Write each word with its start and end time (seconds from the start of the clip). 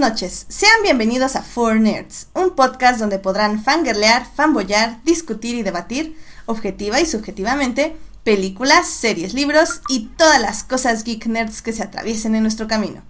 Noches, 0.00 0.46
sean 0.48 0.82
bienvenidos 0.82 1.36
a 1.36 1.42
Four 1.42 1.78
Nerds, 1.78 2.28
un 2.32 2.56
podcast 2.56 2.98
donde 2.98 3.18
podrán 3.18 3.62
fangirlear, 3.62 4.26
fanboyar, 4.34 5.04
discutir 5.04 5.54
y 5.56 5.62
debatir, 5.62 6.16
objetiva 6.46 7.02
y 7.02 7.06
subjetivamente, 7.06 7.94
películas, 8.24 8.88
series, 8.88 9.34
libros 9.34 9.82
y 9.90 10.06
todas 10.16 10.40
las 10.40 10.64
cosas 10.64 11.04
geek 11.04 11.26
nerds 11.26 11.60
que 11.60 11.74
se 11.74 11.82
atraviesen 11.82 12.34
en 12.34 12.42
nuestro 12.42 12.66
camino. 12.66 13.02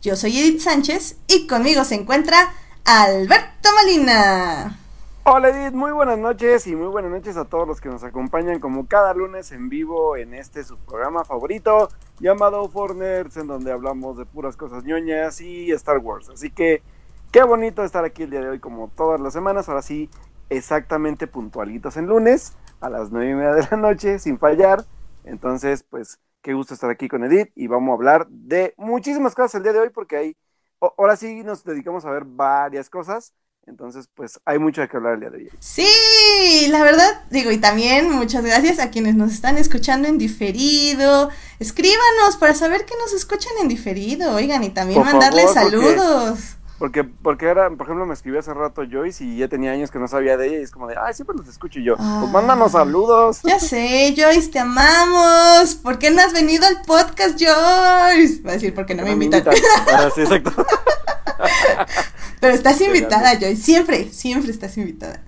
Yo 0.00 0.16
soy 0.16 0.38
Edith 0.38 0.62
Sánchez 0.62 1.16
y 1.28 1.46
conmigo 1.46 1.84
se 1.84 1.96
encuentra 1.96 2.54
Alberto 2.86 3.68
Molina. 3.82 4.81
Hola 5.24 5.50
Edith, 5.50 5.72
muy 5.72 5.92
buenas 5.92 6.18
noches 6.18 6.66
y 6.66 6.74
muy 6.74 6.88
buenas 6.88 7.12
noches 7.12 7.36
a 7.36 7.44
todos 7.44 7.64
los 7.68 7.80
que 7.80 7.88
nos 7.88 8.02
acompañan 8.02 8.58
como 8.58 8.88
cada 8.88 9.14
lunes 9.14 9.52
en 9.52 9.68
vivo 9.68 10.16
en 10.16 10.34
este 10.34 10.64
su 10.64 10.76
programa 10.78 11.24
favorito 11.24 11.90
llamado 12.18 12.68
For 12.68 12.96
Nerds 12.96 13.36
en 13.36 13.46
donde 13.46 13.70
hablamos 13.70 14.16
de 14.16 14.26
puras 14.26 14.56
cosas 14.56 14.82
ñoñas 14.82 15.40
y 15.40 15.70
Star 15.70 15.98
Wars. 15.98 16.28
Así 16.28 16.50
que 16.50 16.82
qué 17.30 17.44
bonito 17.44 17.84
estar 17.84 18.04
aquí 18.04 18.24
el 18.24 18.30
día 18.30 18.40
de 18.40 18.48
hoy 18.48 18.58
como 18.58 18.88
todas 18.88 19.20
las 19.20 19.32
semanas, 19.32 19.68
ahora 19.68 19.82
sí 19.82 20.10
exactamente 20.50 21.28
puntualitos 21.28 21.96
en 21.96 22.06
lunes 22.06 22.56
a 22.80 22.90
las 22.90 23.12
nueve 23.12 23.30
y 23.30 23.34
media 23.34 23.54
de 23.54 23.68
la 23.70 23.76
noche 23.76 24.18
sin 24.18 24.40
fallar. 24.40 24.84
Entonces 25.22 25.84
pues 25.88 26.18
qué 26.42 26.52
gusto 26.52 26.74
estar 26.74 26.90
aquí 26.90 27.06
con 27.06 27.22
Edith 27.22 27.52
y 27.54 27.68
vamos 27.68 27.92
a 27.92 27.94
hablar 27.94 28.26
de 28.26 28.74
muchísimas 28.76 29.36
cosas 29.36 29.54
el 29.54 29.62
día 29.62 29.72
de 29.72 29.78
hoy 29.78 29.90
porque 29.90 30.16
ahí 30.16 30.36
ahora 30.80 31.14
sí 31.14 31.44
nos 31.44 31.62
dedicamos 31.62 32.04
a 32.06 32.10
ver 32.10 32.24
varias 32.24 32.90
cosas 32.90 33.32
entonces, 33.66 34.08
pues 34.14 34.40
hay 34.44 34.58
mucho 34.58 34.80
de 34.80 34.88
qué 34.88 34.96
hablar 34.96 35.14
el 35.14 35.20
día 35.20 35.30
de 35.30 35.36
hoy. 35.38 35.50
Sí, 35.60 36.66
la 36.68 36.82
verdad, 36.82 37.22
digo, 37.30 37.52
y 37.52 37.58
también 37.58 38.10
muchas 38.10 38.44
gracias 38.44 38.80
a 38.80 38.90
quienes 38.90 39.14
nos 39.14 39.32
están 39.32 39.56
escuchando 39.56 40.08
en 40.08 40.18
diferido. 40.18 41.30
Escríbanos 41.60 42.36
para 42.40 42.54
saber 42.54 42.84
que 42.84 42.94
nos 42.98 43.12
escuchan 43.12 43.52
en 43.60 43.68
diferido, 43.68 44.34
oigan, 44.34 44.64
y 44.64 44.70
también 44.70 45.02
mandarles 45.02 45.52
saludos. 45.52 46.56
Porque, 46.82 47.04
porque 47.04 47.46
por 47.54 47.86
ejemplo, 47.86 48.04
me 48.04 48.14
escribió 48.14 48.40
hace 48.40 48.52
rato 48.52 48.82
Joyce 48.90 49.22
y 49.22 49.36
ya 49.36 49.46
tenía 49.46 49.70
años 49.70 49.92
que 49.92 50.00
no 50.00 50.08
sabía 50.08 50.36
de 50.36 50.48
ella 50.48 50.58
y 50.58 50.62
es 50.62 50.72
como 50.72 50.88
de, 50.88 50.96
ay, 51.00 51.14
siempre 51.14 51.36
los 51.36 51.46
escucho 51.46 51.78
y 51.78 51.84
yo, 51.84 51.96
pues 51.96 52.32
mándanos 52.32 52.72
saludos. 52.72 53.42
Ya 53.44 53.60
sé, 53.60 54.12
Joyce, 54.16 54.50
te 54.50 54.58
amamos. 54.58 55.76
¿Por 55.76 56.00
qué 56.00 56.10
no 56.10 56.20
has 56.20 56.32
venido 56.32 56.66
al 56.66 56.82
podcast, 56.82 57.40
Joyce? 57.40 58.42
Va 58.42 58.50
a 58.50 58.54
decir, 58.54 58.74
porque 58.74 58.96
no, 58.96 59.04
me 59.04 59.12
invitan. 59.12 59.44
Sí, 60.16 60.22
exacto. 60.22 60.50
Pero 62.42 62.54
estás 62.54 62.80
invitada, 62.80 63.38
Joy. 63.38 63.54
Siempre, 63.54 64.12
siempre 64.12 64.50
estás 64.50 64.76
invitada. 64.76 65.22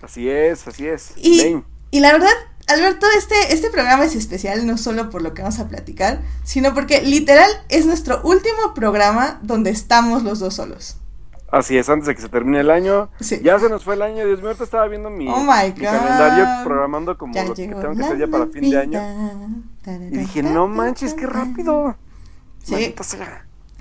Así 0.00 0.30
es, 0.30 0.66
así 0.66 0.86
es. 0.86 1.12
Y, 1.14 1.62
y 1.90 2.00
la 2.00 2.10
verdad, 2.10 2.32
Alberto, 2.68 3.06
este, 3.18 3.34
este 3.52 3.68
programa 3.68 4.06
es 4.06 4.16
especial 4.16 4.66
no 4.66 4.78
solo 4.78 5.10
por 5.10 5.20
lo 5.20 5.34
que 5.34 5.42
vamos 5.42 5.58
a 5.58 5.68
platicar, 5.68 6.22
sino 6.42 6.72
porque 6.72 7.02
literal 7.02 7.50
es 7.68 7.84
nuestro 7.84 8.22
último 8.22 8.72
programa 8.74 9.40
donde 9.42 9.68
estamos 9.68 10.22
los 10.22 10.38
dos 10.38 10.54
solos. 10.54 10.96
Así 11.52 11.76
es, 11.76 11.90
antes 11.90 12.06
de 12.06 12.14
que 12.14 12.22
se 12.22 12.30
termine 12.30 12.60
el 12.60 12.70
año. 12.70 13.10
Sí. 13.20 13.40
Ya 13.44 13.58
se 13.58 13.68
nos 13.68 13.84
fue 13.84 13.96
el 13.96 14.00
año, 14.02 14.24
Dios 14.24 14.38
mío, 14.38 14.48
ahorita 14.48 14.64
estaba 14.64 14.88
viendo 14.88 15.10
mi, 15.10 15.28
oh 15.28 15.46
calendario 15.46 16.46
programando 16.64 17.18
como 17.18 17.34
lo 17.34 17.54
que 17.54 17.68
tengo 17.68 17.94
que 17.94 18.02
hacer 18.04 18.18
ya 18.18 18.26
para 18.26 18.46
fin 18.46 18.70
de 18.70 18.78
año. 18.78 19.68
Y 19.86 20.16
dije, 20.16 20.42
no 20.42 20.66
manches, 20.66 21.12
qué 21.12 21.26
rápido. 21.26 21.94
Sí. 22.62 22.94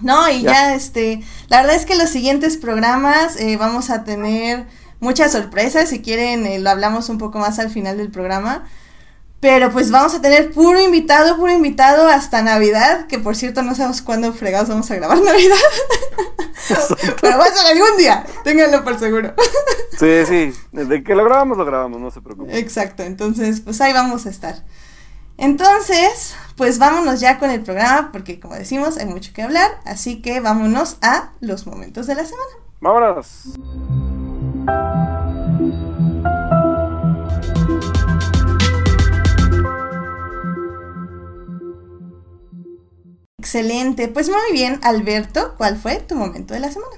No, 0.04 0.30
y 0.30 0.42
ya. 0.44 0.76
este, 0.76 1.24
la 1.48 1.62
verdad 1.62 1.76
es 1.76 1.86
que 1.86 1.96
los 1.96 2.10
siguientes 2.10 2.58
programas 2.58 3.38
eh, 3.38 3.58
vamos 3.58 3.90
a 3.90 4.04
tener 4.04 4.66
muchas 5.00 5.32
sorpresas, 5.32 5.90
si 5.90 6.02
quieren 6.02 6.46
eh, 6.46 6.60
lo 6.60 6.70
hablamos 6.70 7.10
un 7.10 7.18
poco 7.18 7.40
más 7.40 7.60
al 7.60 7.70
final 7.70 7.98
del 7.98 8.12
programa, 8.12 8.66
pero 9.40 9.72
pues 9.72 9.92
vamos 9.92 10.14
a 10.14 10.22
tener 10.22 10.52
puro 10.52 10.80
invitado, 10.80 11.36
puro 11.38 11.52
invitado 11.52 12.08
hasta 12.08 12.42
Navidad, 12.42 13.08
que 13.08 13.20
por 13.20 13.36
cierto 13.36 13.62
no 13.64 13.76
sabemos 13.76 14.02
cuándo 14.02 14.32
fregados 14.34 14.70
vamos 14.70 14.90
a 14.92 14.96
grabar 14.96 15.18
Navidad, 15.22 15.58
pero 17.22 17.38
va 17.38 17.46
a 17.46 17.52
ser 17.52 17.66
algún 17.66 17.98
día, 17.98 18.26
ténganlo 18.44 18.84
por 18.84 18.98
seguro. 19.00 19.34
sí, 20.00 20.26
sí, 20.26 20.54
desde 20.72 21.04
que 21.04 21.16
lo 21.16 21.26
grabamos, 21.26 21.58
lo 21.58 21.66
grabamos, 21.66 22.00
no 22.00 22.12
se 22.12 22.22
preocupen. 22.22 22.56
Exacto, 22.56 23.04
entonces 23.04 23.62
pues 23.62 23.80
ahí 23.82 23.94
vamos 23.94 24.26
a 24.26 24.30
estar. 24.30 24.64
Entonces, 25.38 26.36
pues 26.56 26.78
vámonos 26.80 27.20
ya 27.20 27.40
con 27.40 27.50
el 27.50 27.62
programa 27.62 28.12
porque 28.12 28.40
como 28.40 28.56
decimos 28.56 28.98
hay 28.98 29.08
mucho 29.08 29.34
que 29.34 29.42
hablar, 29.42 29.72
así 29.86 30.22
que 30.22 30.40
vámonos 30.40 30.98
a 31.02 31.32
los 31.40 31.66
momentos 31.66 32.08
de 32.08 32.16
la 32.16 32.26
semana. 32.26 32.52
Vámonos. 32.80 33.58
Excelente, 43.40 44.08
pues 44.08 44.30
muy 44.30 44.52
bien, 44.54 44.80
Alberto, 44.84 45.56
¿cuál 45.58 45.78
fue 45.78 46.00
tu 46.00 46.16
momento 46.16 46.54
de 46.54 46.60
la 46.60 46.72
semana? 46.72 46.96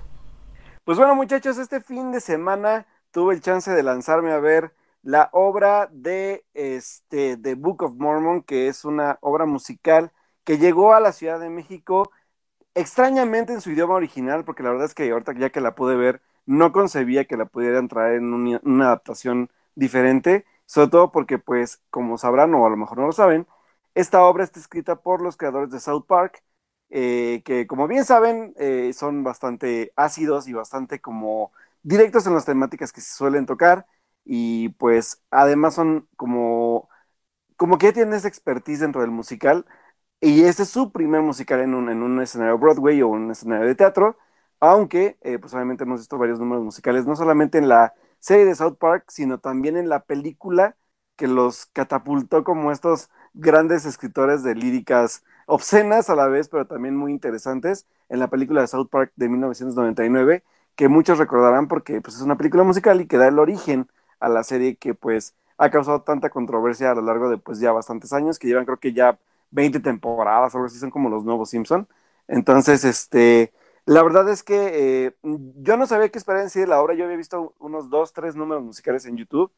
Pues 0.83 0.97
bueno 0.97 1.15
muchachos, 1.15 1.57
este 1.57 1.81
fin 1.81 2.11
de 2.11 2.21
semana 2.21 2.85
tuve 3.11 3.33
el 3.33 3.41
chance 3.41 3.71
de 3.71 3.81
lanzarme 3.81 4.31
a 4.31 4.39
ver 4.39 4.73
la 5.05 5.29
obra 5.33 5.87
de 5.91 6.45
este 6.55 7.37
The 7.37 7.53
Book 7.55 7.83
of 7.83 7.93
Mormon, 7.95 8.41
que 8.43 8.67
es 8.67 8.85
una 8.85 9.19
obra 9.21 9.45
musical 9.45 10.11
que 10.43 10.57
llegó 10.57 10.95
a 10.95 10.99
la 10.99 11.11
Ciudad 11.13 11.39
de 11.39 11.49
México 11.51 12.11
extrañamente 12.75 13.53
en 13.53 13.61
su 13.61 13.71
idioma 13.71 13.95
original, 13.95 14.45
porque 14.45 14.63
la 14.63 14.71
verdad 14.71 14.87
es 14.87 14.95
que 14.95 15.11
ahorita 15.11 15.33
ya 15.37 15.51
que 15.51 15.61
la 15.61 15.75
pude 15.75 15.95
ver, 15.95 16.21
no 16.47 16.71
concebía 16.73 17.25
que 17.25 17.37
la 17.37 17.45
pudieran 17.45 17.87
traer 17.87 18.15
en 18.17 18.33
una 18.33 18.85
adaptación 18.87 19.51
diferente, 19.75 20.45
sobre 20.65 20.89
todo 20.89 21.11
porque, 21.11 21.37
pues, 21.39 21.81
como 21.91 22.17
sabrán 22.17 22.53
o 22.55 22.65
a 22.65 22.69
lo 22.69 22.77
mejor 22.77 22.97
no 22.99 23.07
lo 23.07 23.11
saben, 23.13 23.47
esta 23.95 24.23
obra 24.25 24.43
está 24.43 24.59
escrita 24.59 24.97
por 24.97 25.21
los 25.21 25.37
creadores 25.37 25.69
de 25.71 25.79
South 25.79 26.05
Park, 26.07 26.43
eh, 26.89 27.43
que 27.45 27.67
como 27.67 27.87
bien 27.87 28.05
saben, 28.05 28.53
eh, 28.57 28.91
son 28.93 29.23
bastante 29.23 29.93
ácidos 29.95 30.47
y 30.47 30.53
bastante 30.53 30.99
como 31.01 31.51
directos 31.83 32.25
en 32.27 32.33
las 32.35 32.45
temáticas 32.45 32.91
que 32.91 33.01
se 33.01 33.13
suelen 33.15 33.45
tocar 33.45 33.85
y 34.25 34.69
pues 34.71 35.23
además 35.31 35.75
son 35.75 36.07
como, 36.17 36.89
como 37.57 37.77
que 37.77 37.87
ya 37.87 37.93
tienen 37.93 38.13
esa 38.15 38.27
expertise 38.27 38.79
dentro 38.81 39.01
del 39.01 39.11
musical 39.11 39.65
y 40.21 40.43
este 40.43 40.63
es 40.63 40.69
su 40.69 40.91
primer 40.91 41.21
musical 41.21 41.61
en 41.61 41.75
un, 41.75 41.89
en 41.89 42.03
un 42.03 42.21
escenario 42.21 42.57
Broadway 42.59 43.01
o 43.01 43.09
un 43.09 43.31
escenario 43.31 43.67
de 43.67 43.75
teatro, 43.75 44.17
aunque 44.59 45.17
eh, 45.21 45.39
pues 45.39 45.53
obviamente 45.53 45.83
hemos 45.83 45.99
visto 46.01 46.17
varios 46.17 46.39
números 46.39 46.63
musicales, 46.63 47.05
no 47.05 47.15
solamente 47.15 47.57
en 47.59 47.69
la 47.69 47.93
serie 48.19 48.45
de 48.45 48.55
South 48.55 48.77
Park, 48.79 49.05
sino 49.09 49.39
también 49.39 49.77
en 49.77 49.89
la 49.89 50.01
película 50.05 50.77
que 51.15 51.27
los 51.27 51.67
catapultó 51.67 52.43
como 52.43 52.71
estos 52.71 53.09
grandes 53.33 53.85
escritores 53.85 54.43
de 54.43 54.55
líricas 54.55 55.23
obscenas 55.47 56.09
a 56.09 56.15
la 56.15 56.27
vez, 56.27 56.49
pero 56.49 56.67
también 56.67 56.95
muy 56.95 57.11
interesantes, 57.11 57.87
en 58.09 58.19
la 58.19 58.29
película 58.29 58.61
de 58.61 58.67
South 58.67 58.89
Park 58.89 59.13
de 59.15 59.29
1999, 59.29 60.43
que 60.75 60.87
muchos 60.89 61.17
recordarán 61.19 61.67
porque 61.67 62.01
pues, 62.01 62.15
es 62.17 62.21
una 62.21 62.37
película 62.37 62.63
musical 62.63 62.99
y 63.01 63.07
que 63.07 63.17
da 63.17 63.27
el 63.27 63.39
origen 63.39 63.87
a 64.19 64.29
la 64.29 64.43
serie 64.43 64.75
que 64.77 64.93
pues 64.93 65.35
ha 65.57 65.69
causado 65.69 66.01
tanta 66.01 66.29
controversia 66.29 66.91
a 66.91 66.95
lo 66.95 67.01
largo 67.01 67.29
de 67.29 67.37
pues 67.37 67.59
ya 67.59 67.71
bastantes 67.71 68.13
años, 68.13 68.39
que 68.39 68.47
llevan 68.47 68.65
creo 68.65 68.79
que 68.79 68.93
ya 68.93 69.19
20 69.51 69.79
temporadas 69.79 70.53
algo 70.55 70.67
así, 70.67 70.79
son 70.79 70.91
como 70.91 71.09
los 71.09 71.23
nuevos 71.23 71.49
Simpson. 71.49 71.87
Entonces, 72.27 72.83
este, 72.83 73.53
la 73.85 74.03
verdad 74.03 74.29
es 74.29 74.43
que 74.43 75.05
eh, 75.07 75.15
yo 75.23 75.77
no 75.77 75.87
sabía 75.87 76.09
qué 76.09 76.17
esperar 76.17 76.41
en 76.43 76.49
sí 76.49 76.59
de 76.59 76.67
la 76.67 76.81
obra, 76.81 76.93
yo 76.95 77.05
había 77.05 77.17
visto 77.17 77.53
unos 77.59 77.89
dos, 77.89 78.13
tres 78.13 78.35
números 78.35 78.63
musicales 78.63 79.05
en 79.05 79.17
YouTube, 79.17 79.51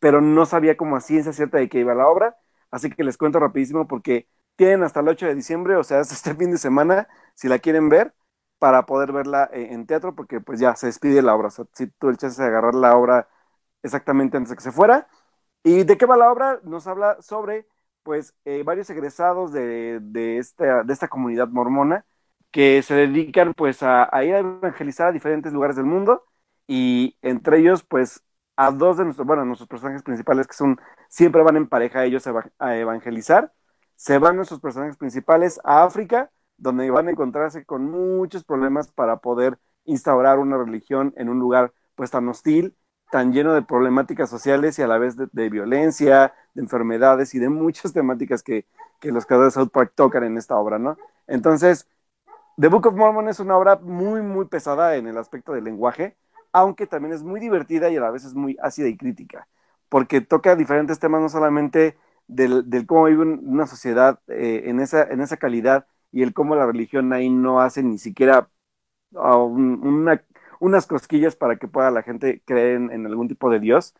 pero 0.00 0.20
no 0.20 0.46
sabía 0.46 0.76
como 0.76 0.96
a 0.96 1.00
ciencia 1.00 1.32
cierta 1.32 1.58
de 1.58 1.68
qué 1.68 1.80
iba 1.80 1.94
la 1.94 2.08
obra, 2.08 2.36
así 2.70 2.90
que 2.90 3.04
les 3.04 3.16
cuento 3.18 3.38
rapidísimo 3.40 3.86
porque 3.88 4.28
tienen 4.56 4.82
hasta 4.82 5.00
el 5.00 5.08
8 5.08 5.26
de 5.26 5.34
diciembre, 5.34 5.76
o 5.76 5.84
sea, 5.84 6.00
es 6.00 6.12
este 6.12 6.34
fin 6.34 6.50
de 6.50 6.58
semana, 6.58 7.08
si 7.34 7.48
la 7.48 7.58
quieren 7.58 7.88
ver, 7.88 8.14
para 8.58 8.86
poder 8.86 9.12
verla 9.12 9.50
eh, 9.52 9.68
en 9.72 9.86
teatro, 9.86 10.14
porque 10.14 10.40
pues 10.40 10.60
ya 10.60 10.76
se 10.76 10.86
despide 10.86 11.22
la 11.22 11.34
obra, 11.34 11.48
o 11.48 11.50
sea, 11.50 11.64
si 11.72 11.86
tú 11.88 12.08
el 12.08 12.16
chance 12.18 12.40
de 12.42 12.48
agarrar 12.48 12.74
la 12.74 12.96
obra 12.96 13.28
exactamente 13.82 14.36
antes 14.36 14.50
de 14.50 14.56
que 14.56 14.62
se 14.62 14.72
fuera. 14.72 15.08
¿Y 15.64 15.84
de 15.84 15.96
qué 15.98 16.06
va 16.06 16.16
la 16.16 16.32
obra? 16.32 16.60
Nos 16.64 16.86
habla 16.86 17.20
sobre, 17.22 17.66
pues, 18.02 18.34
eh, 18.44 18.62
varios 18.64 18.90
egresados 18.90 19.52
de, 19.52 20.00
de, 20.02 20.38
esta, 20.38 20.82
de 20.84 20.92
esta 20.92 21.08
comunidad 21.08 21.48
mormona 21.48 22.04
que 22.50 22.82
se 22.82 22.94
dedican, 22.94 23.54
pues, 23.54 23.82
a, 23.82 24.08
ir 24.24 24.34
a 24.34 24.38
evangelizar 24.40 25.08
a 25.08 25.12
diferentes 25.12 25.52
lugares 25.52 25.76
del 25.76 25.86
mundo 25.86 26.24
y 26.66 27.16
entre 27.22 27.58
ellos, 27.58 27.82
pues, 27.84 28.24
a 28.56 28.70
dos 28.70 28.98
de 28.98 29.04
nuestros, 29.04 29.26
bueno, 29.26 29.44
nuestros 29.44 29.68
personajes 29.68 30.02
principales 30.02 30.46
que 30.46 30.54
son, 30.54 30.78
siempre 31.08 31.42
van 31.42 31.56
en 31.56 31.68
pareja 31.68 32.04
ellos 32.04 32.26
a 32.58 32.76
evangelizar. 32.76 33.52
Se 33.96 34.18
van 34.18 34.36
nuestros 34.36 34.60
personajes 34.60 34.96
principales 34.96 35.60
a 35.64 35.84
África, 35.84 36.30
donde 36.56 36.90
van 36.90 37.08
a 37.08 37.10
encontrarse 37.12 37.64
con 37.64 37.90
muchos 37.90 38.44
problemas 38.44 38.90
para 38.92 39.18
poder 39.18 39.58
instaurar 39.84 40.38
una 40.38 40.58
religión 40.58 41.12
en 41.16 41.28
un 41.28 41.38
lugar 41.38 41.72
pues 41.94 42.10
tan 42.10 42.28
hostil 42.28 42.76
tan 43.12 43.30
lleno 43.30 43.52
de 43.52 43.60
problemáticas 43.60 44.30
sociales 44.30 44.78
y 44.78 44.82
a 44.82 44.86
la 44.86 44.96
vez 44.96 45.18
de, 45.18 45.50
violencia, 45.50 46.32
de 46.54 46.62
enfermedades 46.62 47.34
y 47.34 47.38
de 47.38 47.50
muchas 47.50 47.92
temáticas 47.92 48.42
que, 48.42 48.64
los 49.02 49.26
creadores 49.26 49.52
de 49.52 49.60
South 49.60 49.70
Park 49.70 49.92
tocan 49.94 50.24
en 50.24 50.38
esta 50.38 50.56
obra, 50.56 50.78
¿no? 50.78 50.96
Entonces, 51.26 51.86
The 52.56 52.68
Book 52.68 52.86
of 52.86 52.94
Mormon 52.94 53.28
es 53.28 53.38
una 53.38 53.58
obra 53.58 53.76
muy, 53.76 54.22
muy 54.22 54.46
pesada 54.46 54.96
en 54.96 55.06
el 55.08 55.18
aspecto 55.18 55.52
del 55.52 55.64
lenguaje, 55.64 56.16
aunque 56.52 56.86
también 56.86 57.12
es 57.12 57.22
muy 57.22 57.38
divertida 57.38 57.90
y 57.90 57.96
a 57.96 58.00
la 58.00 58.10
vez 58.10 58.24
es 58.24 58.34
muy 58.34 58.56
ácida 58.62 58.88
y 58.88 58.96
crítica, 58.96 59.46
porque 59.90 60.22
toca 60.22 60.56
diferentes 60.56 60.98
temas, 60.98 61.20
no 61.20 61.28
solamente 61.28 61.98
del, 62.28 62.64
cómo 62.86 63.04
vive 63.04 63.24
una 63.24 63.66
sociedad 63.66 64.20
eh, 64.28 64.62
en, 64.66 64.80
esa, 64.80 65.02
en 65.02 65.20
esa 65.20 65.36
calidad 65.36 65.86
y 66.12 66.22
el 66.22 66.32
cómo 66.32 66.56
la 66.56 66.64
religión 66.64 67.12
ahí 67.12 67.28
no 67.28 67.60
hace 67.60 67.82
ni 67.82 67.98
siquiera 67.98 68.48
unas 70.62 70.86
cosquillas 70.86 71.34
para 71.34 71.56
que 71.56 71.66
pueda 71.66 71.90
la 71.90 72.02
gente 72.02 72.40
creer 72.44 72.76
en, 72.76 73.04
algún 73.06 73.26
tipo 73.26 73.50
de 73.50 73.58
Dios. 73.58 73.94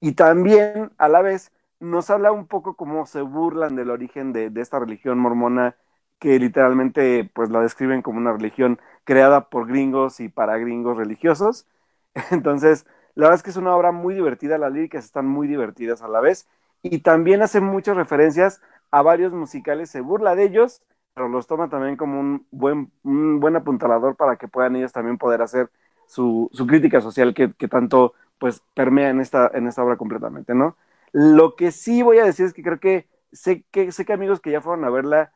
Y 0.00 0.12
también, 0.12 0.92
a 0.96 1.08
la 1.08 1.22
vez, 1.22 1.50
nos 1.80 2.08
habla 2.08 2.30
un 2.30 2.46
poco 2.46 2.76
cómo 2.76 3.04
se 3.06 3.20
burlan 3.22 3.74
del 3.74 3.90
origen 3.90 4.32
de, 4.32 4.48
de 4.48 4.60
esta 4.60 4.78
religión 4.78 5.18
mormona 5.18 5.74
que 6.20 6.38
literalmente 6.38 7.28
pues 7.34 7.50
la 7.50 7.60
describen 7.60 8.00
como 8.00 8.18
una 8.18 8.32
religión 8.32 8.78
creada 9.02 9.48
por 9.50 9.66
gringos 9.66 10.20
y 10.20 10.28
para 10.28 10.56
gringos 10.56 10.96
religiosos. 10.96 11.66
Entonces, 12.30 12.86
la 13.16 13.26
verdad 13.26 13.38
es 13.38 13.42
que 13.42 13.50
es 13.50 13.56
una 13.56 13.74
obra 13.74 13.90
muy 13.90 14.14
divertida, 14.14 14.56
las 14.56 14.72
líricas 14.72 15.04
están 15.04 15.26
muy 15.26 15.48
divertidas 15.48 16.00
a 16.02 16.08
la 16.08 16.20
vez 16.20 16.48
y 16.82 17.00
también 17.00 17.42
hace 17.42 17.60
muchas 17.60 17.96
referencias 17.96 18.62
a 18.92 19.02
varios 19.02 19.32
musicales, 19.32 19.90
se 19.90 20.00
burla 20.00 20.36
de 20.36 20.44
ellos, 20.44 20.80
pero 21.12 21.28
los 21.28 21.48
toma 21.48 21.68
también 21.68 21.96
como 21.96 22.20
un 22.20 22.46
buen, 22.52 22.92
un 23.02 23.40
buen 23.40 23.56
apuntalador 23.56 24.14
para 24.16 24.36
que 24.36 24.46
puedan 24.46 24.76
ellos 24.76 24.92
también 24.92 25.18
poder 25.18 25.42
hacer 25.42 25.70
su, 26.06 26.50
crítica 26.68 27.00
social 27.00 27.34
que, 27.34 27.52
que, 27.54 27.68
tanto 27.68 28.14
pues 28.38 28.62
permea 28.74 29.10
en 29.10 29.20
esta, 29.20 29.50
en 29.54 29.66
esta 29.66 29.82
obra 29.84 29.96
completamente, 29.96 30.54
¿no? 30.54 30.76
Lo 31.12 31.56
que 31.56 31.70
sí 31.72 32.02
voy 32.02 32.18
a 32.18 32.24
decir 32.24 32.46
es 32.46 32.52
que 32.54 32.62
creo 32.62 32.80
que 32.80 33.08
sé 33.32 33.64
que, 33.70 33.92
sé 33.92 34.04
que 34.04 34.12
amigos 34.12 34.40
que 34.40 34.50
ya 34.50 34.60
fueron 34.60 34.84
a 34.84 34.90
verla, 34.90 35.32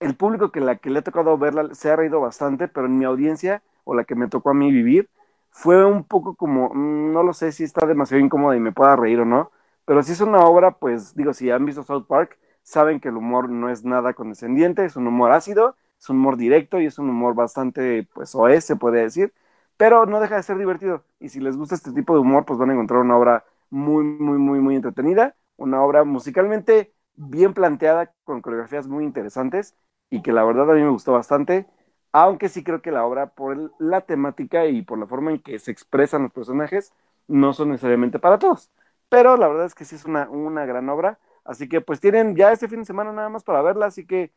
el 0.00 0.16
público 0.16 0.50
que 0.52 0.60
la 0.60 0.76
que 0.76 0.90
le 0.90 1.00
ha 1.00 1.02
tocado 1.02 1.36
verla 1.38 1.74
se 1.74 1.90
ha 1.90 1.96
reído 1.96 2.20
bastante, 2.20 2.68
pero 2.68 2.86
en 2.86 2.98
mi 2.98 3.04
audiencia, 3.04 3.62
o 3.84 3.94
la 3.94 4.04
que 4.04 4.14
me 4.14 4.28
tocó 4.28 4.50
a 4.50 4.54
mí 4.54 4.70
vivir, 4.72 5.10
fue 5.50 5.84
un 5.84 6.04
poco 6.04 6.34
como, 6.36 6.70
mm, 6.74 7.12
no 7.12 7.22
lo 7.22 7.34
sé 7.34 7.52
si 7.52 7.64
está 7.64 7.86
demasiado 7.86 8.24
incómoda 8.24 8.56
y 8.56 8.60
me 8.60 8.72
pueda 8.72 8.96
reír 8.96 9.20
o 9.20 9.24
no, 9.24 9.50
pero 9.84 10.02
si 10.02 10.12
es 10.12 10.20
una 10.20 10.40
obra, 10.44 10.72
pues 10.72 11.14
digo, 11.14 11.32
si 11.34 11.50
han 11.50 11.64
visto 11.66 11.82
South 11.82 12.06
Park, 12.06 12.38
saben 12.62 13.00
que 13.00 13.08
el 13.08 13.16
humor 13.16 13.48
no 13.50 13.70
es 13.70 13.84
nada 13.84 14.14
condescendiente, 14.14 14.84
es 14.84 14.96
un 14.96 15.06
humor 15.06 15.32
ácido, 15.32 15.76
es 16.00 16.08
un 16.08 16.16
humor 16.18 16.36
directo 16.36 16.80
y 16.80 16.86
es 16.86 16.98
un 16.98 17.10
humor 17.10 17.34
bastante, 17.34 18.04
pues, 18.14 18.34
oez, 18.34 18.64
se 18.64 18.76
puede 18.76 19.02
decir, 19.02 19.32
pero 19.76 20.06
no 20.06 20.20
deja 20.20 20.36
de 20.36 20.42
ser 20.42 20.58
divertido. 20.58 21.04
Y 21.18 21.28
si 21.28 21.40
les 21.40 21.56
gusta 21.56 21.74
este 21.74 21.92
tipo 21.92 22.14
de 22.14 22.20
humor, 22.20 22.44
pues 22.44 22.58
van 22.58 22.70
a 22.70 22.72
encontrar 22.74 23.00
una 23.00 23.16
obra 23.16 23.44
muy, 23.70 24.04
muy, 24.04 24.38
muy, 24.38 24.60
muy 24.60 24.76
entretenida, 24.76 25.36
una 25.56 25.82
obra 25.82 26.04
musicalmente 26.04 26.94
bien 27.14 27.54
planteada, 27.54 28.12
con 28.24 28.40
coreografías 28.42 28.86
muy 28.88 29.04
interesantes 29.04 29.76
y 30.10 30.22
que 30.22 30.32
la 30.32 30.44
verdad 30.44 30.70
a 30.70 30.74
mí 30.74 30.82
me 30.82 30.90
gustó 30.90 31.12
bastante 31.12 31.66
aunque 32.12 32.48
sí 32.48 32.64
creo 32.64 32.82
que 32.82 32.90
la 32.90 33.04
obra, 33.06 33.34
por 33.34 33.72
la 33.78 34.00
temática 34.02 34.66
y 34.66 34.82
por 34.82 34.98
la 34.98 35.06
forma 35.06 35.30
en 35.30 35.40
que 35.42 35.58
se 35.58 35.70
expresan 35.70 36.22
los 36.24 36.32
personajes, 36.32 36.92
no 37.28 37.52
son 37.52 37.70
necesariamente 37.70 38.18
para 38.18 38.38
todos. 38.38 38.70
Pero 39.08 39.36
la 39.36 39.48
verdad 39.48 39.66
es 39.66 39.74
que 39.74 39.84
sí 39.84 39.94
es 39.96 40.04
una, 40.04 40.28
una 40.28 40.66
gran 40.66 40.88
obra. 40.88 41.18
Así 41.44 41.68
que 41.68 41.80
pues 41.80 42.00
tienen 42.00 42.34
ya 42.36 42.52
este 42.52 42.68
fin 42.68 42.80
de 42.80 42.84
semana 42.86 43.12
nada 43.12 43.28
más 43.28 43.44
para 43.44 43.62
verla. 43.62 43.86
Así 43.86 44.06
que 44.06 44.32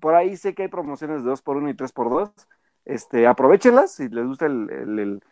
por 0.00 0.14
ahí 0.14 0.36
sé 0.36 0.54
que 0.54 0.62
hay 0.62 0.68
promociones 0.68 1.24
de 1.24 1.30
2x1 1.30 1.70
y 1.70 1.74
3x2. 1.74 2.32
Este, 2.84 3.26
aprovechenlas 3.26 3.92
si 3.92 4.08
les 4.08 4.26
gusta 4.26 4.46
el, 4.46 5.22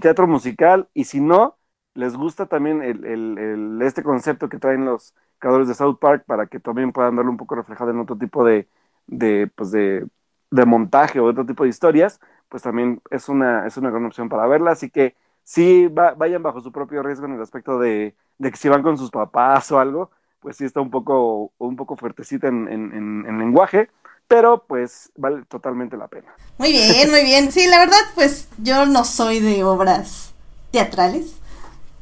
teatro 0.00 0.26
musical. 0.26 0.88
Y 0.94 1.04
si 1.04 1.20
no, 1.20 1.58
les 1.94 2.16
gusta 2.16 2.46
también 2.46 2.82
el, 2.82 3.80
este 3.82 4.02
concepto 4.02 4.48
que 4.48 4.58
traen 4.58 4.84
los 4.84 5.14
creadores 5.38 5.68
de 5.68 5.74
South 5.74 5.98
Park 6.00 6.24
para 6.26 6.46
que 6.46 6.60
también 6.60 6.92
puedan 6.92 7.16
darle 7.16 7.30
un 7.30 7.36
poco 7.36 7.54
reflejado 7.56 7.90
en 7.90 8.00
otro 8.00 8.16
tipo 8.16 8.44
de, 8.44 8.68
de, 9.06 9.50
pues 9.54 9.70
de 9.70 10.06
de 10.50 10.66
montaje 10.66 11.20
o 11.20 11.24
otro 11.26 11.46
tipo 11.46 11.64
de 11.64 11.70
historias, 11.70 12.20
pues 12.48 12.62
también 12.62 13.02
es 13.10 13.28
una, 13.28 13.66
es 13.66 13.76
una 13.76 13.90
gran 13.90 14.04
opción 14.06 14.28
para 14.28 14.46
verla. 14.46 14.72
Así 14.72 14.90
que 14.90 15.16
sí, 15.44 15.88
vayan 15.88 16.42
bajo 16.42 16.60
su 16.60 16.72
propio 16.72 17.02
riesgo 17.02 17.26
en 17.26 17.34
el 17.34 17.42
aspecto 17.42 17.78
de, 17.78 18.14
que 18.40 18.56
si 18.56 18.68
van 18.68 18.82
con 18.82 18.98
sus 18.98 19.10
papás 19.10 19.70
o 19.72 19.78
algo, 19.78 20.10
pues 20.40 20.56
sí 20.56 20.64
está 20.64 20.80
un 20.80 20.90
poco, 20.90 21.52
un 21.58 21.76
poco 21.76 21.96
fuertecita 21.96 22.48
en, 22.48 22.68
en, 22.68 23.38
lenguaje, 23.38 23.90
pero 24.28 24.64
pues 24.66 25.10
vale 25.16 25.44
totalmente 25.48 25.96
la 25.96 26.08
pena. 26.08 26.34
Muy 26.58 26.72
bien, 26.72 27.10
muy 27.10 27.22
bien. 27.22 27.52
Sí, 27.52 27.66
la 27.66 27.78
verdad, 27.78 28.00
pues 28.14 28.48
yo 28.58 28.86
no 28.86 29.04
soy 29.04 29.40
de 29.40 29.64
obras 29.64 30.32
teatrales. 30.70 31.36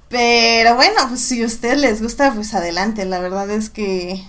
Pero 0.09 0.77
bueno, 0.77 0.95
pues 1.09 1.21
si 1.21 1.43
a 1.43 1.47
ustedes 1.47 1.79
les 1.79 2.03
gusta, 2.03 2.33
pues 2.33 2.55
adelante. 2.55 3.05
La 3.05 3.19
verdad 3.19 3.51
es 3.51 3.71
que 3.71 4.23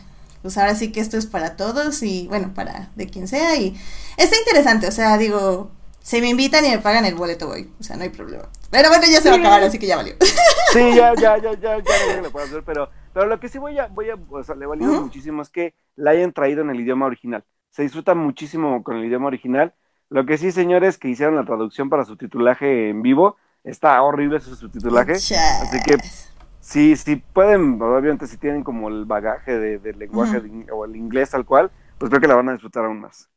pues 0.46 0.60
ahora 0.60 0.76
sí 0.76 0.92
que 0.92 1.00
esto 1.00 1.18
es 1.18 1.26
para 1.26 1.56
todos 1.56 2.04
y 2.04 2.28
bueno, 2.28 2.54
para 2.54 2.90
de 2.96 3.08
quien 3.08 3.28
sea 3.28 3.56
y 3.56 3.76
está 4.16 4.38
interesante, 4.38 4.88
o 4.88 4.92
sea, 4.92 5.18
digo, 5.18 5.72
si 6.04 6.22
me 6.22 6.30
invitan 6.30 6.64
y 6.64 6.70
me 6.70 6.78
pagan 6.78 7.04
el 7.04 7.16
boleto 7.16 7.48
voy, 7.48 7.72
o 7.80 7.84
sea, 7.84 7.96
no 7.96 8.04
hay 8.04 8.10
problema. 8.10 8.44
Pero 8.70 8.90
bueno, 8.90 9.06
ya 9.10 9.22
se 9.22 9.30
va 9.32 9.38
a 9.38 9.40
acabar, 9.40 9.64
así 9.64 9.80
que 9.80 9.88
ya 9.88 9.96
valió. 9.96 10.14
Sí, 10.72 10.94
ya, 10.94 11.16
ya, 11.20 11.40
ya, 11.40 11.54
ya, 11.54 11.80
ya, 11.80 12.22
lo 12.22 12.30
puedo 12.30 12.46
hacer, 12.46 12.62
pero, 12.64 12.92
pero 13.12 13.26
lo 13.26 13.40
que 13.40 13.50
sí 13.50 13.58
voy 13.58 13.80
a, 13.80 13.88
voy 13.88 14.12
a, 14.12 14.20
o 14.30 14.44
sea, 14.44 14.54
le 14.54 14.68
valido 14.68 15.02
muchísimo 15.02 15.42
es 15.42 15.50
que 15.50 15.74
la 15.96 16.12
hayan 16.12 16.32
traído 16.32 16.62
en 16.62 16.70
el 16.70 16.80
idioma 16.80 17.08
original. 17.08 17.44
Se 17.76 17.84
disfruta 17.84 18.16
muchísimo 18.16 18.84
con 18.84 18.96
el 18.96 19.04
idioma 19.04 19.28
original. 19.28 19.74
Lo 20.10 20.26
que 20.26 20.38
sí, 20.38 20.54
señores, 20.54 20.98
que 20.98 21.10
hicieron 21.10 21.36
la 21.36 21.44
traducción 21.44 21.90
para 21.90 22.06
su 22.06 22.16
titulaje 22.16 22.88
en 22.90 23.02
vivo, 23.02 23.36
está 23.66 24.02
horrible 24.02 24.40
su 24.40 24.56
subtitulaje. 24.56 25.12
Así 25.16 25.36
que 25.86 25.98
Sí, 26.62 26.96
sí 26.96 27.18
pueden, 27.18 27.82
obviamente 27.82 28.28
si 28.28 28.38
tienen 28.38 28.64
como 28.64 28.88
el 28.88 29.04
bagaje 29.04 29.60
de, 29.60 29.78
del 29.80 30.00
lenguaje 30.00 30.42
o 30.72 30.86
el 30.86 30.96
inglés 30.96 31.32
tal 31.32 31.46
cual, 31.46 31.70
pues 31.98 32.10
creo 32.10 32.22
que 32.22 32.30
la 32.30 32.36
van 32.36 32.48
a 32.48 32.54
disfrutar 32.54 32.86
aún 32.86 33.02
más. 33.02 33.28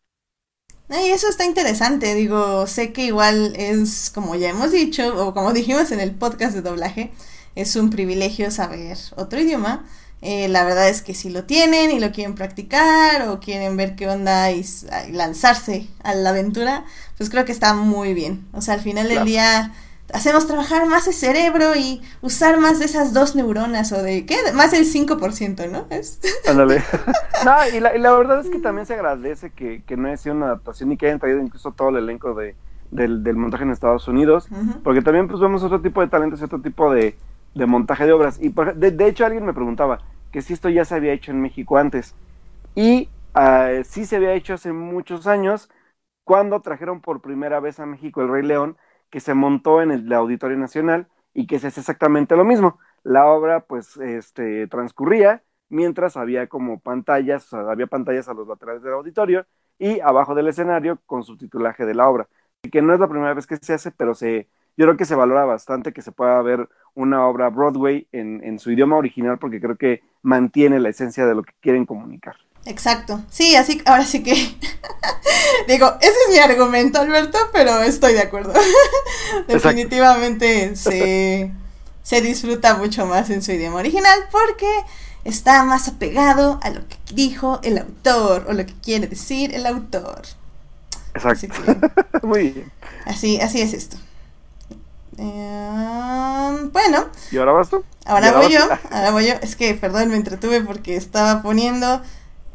Y 0.89 1.11
eso 1.11 1.29
está 1.29 1.45
interesante, 1.45 2.15
digo, 2.15 2.69
sé 2.69 2.93
que 2.93 3.07
igual 3.07 3.55
es, 3.57 4.11
como 4.15 4.37
ya 4.37 4.51
hemos 4.51 4.71
dicho, 4.71 5.27
o 5.27 5.35
como 5.35 5.53
dijimos 5.53 5.91
en 5.91 5.99
el 5.99 6.15
podcast 6.15 6.55
de 6.55 6.63
doblaje, 6.63 7.13
es 7.57 7.75
un 7.75 7.91
privilegio 7.91 8.53
saber 8.53 8.97
otro 9.17 9.41
idioma. 9.41 9.85
Eh, 10.21 10.49
la 10.49 10.65
verdad 10.65 10.89
es 10.89 11.03
que 11.03 11.15
si 11.15 11.31
lo 11.31 11.45
tienen 11.45 11.91
y 11.93 12.01
lo 12.01 12.11
quieren 12.11 12.35
practicar 12.35 13.29
o 13.29 13.39
quieren 13.39 13.77
ver 13.77 13.95
qué 13.95 14.09
onda 14.09 14.51
y, 14.51 14.65
lanzarse 15.13 15.87
a 16.03 16.15
la 16.15 16.31
aventura, 16.31 16.85
pues 17.17 17.31
creo 17.31 17.45
que 17.45 17.53
está 17.53 17.75
muy 17.75 18.15
bien. 18.15 18.47
O 18.53 18.61
sea, 18.61 18.75
al 18.75 18.81
final 18.81 19.09
del 19.09 19.25
día 19.25 19.73
hacemos 20.13 20.47
trabajar 20.47 20.87
más 20.87 21.07
el 21.07 21.15
cerebro 21.15 21.77
y 21.77 22.01
usar 22.23 22.59
más 22.59 22.79
de 22.79 22.87
esas 22.87 23.13
dos 23.13 23.37
neuronas 23.37 23.93
o 23.93 24.03
de, 24.03 24.27
¿qué? 24.27 24.37
Más 24.55 24.73
del 24.73 24.85
5%, 24.85 25.71
¿no? 25.71 25.87
Es... 25.91 26.19
Ándale. 26.49 26.83
no, 27.45 27.53
y 27.73 27.81
la, 27.81 27.95
y 27.95 28.01
la, 28.01 28.13
verdad 28.13 28.41
es 28.41 28.51
que 28.51 28.59
también 28.59 28.87
se 28.87 28.95
agradece 28.95 29.51
que, 29.51 29.83
que 29.87 29.97
no 29.97 30.09
haya 30.09 30.17
sido 30.17 30.35
una 30.35 30.47
adaptación 30.47 30.91
y 30.93 30.97
que 30.97 31.07
hayan 31.07 31.21
traído 31.21 31.41
incluso 31.41 31.73
todo 31.73 31.91
el 31.91 31.97
elenco 31.97 32.35
de, 32.35 32.57
del, 32.91 33.23
del 33.23 33.37
montaje 33.37 33.65
en 33.65 33.71
Estados 33.71 34.09
Unidos, 34.09 34.49
porque 34.83 35.03
también 35.03 35.29
pues 35.29 35.41
vemos 35.41 35.63
otro 35.63 35.81
tipo 35.81 36.01
de 36.01 36.09
talentos 36.09 36.41
y 36.41 36.45
otro 36.45 36.61
tipo 36.61 36.93
de, 36.93 37.17
de 37.59 37.67
montaje 37.67 38.07
de 38.07 38.13
obras. 38.13 38.39
Y 38.41 38.49
de, 38.49 38.91
de, 38.93 39.07
hecho 39.09 39.27
alguien 39.27 39.45
me 39.45 39.53
preguntaba 39.53 39.99
que 40.33 40.43
si 40.43 40.53
esto 40.55 40.69
ya 40.69 40.85
se 40.85 40.95
había 40.95 41.13
hecho 41.13 41.33
en 41.33 41.43
México 41.43 41.77
antes. 41.77 42.15
Y 42.75 43.09
uh, 43.35 43.85
sí 43.85 44.07
se 44.07 44.17
había 44.17 44.35
hecho 44.35 44.55
hace 44.55 44.73
muchos 44.73 45.27
años, 45.27 45.69
cuando 46.25 46.61
trajeron 46.61 47.01
por 47.01 47.21
primera 47.21 47.61
vez 47.61 47.81
a 47.81 47.87
México 47.87 48.23
el 48.23 48.29
Rey 48.29 48.45
León, 48.45 48.77
que 49.11 49.21
se 49.21 49.35
montó 49.35 49.83
en 49.83 49.91
el 49.91 50.13
Auditorio 50.13 50.59
Nacional 50.59 51.09
y 51.35 51.47
que 51.47 51.57
es 51.57 51.65
exactamente 51.65 52.37
lo 52.37 52.45
mismo. 52.45 52.79
La 53.03 53.27
obra 53.27 53.61
pues 53.61 53.97
este, 53.97 54.67
transcurría 54.69 55.43
mientras 55.71 56.17
había 56.17 56.49
como 56.49 56.81
pantallas, 56.81 57.53
había 57.55 57.87
pantallas 57.87 58.29
a 58.29 58.35
los 58.35 58.49
laterales 58.49 58.83
del 58.83 58.95
auditorio 58.95 59.47
y 59.79 60.01
abajo 60.01 60.35
del 60.35 60.49
escenario 60.49 61.01
con 61.07 61.23
subtitulaje 61.23 61.87
de 61.87 61.95
la 61.95 62.09
obra. 62.09 62.29
Y 62.63 62.71
que 62.71 62.83
no 62.83 62.95
es 62.95 63.01
la 63.01 63.09
primera 63.09 63.35
vez 63.35 63.47
que 63.47 63.57
se 63.57 63.75
hace, 63.75 63.91
pero 63.93 64.15
se, 64.15 64.49
yo 64.77 64.87
creo 64.87 64.97
que 64.97 65.05
se 65.05 65.15
valora 65.15 65.45
bastante 65.45 65.93
que 65.93 66.03
se 66.03 66.13
pueda 66.13 66.41
ver 66.43 66.69
una 66.99 67.27
obra 67.27 67.49
Broadway 67.49 68.09
en, 68.11 68.43
en 68.43 68.59
su 68.59 68.73
idioma 68.73 68.97
original 68.97 69.39
porque 69.39 69.61
creo 69.61 69.77
que 69.77 70.03
mantiene 70.23 70.81
la 70.81 70.89
esencia 70.89 71.25
de 71.27 71.35
lo 71.35 71.45
que 71.45 71.53
quieren 71.61 71.87
comunicar. 71.87 72.35
Exacto. 72.67 73.23
Sí, 73.31 73.55
así, 73.55 73.81
ahora 73.87 74.05
sí 74.05 74.23
que. 74.23 74.35
Digo, 75.69 75.95
ese 76.01 76.11
es 76.11 76.33
mi 76.33 76.39
argumento, 76.39 77.01
Alberto, 77.01 77.39
pero 77.53 77.83
estoy 77.83 78.15
de 78.15 78.23
acuerdo. 78.23 78.53
Definitivamente 79.49 80.75
se, 80.75 81.53
se 82.03 82.21
disfruta 82.21 82.75
mucho 82.77 83.07
más 83.07 83.31
en 83.31 83.43
su 83.43 83.53
idioma 83.53 83.79
original 83.79 84.19
porque 84.33 84.69
está 85.25 85.63
más 85.65 85.87
apegado 85.87 86.59
a 86.63 86.71
lo 86.71 86.87
que 86.89 86.97
dijo 87.15 87.61
el 87.63 87.79
autor 87.79 88.47
o 88.49 88.53
lo 88.53 88.67
que 88.67 88.75
quiere 88.83 89.07
decir 89.07 89.55
el 89.55 89.67
autor. 89.67 90.23
Exacto. 91.15 91.55
Muy 92.27 92.51
bien. 92.51 92.73
Así, 93.07 93.41
así 93.41 93.61
es 93.61 93.73
esto. 93.73 93.99
Em, 95.19 96.71
bueno. 96.73 97.09
¿Y 97.31 97.39
ahora 97.39 97.53
vas 97.53 97.69
tú? 97.69 97.85
Ahora, 98.07 98.33
voy 98.33 98.53
yo. 98.53 98.61
Ahora 98.91 99.11
voy 99.11 99.27
yo. 99.27 99.35
Es 99.43 99.57
que, 99.57 99.75
perdón, 99.75 100.09
me 100.09 100.17
entretuve 100.17 100.63
porque 100.63 100.97
estaba 100.97 101.43
poniendo 101.43 102.01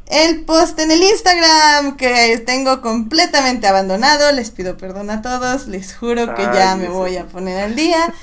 el 0.08 0.46
post 0.46 0.80
en 0.80 0.92
el 0.92 1.02
Instagram 1.04 1.98
que 1.98 2.42
tengo 2.46 2.82
completamente 2.82 3.68
abandonado. 3.68 4.32
Les 4.32 4.50
pido 4.52 4.78
perdón 4.78 5.10
a 5.10 5.22
todos, 5.22 5.68
les 5.68 5.96
juro 5.96 6.34
que 6.36 6.44
ya 6.44 6.76
me 6.76 6.90
voy 6.90 7.18
a 7.18 7.26
poner 7.26 7.60
al 7.60 7.76
día. 7.76 8.14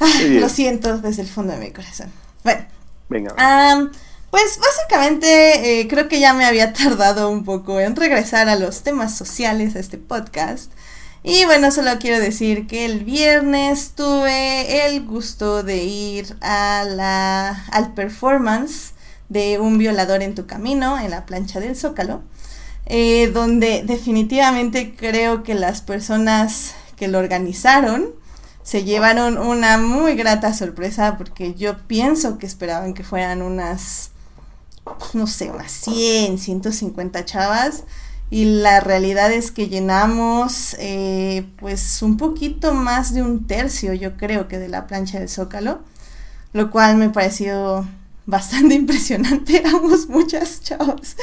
lo 0.28 0.48
siento 0.48 0.98
desde 0.98 1.22
el 1.22 1.28
fondo 1.28 1.52
de 1.52 1.58
mi 1.58 1.70
corazón. 1.72 2.12
Bueno. 2.44 2.64
Venga. 3.08 3.34
pues 4.30 4.58
básicamente 4.60 5.80
eh, 5.80 5.88
creo 5.88 6.08
que 6.08 6.20
ya 6.20 6.34
me 6.34 6.44
había 6.44 6.72
tardado 6.74 7.30
un 7.30 7.44
poco 7.44 7.80
en 7.80 7.96
regresar 7.96 8.48
a 8.48 8.56
los 8.56 8.82
temas 8.82 9.16
sociales 9.16 9.76
a 9.76 9.80
este 9.80 9.98
podcast. 9.98 10.70
Y 11.22 11.44
bueno, 11.44 11.70
solo 11.70 11.90
quiero 11.98 12.20
decir 12.20 12.66
que 12.66 12.84
el 12.84 13.04
viernes 13.04 13.92
tuve 13.94 14.86
el 14.86 15.04
gusto 15.04 15.62
de 15.62 15.84
ir 15.84 16.36
a 16.40 16.84
la, 16.88 17.64
al 17.72 17.92
performance 17.94 18.92
de 19.28 19.58
Un 19.58 19.76
violador 19.78 20.22
en 20.22 20.34
tu 20.34 20.46
camino 20.46 20.98
en 20.98 21.10
la 21.10 21.26
plancha 21.26 21.60
del 21.60 21.76
Zócalo. 21.76 22.22
eh, 22.86 23.28
donde 23.32 23.82
definitivamente 23.84 24.94
creo 24.96 25.42
que 25.44 25.54
las 25.54 25.82
personas 25.82 26.74
que 26.96 27.08
lo 27.08 27.18
organizaron 27.18 28.10
se 28.62 28.84
llevaron 28.84 29.38
una 29.38 29.78
muy 29.78 30.14
grata 30.16 30.54
sorpresa 30.54 31.16
porque 31.18 31.54
yo 31.54 31.78
pienso 31.86 32.38
que 32.38 32.46
esperaban 32.46 32.94
que 32.94 33.04
fueran 33.04 33.42
unas, 33.42 34.10
pues, 34.84 35.14
no 35.14 35.26
sé, 35.26 35.50
unas 35.50 35.72
100, 35.72 36.38
150 36.38 37.24
chavas 37.24 37.84
y 38.30 38.44
la 38.44 38.80
realidad 38.80 39.32
es 39.32 39.50
que 39.50 39.68
llenamos 39.68 40.76
eh, 40.78 41.46
pues 41.58 42.02
un 42.02 42.16
poquito 42.16 42.74
más 42.74 43.14
de 43.14 43.22
un 43.22 43.46
tercio 43.46 43.94
yo 43.94 44.16
creo 44.16 44.48
que 44.48 44.58
de 44.58 44.68
la 44.68 44.86
plancha 44.86 45.18
del 45.18 45.28
zócalo 45.28 45.80
lo 46.52 46.70
cual 46.70 46.96
me 46.96 47.10
pareció 47.10 47.86
bastante 48.26 48.74
impresionante 48.76 49.58
éramos 49.58 50.08
muchas 50.08 50.60
chavas 50.60 51.16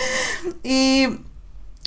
y 0.64 1.08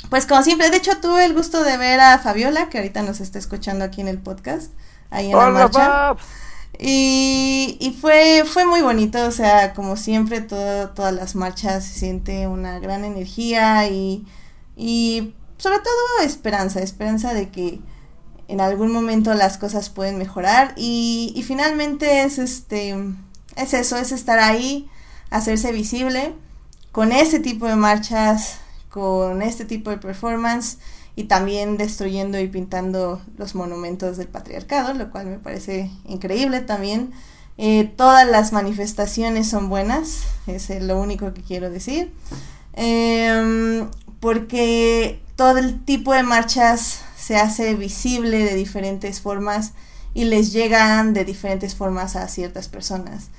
pues 0.09 0.25
como 0.25 0.41
siempre 0.43 0.69
de 0.69 0.77
hecho 0.77 0.99
tuve 1.01 1.25
el 1.25 1.33
gusto 1.33 1.63
de 1.63 1.77
ver 1.77 1.99
a 1.99 2.19
Fabiola 2.19 2.69
que 2.69 2.77
ahorita 2.77 3.01
nos 3.01 3.19
está 3.19 3.39
escuchando 3.39 3.83
aquí 3.83 4.01
en 4.01 4.07
el 4.07 4.19
podcast 4.19 4.71
ahí 5.11 5.31
en 5.31 5.37
la 5.37 5.49
marcha. 5.49 6.15
Y, 6.81 7.77
y, 7.81 7.91
fue, 7.91 8.43
fue 8.45 8.65
muy 8.65 8.81
bonito, 8.81 9.25
o 9.25 9.31
sea, 9.31 9.73
como 9.73 9.97
siempre, 9.97 10.39
todo, 10.39 10.91
todas 10.91 11.13
las 11.13 11.35
marchas 11.35 11.83
se 11.83 11.99
siente 11.99 12.47
una 12.47 12.79
gran 12.79 13.03
energía 13.03 13.89
y, 13.89 14.25
y 14.79 15.35
sobre 15.57 15.79
todo 15.79 16.25
esperanza, 16.25 16.81
esperanza 16.81 17.33
de 17.33 17.49
que 17.49 17.81
en 18.47 18.61
algún 18.61 18.93
momento 18.93 19.33
las 19.33 19.57
cosas 19.57 19.89
pueden 19.89 20.17
mejorar 20.17 20.73
y, 20.77 21.33
y 21.35 21.43
finalmente 21.43 22.23
es 22.23 22.39
este 22.39 22.95
es 23.57 23.73
eso, 23.73 23.97
es 23.97 24.13
estar 24.13 24.39
ahí, 24.39 24.89
hacerse 25.29 25.73
visible 25.73 26.33
con 26.93 27.11
ese 27.11 27.41
tipo 27.41 27.67
de 27.67 27.75
marchas, 27.75 28.59
con 28.89 29.41
este 29.41 29.65
tipo 29.65 29.89
de 29.89 29.97
performance 29.97 30.77
y 31.15 31.25
también 31.25 31.75
destruyendo 31.75 32.39
y 32.39 32.47
pintando 32.47 33.21
los 33.37 33.53
monumentos 33.53 34.15
del 34.15 34.29
patriarcado, 34.29 34.93
lo 34.93 35.11
cual 35.11 35.27
me 35.27 35.39
parece 35.39 35.91
increíble 36.05 36.61
también. 36.61 37.11
Eh, 37.57 37.91
todas 37.97 38.25
las 38.25 38.53
manifestaciones 38.53 39.49
son 39.49 39.67
buenas, 39.67 40.23
es 40.47 40.69
lo 40.81 40.97
único 40.97 41.33
que 41.33 41.41
quiero 41.41 41.69
decir, 41.69 42.13
em, 42.71 43.89
porque 44.19 45.21
todo 45.35 45.57
el 45.57 45.83
tipo 45.83 46.13
de 46.13 46.23
marchas 46.23 47.01
se 47.17 47.37
hace 47.37 47.75
visible 47.75 48.39
de 48.39 48.55
diferentes 48.55 49.21
formas 49.21 49.73
y 50.13 50.25
les 50.25 50.51
llegan 50.51 51.13
de 51.13 51.25
diferentes 51.25 51.75
formas 51.75 52.15
a 52.15 52.27
ciertas 52.27 52.67
personas. 52.67 53.29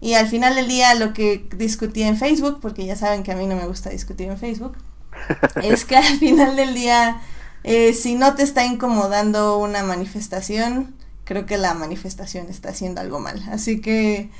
Y 0.00 0.14
al 0.14 0.28
final 0.28 0.54
del 0.54 0.68
día 0.68 0.94
lo 0.94 1.12
que 1.12 1.48
discutí 1.56 2.02
en 2.02 2.16
Facebook, 2.16 2.60
porque 2.60 2.84
ya 2.86 2.94
saben 2.94 3.22
que 3.22 3.32
a 3.32 3.36
mí 3.36 3.46
no 3.46 3.56
me 3.56 3.66
gusta 3.66 3.90
discutir 3.90 4.28
en 4.28 4.38
Facebook, 4.38 4.76
es 5.62 5.84
que 5.84 5.96
al 5.96 6.18
final 6.18 6.54
del 6.56 6.74
día, 6.74 7.20
eh, 7.64 7.92
si 7.92 8.14
no 8.14 8.34
te 8.34 8.42
está 8.44 8.64
incomodando 8.64 9.58
una 9.58 9.82
manifestación, 9.82 10.94
creo 11.24 11.46
que 11.46 11.58
la 11.58 11.74
manifestación 11.74 12.48
está 12.48 12.70
haciendo 12.70 13.00
algo 13.00 13.18
mal. 13.18 13.42
Así 13.50 13.80
que, 13.80 14.30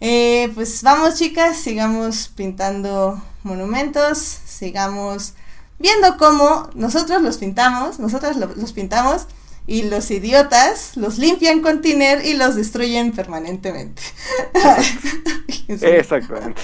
eh, 0.00 0.50
pues 0.54 0.82
vamos 0.82 1.14
chicas, 1.16 1.56
sigamos 1.56 2.28
pintando 2.28 3.22
monumentos, 3.44 4.18
sigamos 4.18 5.34
viendo 5.84 6.16
cómo 6.16 6.70
nosotros 6.74 7.20
los 7.20 7.36
pintamos, 7.36 7.98
nosotros 7.98 8.36
los 8.36 8.72
pintamos 8.72 9.26
y 9.66 9.82
los 9.82 10.10
idiotas 10.10 10.96
los 10.96 11.18
limpian 11.18 11.60
con 11.60 11.82
tiner 11.82 12.24
y 12.24 12.32
los 12.32 12.56
destruyen 12.56 13.12
permanentemente. 13.12 14.00
Exactamente. 15.68 16.62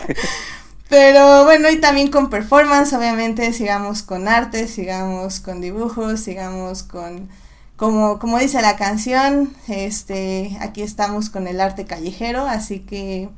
Pero 0.89 1.45
bueno, 1.45 1.69
y 1.69 1.77
también 1.77 2.11
con 2.11 2.31
performance, 2.31 2.95
obviamente, 2.95 3.53
sigamos 3.53 4.03
con 4.03 4.27
arte, 4.27 4.67
sigamos 4.67 5.41
con 5.41 5.61
dibujos, 5.61 6.21
sigamos 6.21 6.83
con, 6.83 7.29
como, 7.77 8.19
como 8.19 8.39
dice 8.39 8.63
la 8.63 8.77
canción, 8.77 9.55
este, 9.69 10.57
aquí 10.61 10.81
estamos 10.81 11.29
con 11.29 11.47
el 11.47 11.61
arte 11.61 11.85
callejero, 11.85 12.47
así 12.47 12.81
que, 12.81 13.29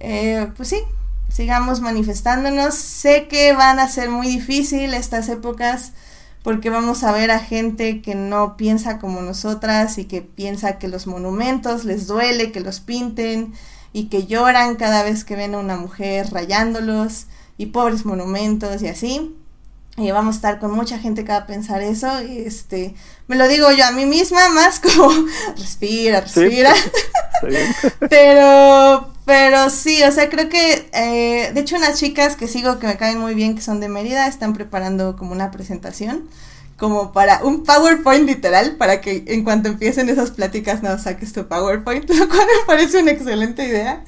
eh, 0.00 0.48
pues 0.56 0.70
sí, 0.70 0.78
sigamos 1.36 1.82
manifestándonos. 1.82 2.74
Sé 2.74 3.28
que 3.28 3.52
van 3.52 3.78
a 3.78 3.88
ser 3.88 4.08
muy 4.08 4.26
difícil 4.26 4.94
estas 4.94 5.28
épocas 5.28 5.92
porque 6.42 6.70
vamos 6.70 7.04
a 7.04 7.12
ver 7.12 7.30
a 7.30 7.40
gente 7.40 8.00
que 8.00 8.14
no 8.14 8.56
piensa 8.56 8.98
como 8.98 9.20
nosotras 9.20 9.98
y 9.98 10.06
que 10.06 10.22
piensa 10.22 10.78
que 10.78 10.88
los 10.88 11.06
monumentos 11.06 11.84
les 11.84 12.06
duele, 12.06 12.52
que 12.52 12.60
los 12.60 12.80
pinten, 12.80 13.52
y 13.92 14.08
que 14.08 14.26
lloran 14.26 14.76
cada 14.76 15.02
vez 15.02 15.24
que 15.24 15.36
ven 15.36 15.54
a 15.54 15.58
una 15.58 15.76
mujer 15.76 16.30
rayándolos 16.30 17.26
y 17.58 17.66
pobres 17.66 18.06
monumentos 18.06 18.80
y 18.82 18.88
así. 18.88 19.36
Y 19.98 20.10
vamos 20.12 20.36
a 20.36 20.38
estar 20.38 20.58
con 20.58 20.70
mucha 20.70 20.98
gente 20.98 21.24
que 21.24 21.32
va 21.32 21.38
a 21.38 21.46
pensar 21.46 21.82
eso. 21.82 22.22
Y 22.22 22.38
este, 22.38 22.94
me 23.26 23.36
lo 23.36 23.48
digo 23.48 23.70
yo 23.72 23.84
a 23.84 23.90
mí 23.90 24.06
misma, 24.06 24.48
más 24.50 24.80
como 24.80 25.10
respira, 25.56 26.20
respira. 26.20 26.72
pero, 28.08 29.15
pero 29.26 29.68
sí, 29.68 30.02
o 30.04 30.12
sea, 30.12 30.30
creo 30.30 30.48
que, 30.48 30.88
eh, 30.94 31.52
de 31.52 31.60
hecho, 31.60 31.76
unas 31.76 31.98
chicas 31.98 32.36
que 32.36 32.48
sigo 32.48 32.78
que 32.78 32.86
me 32.86 32.96
caen 32.96 33.18
muy 33.18 33.34
bien, 33.34 33.54
que 33.54 33.60
son 33.60 33.80
de 33.80 33.88
Mérida, 33.88 34.26
están 34.26 34.54
preparando 34.54 35.16
como 35.16 35.32
una 35.32 35.50
presentación 35.50 36.28
como 36.76 37.12
para 37.12 37.42
un 37.42 37.64
PowerPoint 37.64 38.26
literal, 38.26 38.76
para 38.76 39.00
que 39.00 39.24
en 39.28 39.44
cuanto 39.44 39.68
empiecen 39.68 40.08
esas 40.08 40.30
pláticas 40.30 40.82
no 40.82 40.98
saques 40.98 41.32
tu 41.32 41.48
PowerPoint, 41.48 42.08
lo 42.10 42.28
cual 42.28 42.40
me 42.40 42.66
parece 42.66 43.02
una 43.02 43.12
excelente 43.12 43.64
idea. 43.66 44.04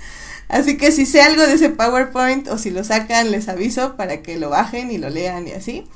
Así 0.48 0.76
que 0.78 0.92
si 0.92 1.04
sé 1.06 1.20
algo 1.20 1.46
de 1.46 1.54
ese 1.54 1.70
PowerPoint 1.70 2.48
o 2.48 2.58
si 2.58 2.70
lo 2.70 2.84
sacan, 2.84 3.30
les 3.30 3.48
aviso 3.48 3.96
para 3.96 4.22
que 4.22 4.38
lo 4.38 4.50
bajen 4.50 4.90
y 4.90 4.98
lo 4.98 5.10
lean 5.10 5.48
y 5.48 5.52
así. 5.52 5.86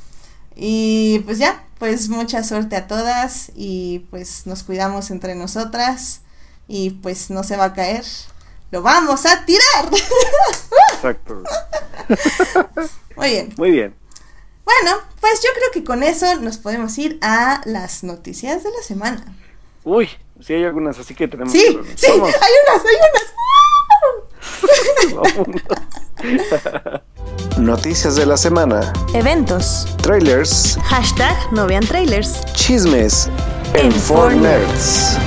Y 0.55 1.21
pues 1.21 1.39
ya, 1.39 1.65
pues 1.79 2.09
mucha 2.09 2.43
suerte 2.45 2.77
a 2.77 2.87
todas 2.87 3.51
y 3.55 4.01
pues 4.11 4.47
nos 4.47 4.63
cuidamos 4.63 5.11
entre 5.11 5.35
nosotras 5.35 6.21
y 6.69 6.91
pues 6.91 7.31
no 7.31 7.45
se 7.45 7.57
va 7.57 7.67
a 7.67 7.73
caer 7.75 8.05
lo 8.73 8.83
vamos 8.83 9.25
a 9.27 9.45
tirar. 9.45 9.89
Exacto. 10.95 11.43
Muy 13.17 13.29
bien. 13.29 13.55
Muy 13.57 13.71
bien. 13.71 13.95
Bueno, 14.65 14.97
pues 15.21 15.41
yo 15.43 15.51
creo 15.55 15.71
que 15.73 15.85
con 15.85 16.03
eso 16.03 16.35
nos 16.37 16.57
podemos 16.59 16.99
ir 16.99 17.19
a 17.21 17.61
las 17.67 18.03
noticias 18.03 18.65
de 18.65 18.71
la 18.71 18.83
semana. 18.83 19.37
Uy, 19.85 20.09
sí 20.41 20.55
hay 20.55 20.65
algunas, 20.65 20.99
así 20.99 21.15
que 21.15 21.29
tenemos. 21.29 21.53
Sí, 21.53 21.61
que... 21.61 21.99
sí, 21.99 22.07
vamos. 22.09 22.35
hay 22.35 22.51
unas, 22.67 22.83
hay 22.87 22.97
unas. 23.13 23.27
Noticias 27.59 28.17
de 28.17 28.25
la 28.25 28.39
semana. 28.39 28.91
Eventos. 29.13 29.87
Trailers. 30.03 30.79
Hashtag 30.85 31.37
no 31.53 31.67
vean 31.67 31.87
trailers. 31.87 32.43
Chismes. 32.55 33.29
En 33.75 33.91
Nerds. 34.43 35.19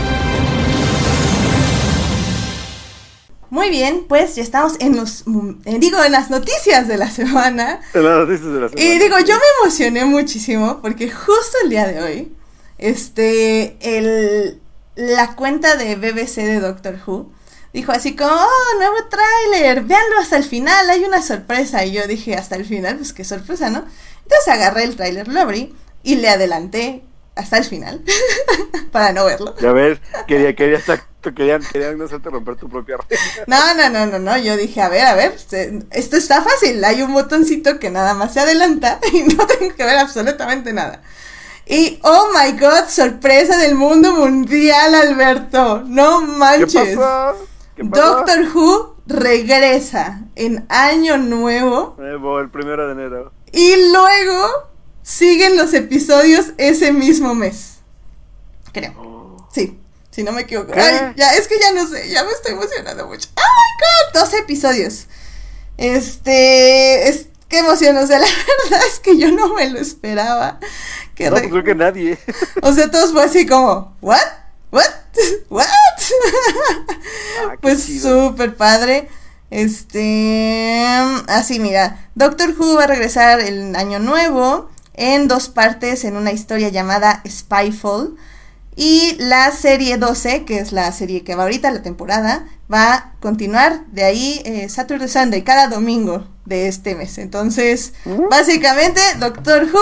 Muy 3.56 3.70
bien, 3.70 4.04
pues 4.10 4.36
ya 4.36 4.44
estamos 4.44 4.74
en 4.82 4.98
los, 4.98 5.24
eh, 5.64 5.80
digo, 5.80 6.04
en 6.04 6.12
las 6.12 6.30
noticias 6.30 6.90
de 6.90 6.98
la 6.98 7.10
semana. 7.10 7.80
En 7.94 8.04
las 8.04 8.28
noticias 8.28 8.54
de 8.54 8.60
la 8.60 8.68
semana. 8.68 8.86
Y 8.86 9.00
digo, 9.00 9.18
yo 9.20 9.34
me 9.34 9.64
emocioné 9.64 10.04
muchísimo 10.04 10.82
porque 10.82 11.10
justo 11.10 11.58
el 11.64 11.70
día 11.70 11.88
de 11.88 12.04
hoy, 12.04 12.36
este, 12.78 13.78
el, 13.80 14.60
la 14.96 15.38
cuenta 15.38 15.78
de 15.78 15.96
BBC 15.96 16.36
de 16.42 16.60
Doctor 16.60 17.00
Who 17.08 17.32
dijo 17.72 17.94
así 17.94 18.14
como, 18.18 18.34
oh, 18.34 18.78
nuevo 18.78 18.98
tráiler, 19.10 19.84
véanlo 19.84 20.20
hasta 20.20 20.36
el 20.36 20.44
final, 20.44 20.90
hay 20.90 21.06
una 21.06 21.22
sorpresa. 21.22 21.86
Y 21.86 21.94
yo 21.94 22.06
dije, 22.08 22.36
hasta 22.36 22.58
el 22.58 22.66
final, 22.66 22.98
pues 22.98 23.14
qué 23.14 23.24
sorpresa, 23.24 23.70
¿no? 23.70 23.86
Entonces 24.24 24.50
agarré 24.50 24.84
el 24.84 24.98
tráiler, 24.98 25.30
lo 25.30 25.40
abrí 25.40 25.74
y 26.04 26.16
le 26.16 26.28
adelanté 26.28 27.06
hasta 27.36 27.58
el 27.58 27.66
final 27.66 28.02
para 28.92 29.14
no 29.14 29.26
verlo. 29.26 29.56
Ya 29.62 29.72
ves, 29.72 30.00
quería, 30.28 30.56
quería 30.56 30.78
estar 30.78 31.02
querían, 31.34 31.62
querían 31.72 32.02
hacerte 32.02 32.30
romper 32.30 32.56
tu 32.56 32.70
propia 32.70 32.98
regla. 32.98 33.18
No, 33.48 33.74
no, 33.74 33.90
no, 33.90 34.06
no, 34.06 34.20
no. 34.20 34.38
Yo 34.38 34.58
dije, 34.58 34.82
a 34.82 34.90
ver, 34.90 35.06
a 35.06 35.16
ver, 35.16 35.34
esto 35.34 36.18
está 36.18 36.42
fácil. 36.42 36.84
Hay 36.84 37.02
un 37.02 37.14
botoncito 37.14 37.80
que 37.80 37.90
nada 37.90 38.14
más 38.14 38.34
se 38.34 38.42
adelanta 38.42 39.00
y 39.14 39.24
no 39.24 39.48
tengo 39.48 39.76
que 39.76 39.84
ver 39.84 39.98
absolutamente 39.98 40.74
nada. 40.74 41.02
Y 41.68 42.00
oh 42.04 42.30
my 42.34 42.60
god, 42.60 42.88
sorpresa 42.90 43.58
del 43.58 43.76
mundo 43.76 44.14
mundial, 44.14 44.94
Alberto. 44.94 45.82
No 45.86 46.22
manches. 46.22 46.98
¿Qué 47.76 47.84
Doctor 47.84 48.46
Who 48.54 48.96
regresa 49.08 50.22
en 50.36 50.66
año 50.70 51.18
nuevo. 51.18 51.96
Nuevo, 51.98 52.40
el 52.40 52.50
primero 52.50 52.86
de 52.86 52.94
enero. 52.94 53.32
Y 53.52 53.92
luego 53.92 54.75
siguen 55.06 55.56
los 55.56 55.74
episodios 55.74 56.48
ese 56.58 56.92
mismo 56.92 57.36
mes. 57.36 57.76
Creo. 58.74 58.94
Oh. 58.98 59.48
Sí. 59.54 59.80
Si 60.10 60.24
no 60.24 60.32
me 60.32 60.42
equivoco. 60.42 60.74
Ay, 60.76 61.14
ya, 61.16 61.34
es 61.36 61.48
que 61.48 61.60
ya 61.60 61.72
no 61.74 61.88
sé, 61.88 62.10
ya 62.10 62.24
me 62.24 62.32
estoy 62.32 62.54
emocionando 62.54 63.06
mucho. 63.08 63.30
¡Oh 63.36 63.42
my 63.42 64.14
god! 64.14 64.22
12 64.22 64.38
episodios. 64.40 65.08
Este. 65.78 67.10
Es, 67.10 67.28
qué 67.48 67.60
emoción, 67.60 67.98
o 67.98 68.08
sea, 68.08 68.20
la 68.20 68.28
verdad 68.64 68.88
es 68.88 69.00
que 69.00 69.18
yo 69.18 69.32
no 69.32 69.54
me 69.54 69.70
lo 69.70 69.80
esperaba. 69.80 70.60
Que 71.14 71.26
no, 71.26 71.32
pues 71.32 71.50
creo 71.50 71.64
que 71.64 71.76
nadie. 71.76 72.18
O 72.62 72.74
sea, 72.74 72.90
todos 72.90 73.12
fue 73.12 73.24
así 73.24 73.46
como, 73.46 73.96
¿what? 74.02 74.20
¿What? 74.72 74.90
¿What? 75.50 75.66
Ah, 77.42 77.56
pues 77.62 77.84
súper 77.84 78.56
padre. 78.56 79.10
Este. 79.50 80.88
Así, 81.28 81.60
mira. 81.60 82.10
Doctor 82.16 82.56
Who 82.58 82.76
va 82.76 82.86
a 82.86 82.88
regresar 82.88 83.42
el 83.42 83.76
año 83.76 84.00
nuevo 84.00 84.70
en 84.96 85.28
dos 85.28 85.50
partes 85.50 86.04
en 86.04 86.18
una 86.18 86.32
historia 86.32 86.70
llamada 86.70 87.22
Spyfall. 87.28 88.16
Y 88.78 89.16
la 89.20 89.52
serie 89.52 89.98
12, 89.98 90.44
que 90.44 90.60
es 90.60 90.74
la 90.74 90.92
serie 90.92 91.24
que 91.24 91.36
va 91.36 91.44
ahorita, 91.44 91.72
la 91.72 91.82
temporada, 91.82 92.46
va 92.72 92.94
a 92.94 93.14
continuar 93.22 93.86
de 93.88 94.04
ahí 94.04 94.42
eh, 94.44 94.68
Saturday 94.68 95.08
Sunday, 95.08 95.44
cada 95.44 95.68
domingo 95.68 96.28
de 96.44 96.68
este 96.68 96.96
mes. 96.96 97.18
Entonces, 97.18 97.94
mm. 98.04 98.28
básicamente, 98.30 99.00
Doctor 99.20 99.64
Who, 99.64 99.80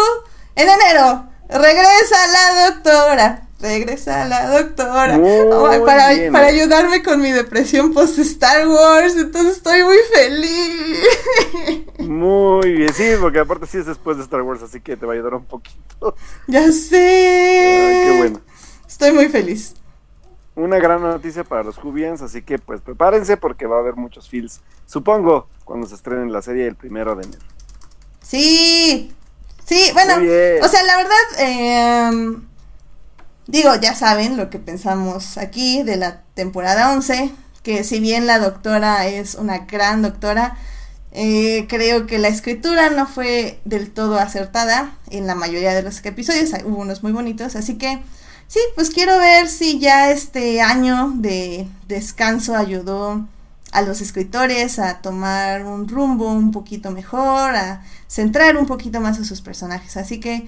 en 0.56 0.70
enero, 0.70 1.28
regresa 1.50 2.28
la 2.28 2.70
doctora. 2.70 3.43
Regresa 3.60 4.26
la 4.28 4.60
doctora 4.60 5.18
para, 5.86 6.10
para 6.32 6.48
ayudarme 6.48 7.02
con 7.02 7.22
mi 7.22 7.32
depresión 7.32 7.94
post 7.94 8.20
Star 8.20 8.68
Wars. 8.68 9.16
Entonces 9.16 9.58
estoy 9.58 9.84
muy 9.84 9.98
feliz. 10.14 11.00
Muy 12.00 12.74
bien, 12.74 12.94
sí, 12.94 13.12
porque 13.22 13.40
aparte 13.40 13.66
sí 13.66 13.78
es 13.78 13.86
después 13.86 14.18
de 14.18 14.24
Star 14.24 14.42
Wars, 14.42 14.62
así 14.62 14.82
que 14.82 14.98
te 14.98 15.06
va 15.06 15.14
a 15.14 15.16
ayudar 15.16 15.36
un 15.36 15.46
poquito. 15.46 16.16
Ya 16.48 16.70
sé. 16.72 18.04
qué 18.06 18.16
bueno. 18.18 18.42
Estoy 18.88 19.14
muy 19.14 19.30
feliz. 19.30 19.76
Una 20.56 20.78
gran 20.78 21.02
noticia 21.02 21.44
para 21.44 21.64
los 21.64 21.78
Jubians, 21.78 22.22
así 22.22 22.44
que 22.44 22.60
pues 22.60 22.82
prepárense 22.82 23.38
porque 23.38 23.66
va 23.66 23.78
a 23.78 23.80
haber 23.80 23.96
muchos 23.96 24.30
feels, 24.30 24.62
supongo, 24.86 25.48
cuando 25.66 25.88
se 25.88 25.96
estrenen 25.96 26.32
la 26.32 26.44
serie 26.44 26.68
el 26.68 26.76
primero 26.76 27.16
de 27.16 27.24
enero. 27.24 27.44
Sí, 28.22 29.12
sí, 29.66 29.90
bueno, 29.94 30.14
o 30.16 30.68
sea, 30.68 30.84
la 30.84 30.98
verdad, 30.98 31.18
eh, 31.40 32.38
digo, 33.48 33.76
ya 33.76 33.96
saben 33.96 34.38
lo 34.38 34.50
que 34.50 34.60
pensamos 34.60 35.38
aquí 35.38 35.84
de 35.84 35.98
la 35.98 36.22
temporada 36.34 36.92
11, 36.94 37.32
que 37.64 37.84
si 37.84 38.00
bien 38.00 38.28
la 38.28 38.40
doctora 38.40 39.08
es 39.08 39.36
una 39.36 39.60
gran 39.60 40.02
doctora, 40.02 40.58
eh, 41.12 41.66
creo 41.70 42.08
que 42.08 42.18
la 42.18 42.28
escritura 42.28 42.90
no 42.90 43.08
fue 43.08 43.60
del 43.66 43.92
todo 43.92 44.18
acertada 44.20 44.98
en 45.12 45.28
la 45.28 45.36
mayoría 45.36 45.74
de 45.74 45.84
los 45.84 46.04
episodios, 46.04 46.52
hubo 46.66 46.78
unos 46.78 47.04
muy 47.04 47.12
bonitos, 47.12 47.56
así 47.56 47.76
que 47.76 48.02
Sí, 48.54 48.60
pues 48.76 48.92
quiero 48.92 49.18
ver 49.18 49.48
si 49.48 49.80
ya 49.80 50.12
este 50.12 50.62
año 50.62 51.12
de 51.16 51.68
descanso 51.88 52.56
ayudó 52.56 53.28
a 53.72 53.82
los 53.82 54.00
escritores 54.02 54.78
a 54.78 55.02
tomar 55.02 55.66
un 55.66 55.88
rumbo 55.88 56.32
un 56.32 56.52
poquito 56.52 56.92
mejor, 56.92 57.56
a 57.56 57.82
centrar 58.08 58.56
un 58.58 58.68
poquito 58.68 59.02
más 59.02 59.20
a 59.20 59.26
sus 59.26 59.42
personajes. 59.42 59.98
Así 59.98 60.20
que, 60.20 60.48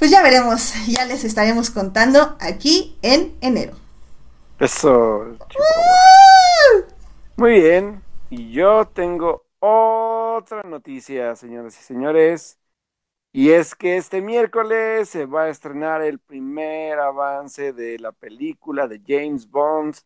pues 0.00 0.10
ya 0.10 0.22
veremos, 0.22 0.72
ya 0.88 1.04
les 1.04 1.24
estaremos 1.24 1.70
contando 1.70 2.34
aquí 2.40 2.96
en 3.02 3.36
enero. 3.42 3.74
Eso. 4.58 5.36
Muy 7.36 7.60
bien, 7.60 8.02
y 8.30 8.50
yo 8.50 8.86
tengo 8.86 9.44
otra 9.58 10.62
noticia, 10.62 11.36
señoras 11.36 11.78
y 11.78 11.82
señores. 11.82 12.58
Y 13.30 13.50
es 13.50 13.74
que 13.74 13.98
este 13.98 14.22
miércoles 14.22 15.10
se 15.10 15.26
va 15.26 15.44
a 15.44 15.48
estrenar 15.50 16.00
el 16.00 16.18
primer 16.18 16.98
avance 16.98 17.74
de 17.74 17.98
la 17.98 18.12
película 18.12 18.88
de 18.88 19.02
James 19.06 19.50
Bond, 19.50 19.96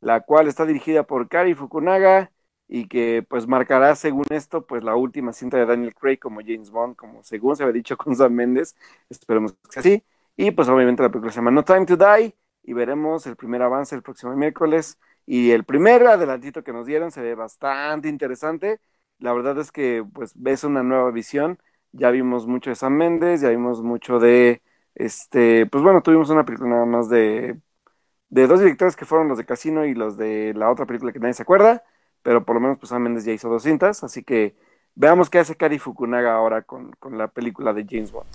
la 0.00 0.20
cual 0.20 0.48
está 0.48 0.66
dirigida 0.66 1.04
por 1.04 1.26
Kari 1.26 1.54
Fukunaga 1.54 2.30
y 2.68 2.86
que 2.88 3.24
pues 3.28 3.46
marcará 3.46 3.96
según 3.96 4.26
esto 4.30 4.66
pues 4.66 4.82
la 4.84 4.94
última 4.96 5.32
cinta 5.32 5.56
de 5.56 5.66
Daniel 5.66 5.94
Craig 5.94 6.18
como 6.18 6.40
James 6.40 6.70
Bond, 6.70 6.96
como 6.96 7.22
según 7.24 7.56
se 7.56 7.62
había 7.62 7.72
dicho 7.72 7.96
con 7.96 8.14
Sam 8.16 8.32
Mendes, 8.32 8.76
esperemos 9.08 9.54
que 9.54 9.72
sea 9.72 9.80
así. 9.80 10.04
Y 10.36 10.50
pues 10.52 10.68
obviamente 10.68 11.02
la 11.02 11.10
película 11.10 11.32
se 11.32 11.36
llama 11.36 11.50
No 11.50 11.64
Time 11.64 11.86
to 11.86 11.96
Die 11.96 12.34
y 12.62 12.72
veremos 12.72 13.26
el 13.26 13.36
primer 13.36 13.62
avance 13.62 13.94
el 13.94 14.02
próximo 14.02 14.34
miércoles. 14.36 14.98
Y 15.26 15.50
el 15.50 15.64
primer 15.64 16.06
adelantito 16.06 16.62
que 16.64 16.72
nos 16.72 16.86
dieron 16.86 17.10
se 17.10 17.20
ve 17.22 17.34
bastante 17.34 18.08
interesante. 18.08 18.80
La 19.18 19.32
verdad 19.32 19.58
es 19.58 19.72
que 19.72 20.04
pues 20.14 20.32
ves 20.36 20.64
una 20.64 20.82
nueva 20.82 21.10
visión 21.10 21.58
ya 21.92 22.10
vimos 22.10 22.46
mucho 22.46 22.70
de 22.70 22.76
Sam 22.76 22.94
Méndez, 22.94 23.40
ya 23.40 23.48
vimos 23.50 23.82
mucho 23.82 24.18
de, 24.18 24.62
este, 24.94 25.66
pues 25.66 25.82
bueno, 25.82 26.02
tuvimos 26.02 26.30
una 26.30 26.44
película 26.44 26.70
nada 26.70 26.86
más 26.86 27.08
de, 27.08 27.60
de 28.30 28.46
dos 28.46 28.60
directores 28.60 28.96
que 28.96 29.04
fueron 29.06 29.28
los 29.28 29.38
de 29.38 29.46
Casino 29.46 29.84
y 29.86 29.94
los 29.94 30.16
de 30.16 30.54
la 30.54 30.70
otra 30.70 30.86
película 30.86 31.12
que 31.12 31.20
nadie 31.20 31.34
se 31.34 31.42
acuerda, 31.42 31.84
pero 32.28 32.44
por 32.44 32.56
lo 32.56 32.60
menos 32.60 32.76
pues 32.76 32.90
Sam 32.90 33.04
Méndez 33.04 33.24
ya 33.24 33.32
hizo 33.32 33.48
dos 33.48 33.62
cintas, 33.62 34.04
así 34.04 34.22
que 34.22 34.54
veamos 34.94 35.30
qué 35.30 35.38
hace 35.38 35.56
Kari 35.56 35.78
Fukunaga 35.78 36.34
ahora 36.34 36.60
con, 36.60 36.92
con 37.00 37.16
la 37.16 37.28
película 37.28 37.72
de 37.72 37.86
James 37.88 38.12
Bond. 38.12 38.26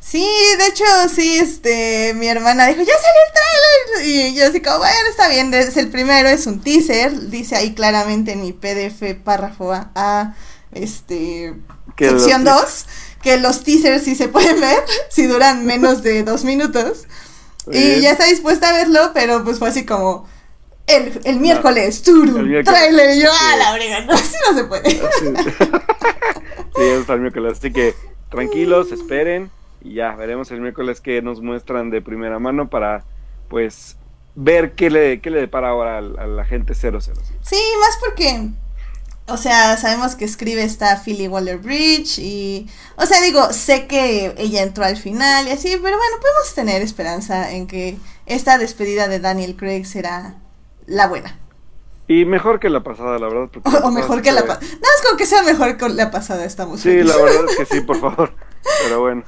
Sí, 0.00 0.26
de 0.58 0.68
hecho, 0.68 0.84
sí, 1.14 1.38
este, 1.38 2.14
mi 2.14 2.28
hermana 2.28 2.66
dijo, 2.68 2.80
ya 2.80 2.94
salió 2.94 3.20
el 3.26 4.00
trailer. 4.00 4.08
Y 4.08 4.34
yo 4.34 4.46
así 4.46 4.62
como, 4.62 4.78
bueno, 4.78 4.94
está 5.10 5.28
bien, 5.28 5.52
es 5.52 5.76
el 5.76 5.90
primero, 5.90 6.30
es 6.30 6.46
un 6.46 6.62
teaser, 6.62 7.28
dice 7.28 7.54
ahí 7.54 7.74
claramente 7.74 8.32
en 8.32 8.40
mi 8.40 8.54
PDF 8.54 9.22
párrafo 9.22 9.70
A, 9.74 10.34
este, 10.72 11.52
sección 11.98 12.44
2, 12.44 12.86
que 13.22 13.36
los 13.36 13.64
teasers 13.64 14.02
sí 14.02 14.14
se 14.14 14.28
pueden 14.28 14.62
ver, 14.62 14.82
si 15.10 15.26
duran 15.26 15.66
menos 15.66 16.02
de 16.02 16.22
dos 16.22 16.44
minutos. 16.44 17.04
Y 17.70 18.00
ya 18.00 18.12
está 18.12 18.24
dispuesta 18.24 18.70
a 18.70 18.72
verlo, 18.72 19.10
pero 19.12 19.44
pues 19.44 19.58
fue 19.58 19.68
así 19.68 19.84
como 19.84 20.26
el, 20.86 21.20
el 21.24 21.40
miércoles, 21.40 22.02
turu, 22.02 22.34
trailer, 22.64 23.16
y 23.16 23.22
yo, 23.22 23.30
a 23.30 23.56
la 23.56 23.72
brega, 23.74 24.00
no, 24.04 24.12
así 24.12 24.36
no 24.50 24.56
se 24.56 24.64
puede. 24.64 24.90
sí, 24.90 25.00
es 26.76 27.08
el 27.08 27.20
miércoles, 27.20 27.58
así 27.58 27.72
que 27.72 27.94
tranquilos, 28.30 28.92
esperen 28.92 29.50
y 29.82 29.94
ya 29.94 30.14
veremos 30.14 30.50
el 30.50 30.60
miércoles 30.60 31.00
que 31.00 31.22
nos 31.22 31.40
muestran 31.40 31.90
de 31.90 32.00
primera 32.02 32.38
mano 32.38 32.68
para 32.68 33.04
pues 33.48 33.96
ver 34.34 34.72
qué 34.72 34.90
le, 34.90 35.20
qué 35.20 35.30
le 35.30 35.40
depara 35.40 35.70
ahora 35.70 35.96
a, 35.96 35.98
a 35.98 36.26
la 36.26 36.44
gente 36.44 36.74
00. 36.74 37.00
Sí, 37.00 37.60
más 37.80 37.98
porque 38.00 38.50
o 39.26 39.36
sea, 39.36 39.76
sabemos 39.76 40.16
que 40.16 40.24
escribe 40.24 40.64
esta 40.64 40.96
Philly 40.96 41.28
Waller 41.28 41.58
Bridge 41.58 42.18
y, 42.18 42.68
o 42.96 43.06
sea, 43.06 43.20
digo, 43.20 43.52
sé 43.52 43.86
que 43.86 44.34
ella 44.36 44.62
entró 44.62 44.84
al 44.84 44.96
final 44.96 45.46
y 45.46 45.52
así, 45.52 45.68
pero 45.70 45.96
bueno, 45.96 46.16
podemos 46.20 46.54
tener 46.54 46.82
esperanza 46.82 47.52
en 47.52 47.68
que 47.68 47.96
esta 48.26 48.58
despedida 48.58 49.06
de 49.06 49.20
Daniel 49.20 49.56
Craig 49.56 49.84
será 49.84 50.41
la 50.92 51.08
buena. 51.08 51.38
Y 52.08 52.24
mejor 52.24 52.60
que 52.60 52.68
la 52.68 52.82
pasada, 52.82 53.18
la 53.18 53.28
verdad. 53.28 53.50
O, 53.84 53.90
mejor 53.90 54.22
que 54.22 54.32
la 54.32 54.42
pasada. 54.42 54.60
No, 54.60 54.88
es 54.96 55.02
como 55.04 55.16
que 55.16 55.26
sea 55.26 55.42
mejor 55.42 55.76
que 55.76 55.88
la 55.88 56.10
pasada, 56.10 56.44
estamos 56.44 56.80
Sí, 56.80 57.02
la 57.02 57.16
verdad 57.16 57.44
es 57.48 57.56
que 57.56 57.64
sí, 57.66 57.80
por 57.80 57.96
favor. 58.00 58.34
Pero 58.84 59.00
bueno, 59.00 59.22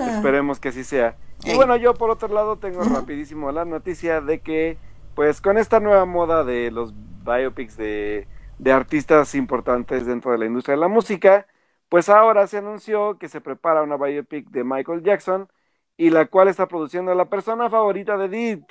ah. 0.00 0.12
esperemos 0.16 0.60
que 0.60 0.68
así 0.68 0.84
sea. 0.84 1.16
Y 1.44 1.54
bueno, 1.54 1.76
yo 1.76 1.94
por 1.94 2.10
otro 2.10 2.28
lado 2.28 2.56
tengo 2.56 2.82
rapidísimo 2.82 3.52
la 3.52 3.64
noticia 3.64 4.20
de 4.20 4.40
que, 4.40 4.76
pues 5.14 5.40
con 5.40 5.56
esta 5.56 5.78
nueva 5.80 6.04
moda 6.04 6.44
de 6.44 6.70
los 6.70 6.92
biopics 7.24 7.76
de 7.76 8.26
de 8.58 8.72
artistas 8.72 9.34
importantes 9.34 10.06
dentro 10.06 10.32
de 10.32 10.38
la 10.38 10.46
industria 10.46 10.74
de 10.74 10.80
la 10.80 10.88
música, 10.88 11.46
pues 11.88 12.08
ahora 12.08 12.46
se 12.46 12.58
anunció 12.58 13.18
que 13.18 13.28
se 13.28 13.40
prepara 13.40 13.82
una 13.82 13.96
biopic 13.96 14.48
de 14.50 14.64
Michael 14.64 15.02
Jackson 15.02 15.48
y 15.96 16.10
la 16.10 16.26
cual 16.26 16.48
está 16.48 16.66
produciendo 16.66 17.14
la 17.14 17.26
persona 17.26 17.70
favorita 17.70 18.16
de 18.16 18.28
Did, 18.28 18.64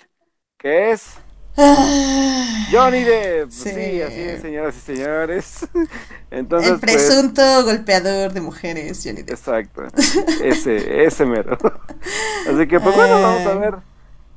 que 0.58 0.92
es. 0.92 1.20
Johnny 2.72 3.04
Depp. 3.04 3.50
Sí. 3.50 4.02
así 4.02 4.22
es, 4.22 4.42
señoras 4.42 4.78
y 4.78 4.80
señores. 4.80 5.68
Entonces, 6.32 6.72
el 6.72 6.80
pues, 6.80 6.94
presunto 6.94 7.42
golpeador 7.64 8.34
de 8.34 8.42
mujeres, 8.42 9.02
Johnny 9.04 9.24
Depp. 9.24 9.32
Exacto. 9.32 9.84
Ese, 10.44 11.04
ese 11.04 11.26
mero. 11.26 11.58
Así 12.50 12.68
que, 12.68 12.80
pues 12.80 12.96
bueno, 12.96 13.22
vamos 13.22 13.46
a 13.48 13.56
ver 13.56 13.76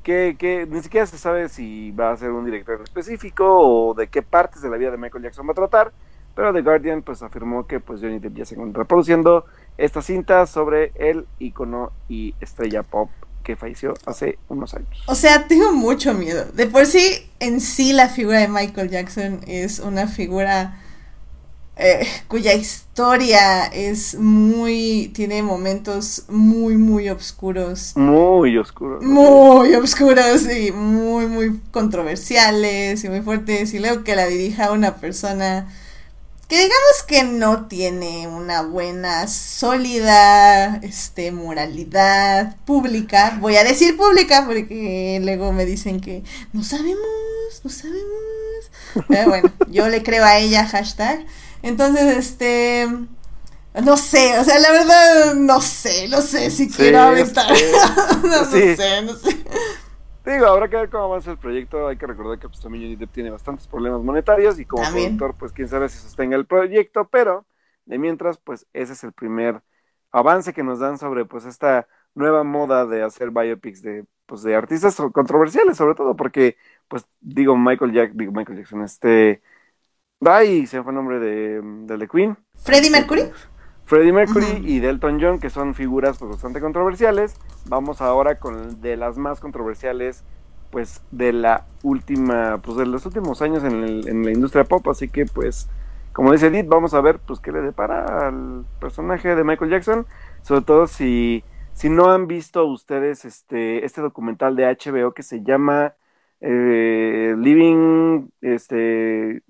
que, 0.03 0.67
ni 0.69 0.81
siquiera 0.81 1.05
se 1.05 1.17
sabe 1.17 1.49
si 1.49 1.91
va 1.91 2.11
a 2.11 2.17
ser 2.17 2.31
un 2.31 2.45
director 2.45 2.81
específico 2.81 3.45
o 3.45 3.93
de 3.93 4.07
qué 4.07 4.21
partes 4.21 4.61
de 4.61 4.69
la 4.69 4.77
vida 4.77 4.91
de 4.91 4.97
Michael 4.97 5.23
Jackson 5.23 5.47
va 5.47 5.51
a 5.51 5.55
tratar, 5.55 5.91
pero 6.35 6.53
The 6.53 6.61
Guardian 6.61 7.01
pues 7.03 7.21
afirmó 7.21 7.67
que 7.67 7.79
pues 7.79 8.01
Johnny 8.01 8.19
Depp 8.19 8.35
ya 8.35 8.45
se 8.45 8.55
encuentra 8.55 8.85
produciendo 8.85 9.45
esta 9.77 10.01
cinta 10.01 10.45
sobre 10.47 10.91
el 10.95 11.27
icono 11.39 11.91
y 12.09 12.35
estrella 12.39 12.83
pop 12.83 13.09
que 13.43 13.55
falleció 13.55 13.93
hace 14.05 14.37
unos 14.49 14.73
años. 14.73 15.03
O 15.07 15.15
sea, 15.15 15.47
tengo 15.47 15.71
mucho 15.73 16.13
miedo. 16.13 16.45
De 16.53 16.67
por 16.67 16.85
sí, 16.85 17.29
en 17.39 17.61
sí 17.61 17.93
la 17.93 18.09
figura 18.09 18.39
de 18.39 18.47
Michael 18.47 18.89
Jackson 18.89 19.41
es 19.47 19.79
una 19.79 20.07
figura 20.07 20.79
eh, 21.77 22.05
cuya 22.27 22.53
historia 22.53 23.65
es 23.65 24.15
muy, 24.15 25.11
tiene 25.15 25.41
momentos 25.41 26.25
muy, 26.29 26.77
muy 26.77 27.09
oscuros. 27.09 27.93
Muy 27.95 28.57
oscuros. 28.57 29.03
Muy 29.03 29.73
oscuros 29.73 30.43
y 30.51 30.71
muy, 30.71 31.25
muy 31.25 31.59
controversiales 31.71 33.03
y 33.03 33.09
muy 33.09 33.21
fuertes. 33.21 33.73
Y 33.73 33.79
luego 33.79 34.03
que 34.03 34.15
la 34.15 34.27
dirija 34.27 34.71
una 34.71 34.97
persona 34.97 35.67
que 36.51 36.57
digamos 36.57 37.03
que 37.07 37.23
no 37.23 37.67
tiene 37.67 38.27
una 38.27 38.61
buena, 38.61 39.29
sólida, 39.29 40.81
este, 40.83 41.31
moralidad 41.31 42.57
pública. 42.65 43.37
Voy 43.39 43.55
a 43.55 43.63
decir 43.63 43.95
pública 43.95 44.43
porque 44.45 45.21
luego 45.23 45.53
me 45.53 45.63
dicen 45.63 46.01
que 46.01 46.25
no 46.51 46.61
sabemos, 46.65 46.99
no 47.63 47.69
sabemos. 47.69 48.03
Pero 49.07 49.29
bueno, 49.29 49.49
yo 49.69 49.87
le 49.87 50.03
creo 50.03 50.25
a 50.25 50.39
ella, 50.39 50.67
hashtag. 50.67 51.25
Entonces, 51.63 52.17
este... 52.17 52.85
No 53.81 53.95
sé, 53.95 54.37
o 54.37 54.43
sea, 54.43 54.59
la 54.59 54.71
verdad, 54.73 55.35
no 55.35 55.61
sé, 55.61 56.09
no 56.09 56.21
sé 56.21 56.51
si 56.51 56.67
quiero 56.67 56.99
aventar. 56.99 57.49
no, 58.23 58.51
sé, 58.51 59.01
no 59.03 59.15
sé. 59.15 59.37
Digo, 60.25 60.45
habrá 60.45 60.67
que 60.69 60.75
ver 60.75 60.89
cómo 60.89 61.05
avanza 61.05 61.31
el 61.31 61.37
proyecto. 61.37 61.87
Hay 61.87 61.97
que 61.97 62.05
recordar 62.07 62.37
que 62.37 62.47
pues, 62.47 62.61
también 62.61 62.83
Johnny 62.83 62.95
Depp 62.95 63.11
tiene 63.11 63.31
bastantes 63.31 63.67
problemas 63.67 64.01
monetarios 64.01 64.59
y 64.59 64.65
como 64.65 64.83
productor, 64.83 65.35
pues 65.35 65.51
quién 65.51 65.67
sabe 65.67 65.89
si 65.89 65.97
sostenga 65.97 66.35
el 66.35 66.45
proyecto, 66.45 67.07
pero 67.09 67.45
de 67.85 67.97
mientras, 67.97 68.37
pues 68.37 68.67
ese 68.73 68.93
es 68.93 69.03
el 69.03 69.13
primer 69.13 69.61
avance 70.11 70.53
que 70.53 70.63
nos 70.63 70.79
dan 70.79 70.97
sobre 70.97 71.25
pues 71.25 71.45
esta 71.45 71.87
nueva 72.13 72.43
moda 72.43 72.85
de 72.85 73.03
hacer 73.03 73.31
biopics 73.31 73.81
de 73.81 74.05
pues 74.25 74.43
de 74.43 74.55
artistas 74.55 74.95
controversiales 75.13 75.77
sobre 75.77 75.95
todo 75.95 76.15
porque 76.15 76.57
pues 76.87 77.05
digo 77.21 77.57
Michael 77.57 77.93
Jack 77.93 78.11
digo 78.13 78.31
Michael 78.31 78.59
Jackson 78.59 78.83
este 78.83 79.41
ay 80.19 80.67
se 80.67 80.83
fue 80.83 80.91
el 80.91 80.95
nombre 80.95 81.19
de, 81.19 81.61
de 81.61 81.97
The 81.97 82.07
Queen. 82.07 82.37
Freddie 82.55 82.91
Mercury 82.91 83.31
Freddie 83.91 84.13
Mercury 84.13 84.61
y 84.63 84.79
Delton 84.79 85.19
John 85.19 85.37
que 85.37 85.49
son 85.49 85.75
figuras 85.75 86.17
pues, 86.17 86.31
bastante 86.31 86.61
controversiales. 86.61 87.35
Vamos 87.65 87.99
ahora 87.99 88.39
con 88.39 88.79
de 88.79 88.95
las 88.95 89.17
más 89.17 89.41
controversiales 89.41 90.23
pues 90.69 91.03
de 91.11 91.33
la 91.33 91.65
última 91.83 92.61
pues 92.61 92.77
de 92.77 92.85
los 92.85 93.05
últimos 93.05 93.41
años 93.41 93.65
en, 93.65 93.83
en 94.07 94.23
la 94.23 94.31
industria 94.31 94.63
pop. 94.63 94.87
Así 94.87 95.09
que 95.09 95.25
pues 95.25 95.67
como 96.13 96.31
dice 96.31 96.47
Edith, 96.47 96.69
vamos 96.69 96.93
a 96.93 97.01
ver 97.01 97.19
pues 97.19 97.41
qué 97.41 97.51
le 97.51 97.59
depara 97.59 98.29
al 98.29 98.63
personaje 98.79 99.35
de 99.35 99.43
Michael 99.43 99.71
Jackson, 99.71 100.05
sobre 100.41 100.61
todo 100.61 100.87
si, 100.87 101.43
si 101.73 101.89
no 101.89 102.11
han 102.11 102.27
visto 102.27 102.65
ustedes 102.67 103.25
este, 103.25 103.83
este 103.83 103.99
documental 103.99 104.55
de 104.55 104.67
HBO 104.67 105.13
que 105.13 105.23
se 105.23 105.43
llama 105.43 105.95
eh, 106.39 107.35
Living, 107.37 108.29
este, 108.39 109.43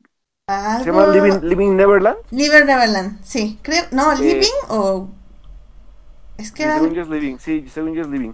¿se 0.79 0.85
llama 0.85 1.07
Living, 1.07 1.75
Neverland? 1.75 2.17
Living 2.31 2.65
Neverland, 2.65 3.19
sí, 3.23 3.59
creo, 3.61 3.83
no, 3.91 4.13
Living 4.15 4.49
o... 4.69 5.09
Es 6.37 6.51
que... 6.51 6.63
Según 6.63 6.93
yo 6.93 7.01
es 7.03 7.09
Living, 7.09 7.37
sí, 7.37 7.65
según 7.71 7.93
yo 7.93 8.01
es 8.01 8.07
Living. 8.07 8.31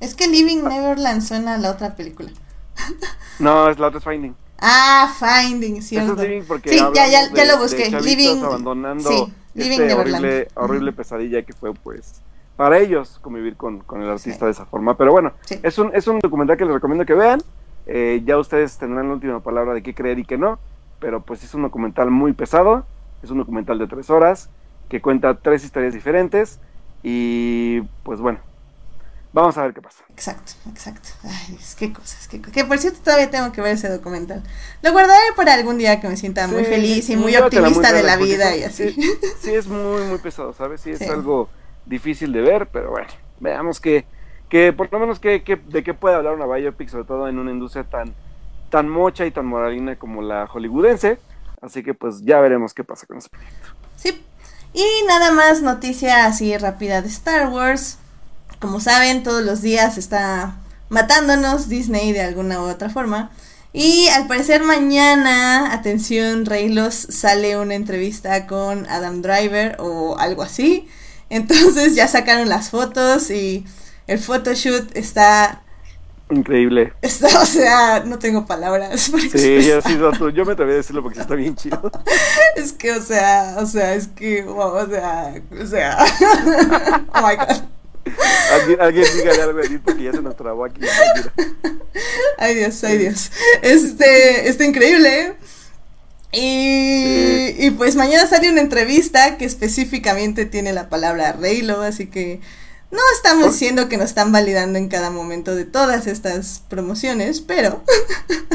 Es 0.00 0.14
que 0.14 0.28
Living 0.28 0.62
Neverland 0.62 1.22
suena 1.22 1.54
a 1.54 1.58
la 1.58 1.70
otra 1.70 1.94
película. 1.96 2.30
no, 3.38 3.68
es 3.68 3.78
la 3.78 3.88
otra 3.88 3.98
es 3.98 4.04
Finding. 4.04 4.34
Ah, 4.60 5.12
Finding, 5.18 5.82
cierto. 5.82 6.12
Eso 6.12 6.22
es 6.22 6.28
Living 6.28 6.44
porque 6.46 6.70
sí, 6.70 6.78
ya, 6.94 7.06
ya, 7.06 7.32
ya 7.32 7.44
lo 7.44 7.58
busqué. 7.58 7.90
living. 8.00 8.42
Abandonando 8.42 9.08
sí, 9.08 9.32
living 9.54 9.80
este 9.80 9.94
horrible, 9.94 10.48
horrible 10.54 10.92
pesadilla 10.92 11.42
que 11.42 11.52
fue, 11.52 11.74
pues, 11.74 12.20
para 12.56 12.78
ellos 12.78 13.18
convivir 13.22 13.56
con, 13.56 13.80
con 13.80 14.02
el 14.02 14.08
artista 14.08 14.46
de 14.46 14.52
esa 14.52 14.66
forma. 14.66 14.96
Pero 14.96 15.12
bueno, 15.12 15.32
es, 15.62 15.78
un, 15.78 15.94
es 15.94 16.08
un 16.08 16.18
documental 16.18 16.56
que 16.56 16.64
les 16.64 16.74
recomiendo 16.74 17.06
que 17.06 17.14
vean. 17.14 17.40
Eh, 17.86 18.22
ya 18.24 18.36
ustedes 18.36 18.76
tendrán 18.78 19.08
la 19.08 19.14
última 19.14 19.40
palabra 19.40 19.74
de 19.74 19.82
qué 19.82 19.94
creer 19.94 20.18
y 20.18 20.24
qué 20.24 20.36
no. 20.36 20.58
Pero 21.00 21.22
pues 21.22 21.44
es 21.44 21.54
un 21.54 21.62
documental 21.62 22.10
muy 22.10 22.32
pesado. 22.32 22.86
Es 23.22 23.30
un 23.30 23.38
documental 23.38 23.78
de 23.78 23.86
tres 23.86 24.10
horas 24.10 24.50
que 24.88 25.00
cuenta 25.00 25.34
tres 25.34 25.64
historias 25.64 25.94
diferentes. 25.94 26.60
Y 27.02 27.82
pues 28.02 28.20
bueno, 28.20 28.40
Vamos 29.32 29.58
a 29.58 29.62
ver 29.62 29.74
qué 29.74 29.82
pasa. 29.82 30.04
Exacto, 30.10 30.52
exacto. 30.68 31.10
Ay, 31.22 31.58
qué 31.78 31.92
cosas, 31.92 32.26
qué 32.28 32.38
cosas. 32.38 32.54
Que 32.54 32.64
por 32.64 32.78
cierto 32.78 33.00
todavía 33.04 33.30
tengo 33.30 33.52
que 33.52 33.60
ver 33.60 33.74
ese 33.74 33.88
documental. 33.88 34.42
Lo 34.82 34.92
guardaré 34.92 35.20
para 35.36 35.52
algún 35.52 35.76
día 35.76 36.00
que 36.00 36.08
me 36.08 36.16
sienta 36.16 36.48
muy 36.48 36.64
feliz 36.64 37.10
y 37.10 37.16
muy 37.16 37.36
optimista 37.36 37.92
de 37.92 38.02
la 38.02 38.16
vida 38.16 38.56
y 38.56 38.64
así. 38.64 38.96
Sí, 39.40 39.54
es 39.54 39.66
muy, 39.68 40.02
muy 40.04 40.18
pesado, 40.18 40.52
¿sabes? 40.52 40.80
Sí, 40.80 40.90
es 40.90 41.08
algo 41.08 41.48
difícil 41.86 42.32
de 42.32 42.40
ver, 42.40 42.68
pero 42.68 42.90
bueno, 42.90 43.06
veamos 43.40 43.80
que, 43.80 44.06
que 44.48 44.72
por 44.72 44.90
lo 44.90 44.98
menos 44.98 45.20
que, 45.20 45.42
que, 45.42 45.56
de 45.56 45.82
qué 45.82 45.94
puede 45.94 46.16
hablar 46.16 46.34
una 46.34 46.46
biopic, 46.46 46.88
sobre 46.88 47.04
todo 47.04 47.28
en 47.28 47.38
una 47.38 47.50
industria 47.50 47.84
tan, 47.84 48.14
tan 48.70 48.88
mocha 48.88 49.26
y 49.26 49.30
tan 49.30 49.46
moralina 49.46 49.96
como 49.96 50.22
la 50.22 50.46
hollywoodense. 50.46 51.18
Así 51.60 51.82
que 51.82 51.94
pues 51.94 52.22
ya 52.22 52.40
veremos 52.40 52.74
qué 52.74 52.84
pasa 52.84 53.06
con 53.06 53.18
ese 53.18 53.28
proyecto. 53.28 53.68
Sí. 53.96 54.24
Y 54.72 54.84
nada 55.06 55.32
más 55.32 55.62
noticia 55.62 56.26
así 56.26 56.56
rápida 56.56 57.02
de 57.02 57.08
Star 57.08 57.48
Wars. 57.48 57.98
Como 58.60 58.80
saben, 58.80 59.22
todos 59.22 59.42
los 59.42 59.62
días 59.62 59.98
está 59.98 60.56
matándonos 60.88 61.68
Disney 61.68 62.12
de 62.12 62.22
alguna 62.22 62.60
u 62.60 62.64
otra 62.64 62.90
forma. 62.90 63.30
Y 63.72 64.08
al 64.08 64.26
parecer 64.26 64.62
mañana, 64.62 65.72
atención, 65.72 66.46
Reylos, 66.46 66.94
sale 66.94 67.58
una 67.58 67.74
entrevista 67.74 68.46
con 68.46 68.88
Adam 68.88 69.20
Driver 69.22 69.76
o 69.78 70.16
algo 70.18 70.42
así. 70.42 70.88
Entonces 71.30 71.94
ya 71.94 72.08
sacaron 72.08 72.48
las 72.48 72.70
fotos 72.70 73.30
y 73.30 73.64
el 74.06 74.18
photoshoot 74.18 74.96
está 74.96 75.62
Increíble. 76.30 76.92
Está, 77.00 77.40
o 77.40 77.46
sea, 77.46 78.00
no 78.04 78.18
tengo 78.18 78.46
palabras. 78.46 79.10
sí, 79.32 79.62
ya 79.62 79.80
sido 79.80 80.12
yo 80.30 80.44
me 80.44 80.52
atreví 80.52 80.72
a 80.72 80.76
decirlo 80.76 81.02
porque 81.02 81.20
está 81.20 81.34
bien 81.34 81.56
chido. 81.56 81.90
es 82.56 82.72
que, 82.72 82.92
o 82.92 83.02
sea, 83.02 83.56
o 83.58 83.66
sea, 83.66 83.94
es 83.94 84.08
que, 84.08 84.44
o 84.44 84.86
sea, 84.88 85.34
o 85.60 85.66
sea, 85.66 85.98
oh 87.14 87.26
my 87.26 87.36
god. 87.36 87.62
Alguien, 88.52 88.80
alguien 88.80 89.06
dígale 89.16 89.42
algo 89.42 89.60
a 89.60 89.80
porque 89.84 90.02
ya 90.02 90.12
se 90.12 90.22
nos 90.22 90.36
trabó 90.36 90.64
aquí. 90.64 90.80
Ay 92.38 92.54
Dios, 92.54 92.82
ay 92.84 92.98
Dios. 92.98 93.30
Este, 93.62 94.48
está 94.48 94.64
increíble. 94.64 95.34
Y, 96.32 97.54
y, 97.58 97.70
pues 97.70 97.96
mañana 97.96 98.26
sale 98.26 98.50
una 98.50 98.60
entrevista 98.60 99.38
que 99.38 99.46
específicamente 99.46 100.44
tiene 100.44 100.74
la 100.74 100.90
palabra 100.90 101.32
Reylo, 101.32 101.80
así 101.80 102.06
que 102.06 102.40
no 102.90 103.00
estamos 103.14 103.52
diciendo 103.52 103.88
que 103.88 103.96
nos 103.96 104.06
están 104.06 104.32
validando 104.32 104.78
en 104.78 104.88
cada 104.88 105.10
momento 105.10 105.54
de 105.54 105.64
todas 105.64 106.06
estas 106.06 106.64
promociones, 106.68 107.40
pero... 107.40 107.82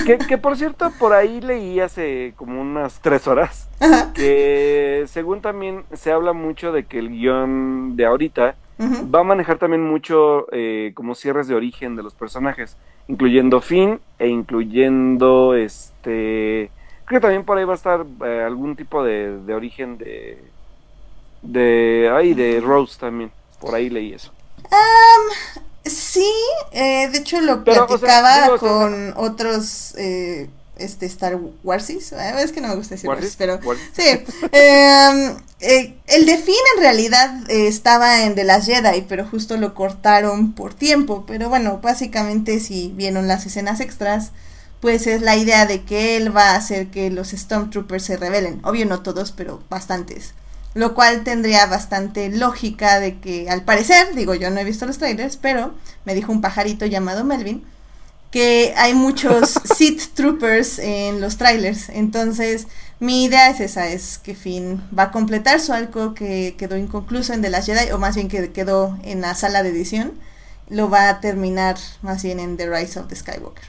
Que, 0.06 0.18
que 0.18 0.38
por 0.38 0.58
cierto, 0.58 0.92
por 1.00 1.14
ahí 1.14 1.40
leí 1.40 1.80
hace 1.80 2.34
como 2.36 2.60
unas 2.60 3.00
tres 3.00 3.26
horas 3.26 3.70
que 4.14 5.06
según 5.08 5.42
también 5.42 5.86
se 5.94 6.12
habla 6.12 6.34
mucho 6.34 6.74
de 6.74 6.86
que 6.86 7.00
el 7.00 7.10
guion 7.10 7.96
de 7.96 8.06
ahorita 8.06 8.56
va 9.14 9.20
a 9.22 9.24
manejar 9.24 9.60
también 9.60 9.82
mucho 9.82 10.48
eh, 10.52 10.92
como 10.94 11.16
cierres 11.16 11.48
de 11.48 11.56
origen 11.56 11.96
de 11.96 12.04
los 12.04 12.16
personajes, 12.16 12.76
incluyendo 13.08 13.62
Finn 13.62 14.00
e 14.20 14.28
incluyendo 14.28 15.56
este... 15.56 16.70
Creo 17.06 17.20
que 17.20 17.22
también 17.22 17.46
por 17.46 17.58
ahí 17.58 17.66
va 17.66 17.74
a 17.74 17.76
estar 17.76 18.06
eh, 18.26 18.44
algún 18.46 18.76
tipo 18.76 19.04
de, 19.04 19.40
de 19.40 19.54
origen 19.54 19.98
de... 19.98 20.44
De... 21.44 22.12
Ay, 22.14 22.34
de 22.34 22.60
Rose 22.60 23.00
también. 23.00 23.32
Por 23.64 23.76
ahí 23.76 23.90
leí 23.90 24.14
eso. 24.14 24.32
sí, 25.86 26.30
eh, 26.74 27.08
de 27.10 27.18
hecho 27.18 27.40
lo 27.40 27.64
platicaba 27.64 28.58
con 28.58 29.14
otros 29.16 29.96
eh, 29.98 30.50
este 30.76 31.06
Star 31.06 31.40
Warsis, 31.64 32.12
ah, 32.12 32.42
es 32.42 32.52
que 32.52 32.60
no 32.60 32.68
me 32.68 32.76
gusta 32.76 32.96
decir 32.96 33.10
Warsis, 33.10 33.36
pero 33.38 33.60
sí. 33.94 34.04
Em, 34.52 35.38
eh, 35.62 35.96
el 36.08 36.26
de 36.26 36.38
Finn 36.38 36.56
en 36.76 36.82
realidad 36.82 37.50
estaba 37.50 38.24
en 38.24 38.36
The 38.36 38.44
Last 38.44 38.68
Jedi, 38.68 39.06
pero 39.08 39.26
justo 39.26 39.56
lo 39.56 39.74
cortaron 39.74 40.54
por 40.54 40.74
tiempo. 40.74 41.24
Pero 41.26 41.48
bueno, 41.48 41.80
básicamente 41.82 42.60
si 42.60 42.92
vieron 42.94 43.30
las 43.30 43.46
escenas 43.46 43.80
extras, 43.80 44.32
pues 44.82 45.08
es 45.08 45.22
la 45.22 45.38
idea 45.38 45.66
de 45.66 45.84
que 45.84 46.18
él 46.18 46.36
va 46.36 46.52
a 46.52 46.56
hacer 46.56 46.88
que 46.88 47.10
los 47.10 47.30
Stormtroopers 47.30 48.04
se 48.04 48.18
rebelen. 48.18 48.60
Obvio 48.66 48.86
no 48.86 49.02
todos, 49.02 49.32
pero 49.32 49.64
bastantes 49.70 50.34
lo 50.74 50.94
cual 50.96 51.24
tendría 51.24 51.66
bastante 51.66 52.30
lógica 52.30 53.00
de 53.00 53.20
que 53.20 53.50
al 53.50 53.64
parecer, 53.64 54.16
digo 54.16 54.34
yo 54.34 54.50
no 54.50 54.60
he 54.60 54.64
visto 54.64 54.86
los 54.86 54.98
trailers, 54.98 55.38
pero 55.38 55.74
me 56.06 56.16
dijo 56.16 56.32
un 56.32 56.42
pajarito 56.42 56.86
llamado 56.86 57.24
Melvin 57.24 57.64
que 58.32 58.74
hay 58.78 58.96
muchos 58.96 59.52
Sith 59.76 60.16
Troopers 60.16 60.80
en 60.80 61.22
los 61.22 61.38
trailers, 61.38 61.90
entonces 61.90 62.68
mi 63.00 63.26
idea 63.26 63.50
es 63.50 63.60
esa, 63.60 63.88
es 63.88 64.18
que 64.18 64.34
Finn 64.34 64.82
va 64.98 65.04
a 65.04 65.12
completar 65.12 65.60
su 65.60 65.72
arco 65.72 66.16
que 66.16 66.56
quedó 66.58 66.76
inconcluso 66.76 67.34
en 67.34 67.44
The 67.44 67.52
Last 67.52 67.68
Jedi, 67.68 67.92
o 67.92 68.00
más 68.00 68.16
bien 68.16 68.30
que 68.30 68.52
quedó 68.52 68.98
en 69.04 69.22
la 69.22 69.36
sala 69.36 69.62
de 69.62 69.70
edición, 69.70 70.14
lo 70.70 70.90
va 70.90 71.10
a 71.10 71.20
terminar 71.20 71.76
más 72.02 72.24
bien 72.24 72.40
en 72.40 72.58
The 72.58 72.70
Rise 72.70 73.00
of 73.00 73.08
the 73.08 73.16
Skywalker. 73.16 73.66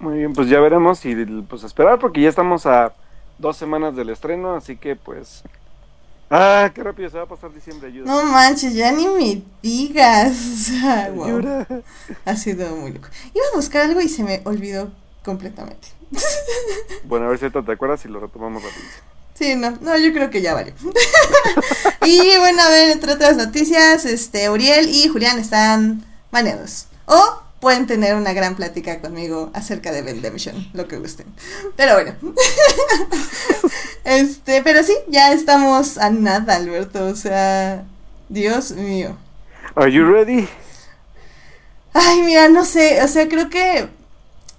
Muy 0.00 0.18
bien, 0.18 0.32
pues 0.32 0.48
ya 0.48 0.58
veremos 0.58 1.04
y 1.04 1.14
pues 1.48 1.62
esperar 1.62 2.00
porque 2.00 2.22
ya 2.22 2.28
estamos 2.28 2.66
a 2.66 2.92
dos 3.38 3.56
semanas 3.56 3.94
del 3.94 4.10
estreno, 4.10 4.56
así 4.56 4.76
que 4.76 4.96
pues 4.96 5.44
Ah, 6.34 6.70
qué 6.74 6.82
rápido 6.82 7.10
se 7.10 7.18
va 7.18 7.24
a 7.24 7.28
pasar 7.28 7.52
diciembre, 7.52 7.88
ayuda. 7.88 8.06
No 8.06 8.22
manches, 8.22 8.72
ya 8.72 8.90
ni 8.90 9.06
me 9.06 9.42
digas. 9.62 10.32
O 10.54 10.56
sea, 10.56 11.10
wow. 11.14 11.66
Ha 12.24 12.36
sido 12.36 12.74
muy 12.74 12.92
loco. 12.92 13.08
Iba 13.34 13.44
a 13.52 13.56
buscar 13.56 13.82
algo 13.82 14.00
y 14.00 14.08
se 14.08 14.24
me 14.24 14.40
olvidó 14.44 14.90
completamente. 15.22 15.88
Bueno, 17.04 17.26
a 17.26 17.28
ver 17.28 17.38
si 17.38 17.50
te 17.50 17.72
acuerdas 17.72 18.02
y 18.06 18.08
lo 18.08 18.20
retomamos 18.20 18.62
rápido. 18.62 18.86
Sí, 19.34 19.54
no, 19.56 19.72
no, 19.82 19.98
yo 19.98 20.12
creo 20.14 20.30
que 20.30 20.40
ya 20.40 20.54
vale. 20.54 20.72
y 22.06 22.38
bueno, 22.38 22.62
a 22.62 22.70
ver, 22.70 22.90
entre 22.90 23.12
otras 23.12 23.36
noticias, 23.36 24.06
este, 24.06 24.48
Uriel 24.48 24.88
y 24.88 25.08
Julián 25.08 25.38
están 25.38 26.02
baneados. 26.30 26.86
O 27.04 27.42
pueden 27.62 27.86
tener 27.86 28.16
una 28.16 28.32
gran 28.32 28.56
plática 28.56 29.00
conmigo 29.00 29.52
acerca 29.54 29.92
de 29.92 30.02
Vendemption, 30.02 30.68
lo 30.72 30.88
que 30.88 30.98
gusten. 30.98 31.28
Pero 31.76 31.94
bueno. 31.94 32.16
este, 34.04 34.62
pero 34.62 34.82
sí, 34.82 34.92
ya 35.06 35.32
estamos 35.32 35.96
a 35.96 36.10
nada, 36.10 36.56
Alberto. 36.56 37.06
O 37.06 37.14
sea, 37.14 37.84
Dios 38.28 38.72
mío. 38.72 39.16
Are 39.76 39.92
you 39.92 40.04
ready? 40.04 40.48
Ay, 41.92 42.22
mira, 42.22 42.48
no 42.48 42.64
sé, 42.64 43.00
o 43.00 43.06
sea, 43.06 43.28
creo 43.28 43.48
que 43.48 43.88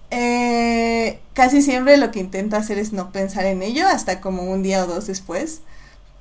eh, 0.10 1.20
casi 1.34 1.62
siempre 1.62 1.98
lo 1.98 2.10
que 2.10 2.22
intento 2.22 2.56
hacer 2.56 2.80
es 2.80 2.94
no 2.94 3.12
pensar 3.12 3.46
en 3.46 3.64
ello 3.64 3.86
hasta 3.86 4.22
como 4.22 4.44
un 4.44 4.64
día 4.64 4.82
o 4.82 4.88
dos 4.88 5.08
después 5.08 5.60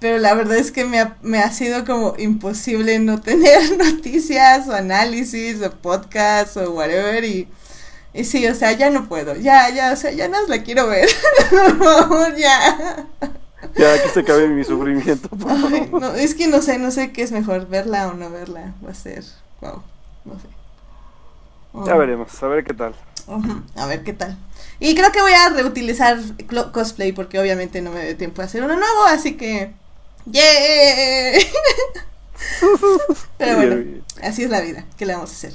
pero 0.02 0.18
la 0.18 0.34
verdad 0.34 0.56
es 0.56 0.72
que 0.72 0.84
me 0.84 0.98
ha, 0.98 1.16
me 1.22 1.38
ha 1.38 1.52
sido 1.52 1.84
como 1.84 2.14
imposible 2.18 2.98
no 2.98 3.20
tener 3.20 3.78
noticias 3.78 4.66
o 4.66 4.74
análisis 4.74 5.62
o 5.62 5.70
podcast 5.70 6.56
o 6.56 6.72
whatever 6.72 7.24
y, 7.24 7.48
y 8.12 8.24
sí, 8.24 8.44
o 8.48 8.54
sea, 8.54 8.72
ya 8.72 8.90
no 8.90 9.08
puedo, 9.08 9.36
ya, 9.36 9.70
ya, 9.70 9.92
o 9.92 9.96
sea, 9.96 10.10
ya 10.10 10.26
no 10.26 10.44
la 10.48 10.64
quiero 10.64 10.88
ver, 10.88 11.08
por 11.50 11.78
favor, 11.78 12.34
ya. 12.34 13.06
Ya, 13.76 13.94
aquí 13.94 14.08
se 14.12 14.20
acabe 14.20 14.48
mi 14.48 14.64
sufrimiento. 14.64 15.28
no, 15.92 16.14
es 16.14 16.34
que 16.34 16.48
no 16.48 16.60
sé, 16.60 16.80
no 16.80 16.90
sé 16.90 17.12
qué 17.12 17.22
es 17.22 17.30
mejor, 17.30 17.68
verla 17.68 18.08
o 18.08 18.14
no 18.14 18.28
verla. 18.28 18.74
Va 18.84 18.90
a 18.90 18.94
ser, 18.94 19.22
wow, 19.60 19.82
no 20.24 20.34
sé. 20.34 21.86
Ya 21.86 21.96
veremos, 21.96 22.42
a 22.42 22.48
ver 22.48 22.64
qué 22.64 22.74
tal. 22.74 22.96
a 23.76 23.86
ver 23.86 24.02
qué 24.02 24.12
tal. 24.12 24.36
Y 24.80 24.96
creo 24.96 25.12
que 25.12 25.22
voy 25.22 25.32
a 25.32 25.50
reutilizar 25.50 26.18
cosplay 26.72 27.12
porque 27.12 27.38
obviamente 27.38 27.80
no 27.82 27.92
me 27.92 28.04
dio 28.04 28.16
tiempo 28.16 28.42
a 28.42 28.46
hacer 28.46 28.64
uno 28.64 28.74
nuevo, 28.74 29.04
así 29.06 29.36
que... 29.36 29.80
¡Yeah! 30.26 31.38
Pero 33.38 33.56
bueno, 33.56 34.02
así 34.22 34.44
es 34.44 34.50
la 34.50 34.60
vida. 34.60 34.84
¿Qué 34.96 35.06
le 35.06 35.14
vamos 35.14 35.30
a 35.30 35.34
hacer? 35.34 35.54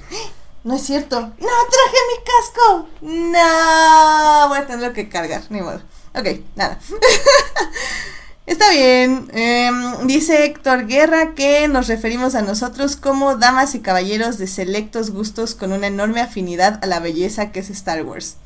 No 0.64 0.76
es 0.76 0.82
cierto. 0.82 1.20
No 1.22 1.32
traje 1.38 1.98
mi 2.10 2.24
casco. 2.26 2.90
No, 3.02 4.50
voy 4.50 4.58
a 4.58 4.68
tenerlo 4.68 4.94
que 4.94 5.08
cargar, 5.08 5.44
ni 5.50 5.62
modo. 5.62 5.82
Ok, 6.14 6.28
nada. 6.56 6.80
Está 8.46 8.72
bien. 8.72 9.30
Em, 9.34 10.08
dice 10.08 10.46
Héctor 10.46 10.88
Guerra 10.88 11.36
que 11.36 11.68
nos 11.68 11.88
referimos 11.88 12.34
a 12.36 12.42
nosotros 12.42 12.96
como 12.96 13.36
damas 13.36 13.76
y 13.76 13.82
caballeros 13.82 14.38
de 14.38 14.48
selectos 14.48 15.12
gustos 15.12 15.54
con 15.54 15.74
una 15.74 15.88
enorme 15.88 16.22
afinidad 16.22 16.80
a 16.84 16.88
la 16.88 17.00
belleza 17.00 17.52
que 17.52 17.60
es 17.60 17.70
Star 17.70 18.04
Wars. 18.04 18.38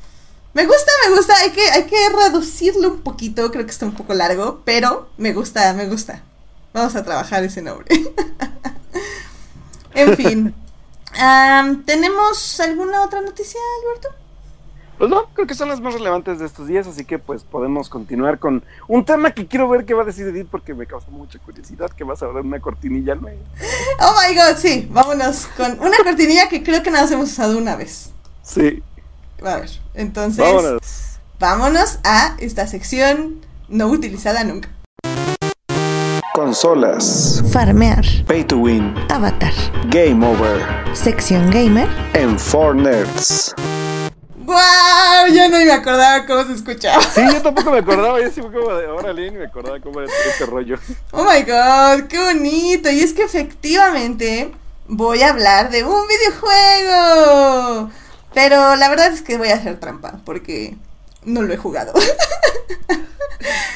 Me 0.54 0.66
gusta, 0.66 0.92
me 1.08 1.16
gusta. 1.16 1.34
Hay 1.38 1.50
que, 1.50 1.70
hay 1.70 1.84
que 1.84 1.96
reducirlo 2.10 2.90
un 2.90 3.00
poquito. 3.00 3.50
Creo 3.50 3.64
que 3.64 3.70
está 3.70 3.86
un 3.86 3.94
poco 3.94 4.14
largo, 4.14 4.60
pero 4.64 5.08
me 5.16 5.32
gusta, 5.32 5.72
me 5.72 5.88
gusta. 5.88 6.22
Vamos 6.72 6.94
a 6.96 7.04
trabajar 7.04 7.44
ese 7.44 7.62
nombre. 7.62 7.86
en 9.94 10.16
fin. 10.16 10.54
¿Tenemos 11.86 12.60
alguna 12.60 13.02
otra 13.02 13.20
noticia, 13.20 13.60
Alberto? 13.82 14.08
Pues 14.98 15.10
no, 15.10 15.26
creo 15.34 15.46
que 15.46 15.54
son 15.54 15.68
las 15.68 15.80
más 15.80 15.94
relevantes 15.94 16.38
de 16.38 16.46
estos 16.46 16.68
días, 16.68 16.86
así 16.86 17.04
que 17.04 17.18
pues 17.18 17.42
podemos 17.42 17.88
continuar 17.88 18.38
con 18.38 18.62
un 18.86 19.04
tema 19.04 19.32
que 19.32 19.48
quiero 19.48 19.68
ver 19.68 19.84
qué 19.84 19.94
va 19.94 20.02
a 20.02 20.06
decir 20.06 20.28
Edith 20.28 20.46
porque 20.48 20.74
me 20.74 20.86
causa 20.86 21.10
mucha 21.10 21.40
curiosidad 21.40 21.90
que 21.90 22.04
vas 22.04 22.22
a 22.22 22.28
ver 22.28 22.44
una 22.44 22.60
cortinilla 22.60 23.16
nueva. 23.16 23.40
Oh 23.98 24.14
my 24.14 24.36
god, 24.36 24.56
sí, 24.56 24.86
vámonos 24.90 25.48
con 25.56 25.80
una 25.80 25.96
cortinilla 26.04 26.48
que 26.48 26.62
creo 26.62 26.84
que 26.84 26.90
nada 26.90 27.02
más 27.02 27.12
hemos 27.12 27.32
usado 27.32 27.58
una 27.58 27.74
vez. 27.74 28.12
Sí. 28.42 28.82
A 29.44 29.56
ver, 29.56 29.70
entonces 29.94 30.38
vámonos. 30.38 30.80
vámonos 31.40 31.98
a 32.04 32.36
esta 32.38 32.68
sección 32.68 33.44
no 33.68 33.88
utilizada 33.88 34.44
nunca. 34.44 34.68
Consolas. 36.34 37.42
Farmear. 37.52 38.04
Pay 38.26 38.44
to 38.44 38.56
win. 38.56 38.94
Avatar. 39.10 39.52
Game 39.88 40.24
over. 40.24 40.62
Sección 40.94 41.50
gamer. 41.50 41.88
En 42.14 42.38
4Nerds. 42.38 43.54
¡Wow! 44.44 45.32
Ya 45.32 45.48
no 45.48 45.58
me 45.58 45.72
acordaba 45.72 46.24
cómo 46.24 46.44
se 46.44 46.52
escuchaba. 46.52 47.02
Sí, 47.02 47.22
yo 47.32 47.42
tampoco 47.42 47.72
me 47.72 47.78
acordaba. 47.78 48.20
Yo 48.20 48.30
sí 48.30 48.40
fue 48.40 48.52
como 48.52 48.72
de, 48.74 48.86
órale, 48.86 49.30
ni 49.30 49.38
me 49.38 49.46
acordaba 49.46 49.80
cómo 49.80 50.00
era 50.00 50.10
este 50.30 50.46
rollo. 50.46 50.78
Oh 51.10 51.24
my 51.24 51.42
god, 51.42 52.06
qué 52.08 52.18
bonito. 52.18 52.90
Y 52.90 53.00
es 53.00 53.12
que 53.12 53.24
efectivamente 53.24 54.52
voy 54.86 55.22
a 55.22 55.30
hablar 55.30 55.70
de 55.70 55.84
un 55.84 56.02
videojuego. 56.06 57.90
Pero 58.34 58.76
la 58.76 58.88
verdad 58.88 59.12
es 59.12 59.22
que 59.22 59.36
voy 59.38 59.48
a 59.48 59.54
hacer 59.54 59.78
trampa 59.78 60.20
porque 60.24 60.76
no 61.24 61.42
lo 61.42 61.52
he 61.52 61.56
jugado. 61.56 61.92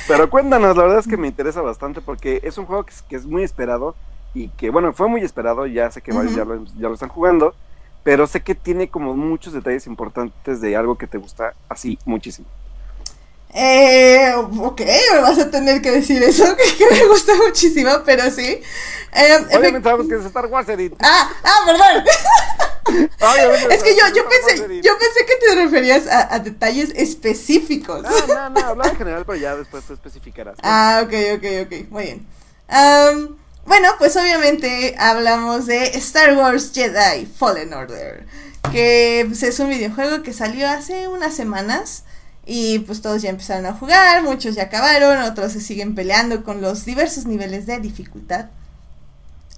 Pero 0.08 0.30
cuéntanos, 0.30 0.76
la 0.76 0.84
verdad 0.84 1.00
es 1.00 1.08
que 1.08 1.16
me 1.16 1.26
interesa 1.26 1.60
bastante 1.62 2.00
porque 2.00 2.40
es 2.44 2.58
un 2.58 2.66
juego 2.66 2.84
que 2.84 3.16
es, 3.16 3.26
muy 3.26 3.42
esperado 3.42 3.96
y 4.34 4.48
que, 4.50 4.70
bueno, 4.70 4.92
fue 4.92 5.08
muy 5.08 5.22
esperado, 5.22 5.66
ya 5.66 5.90
sé 5.90 6.00
que 6.00 6.12
varios 6.12 6.34
ya, 6.34 6.44
lo, 6.44 6.94
están 6.94 7.08
jugando, 7.08 7.54
pero 8.04 8.26
sé 8.26 8.42
que 8.42 8.54
tiene 8.54 8.88
como 8.88 9.14
muchos 9.14 9.52
detalles 9.52 9.86
importantes 9.86 10.60
de 10.60 10.76
algo 10.76 10.96
que 10.96 11.08
te 11.08 11.18
gusta 11.18 11.54
así 11.68 11.98
muchísimo. 12.04 12.46
Eh, 13.58 14.34
ok, 14.36 14.82
me 15.14 15.20
vas 15.20 15.38
a 15.38 15.50
tener 15.50 15.80
que 15.80 15.90
decir 15.90 16.22
eso, 16.22 16.44
que, 16.78 16.90
me 16.90 17.06
gusta 17.06 17.34
muchísimo, 17.36 17.90
pero 18.04 18.30
sí. 18.30 18.60
Eh, 19.14 19.38
Obviamente 19.46 19.82
sabemos 19.82 20.08
que 20.08 20.16
es 20.16 20.26
Star 20.26 20.44
Wars, 20.44 20.68
Edith. 20.68 20.92
Ah, 21.00 21.30
ah, 21.42 21.60
perdón. 21.64 22.04
es 23.70 23.82
que 23.82 23.96
yo, 23.96 24.02
yo 24.14 24.28
pensé, 24.28 24.82
yo 24.82 24.98
pensé 24.98 25.24
que 25.26 25.36
te 25.36 25.54
referías 25.54 26.06
a, 26.06 26.38
detalles 26.38 26.90
específicos. 26.94 28.02
No, 28.02 28.26
no, 28.26 28.50
no, 28.50 28.60
hablaba 28.60 28.90
en 28.90 28.96
general, 28.96 29.24
pero 29.24 29.38
ya 29.38 29.56
después 29.56 29.84
te 29.84 29.94
especificarás. 29.94 30.58
Ah, 30.62 31.00
ok, 31.02 31.14
ok, 31.36 31.44
ok, 31.64 31.90
muy 31.90 32.02
bien. 32.04 32.26
bueno, 33.64 33.88
pues 33.96 34.14
obviamente 34.18 34.94
hablamos 34.98 35.64
de 35.64 35.82
Star 35.96 36.36
Wars 36.36 36.72
Jedi 36.74 37.24
Fallen 37.24 37.72
Order, 37.72 38.26
que 38.70 39.24
pues, 39.26 39.42
es 39.42 39.58
un 39.60 39.70
videojuego 39.70 40.22
que 40.22 40.34
salió 40.34 40.68
hace 40.68 41.08
unas 41.08 41.34
semanas. 41.34 42.04
Y 42.46 42.78
pues 42.80 43.02
todos 43.02 43.22
ya 43.22 43.30
empezaron 43.30 43.66
a 43.66 43.72
jugar, 43.72 44.22
muchos 44.22 44.54
ya 44.54 44.64
acabaron, 44.64 45.18
otros 45.22 45.52
se 45.52 45.60
siguen 45.60 45.96
peleando 45.96 46.44
con 46.44 46.60
los 46.60 46.84
diversos 46.84 47.26
niveles 47.26 47.66
de 47.66 47.80
dificultad. 47.80 48.46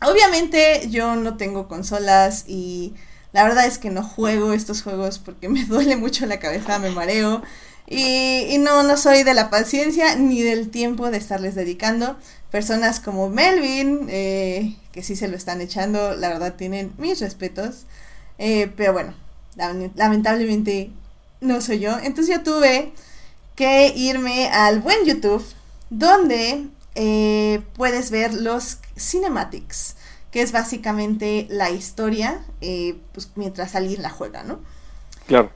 Obviamente 0.01 0.88
yo 0.88 1.14
no 1.14 1.37
tengo 1.37 1.68
consolas 1.68 2.44
y 2.46 2.94
la 3.33 3.44
verdad 3.44 3.66
es 3.66 3.79
que 3.79 3.90
no 3.90 4.03
juego 4.03 4.53
estos 4.53 4.83
juegos 4.83 5.18
porque 5.18 5.48
me 5.51 5.64
duele 5.64 5.96
mucho 5.96 6.27
la 6.27 6.38
cabeza, 6.38 6.79
me 6.79 6.90
mareo. 6.90 7.42
Y, 7.90 8.59
no, 8.59 8.83
no 8.83 8.98
soy 8.98 9.22
de 9.22 9.33
la 9.33 9.48
paciencia 9.48 10.14
ni 10.14 10.42
del 10.42 10.68
tiempo 10.70 11.11
de 11.11 11.16
estarles 11.18 11.55
dedicando. 11.55 12.18
Personas 12.51 13.01
como 13.01 13.31
Melvin, 13.31 14.09
eh, 14.11 14.77
que 14.92 15.03
sí 15.03 15.16
se 15.16 15.29
lo 15.29 15.37
están 15.37 15.62
echando, 15.62 16.14
la 16.14 16.29
verdad 16.29 16.55
tienen 16.55 16.92
mis 16.98 17.20
respetos. 17.20 17.87
Eh, 18.38 18.70
pero 18.77 18.92
bueno, 18.92 19.14
lamentablemente 19.96 20.90
no 21.40 21.61
soy 21.61 21.81
yo. 21.81 21.98
Entonces 21.98 22.35
yo 22.35 22.42
tuve 22.42 22.92
que 23.55 23.92
irme 23.96 24.48
al 24.48 24.81
buen 24.81 25.05
YouTube, 25.05 25.44
donde 25.90 26.68
eh, 26.94 27.61
puedes 27.74 28.11
ver 28.11 28.35
los 28.35 28.79
cinematics 28.96 29.96
que 30.31 30.42
es 30.42 30.53
básicamente 30.53 31.46
la 31.48 31.70
historia, 31.70 32.44
eh, 32.61 32.98
pues 33.12 33.31
mientras 33.37 33.74
alguien 33.74 34.03
la 34.03 34.11
juega, 34.11 34.42
¿no? 34.42 34.61
Claro. 35.27 35.51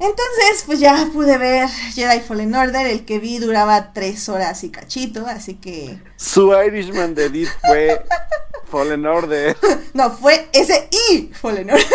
Entonces, 0.00 0.64
pues 0.64 0.80
ya 0.80 1.10
pude 1.12 1.36
ver 1.36 1.68
Jedi 1.68 2.20
Fallen 2.20 2.54
Order, 2.54 2.86
el 2.86 3.04
que 3.04 3.18
vi 3.18 3.38
duraba 3.38 3.92
tres 3.92 4.30
horas 4.30 4.64
y 4.64 4.70
cachito, 4.70 5.26
así 5.26 5.56
que... 5.56 6.00
Su 6.16 6.54
Irishman 6.54 7.14
de 7.14 7.26
Edith 7.26 7.50
fue 7.60 8.02
Fallen 8.70 9.04
Order. 9.04 9.54
No, 9.92 10.10
fue 10.10 10.48
ese 10.52 10.88
y 10.90 11.26
Fallen 11.34 11.70
Order. 11.70 11.86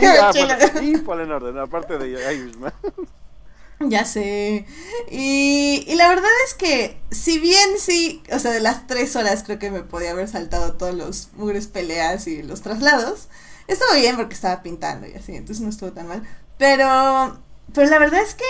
y, 0.00 0.04
ah, 0.06 0.30
y 0.82 0.96
Fallen 0.98 1.32
Order, 1.32 1.58
aparte 1.58 1.98
de 1.98 2.10
Irishman. 2.32 2.72
Ya 3.80 4.04
sé. 4.04 4.66
Y, 5.08 5.84
y, 5.86 5.94
la 5.94 6.08
verdad 6.08 6.30
es 6.48 6.54
que, 6.54 7.00
si 7.12 7.38
bien 7.38 7.78
sí, 7.78 8.24
o 8.32 8.40
sea, 8.40 8.50
de 8.50 8.58
las 8.58 8.88
tres 8.88 9.14
horas 9.14 9.44
creo 9.44 9.60
que 9.60 9.70
me 9.70 9.82
podía 9.82 10.10
haber 10.10 10.26
saltado 10.26 10.74
todos 10.74 10.96
los 10.96 11.28
mugres 11.34 11.68
peleas 11.68 12.26
y 12.26 12.42
los 12.42 12.62
traslados, 12.62 13.28
estuvo 13.68 13.94
bien 13.94 14.16
porque 14.16 14.34
estaba 14.34 14.62
pintando 14.62 15.06
y 15.06 15.14
así, 15.14 15.36
entonces 15.36 15.62
no 15.62 15.70
estuvo 15.70 15.92
tan 15.92 16.08
mal. 16.08 16.26
Pero, 16.58 17.38
pero 17.74 17.88
la 17.88 17.98
verdad 17.98 18.22
es 18.22 18.34
que 18.34 18.44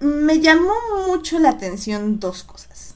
me 0.00 0.40
llamó 0.40 0.74
mucho 1.06 1.38
la 1.38 1.50
atención 1.50 2.20
dos 2.20 2.44
cosas. 2.44 2.94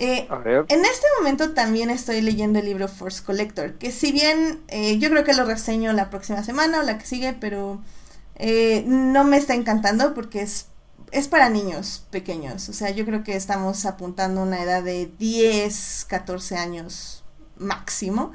Eh, 0.00 0.28
en 0.68 0.84
este 0.84 1.06
momento 1.18 1.54
también 1.54 1.90
estoy 1.90 2.20
leyendo 2.20 2.60
el 2.60 2.66
libro 2.66 2.86
Force 2.86 3.22
Collector, 3.22 3.74
que 3.74 3.90
si 3.90 4.12
bien 4.12 4.60
eh, 4.68 4.96
yo 4.98 5.10
creo 5.10 5.24
que 5.24 5.34
lo 5.34 5.44
reseño 5.44 5.92
la 5.92 6.08
próxima 6.08 6.44
semana 6.44 6.80
o 6.80 6.82
la 6.84 6.98
que 6.98 7.06
sigue, 7.06 7.32
pero 7.32 7.80
eh, 8.36 8.84
no 8.86 9.24
me 9.24 9.36
está 9.36 9.54
encantando 9.54 10.14
porque 10.14 10.42
es, 10.42 10.68
es 11.10 11.26
para 11.26 11.48
niños 11.48 12.06
pequeños. 12.12 12.68
O 12.68 12.72
sea, 12.72 12.90
yo 12.90 13.04
creo 13.04 13.24
que 13.24 13.34
estamos 13.34 13.84
apuntando 13.86 14.40
a 14.40 14.44
una 14.44 14.62
edad 14.62 14.84
de 14.84 15.10
10, 15.18 16.06
14 16.08 16.56
años 16.56 17.24
máximo. 17.56 18.32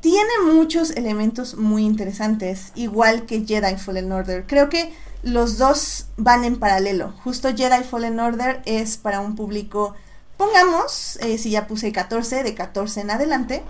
Tiene 0.00 0.30
muchos 0.44 0.90
elementos 0.90 1.56
muy 1.56 1.84
interesantes, 1.84 2.72
igual 2.74 3.26
que 3.26 3.44
Jedi 3.44 3.76
Fallen 3.76 4.12
Order. 4.12 4.46
Creo 4.46 4.68
que 4.68 4.92
los 5.22 5.58
dos 5.58 6.06
van 6.16 6.44
en 6.44 6.58
paralelo. 6.58 7.12
Justo 7.24 7.48
Jedi 7.54 7.82
Fallen 7.82 8.20
Order 8.20 8.62
es 8.64 8.96
para 8.96 9.20
un 9.20 9.34
público, 9.34 9.94
pongamos, 10.36 11.16
eh, 11.22 11.38
si 11.38 11.50
ya 11.50 11.66
puse 11.66 11.92
14, 11.92 12.42
de 12.42 12.54
14 12.54 13.00
en 13.00 13.10
adelante. 13.10 13.62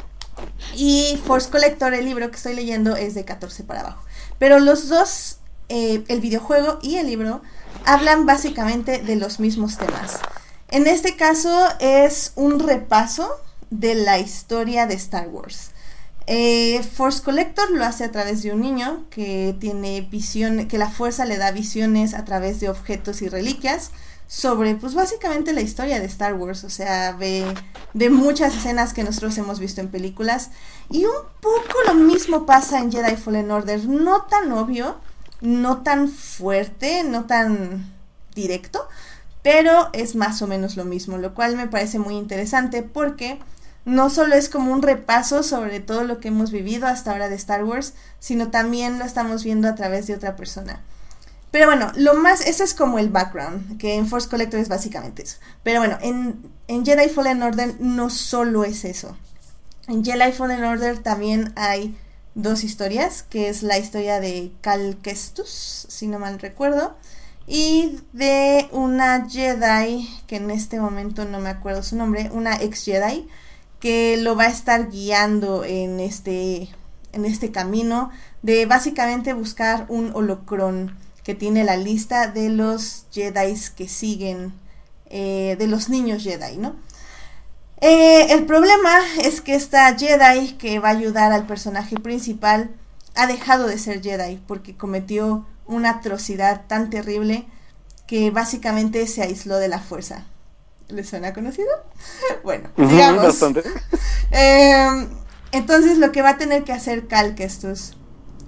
Y 0.74 1.18
Force 1.24 1.48
Collector, 1.48 1.94
el 1.94 2.04
libro 2.04 2.30
que 2.30 2.36
estoy 2.36 2.54
leyendo, 2.54 2.96
es 2.96 3.14
de 3.14 3.24
14 3.24 3.64
para 3.64 3.80
abajo. 3.80 4.04
Pero 4.38 4.58
los 4.58 4.88
dos, 4.88 5.38
eh, 5.68 6.04
el 6.08 6.20
videojuego 6.20 6.78
y 6.82 6.96
el 6.96 7.06
libro, 7.06 7.40
hablan 7.86 8.26
básicamente 8.26 8.98
de 8.98 9.16
los 9.16 9.40
mismos 9.40 9.78
temas. 9.78 10.18
En 10.68 10.86
este 10.86 11.16
caso 11.16 11.68
es 11.78 12.32
un 12.34 12.58
repaso 12.58 13.30
de 13.70 13.94
la 13.94 14.18
historia 14.18 14.86
de 14.86 14.94
Star 14.94 15.28
Wars. 15.28 15.70
Eh, 16.26 16.82
Force 16.82 17.22
Collector 17.22 17.70
lo 17.70 17.84
hace 17.84 18.04
a 18.04 18.10
través 18.10 18.42
de 18.42 18.52
un 18.52 18.60
niño 18.60 19.04
que 19.10 19.56
tiene 19.60 20.00
visión, 20.00 20.66
que 20.66 20.78
la 20.78 20.90
fuerza 20.90 21.24
le 21.24 21.36
da 21.36 21.52
visiones 21.52 22.14
a 22.14 22.24
través 22.24 22.58
de 22.58 22.68
objetos 22.68 23.22
y 23.22 23.28
reliquias 23.28 23.92
sobre, 24.26 24.74
pues 24.74 24.94
básicamente 24.94 25.52
la 25.52 25.60
historia 25.60 26.00
de 26.00 26.06
Star 26.06 26.34
Wars, 26.34 26.64
o 26.64 26.70
sea, 26.70 27.12
ve, 27.12 27.44
muchas 28.10 28.56
escenas 28.56 28.92
que 28.92 29.04
nosotros 29.04 29.38
hemos 29.38 29.60
visto 29.60 29.80
en 29.80 29.88
películas. 29.88 30.50
Y 30.90 31.04
un 31.04 31.12
poco 31.40 31.78
lo 31.86 31.94
mismo 31.94 32.44
pasa 32.44 32.80
en 32.80 32.90
Jedi 32.90 33.16
Fallen 33.16 33.50
Order, 33.50 33.86
no 33.86 34.22
tan 34.22 34.50
obvio, 34.50 34.96
no 35.40 35.82
tan 35.82 36.08
fuerte, 36.08 37.04
no 37.04 37.26
tan 37.26 37.94
directo, 38.34 38.88
pero 39.42 39.90
es 39.92 40.16
más 40.16 40.42
o 40.42 40.48
menos 40.48 40.76
lo 40.76 40.84
mismo, 40.84 41.18
lo 41.18 41.34
cual 41.34 41.56
me 41.56 41.68
parece 41.68 42.00
muy 42.00 42.16
interesante 42.16 42.82
porque 42.82 43.38
no 43.86 44.10
solo 44.10 44.34
es 44.34 44.48
como 44.48 44.72
un 44.72 44.82
repaso 44.82 45.44
sobre 45.44 45.78
todo 45.78 46.02
lo 46.02 46.18
que 46.18 46.28
hemos 46.28 46.50
vivido 46.50 46.88
hasta 46.88 47.12
ahora 47.12 47.28
de 47.28 47.36
Star 47.36 47.64
Wars, 47.64 47.94
sino 48.18 48.50
también 48.50 48.98
lo 48.98 49.04
estamos 49.04 49.44
viendo 49.44 49.68
a 49.68 49.76
través 49.76 50.08
de 50.08 50.14
otra 50.14 50.34
persona. 50.34 50.82
Pero 51.52 51.66
bueno, 51.66 51.92
lo 51.94 52.14
más, 52.14 52.40
eso 52.40 52.64
es 52.64 52.74
como 52.74 52.98
el 52.98 53.10
background, 53.10 53.78
que 53.78 53.94
en 53.94 54.08
Force 54.08 54.28
Collector 54.28 54.58
es 54.58 54.68
básicamente 54.68 55.22
eso. 55.22 55.36
Pero 55.62 55.78
bueno, 55.78 55.98
en, 56.02 56.84
Jedi 56.84 57.08
Fallen 57.08 57.42
Order 57.44 57.76
no 57.78 58.10
solo 58.10 58.64
es 58.64 58.84
eso. 58.84 59.16
En 59.86 60.04
Jedi 60.04 60.32
Fallen 60.32 60.64
Order 60.64 60.98
también 60.98 61.52
hay 61.54 61.96
dos 62.34 62.64
historias, 62.64 63.22
que 63.22 63.48
es 63.48 63.62
la 63.62 63.78
historia 63.78 64.18
de 64.18 64.50
Cal 64.62 64.98
Kestus, 65.00 65.86
si 65.88 66.08
no 66.08 66.18
mal 66.18 66.40
recuerdo, 66.40 66.96
y 67.46 68.00
de 68.12 68.68
una 68.72 69.28
Jedi, 69.30 70.10
que 70.26 70.36
en 70.36 70.50
este 70.50 70.80
momento 70.80 71.24
no 71.24 71.38
me 71.38 71.50
acuerdo 71.50 71.84
su 71.84 71.94
nombre, 71.94 72.30
una 72.32 72.56
ex 72.56 72.84
Jedi, 72.84 73.28
que 73.80 74.16
lo 74.16 74.36
va 74.36 74.44
a 74.44 74.48
estar 74.48 74.90
guiando 74.90 75.64
en 75.64 76.00
este, 76.00 76.68
en 77.12 77.24
este 77.24 77.50
camino 77.50 78.10
de 78.42 78.66
básicamente 78.66 79.32
buscar 79.32 79.86
un 79.88 80.10
holocrón 80.14 80.96
que 81.24 81.34
tiene 81.34 81.64
la 81.64 81.76
lista 81.76 82.28
de 82.28 82.48
los 82.48 83.06
Jedi 83.12 83.54
que 83.76 83.88
siguen, 83.88 84.52
eh, 85.10 85.56
de 85.58 85.66
los 85.66 85.88
niños 85.88 86.22
Jedi, 86.22 86.56
¿no? 86.56 86.76
Eh, 87.80 88.32
el 88.32 88.46
problema 88.46 89.00
es 89.22 89.40
que 89.40 89.54
esta 89.54 89.94
Jedi 89.96 90.52
que 90.52 90.78
va 90.78 90.88
a 90.88 90.92
ayudar 90.92 91.32
al 91.32 91.46
personaje 91.46 91.96
principal 91.96 92.70
ha 93.14 93.26
dejado 93.26 93.66
de 93.66 93.78
ser 93.78 94.02
Jedi 94.02 94.40
porque 94.46 94.76
cometió 94.76 95.46
una 95.66 95.90
atrocidad 95.90 96.66
tan 96.66 96.90
terrible 96.90 97.44
que 98.06 98.30
básicamente 98.30 99.06
se 99.06 99.22
aisló 99.22 99.58
de 99.58 99.68
la 99.68 99.80
fuerza. 99.80 100.26
¿Le 100.88 101.04
suena 101.04 101.32
conocido? 101.32 101.68
bueno, 102.44 102.68
digamos. 102.76 103.42
Em, 104.32 105.08
entonces 105.52 105.98
lo 105.98 106.10
que 106.10 106.20
va 106.20 106.30
a 106.30 106.38
tener 106.38 106.64
que 106.64 106.72
hacer 106.72 107.06
Cal 107.06 107.36
Kestus 107.36 107.96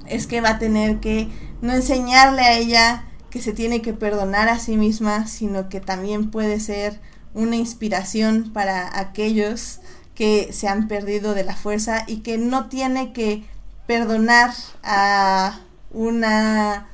es 0.06 0.26
que 0.26 0.40
va 0.40 0.50
a 0.50 0.58
tener 0.58 0.98
que 0.98 1.28
no 1.62 1.72
enseñarle 1.72 2.42
a 2.42 2.58
ella 2.58 3.04
que 3.30 3.40
se 3.40 3.52
tiene 3.52 3.80
que 3.82 3.92
perdonar 3.92 4.48
a 4.48 4.58
sí 4.58 4.76
misma, 4.76 5.26
sino 5.26 5.68
que 5.68 5.80
también 5.80 6.30
puede 6.30 6.60
ser 6.60 7.00
una 7.34 7.56
inspiración 7.56 8.52
para 8.52 8.98
aquellos 8.98 9.80
que 10.14 10.52
se 10.52 10.66
han 10.66 10.88
perdido 10.88 11.34
de 11.34 11.44
la 11.44 11.54
fuerza 11.54 12.04
y 12.06 12.18
que 12.18 12.38
no 12.38 12.68
tiene 12.68 13.12
que 13.12 13.44
perdonar 13.86 14.52
a 14.82 15.60
una 15.92 16.88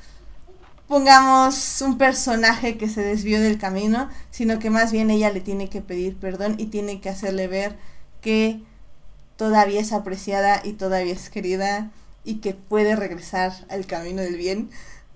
pongamos 0.88 1.80
un 1.80 1.98
personaje 1.98 2.76
que 2.76 2.88
se 2.88 3.02
desvió 3.02 3.40
del 3.40 3.58
camino, 3.58 4.08
sino 4.30 4.58
que 4.58 4.70
más 4.70 4.92
bien 4.92 5.10
ella 5.10 5.30
le 5.30 5.40
tiene 5.40 5.68
que 5.68 5.80
pedir 5.80 6.16
perdón 6.16 6.56
y 6.58 6.66
tiene 6.66 7.00
que 7.00 7.08
hacerle 7.08 7.48
ver 7.48 7.76
que 8.20 8.60
todavía 9.36 9.80
es 9.80 9.92
apreciada 9.92 10.60
y 10.64 10.74
todavía 10.74 11.12
es 11.12 11.30
querida 11.30 11.90
y 12.24 12.36
que 12.36 12.54
puede 12.54 12.96
regresar 12.96 13.52
al 13.68 13.86
camino 13.86 14.22
del 14.22 14.36
bien. 14.36 14.70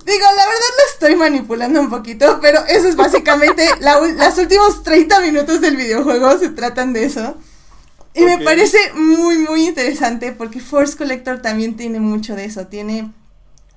Digo, 0.04 0.24
la 0.24 0.46
verdad 0.46 0.68
lo 0.76 0.92
estoy 0.92 1.16
manipulando 1.16 1.80
un 1.80 1.90
poquito, 1.90 2.38
pero 2.40 2.64
eso 2.66 2.88
es 2.88 2.96
básicamente 2.96 3.68
la, 3.80 3.98
los 4.00 4.38
últimos 4.38 4.82
30 4.82 5.20
minutos 5.20 5.60
del 5.60 5.76
videojuego 5.76 6.38
se 6.38 6.50
tratan 6.50 6.92
de 6.92 7.04
eso. 7.04 7.36
Y 8.14 8.24
me 8.24 8.38
parece 8.38 8.78
muy, 8.94 9.38
muy 9.38 9.68
interesante 9.68 10.32
porque 10.32 10.60
Force 10.60 10.96
Collector 10.96 11.40
también 11.40 11.76
tiene 11.76 12.00
mucho 12.00 12.34
de 12.34 12.46
eso. 12.46 12.66
Tiene 12.66 13.12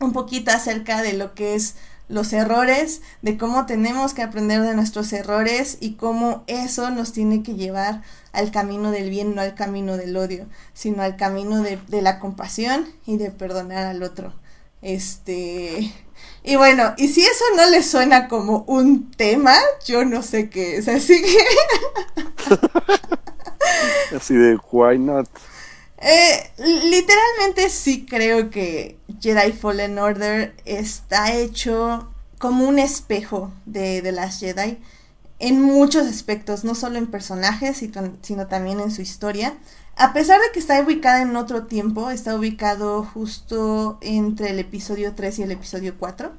un 0.02 0.14
poquito 0.14 0.52
acerca 0.52 1.02
de 1.02 1.14
lo 1.14 1.34
que 1.34 1.56
es 1.56 1.76
los 2.12 2.34
errores, 2.34 3.02
de 3.22 3.38
cómo 3.38 3.66
tenemos 3.66 4.14
que 4.14 4.22
aprender 4.22 4.62
de 4.62 4.76
nuestros 4.76 5.12
errores 5.14 5.78
y 5.80 5.94
cómo 5.94 6.44
eso 6.48 6.92
nos 6.92 7.14
tiene 7.14 7.42
que 7.42 7.56
llevar 7.56 8.02
al 8.34 8.52
camino 8.52 8.92
del 8.92 9.10
bien, 9.10 9.34
no 9.34 9.42
al 9.42 9.56
camino 9.56 9.98
del 9.98 10.16
odio, 10.18 10.46
sino 10.74 11.04
al 11.04 11.16
camino 11.16 11.62
de, 11.62 11.80
la 12.02 12.20
compasión 12.20 12.88
y 13.06 13.18
de 13.18 13.32
perdonar 13.32 13.86
al 13.86 14.04
otro. 14.04 14.34
Este. 14.82 15.94
Y 16.44 16.56
bueno, 16.56 16.94
y 16.98 17.08
si 17.08 17.22
eso 17.22 17.46
no 17.56 17.70
le 17.70 17.84
suena 17.84 18.28
como 18.28 18.64
un 18.68 19.12
tema, 19.12 19.56
yo 19.86 20.04
no 20.06 20.22
sé 20.22 20.50
qué 20.50 20.78
es, 20.78 20.88
así 20.88 21.22
que. 21.22 21.38
así 24.16 24.36
de, 24.36 24.58
why 24.72 24.98
not? 24.98 25.30
Eh, 26.02 26.50
literalmente 26.58 27.70
sí 27.70 28.06
creo 28.06 28.50
que 28.50 28.98
Jedi 29.20 29.52
Fallen 29.52 30.00
Order 30.00 30.56
está 30.66 31.34
hecho 31.34 32.12
como 32.40 32.68
un 32.68 32.80
espejo 32.80 33.52
de, 33.66 34.02
de 34.02 34.12
las 34.12 34.40
Jedi 34.40 34.80
en 35.42 35.60
muchos 35.60 36.06
aspectos, 36.08 36.64
no 36.64 36.76
solo 36.76 37.00
en 37.00 37.08
personajes, 37.08 37.84
sino 38.22 38.48
también 38.48 38.80
en 38.80 38.92
su 38.92 39.02
historia. 39.02 39.58
A 39.96 40.14
pesar 40.14 40.40
de 40.40 40.52
que 40.54 40.60
está 40.60 40.80
ubicada 40.80 41.24
en 41.24 41.36
otro 41.36 41.66
tiempo, 41.66 42.12
está 42.12 42.36
ubicado 42.36 43.04
justo 43.04 43.98
entre 44.02 44.52
el 44.52 44.60
episodio 44.60 45.14
3 45.16 45.40
y 45.40 45.44
el 45.44 45.52
episodio 45.52 45.96
4. 45.98 46.32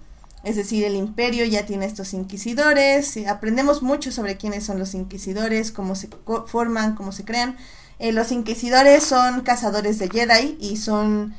Es 0.44 0.54
decir, 0.54 0.84
el 0.84 0.94
imperio 0.94 1.44
ya 1.44 1.66
tiene 1.66 1.86
estos 1.86 2.14
inquisidores, 2.14 3.16
aprendemos 3.26 3.82
mucho 3.82 4.12
sobre 4.12 4.36
quiénes 4.36 4.64
son 4.64 4.78
los 4.78 4.94
inquisidores, 4.94 5.72
cómo 5.72 5.96
se 5.96 6.08
forman, 6.46 6.94
cómo 6.94 7.10
se 7.10 7.24
crean. 7.24 7.56
Eh, 8.02 8.10
los 8.10 8.32
inquisidores 8.32 9.04
son 9.04 9.42
cazadores 9.42 10.00
de 10.00 10.10
Jedi 10.10 10.58
y 10.58 10.76
son 10.76 11.36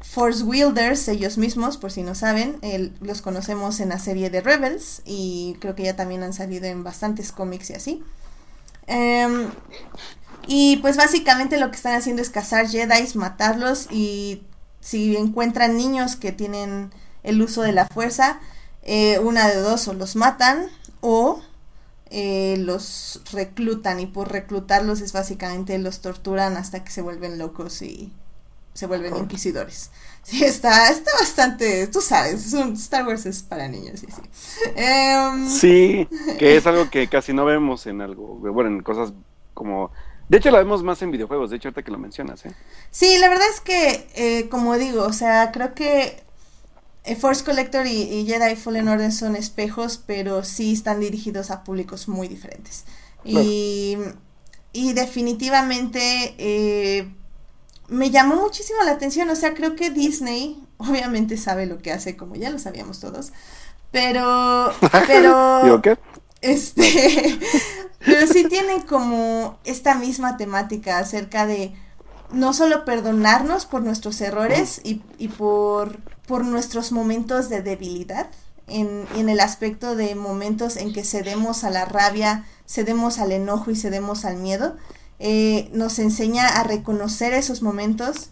Force 0.00 0.42
Wielders 0.42 1.06
ellos 1.06 1.38
mismos, 1.38 1.76
por 1.76 1.92
si 1.92 2.02
no 2.02 2.16
saben. 2.16 2.58
los 3.00 3.22
conocemos 3.22 3.78
en 3.78 3.90
la 3.90 4.00
serie 4.00 4.28
de 4.28 4.40
Rebels 4.40 5.02
y 5.04 5.56
creo 5.60 5.76
que 5.76 5.84
ya 5.84 5.94
también 5.94 6.24
han 6.24 6.32
salido 6.32 6.66
en 6.66 6.82
bastantes 6.82 7.30
cómics 7.30 7.70
y 7.70 7.74
así. 7.74 8.02
Em, 8.88 9.50
y 10.48 10.78
pues 10.78 10.96
básicamente 10.96 11.60
lo 11.60 11.70
que 11.70 11.76
están 11.76 11.94
haciendo 11.94 12.22
es 12.22 12.30
cazar 12.30 12.66
Jedi, 12.68 13.06
matarlos 13.14 13.86
y 13.88 14.42
si 14.80 15.16
encuentran 15.16 15.76
niños 15.76 16.16
que 16.16 16.32
tienen 16.32 16.90
el 17.22 17.40
uso 17.40 17.62
de 17.62 17.70
la 17.70 17.86
fuerza, 17.86 18.40
eh, 18.82 19.20
una 19.20 19.46
de 19.46 19.60
dos 19.60 19.86
o 19.86 19.94
los 19.94 20.16
matan 20.16 20.70
o 21.02 21.40
eh, 22.10 22.56
los 22.58 23.22
reclutan 23.32 24.00
y 24.00 24.06
por 24.06 24.32
reclutarlos 24.32 25.00
es 25.00 25.12
básicamente 25.12 25.78
los 25.78 26.00
torturan 26.00 26.56
hasta 26.56 26.82
que 26.82 26.90
se 26.90 27.02
vuelven 27.02 27.38
locos 27.38 27.82
y 27.82 28.12
se 28.74 28.86
vuelven 28.86 29.16
inquisidores. 29.16 29.90
Sí, 30.22 30.44
está, 30.44 30.90
está 30.90 31.10
bastante, 31.18 31.86
tú 31.86 32.02
sabes, 32.02 32.52
Star 32.52 33.06
Wars 33.06 33.24
es 33.24 33.42
para 33.42 33.66
niños 33.68 34.02
y 34.02 34.06
sí. 34.12 34.20
Em, 34.76 35.48
sí, 35.48 36.08
que 36.38 36.58
es 36.58 36.66
algo 36.66 36.90
que 36.90 37.08
casi 37.08 37.32
no 37.32 37.46
vemos 37.46 37.86
en 37.86 38.02
algo, 38.02 38.36
bueno, 38.36 38.68
en 38.68 38.82
cosas 38.82 39.14
como... 39.54 39.90
De 40.28 40.36
hecho, 40.36 40.50
la 40.50 40.58
vemos 40.58 40.82
más 40.82 41.00
en 41.00 41.10
videojuegos, 41.10 41.48
de 41.48 41.56
hecho, 41.56 41.68
ahorita 41.68 41.82
que 41.82 41.90
lo 41.90 41.98
mencionas, 41.98 42.44
¿eh? 42.44 42.54
Sí, 42.90 43.16
la 43.18 43.30
verdad 43.30 43.46
es 43.50 43.60
que, 43.62 44.08
eh, 44.14 44.48
como 44.50 44.76
digo, 44.76 45.04
o 45.04 45.12
sea, 45.14 45.52
creo 45.52 45.74
que 45.74 46.22
Force 47.16 47.44
Collector 47.44 47.86
y, 47.86 48.24
Jedi 48.26 48.56
Fallen 48.56 48.88
Order 48.88 49.12
son 49.12 49.36
espejos, 49.36 50.02
pero 50.04 50.44
sí 50.44 50.72
están 50.72 51.00
dirigidos 51.00 51.50
a 51.50 51.64
públicos 51.64 52.08
muy 52.08 52.28
diferentes. 52.28 52.84
Y, 53.24 53.96
y, 54.72 54.92
definitivamente 54.92 56.34
eh, 56.38 57.12
me 57.88 58.10
llamó 58.10 58.36
muchísimo 58.36 58.82
la 58.84 58.92
atención. 58.92 59.28
O 59.30 59.36
sea, 59.36 59.54
creo 59.54 59.76
que 59.76 59.90
Disney 59.90 60.62
obviamente 60.78 61.36
sabe 61.36 61.66
lo 61.66 61.78
que 61.78 61.92
hace, 61.92 62.16
como 62.16 62.36
ya 62.36 62.50
lo 62.50 62.58
sabíamos 62.58 63.00
todos. 63.00 63.32
Pero. 63.90 64.72
Pero. 65.06 65.80
qué? 65.82 65.98
Este. 66.40 67.38
pero 67.98 68.26
sí 68.26 68.44
tienen 68.44 68.80
como 68.82 69.58
esta 69.64 69.94
misma 69.94 70.38
temática 70.38 70.98
acerca 70.98 71.46
de 71.46 71.74
no 72.32 72.54
solo 72.54 72.86
perdonarnos 72.86 73.66
por 73.66 73.82
nuestros 73.82 74.20
errores 74.22 74.80
y, 74.84 75.02
y 75.18 75.28
por 75.28 75.98
por 76.30 76.44
nuestros 76.44 76.92
momentos 76.92 77.48
de 77.48 77.60
debilidad, 77.60 78.28
en, 78.68 79.04
en, 79.16 79.28
el 79.28 79.40
aspecto 79.40 79.96
de 79.96 80.14
momentos 80.14 80.76
en 80.76 80.92
que 80.92 81.02
cedemos 81.02 81.64
a 81.64 81.70
la 81.70 81.86
rabia, 81.86 82.44
cedemos 82.68 83.18
al 83.18 83.32
enojo 83.32 83.72
y 83.72 83.74
cedemos 83.74 84.24
al 84.24 84.36
miedo. 84.36 84.76
Eh, 85.18 85.68
nos 85.72 85.98
enseña 85.98 86.46
a 86.46 86.62
reconocer 86.62 87.32
esos 87.32 87.62
momentos, 87.62 88.28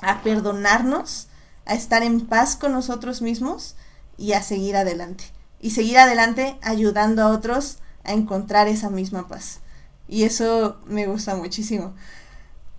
a 0.00 0.22
perdonarnos, 0.22 1.28
a 1.66 1.74
estar 1.74 2.02
en 2.02 2.26
paz 2.26 2.56
con 2.56 2.72
nosotros 2.72 3.20
mismos 3.20 3.76
y 4.16 4.32
a 4.32 4.40
seguir 4.42 4.74
adelante. 4.74 5.24
Y 5.60 5.72
seguir 5.72 5.98
adelante 5.98 6.56
ayudando 6.62 7.20
a 7.20 7.28
otros 7.28 7.76
a 8.04 8.14
encontrar 8.14 8.68
esa 8.68 8.88
misma 8.88 9.28
paz. 9.28 9.60
Y 10.08 10.22
eso 10.22 10.78
me 10.86 11.06
gusta 11.06 11.36
muchísimo. 11.36 11.92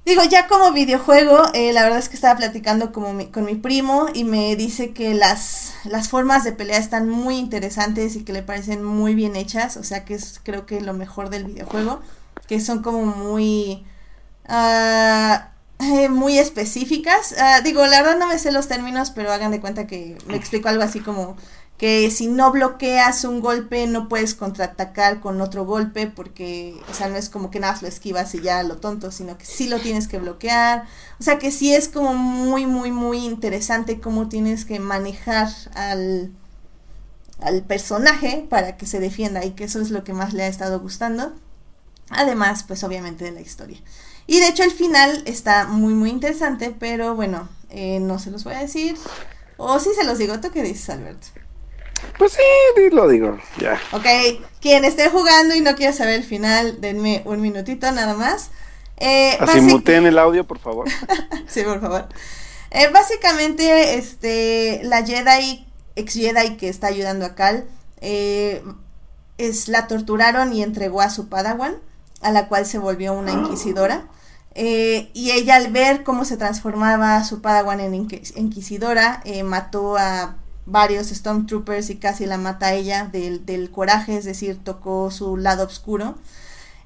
Digo, 0.05 0.23
ya 0.23 0.47
como 0.47 0.71
videojuego, 0.71 1.45
eh, 1.53 1.73
la 1.73 1.81
verdad 1.81 1.97
es 1.97 2.09
que 2.09 2.15
estaba 2.15 2.37
platicando 2.37 2.91
como 2.91 3.17
con 3.31 3.45
mi 3.45 3.55
primo 3.55 4.05
y 4.13 4.23
me 4.23 4.55
dice 4.55 4.93
que 4.93 5.15
las, 5.15 5.73
las 5.83 6.09
formas 6.09 6.43
de 6.43 6.51
pelea 6.51 6.77
están 6.77 7.09
muy 7.09 7.37
interesantes 7.37 8.15
y 8.15 8.23
que 8.23 8.31
le 8.31 8.43
parecen 8.43 8.83
muy 8.83 9.15
bien 9.15 9.35
hechas, 9.35 9.77
o 9.77 9.83
sea 9.83 10.05
que 10.05 10.13
es 10.13 10.39
creo 10.43 10.67
que 10.67 10.79
lo 10.79 10.93
mejor 10.93 11.31
del 11.31 11.45
videojuego, 11.45 12.01
que 12.47 12.59
son 12.59 12.83
como 12.83 13.05
muy... 13.05 13.85
Uh, 14.47 15.39
muy 16.09 16.37
específicas. 16.37 17.33
Uh, 17.37 17.63
digo, 17.63 17.85
la 17.85 18.01
verdad 18.01 18.17
no 18.17 18.27
me 18.27 18.39
sé 18.39 18.51
los 18.51 18.67
términos, 18.67 19.11
pero 19.11 19.31
hagan 19.31 19.51
de 19.51 19.59
cuenta 19.59 19.87
que 19.87 20.17
me 20.27 20.37
explico 20.37 20.69
algo 20.69 20.83
así 20.83 20.99
como 20.99 21.35
que 21.77 22.09
si 22.09 22.27
no 22.27 22.51
bloqueas 22.51 23.25
un 23.25 23.41
golpe 23.41 23.85
no 23.87 24.07
puedes 24.07 24.33
contraatacar 24.33 25.19
con 25.19 25.41
otro 25.41 25.65
golpe 25.65 26.07
porque, 26.07 26.79
o 26.89 26.93
sea, 26.93 27.09
no 27.09 27.17
es 27.17 27.29
como 27.29 27.51
que 27.51 27.59
nada 27.59 27.77
lo 27.81 27.87
esquivas 27.87 28.33
y 28.33 28.41
ya 28.41 28.63
lo 28.63 28.77
tonto, 28.77 29.11
sino 29.11 29.37
que 29.37 29.45
sí 29.45 29.67
lo 29.67 29.79
tienes 29.79 30.07
que 30.07 30.19
bloquear. 30.19 30.85
O 31.19 31.23
sea, 31.23 31.37
que 31.37 31.51
sí 31.51 31.73
es 31.73 31.89
como 31.89 32.13
muy, 32.13 32.65
muy, 32.65 32.91
muy 32.91 33.25
interesante 33.25 33.99
cómo 33.99 34.29
tienes 34.29 34.63
que 34.63 34.79
manejar 34.79 35.49
al, 35.73 36.31
al 37.41 37.63
personaje 37.63 38.45
para 38.49 38.77
que 38.77 38.85
se 38.85 39.01
defienda 39.01 39.43
y 39.43 39.51
que 39.51 39.65
eso 39.65 39.81
es 39.81 39.91
lo 39.91 40.05
que 40.05 40.13
más 40.13 40.33
le 40.33 40.43
ha 40.43 40.47
estado 40.47 40.79
gustando. 40.79 41.33
Además, 42.09 42.63
pues 42.63 42.83
obviamente 42.85 43.25
de 43.25 43.31
la 43.31 43.41
historia. 43.41 43.79
Y 44.27 44.39
de 44.39 44.47
hecho 44.47 44.63
el 44.63 44.71
final 44.71 45.23
está 45.25 45.65
muy, 45.67 45.93
muy 45.93 46.09
interesante, 46.09 46.73
pero 46.77 47.15
bueno, 47.15 47.49
eh, 47.69 47.99
no 47.99 48.17
se 48.17 48.31
los 48.31 48.45
voy 48.45 48.53
a 48.53 48.59
decir. 48.59 48.95
O 49.57 49.79
si 49.79 49.93
se 49.93 50.05
los 50.05 50.17
digo, 50.17 50.39
¿tú 50.39 50.51
qué 50.51 50.63
dices, 50.63 50.89
Alberto? 50.89 51.27
Pues 52.17 52.33
sí, 52.33 52.89
lo 52.91 53.07
digo, 53.07 53.37
ya. 53.57 53.79
Ok, 53.91 54.05
quien 54.61 54.85
esté 54.85 55.09
jugando 55.09 55.53
y 55.55 55.61
no 55.61 55.75
quiera 55.75 55.93
saber 55.93 56.15
el 56.15 56.23
final, 56.23 56.79
denme 56.79 57.21
un 57.25 57.41
minutito 57.41 57.91
nada 57.91 58.13
más. 58.13 58.51
Eh, 58.97 59.37
Así 59.39 59.59
muteen 59.61 60.05
el 60.05 60.17
audio, 60.17 60.45
por 60.45 60.59
favor. 60.59 60.87
sí, 61.47 61.63
por 61.63 61.81
favor. 61.81 62.07
Eh, 62.71 62.89
básicamente, 62.91 63.95
este, 63.95 64.81
la 64.83 65.05
Jedi, 65.05 65.65
ex 65.95 66.13
Jedi 66.13 66.57
que 66.57 66.69
está 66.69 66.87
ayudando 66.87 67.25
a 67.25 67.35
Cal, 67.35 67.65
eh, 68.01 68.63
es, 69.37 69.67
la 69.67 69.87
torturaron 69.87 70.53
y 70.53 70.63
entregó 70.63 71.01
a 71.01 71.09
su 71.09 71.27
Padawan, 71.27 71.75
a 72.21 72.31
la 72.31 72.47
cual 72.47 72.65
se 72.65 72.77
volvió 72.77 73.13
una 73.13 73.33
inquisidora. 73.33 74.07
Eh, 74.57 75.09
y 75.13 75.31
ella 75.31 75.55
al 75.55 75.69
ver 75.71 76.03
cómo 76.03 76.23
se 76.23 76.37
transformaba 76.37 77.21
su 77.25 77.41
Padawan 77.41 77.81
en 77.81 77.93
inquisidora, 77.93 79.21
mató 79.43 79.97
a 79.97 80.37
varios 80.65 81.07
Stormtroopers 81.07 81.89
y 81.89 81.97
casi 81.97 82.25
la 82.25 82.37
mata 82.37 82.67
a 82.67 82.73
ella 82.73 83.09
del, 83.11 83.45
del 83.45 83.71
coraje, 83.71 84.17
es 84.17 84.25
decir, 84.25 84.59
tocó 84.63 85.11
su 85.11 85.37
lado 85.37 85.65
oscuro. 85.65 86.15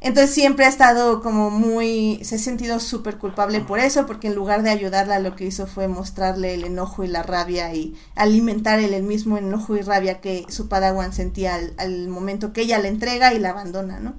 Entonces 0.01 0.33
siempre 0.33 0.65
ha 0.65 0.69
estado 0.69 1.21
como 1.21 1.49
muy, 1.49 2.21
se 2.23 2.35
ha 2.35 2.39
sentido 2.39 2.79
súper 2.79 3.17
culpable 3.17 3.59
por 3.59 3.79
eso, 3.79 4.05
porque 4.05 4.27
en 4.27 4.35
lugar 4.35 4.63
de 4.63 4.69
ayudarla 4.69 5.19
lo 5.19 5.35
que 5.35 5.45
hizo 5.45 5.67
fue 5.67 5.89
mostrarle 5.89 6.53
el 6.53 6.63
enojo 6.63 7.03
y 7.03 7.07
la 7.07 7.21
rabia 7.21 7.73
y 7.73 7.95
alimentar 8.15 8.79
el, 8.79 9.03
mismo 9.03 9.37
enojo 9.37 9.75
y 9.75 9.81
rabia 9.81 10.21
que 10.21 10.45
su 10.47 10.69
Padawan 10.69 11.11
sentía 11.11 11.55
al, 11.55 11.73
al, 11.77 12.07
momento 12.07 12.53
que 12.53 12.61
ella 12.61 12.79
la 12.79 12.87
entrega 12.87 13.33
y 13.33 13.39
la 13.39 13.49
abandona, 13.49 13.99
¿no? 13.99 14.13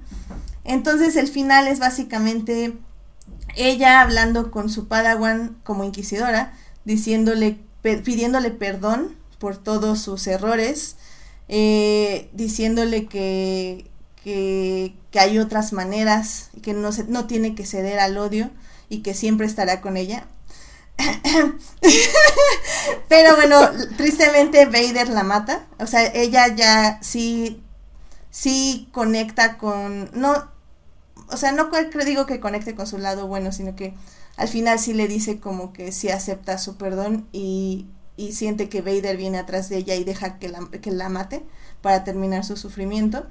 Entonces 0.64 1.16
el 1.16 1.28
final 1.28 1.66
es 1.66 1.78
básicamente 1.78 2.76
ella 3.56 4.02
hablando 4.02 4.50
con 4.50 4.68
su 4.68 4.86
Padawan 4.86 5.56
como 5.64 5.84
inquisidora, 5.84 6.52
diciéndole, 6.84 7.58
pidiéndole 7.80 8.50
perdón 8.50 9.19
por 9.40 9.56
todos 9.56 10.00
sus 10.00 10.28
errores, 10.28 10.96
eh, 11.48 12.28
diciéndole 12.32 13.06
que, 13.06 13.90
que, 14.22 14.94
hay 15.18 15.38
otras 15.38 15.72
maneras, 15.72 16.50
que 16.62 16.74
no, 16.74 16.92
se, 16.92 17.04
no 17.04 17.26
tiene 17.26 17.56
que 17.56 17.66
ceder 17.66 17.98
al 17.98 18.16
odio 18.18 18.50
y 18.88 19.02
que 19.02 19.14
siempre 19.14 19.46
estará 19.46 19.80
con 19.80 19.96
ella. 19.96 20.26
Pero 23.08 23.34
bueno, 23.34 23.56
tristemente 23.96 24.66
Vader 24.66 25.08
la 25.08 25.24
mata. 25.24 25.66
O 25.78 25.86
sea, 25.86 26.06
ella 26.14 26.54
ya 26.54 27.02
sí, 27.02 27.62
sí 28.30 28.88
conecta 28.92 29.56
con... 29.56 30.10
No, 30.12 30.50
o 31.28 31.36
sea, 31.38 31.52
no 31.52 31.70
digo 32.04 32.26
que 32.26 32.40
conecte 32.40 32.74
con 32.74 32.86
su 32.86 32.98
lado 32.98 33.26
bueno, 33.26 33.52
sino 33.52 33.74
que 33.74 33.94
al 34.36 34.48
final 34.48 34.78
sí 34.78 34.92
le 34.92 35.08
dice 35.08 35.40
como 35.40 35.72
que 35.72 35.92
sí 35.92 36.10
acepta 36.10 36.58
su 36.58 36.76
perdón 36.76 37.26
y, 37.32 37.86
y 38.20 38.32
siente 38.32 38.68
que 38.68 38.82
Vader 38.82 39.16
viene 39.16 39.38
atrás 39.38 39.70
de 39.70 39.78
ella 39.78 39.94
y 39.94 40.04
deja 40.04 40.38
que 40.38 40.48
la, 40.48 40.68
que 40.82 40.90
la 40.90 41.08
mate 41.08 41.42
para 41.80 42.04
terminar 42.04 42.44
su 42.44 42.56
sufrimiento. 42.56 43.26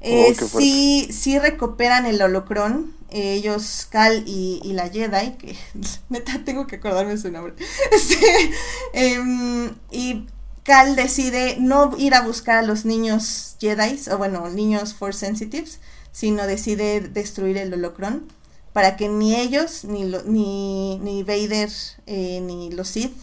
Eh, 0.00 0.36
oh, 0.40 0.58
sí, 0.58 1.08
sí 1.12 1.38
recuperan 1.38 2.06
el 2.06 2.20
holocrón, 2.20 2.92
eh, 3.10 3.34
ellos, 3.34 3.86
Cal 3.88 4.24
y, 4.26 4.60
y, 4.64 4.72
la 4.72 4.88
Jedi, 4.88 5.36
que 5.38 5.56
neta 6.08 6.42
tengo 6.44 6.66
que 6.66 6.76
acordarme 6.76 7.16
su 7.16 7.30
nombre. 7.30 7.54
Este, 7.92 8.50
em, 8.92 9.74
y 9.92 10.26
Cal 10.64 10.96
decide 10.96 11.56
no 11.60 11.96
ir 11.96 12.14
a 12.14 12.22
buscar 12.22 12.58
a 12.58 12.62
los 12.62 12.84
niños 12.84 13.56
Jedi, 13.60 14.00
o 14.10 14.18
bueno, 14.18 14.48
niños 14.48 14.94
Force 14.94 15.20
Sensitives, 15.20 15.78
sino 16.10 16.46
decide 16.46 17.00
destruir 17.00 17.58
el 17.58 17.72
holocrón 17.72 18.26
para 18.76 18.94
que 18.98 19.08
ni 19.08 19.34
ellos, 19.34 19.86
ni, 19.86 20.04
ni, 20.26 20.98
ni 20.98 21.22
Vader, 21.22 21.70
eh, 22.04 22.42
ni 22.42 22.70
los 22.70 22.88
Sith 22.88 23.16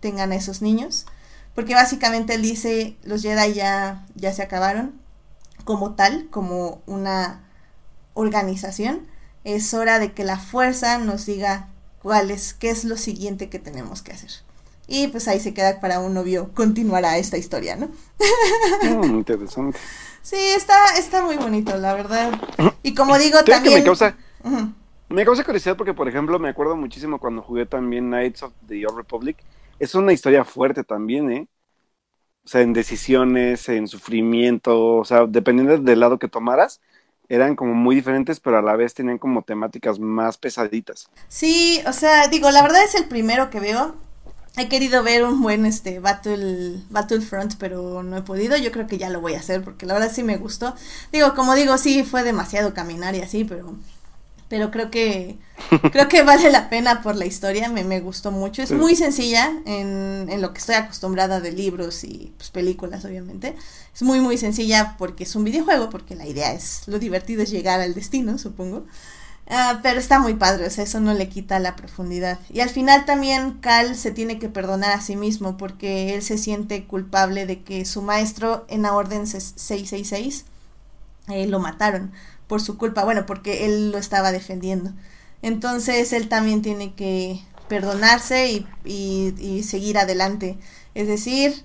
tengan 0.00 0.32
a 0.32 0.36
esos 0.36 0.60
niños. 0.60 1.06
Porque 1.54 1.72
básicamente 1.72 2.34
él 2.34 2.42
dice, 2.42 2.98
los 3.04 3.22
Jedi 3.22 3.54
ya, 3.54 4.06
ya 4.16 4.34
se 4.34 4.42
acabaron 4.42 5.00
como 5.64 5.94
tal, 5.94 6.28
como 6.28 6.82
una 6.84 7.42
organización. 8.12 9.06
Es 9.44 9.72
hora 9.72 9.98
de 9.98 10.12
que 10.12 10.24
la 10.24 10.38
fuerza 10.38 10.98
nos 10.98 11.24
diga 11.24 11.70
cuál 12.02 12.30
es, 12.30 12.52
qué 12.52 12.68
es 12.68 12.84
lo 12.84 12.98
siguiente 12.98 13.48
que 13.48 13.58
tenemos 13.58 14.02
que 14.02 14.12
hacer. 14.12 14.32
Y 14.88 15.08
pues 15.08 15.26
ahí 15.26 15.40
se 15.40 15.54
queda 15.54 15.80
para 15.80 16.00
un 16.00 16.12
novio, 16.12 16.50
continuará 16.52 17.16
esta 17.16 17.38
historia, 17.38 17.76
¿no? 17.76 17.88
Interesante. 19.06 19.78
Sí, 20.20 20.36
está, 20.54 20.76
está 20.98 21.22
muy 21.22 21.38
bonito, 21.38 21.78
la 21.78 21.94
verdad. 21.94 22.38
Y 22.82 22.94
como 22.94 23.16
digo, 23.16 23.42
también... 23.42 23.72
me 23.72 23.84
causa, 23.84 24.14
me 25.08 25.24
causa 25.24 25.44
curiosidad 25.44 25.76
porque, 25.76 25.94
por 25.94 26.08
ejemplo, 26.08 26.38
me 26.38 26.48
acuerdo 26.48 26.76
muchísimo 26.76 27.18
cuando 27.18 27.42
jugué 27.42 27.66
también 27.66 28.06
Knights 28.08 28.42
of 28.42 28.52
the 28.66 28.86
Old 28.86 28.96
Republic. 28.96 29.36
Es 29.78 29.94
una 29.94 30.12
historia 30.12 30.44
fuerte 30.44 30.84
también, 30.84 31.30
¿eh? 31.30 31.48
O 32.44 32.48
sea, 32.48 32.62
en 32.62 32.72
decisiones, 32.72 33.68
en 33.68 33.88
sufrimiento, 33.88 34.96
o 34.96 35.04
sea, 35.04 35.26
dependiendo 35.26 35.78
del 35.78 36.00
lado 36.00 36.18
que 36.18 36.28
tomaras, 36.28 36.80
eran 37.28 37.56
como 37.56 37.74
muy 37.74 37.94
diferentes, 37.94 38.40
pero 38.40 38.58
a 38.58 38.62
la 38.62 38.74
vez 38.74 38.94
tenían 38.94 39.18
como 39.18 39.42
temáticas 39.42 39.98
más 39.98 40.38
pesaditas. 40.38 41.10
Sí, 41.28 41.80
o 41.86 41.92
sea, 41.92 42.28
digo, 42.28 42.50
la 42.50 42.62
verdad 42.62 42.82
es 42.84 42.94
el 42.94 43.06
primero 43.06 43.50
que 43.50 43.60
veo 43.60 43.94
he 44.58 44.68
querido 44.68 45.02
ver 45.02 45.24
un 45.24 45.40
buen 45.40 45.66
este 45.66 46.00
Battle 46.00 46.82
Battlefront, 46.90 47.54
pero 47.58 48.02
no 48.02 48.16
he 48.16 48.22
podido. 48.22 48.56
Yo 48.56 48.72
creo 48.72 48.86
que 48.86 48.98
ya 48.98 49.08
lo 49.08 49.20
voy 49.20 49.34
a 49.34 49.38
hacer 49.38 49.62
porque 49.62 49.86
la 49.86 49.94
verdad 49.94 50.10
sí 50.12 50.22
me 50.22 50.36
gustó. 50.36 50.74
Digo, 51.12 51.34
como 51.34 51.54
digo, 51.54 51.78
sí 51.78 52.02
fue 52.02 52.22
demasiado 52.24 52.74
caminar 52.74 53.14
y 53.14 53.20
así, 53.20 53.44
pero 53.44 53.76
pero 54.48 54.70
creo 54.70 54.90
que 54.90 55.38
creo 55.92 56.08
que 56.08 56.22
vale 56.22 56.50
la 56.50 56.70
pena 56.70 57.02
por 57.02 57.16
la 57.16 57.26
historia, 57.26 57.68
me, 57.68 57.84
me 57.84 58.00
gustó 58.00 58.30
mucho. 58.30 58.62
Es 58.62 58.72
muy 58.72 58.96
sencilla 58.96 59.52
en, 59.66 60.26
en, 60.28 60.40
lo 60.40 60.52
que 60.52 60.58
estoy 60.58 60.76
acostumbrada 60.76 61.40
de 61.40 61.52
libros 61.52 62.04
y 62.04 62.32
pues, 62.36 62.50
películas, 62.50 63.04
obviamente. 63.04 63.54
Es 63.94 64.02
muy, 64.02 64.20
muy 64.20 64.38
sencilla 64.38 64.96
porque 64.98 65.24
es 65.24 65.34
un 65.36 65.44
videojuego, 65.44 65.90
porque 65.90 66.14
la 66.14 66.26
idea 66.26 66.52
es, 66.52 66.82
lo 66.86 66.98
divertido 66.98 67.42
es 67.42 67.50
llegar 67.50 67.80
al 67.80 67.94
destino, 67.94 68.38
supongo. 68.38 68.86
Ah, 69.50 69.80
pero 69.82 69.98
está 69.98 70.18
muy 70.18 70.34
padre, 70.34 70.66
o 70.66 70.70
sea, 70.70 70.84
eso 70.84 71.00
no 71.00 71.14
le 71.14 71.28
quita 71.30 71.58
la 71.58 71.74
profundidad. 71.74 72.38
Y 72.50 72.60
al 72.60 72.68
final 72.68 73.06
también 73.06 73.54
Cal 73.60 73.96
se 73.96 74.10
tiene 74.10 74.38
que 74.38 74.50
perdonar 74.50 74.92
a 74.92 75.00
sí 75.00 75.16
mismo 75.16 75.56
porque 75.56 76.14
él 76.14 76.22
se 76.22 76.36
siente 76.36 76.84
culpable 76.84 77.46
de 77.46 77.62
que 77.62 77.86
su 77.86 78.02
maestro 78.02 78.66
en 78.68 78.82
la 78.82 78.92
Orden 78.92 79.26
666 79.26 80.44
eh, 81.28 81.46
lo 81.46 81.60
mataron 81.60 82.12
por 82.48 82.60
su 82.60 82.76
culpa, 82.76 83.04
bueno, 83.04 83.26
porque 83.26 83.66
él 83.66 83.92
lo 83.92 83.98
estaba 83.98 84.32
defendiendo. 84.32 84.92
Entonces 85.42 86.12
él 86.12 86.28
también 86.28 86.62
tiene 86.62 86.94
que 86.94 87.40
perdonarse 87.68 88.50
y, 88.50 88.66
y 88.84 89.62
seguir 89.62 89.98
adelante. 89.98 90.58
Es 90.94 91.06
decir, 91.06 91.64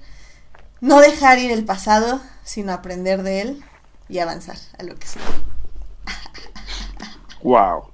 no 0.81 0.99
dejar 0.99 1.39
ir 1.39 1.51
el 1.51 1.65
pasado, 1.65 2.21
sino 2.43 2.73
aprender 2.73 3.23
de 3.23 3.41
él 3.41 3.63
y 4.09 4.19
avanzar 4.19 4.57
a 4.77 4.84
lo 4.84 4.95
que 4.95 5.07
sea. 5.07 5.21
Wow. 7.41 7.86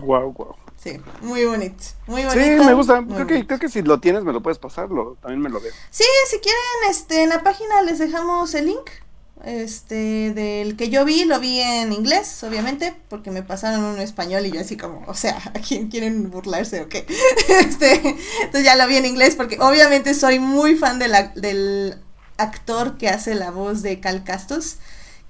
Wow, 0.00 0.32
wow. 0.32 0.56
Sí, 0.76 0.98
muy 1.20 1.44
bonito, 1.44 1.84
muy 2.06 2.24
bonito. 2.24 2.42
Sí, 2.42 2.66
me 2.66 2.72
gusta. 2.72 3.04
Creo 3.06 3.26
que, 3.26 3.46
creo 3.46 3.58
que, 3.58 3.68
si 3.68 3.82
lo 3.82 4.00
tienes 4.00 4.24
me 4.24 4.32
lo 4.32 4.42
puedes 4.42 4.58
pasar, 4.58 4.88
también 5.20 5.40
me 5.40 5.50
lo 5.50 5.60
veo. 5.60 5.72
Sí, 5.90 6.04
si 6.30 6.38
quieren, 6.38 6.60
este, 6.88 7.22
en 7.22 7.28
la 7.28 7.42
página 7.42 7.82
les 7.82 7.98
dejamos 7.98 8.54
el 8.54 8.66
link. 8.66 8.90
Este, 9.44 10.32
del 10.34 10.76
que 10.76 10.90
yo 10.90 11.04
vi, 11.06 11.24
lo 11.24 11.40
vi 11.40 11.60
en 11.60 11.94
inglés, 11.94 12.42
obviamente, 12.44 12.94
porque 13.08 13.30
me 13.30 13.42
pasaron 13.42 13.80
uno 13.80 13.96
en 13.96 14.02
español 14.02 14.44
y 14.44 14.50
yo 14.50 14.60
así 14.60 14.76
como, 14.76 15.02
o 15.06 15.14
sea, 15.14 15.38
¿a 15.54 15.60
quién 15.60 15.88
quieren 15.88 16.30
burlarse 16.30 16.82
o 16.82 16.88
qué? 16.88 17.06
Este, 17.48 17.94
entonces 18.42 18.64
ya 18.64 18.76
lo 18.76 18.86
vi 18.86 18.96
en 18.96 19.06
inglés 19.06 19.36
porque 19.36 19.58
obviamente 19.58 20.14
soy 20.14 20.38
muy 20.38 20.76
fan 20.76 20.98
de 20.98 21.08
la, 21.08 21.28
del 21.28 22.02
actor 22.36 22.98
que 22.98 23.08
hace 23.08 23.34
la 23.34 23.50
voz 23.50 23.82
de 23.82 24.00
Cal 24.00 24.24
Castos, 24.24 24.76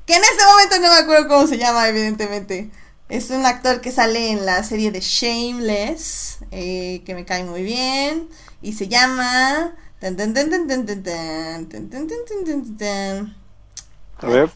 que 0.07 0.15
en 0.15 0.23
este 0.23 0.45
momento 0.45 0.81
no 0.81 0.93
me 0.93 1.01
acuerdo 1.01 1.29
cómo 1.29 1.47
se 1.47 1.59
llama, 1.59 1.89
evidentemente. 1.89 2.71
Es 3.09 3.31
un 3.31 3.45
actor 3.47 3.81
que 3.81 3.91
sale 3.91 4.31
en 4.31 4.47
la 4.47 4.63
serie 4.65 4.93
de 4.93 5.01
Shameless, 5.01 6.39
eh, 6.53 7.03
que 7.05 7.15
me 7.15 7.25
cae 7.25 7.45
muy 7.45 7.63
bien. 7.63 8.29
Y 8.63 8.73
se 8.75 8.89
llama... 8.89 9.77
A 14.23 14.27
ver. 14.27 14.51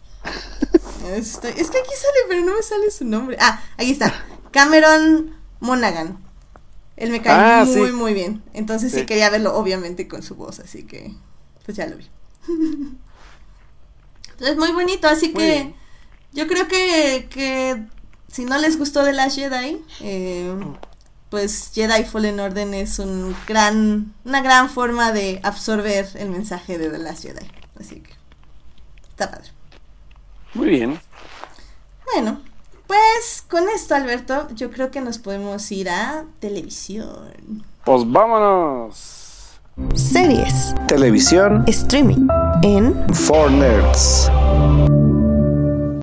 es 1.17 1.39
que 1.39 1.49
aquí 1.49 1.61
sale, 1.61 2.19
pero 2.29 2.45
no 2.45 2.55
me 2.55 2.63
sale 2.63 2.91
su 2.91 3.05
nombre. 3.05 3.37
Ah, 3.41 3.63
ahí 3.77 3.91
está. 3.91 4.13
Cameron 4.51 5.35
Monaghan. 5.61 6.19
Él 6.97 7.11
me 7.11 7.23
cae 7.23 7.65
muy, 7.65 7.93
muy 7.93 8.15
bien. 8.15 8.43
Entonces 8.53 8.93
sí. 8.93 9.05
quería 9.07 9.31
verlo, 9.31 9.57
obviamente, 9.57 10.07
con 10.07 10.23
su 10.23 10.37
voz, 10.37 10.61
así 10.61 10.85
que 10.85 11.13
pues 11.65 11.77
ya 11.77 11.87
lo 11.87 11.97
vi. 11.97 12.09
Es 14.41 14.57
muy 14.57 14.73
bonito, 14.73 15.07
así 15.07 15.33
que 15.33 15.73
yo 16.33 16.49
creo 16.49 16.67
que, 16.67 17.29
que 17.31 17.87
si 18.27 18.45
no 18.45 18.59
les 18.59 18.77
gustó 18.77 19.05
The 19.05 19.13
Last 19.13 19.37
Jedi, 19.37 19.81
eh, 20.01 20.53
pues 21.31 21.71
Jedi 21.73 22.03
Fallen 22.05 22.41
Order 22.41 22.75
es 22.75 22.99
un 22.99 23.37
gran, 23.47 24.13
una 24.25 24.43
gran 24.43 24.69
forma 24.69 25.13
de 25.13 25.39
absorber 25.45 26.09
el 26.15 26.31
mensaje 26.31 26.79
de 26.79 26.91
The 26.91 26.99
Last 26.99 27.23
Jedi. 27.23 27.47
Así 27.79 28.01
que 28.01 28.13
está 29.11 29.31
padre. 29.31 29.54
Muy 30.55 30.69
bien. 30.69 31.01
Bueno, 32.13 32.41
pues 32.87 33.45
con 33.49 33.69
esto, 33.69 33.95
Alberto, 33.95 34.49
yo 34.55 34.71
creo 34.71 34.91
que 34.91 35.01
nos 35.01 35.19
podemos 35.19 35.71
ir 35.73 35.91
a 35.91 36.27
televisión. 36.39 37.65
Pues 37.85 38.11
vámonos. 38.11 39.59
Series. 39.95 40.75
Televisión. 40.87 41.65
Streaming. 41.67 42.29
En 42.63 42.95
For 43.13 43.51
Nerds. 43.51 44.31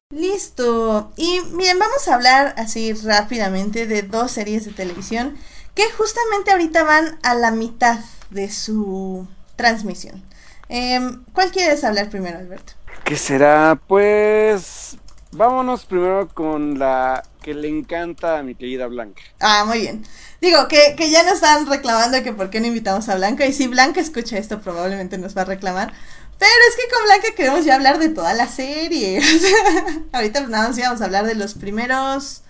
Listo. 0.09 1.13
Y 1.15 1.39
miren, 1.53 1.79
vamos 1.79 2.07
a 2.09 2.15
hablar 2.15 2.53
así 2.57 2.91
rápidamente 2.91 3.87
de 3.87 4.01
dos 4.01 4.31
series 4.31 4.65
de 4.65 4.73
televisión 4.73 5.35
que 5.75 5.89
justamente 5.91 6.51
ahorita 6.51 6.83
van 6.83 7.17
a 7.23 7.35
la 7.35 7.51
mitad 7.51 7.99
de 8.29 8.51
su 8.51 9.25
transmisión. 9.55 10.21
Em, 10.67 11.23
¿Cuál 11.33 11.51
quieres 11.51 11.83
hablar 11.83 12.09
primero, 12.09 12.37
Alberto? 12.37 12.73
¿Qué 13.03 13.17
será? 13.17 13.79
Pues 13.87 14.97
vámonos 15.31 15.85
primero 15.85 16.27
con 16.29 16.79
la 16.79 17.23
que 17.41 17.53
le 17.53 17.67
encanta 17.67 18.39
a 18.39 18.43
mi 18.43 18.55
querida 18.55 18.87
Blanca. 18.87 19.21
Ah, 19.39 19.63
muy 19.65 19.79
bien. 19.79 20.05
Digo, 20.39 20.67
que, 20.67 20.95
que 20.97 21.09
ya 21.09 21.23
nos 21.23 21.35
están 21.35 21.67
reclamando 21.67 22.23
que 22.23 22.33
por 22.33 22.49
qué 22.49 22.59
no 22.59 22.67
invitamos 22.67 23.09
a 23.09 23.15
Blanca. 23.15 23.45
Y 23.45 23.53
si 23.53 23.67
Blanca 23.67 23.99
escucha 23.99 24.37
esto, 24.37 24.61
probablemente 24.61 25.17
nos 25.17 25.35
va 25.35 25.41
a 25.41 25.45
reclamar. 25.45 25.93
Pero 26.39 26.51
es 26.69 26.75
que 26.75 26.91
con 26.93 27.03
Blanca 27.05 27.27
queremos 27.35 27.65
ya 27.65 27.75
hablar 27.75 27.99
de 27.99 28.09
toda 28.09 28.33
la 28.33 28.47
serie. 28.47 29.21
Ahorita 30.11 30.41
nada 30.47 30.69
más 30.69 30.77
íbamos 30.77 31.01
a 31.01 31.05
hablar 31.05 31.25
de 31.25 31.35
los 31.35 31.53
primeros 31.53 32.41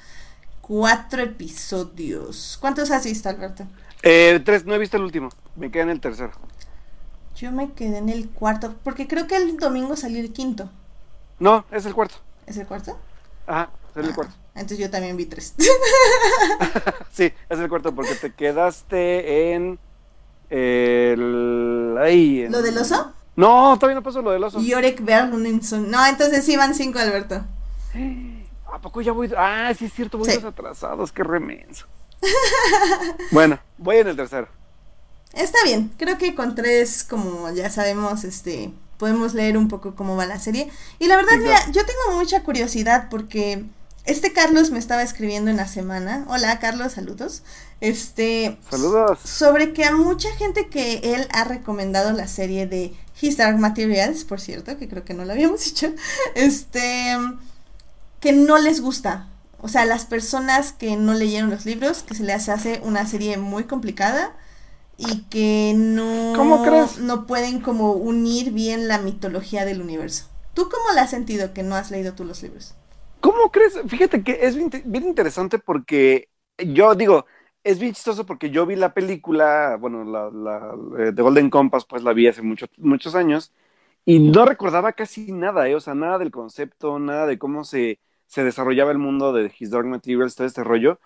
cuatro 0.61 1.21
episodios. 1.21 2.57
¿Cuántos 2.61 2.91
has 2.91 3.03
visto, 3.03 3.27
Alberto? 3.27 3.67
Eh, 4.03 4.41
tres, 4.45 4.65
no 4.65 4.75
he 4.75 4.77
visto 4.77 4.97
el 4.97 5.03
último. 5.03 5.29
Me 5.57 5.69
quedé 5.69 5.83
en 5.83 5.89
el 5.89 5.99
tercero. 5.99 6.31
Yo 7.41 7.51
me 7.51 7.71
quedé 7.73 7.97
en 7.97 8.09
el 8.09 8.29
cuarto, 8.29 8.75
porque 8.83 9.07
creo 9.07 9.25
que 9.25 9.35
el 9.35 9.57
domingo 9.57 9.95
salió 9.95 10.19
el 10.19 10.31
quinto. 10.31 10.69
No, 11.39 11.65
es 11.71 11.87
el 11.87 11.95
cuarto. 11.95 12.13
¿Es 12.45 12.55
el 12.57 12.67
cuarto? 12.67 12.99
Ajá, 13.47 13.71
es 13.95 14.05
el 14.05 14.13
cuarto. 14.13 14.35
Entonces 14.53 14.77
yo 14.77 14.91
también 14.91 15.17
vi 15.17 15.25
tres. 15.25 15.55
sí, 17.11 17.33
es 17.49 17.59
el 17.59 17.67
cuarto 17.67 17.95
porque 17.95 18.13
te 18.13 18.31
quedaste 18.31 19.53
en 19.53 19.79
el... 20.51 21.95
Ahí, 21.99 22.41
en- 22.43 22.51
¿Lo 22.51 22.61
del 22.61 22.77
oso? 22.77 23.11
No, 23.35 23.75
todavía 23.79 23.95
no 23.95 24.03
pasó 24.03 24.21
lo 24.21 24.29
del 24.29 24.43
oso. 24.43 24.61
Yorek 24.61 25.03
Berlinson. 25.03 25.89
No, 25.89 26.05
entonces 26.05 26.45
sí 26.45 26.55
van 26.57 26.75
cinco, 26.75 26.99
Alberto. 26.99 27.43
¿A 28.71 28.77
poco 28.79 29.01
ya 29.01 29.13
voy? 29.13 29.33
Ah, 29.35 29.73
sí 29.75 29.85
es 29.85 29.93
cierto, 29.93 30.19
voy 30.19 30.29
Sí. 30.29 30.35
dos 30.35 30.45
atrasados, 30.45 31.11
qué 31.11 31.23
remenso. 31.23 31.87
bueno, 33.31 33.57
voy 33.79 33.97
en 33.97 34.09
el 34.09 34.15
tercero. 34.15 34.47
Está 35.33 35.57
bien, 35.63 35.91
creo 35.97 36.17
que 36.17 36.35
con 36.35 36.55
tres, 36.55 37.03
como 37.03 37.49
ya 37.51 37.69
sabemos, 37.69 38.23
este, 38.23 38.73
podemos 38.97 39.33
leer 39.33 39.57
un 39.57 39.67
poco 39.67 39.95
cómo 39.95 40.15
va 40.15 40.25
la 40.25 40.39
serie. 40.39 40.69
Y 40.99 41.07
la 41.07 41.15
verdad, 41.15 41.33
Sí, 41.33 41.39
mira, 41.39 41.71
yo 41.71 41.85
tengo 41.85 42.17
mucha 42.17 42.43
curiosidad 42.43 43.07
porque 43.09 43.63
este 44.05 44.33
Carlos 44.33 44.71
me 44.71 44.79
estaba 44.79 45.03
escribiendo 45.03 45.49
en 45.51 45.57
la 45.57 45.67
semana. 45.67 46.25
Hola, 46.27 46.59
Carlos, 46.59 46.93
saludos. 46.93 47.43
Este, 47.79 48.57
Saludos. 48.69 49.19
sobre 49.23 49.73
que 49.73 49.85
a 49.85 49.95
mucha 49.95 50.29
gente 50.35 50.67
que 50.67 50.99
él 51.15 51.27
ha 51.31 51.43
recomendado 51.45 52.11
la 52.11 52.27
serie 52.27 52.67
de 52.67 52.93
His 53.21 53.37
Dark 53.37 53.57
Materials, 53.57 54.23
por 54.23 54.41
cierto, 54.41 54.77
que 54.77 54.87
creo 54.89 55.03
que 55.05 55.13
no 55.13 55.23
lo 55.25 55.31
habíamos 55.31 55.63
dicho, 55.65 55.93
este, 56.35 57.15
que 58.19 58.33
no 58.33 58.57
les 58.57 58.81
gusta. 58.81 59.27
O 59.61 59.67
sea, 59.67 59.85
las 59.85 60.05
personas 60.05 60.73
que 60.73 60.95
no 60.95 61.13
leyeron 61.13 61.51
los 61.51 61.65
libros, 61.65 62.03
que 62.03 62.15
se 62.15 62.23
les 62.23 62.49
hace 62.49 62.81
una 62.83 63.05
serie 63.07 63.37
muy 63.37 63.63
complicada 63.65 64.35
y 65.01 65.23
que 65.29 65.73
no, 65.75 66.33
¿Cómo 66.35 66.63
crees? 66.63 66.99
no 66.99 67.27
pueden 67.27 67.61
como 67.61 67.93
unir 67.93 68.51
bien 68.51 68.87
la 68.87 68.99
mitología 68.99 69.65
del 69.65 69.81
universo. 69.81 70.25
¿Tú 70.53 70.63
cómo 70.69 70.93
la 70.95 71.03
has 71.03 71.09
sentido 71.11 71.53
que 71.53 71.63
no 71.63 71.75
has 71.75 71.91
leído 71.91 72.13
tú 72.13 72.25
los 72.25 72.43
libros? 72.43 72.75
¿Cómo 73.19 73.51
crees? 73.51 73.79
Fíjate 73.87 74.23
que 74.23 74.39
es 74.45 74.55
bien, 74.55 74.69
bien 74.85 75.05
interesante 75.05 75.59
porque 75.59 76.29
yo 76.57 76.95
digo, 76.95 77.25
es 77.63 77.79
bien 77.79 77.93
chistoso 77.93 78.25
porque 78.25 78.49
yo 78.49 78.65
vi 78.65 78.75
la 78.75 78.93
película, 78.93 79.77
bueno, 79.79 80.03
la, 80.03 80.29
la 80.31 80.75
eh, 81.07 81.11
The 81.13 81.21
Golden 81.21 81.49
Compass, 81.49 81.85
pues 81.85 82.03
la 82.03 82.13
vi 82.13 82.27
hace 82.27 82.41
muchos 82.41 82.69
muchos 82.77 83.13
años 83.15 83.53
y 84.05 84.19
no 84.19 84.45
recordaba 84.45 84.93
casi 84.93 85.31
nada, 85.31 85.67
¿eh? 85.69 85.75
o 85.75 85.79
sea, 85.79 85.93
nada 85.95 86.17
del 86.17 86.31
concepto, 86.31 86.97
nada 86.99 87.27
de 87.27 87.37
cómo 87.37 87.63
se, 87.63 87.99
se 88.27 88.43
desarrollaba 88.43 88.91
el 88.91 88.97
mundo 88.97 89.33
de 89.33 89.53
His 89.57 89.69
Dark 89.71 89.85
Materials, 89.87 90.35
todo 90.35 90.47
este 90.47 90.63
rollo. 90.63 90.99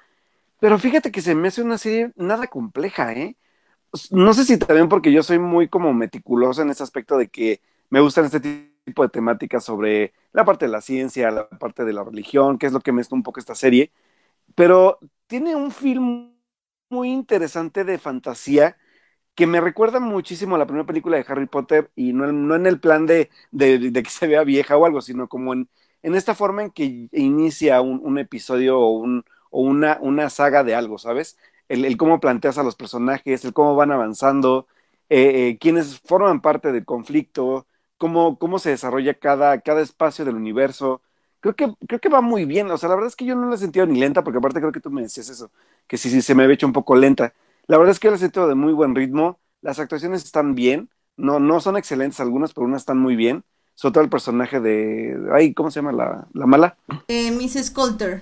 Pero 0.60 0.80
fíjate 0.80 1.12
que 1.12 1.22
se 1.22 1.36
me 1.36 1.50
hace 1.50 1.62
una 1.64 1.78
serie 1.78 2.12
nada 2.16 2.48
compleja, 2.48 3.14
¿eh? 3.14 3.38
No 4.12 4.34
sé 4.34 4.46
si 4.46 4.58
también 4.58 4.89
porque 4.89 5.12
yo 5.12 5.24
soy 5.24 5.39
muy 5.39 5.68
como 5.70 5.93
meticuloso 5.93 6.62
en 6.62 6.70
ese 6.70 6.84
aspecto 6.84 7.18
de 7.18 7.30
que 7.30 7.62
me 7.89 8.00
gustan 8.02 8.26
este 8.26 8.39
tipo 8.86 9.04
de 9.04 9.10
temáticas 9.10 9.64
sobre 9.64 10.14
la 10.34 10.46
parte 10.46 10.66
de 10.66 10.72
la 10.72 10.82
ciencia, 10.82 11.32
la 11.32 11.48
parte 11.50 11.86
de 11.86 11.93
la 11.93 12.04
religión, 12.04 12.58
que 12.58 12.68
es 12.68 12.74
lo 12.74 12.82
que 12.82 12.91
mezcla 12.91 13.16
un 13.16 13.24
poco 13.24 13.39
esta 13.39 13.56
serie. 13.56 13.91
Pero 14.56 15.00
tiene 15.28 15.56
un 15.56 15.72
film 15.72 16.34
muy 16.89 17.12
interesante 17.12 17.84
de 17.86 17.98
fantasía 18.00 18.78
que 19.36 19.48
me 19.48 19.62
recuerda 19.62 20.00
muchísimo 20.00 20.56
a 20.56 20.60
la 20.60 20.66
primera 20.68 20.86
película 20.86 21.18
de 21.18 21.26
Harry 21.28 21.48
Potter 21.48 21.91
y 21.96 22.14
no, 22.14 22.32
no 22.32 22.56
en 22.56 22.66
el 22.68 22.80
plan 22.80 23.06
de, 23.06 23.30
de, 23.52 23.80
de, 23.91 24.04
que 24.04 24.10
se 24.12 24.28
vea 24.28 24.43
vieja 24.43 24.78
o 24.78 24.86
algo, 24.86 25.02
sino 25.02 25.28
como 25.28 25.54
en, 25.54 25.70
en 26.04 26.16
esta 26.16 26.36
forma 26.36 26.64
en 26.64 26.72
que 26.72 27.10
inicia 27.12 27.82
un, 27.82 28.00
un 28.04 28.18
episodio 28.20 28.80
o, 28.80 28.91
un, 28.91 29.26
o 29.52 29.62
una, 29.62 29.98
una, 30.02 30.30
saga 30.30 30.64
de 30.64 30.76
algo, 30.76 30.98
¿sabes? 30.98 31.38
El, 31.68 31.97
cómo 31.97 32.20
planteas 32.20 32.57
a 32.57 32.63
los 32.63 32.76
personajes, 32.76 33.43
el 33.45 33.53
cómo 33.53 33.76
van 33.76 33.91
avanzando, 33.91 34.68
eh, 35.09 35.49
eh, 35.49 35.57
quiénes 35.59 35.99
forman 35.99 36.41
parte 36.41 36.72
del 36.72 36.86
conflicto, 36.86 37.68
cómo, 37.97 38.38
cómo 38.38 38.59
se 38.59 38.72
desarrolla 38.72 39.16
cada, 39.16 39.59
cada 39.61 39.82
espacio 39.82 40.26
del 40.26 40.36
universo. 40.36 41.01
Creo 41.39 41.55
que, 41.55 41.74
creo 41.88 41.99
que 41.99 42.09
va 42.09 42.22
muy 42.22 42.45
bien, 42.45 42.70
o 42.72 42.78
sea, 42.78 42.89
la 42.89 42.95
verdad 42.95 43.09
es 43.09 43.16
que 43.16 43.26
yo 43.26 43.36
no 43.36 43.47
la 43.49 43.55
he 43.55 43.57
sentido 43.59 43.86
ni 43.86 43.99
lenta, 43.99 44.24
porque 44.24 44.39
aparte 44.39 44.59
creo 44.59 44.72
que 44.72 44.80
tú 44.80 44.89
me 44.89 45.03
decías 45.03 45.30
eso, 45.30 45.51
que 45.88 45.97
sí, 45.97 46.09
sí, 46.09 46.22
se 46.22 46.34
me 46.36 46.43
había 46.43 46.55
hecho 46.55 46.68
un 46.68 46.74
poco 46.74 46.95
lenta. 46.95 47.34
La 47.68 47.78
verdad 47.78 47.91
es 47.91 47.99
que 47.99 48.07
yo 48.07 48.11
la 48.11 48.18
he 48.18 48.20
sentido 48.20 48.47
de 48.47 48.55
muy 48.55 48.74
buen 48.74 48.95
ritmo, 48.95 49.39
las 49.61 49.80
actuaciones 49.80 50.24
están 50.24 50.55
bien, 50.55 50.89
no, 51.18 51.39
no 51.39 51.59
son 51.59 51.78
excelentes 51.78 52.20
algunas, 52.20 52.53
pero 52.53 52.66
unas 52.66 52.82
están 52.82 52.97
muy 52.97 53.16
bien, 53.16 53.43
sobre 53.76 53.93
todo 53.93 54.03
el 54.03 54.09
personaje 54.09 54.59
de, 54.59 55.18
ay, 55.34 55.53
¿cómo 55.53 55.70
se 55.70 55.80
llama 55.82 55.91
la, 55.91 56.28
la 56.34 56.45
mala? 56.45 56.78
Eh, 57.07 57.32
Mrs. 57.32 57.72
Coulter. 57.72 58.22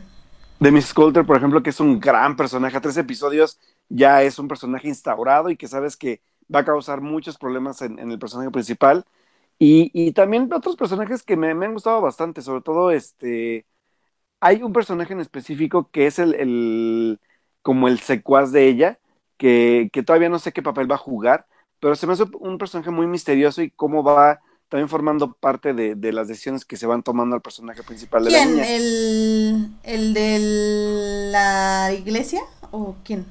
De 0.64 0.72
Mrs. 0.72 0.94
Coulter, 0.94 1.26
por 1.26 1.36
ejemplo, 1.36 1.62
que 1.62 1.72
es 1.72 1.82
un 1.82 2.00
gran 2.00 2.38
personaje, 2.38 2.78
a 2.78 2.80
tres 2.80 2.96
episodios 2.96 3.60
ya 3.90 4.24
es 4.24 4.40
un 4.40 4.48
personaje 4.48 4.88
instaurado 4.88 5.50
y 5.50 5.58
que 5.58 5.68
sabes 5.68 5.98
que 5.98 6.22
va 6.54 6.60
a 6.62 6.66
causar 6.66 7.02
muchos 7.02 7.38
problemas 7.38 7.82
en, 7.82 8.00
el 8.00 8.18
personaje 8.18 8.50
principal. 8.50 9.04
Y, 9.60 10.14
también 10.14 10.50
otros 10.54 10.78
personajes 10.78 11.22
que 11.22 11.36
me, 11.36 11.54
me, 11.54 11.66
han 11.66 11.74
gustado 11.74 12.00
bastante, 12.00 12.42
sobre 12.42 12.62
todo 12.62 12.92
este, 12.92 13.66
hay 14.40 14.64
un 14.64 14.72
personaje 14.72 15.12
en 15.14 15.20
específico 15.20 15.90
que 15.92 16.08
es 16.08 16.18
el, 16.20 16.34
el 16.36 17.20
como 17.62 17.90
el 17.90 18.00
secuaz 18.00 18.54
de 18.54 18.68
ella, 18.70 19.00
que, 19.38 19.90
que, 19.92 20.04
todavía 20.04 20.30
no 20.30 20.40
sé 20.40 20.54
qué 20.54 20.62
papel 20.64 20.90
va 20.90 20.96
a 20.96 20.98
jugar, 20.98 21.46
pero 21.82 21.96
se 21.96 22.08
me 22.08 22.14
hace 22.14 22.24
un 22.40 22.58
personaje 22.58 22.90
muy 22.92 23.08
misterioso 23.08 23.62
y 23.62 23.72
cómo 23.72 24.02
va 24.02 24.40
también 24.70 24.90
formando 24.90 25.34
parte 25.34 25.74
de, 25.74 25.96
de 25.96 26.12
las 26.12 26.28
decisiones 26.28 26.66
que 26.66 26.78
se 26.78 26.88
van 26.88 27.04
tomando 27.04 27.36
al 27.36 27.42
personaje 27.42 27.84
principal 27.84 28.24
de 28.26 28.32
¿Quién? 28.32 28.58
la 28.58 28.64
niña. 28.64 28.70
¿El, 28.70 29.70
¿El 29.84 30.14
de 30.14 31.30
la 31.32 31.92
iglesia 31.94 32.42
o 32.72 32.96
quién? 33.04 33.26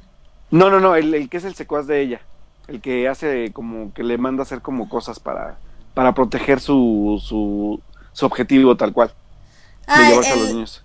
No, 0.51 0.71
no, 0.71 0.81
no, 0.81 0.95
el, 0.97 1.15
el 1.15 1.29
que 1.29 1.39
es 1.39 1.45
el 1.45 1.55
secuaz 1.55 1.87
de 1.87 2.01
ella, 2.01 2.21
el 2.69 2.81
que 2.81 3.09
hace 3.09 3.53
como 3.53 3.93
que 3.93 4.05
le 4.05 4.19
manda 4.19 4.43
a 4.43 4.45
hacer 4.45 4.61
como 4.61 4.89
cosas 4.89 5.19
para, 5.19 5.57
para 5.95 6.15
proteger 6.15 6.61
su, 6.61 7.21
su, 7.25 7.81
su 8.13 8.27
objetivo 8.27 8.77
tal 8.77 8.93
cual, 8.93 9.13
Ah, 9.87 10.01
de 10.01 10.07
llevarse 10.09 10.33
el, 10.35 10.39
a 10.39 10.43
los 10.43 10.53
niños. 10.53 10.85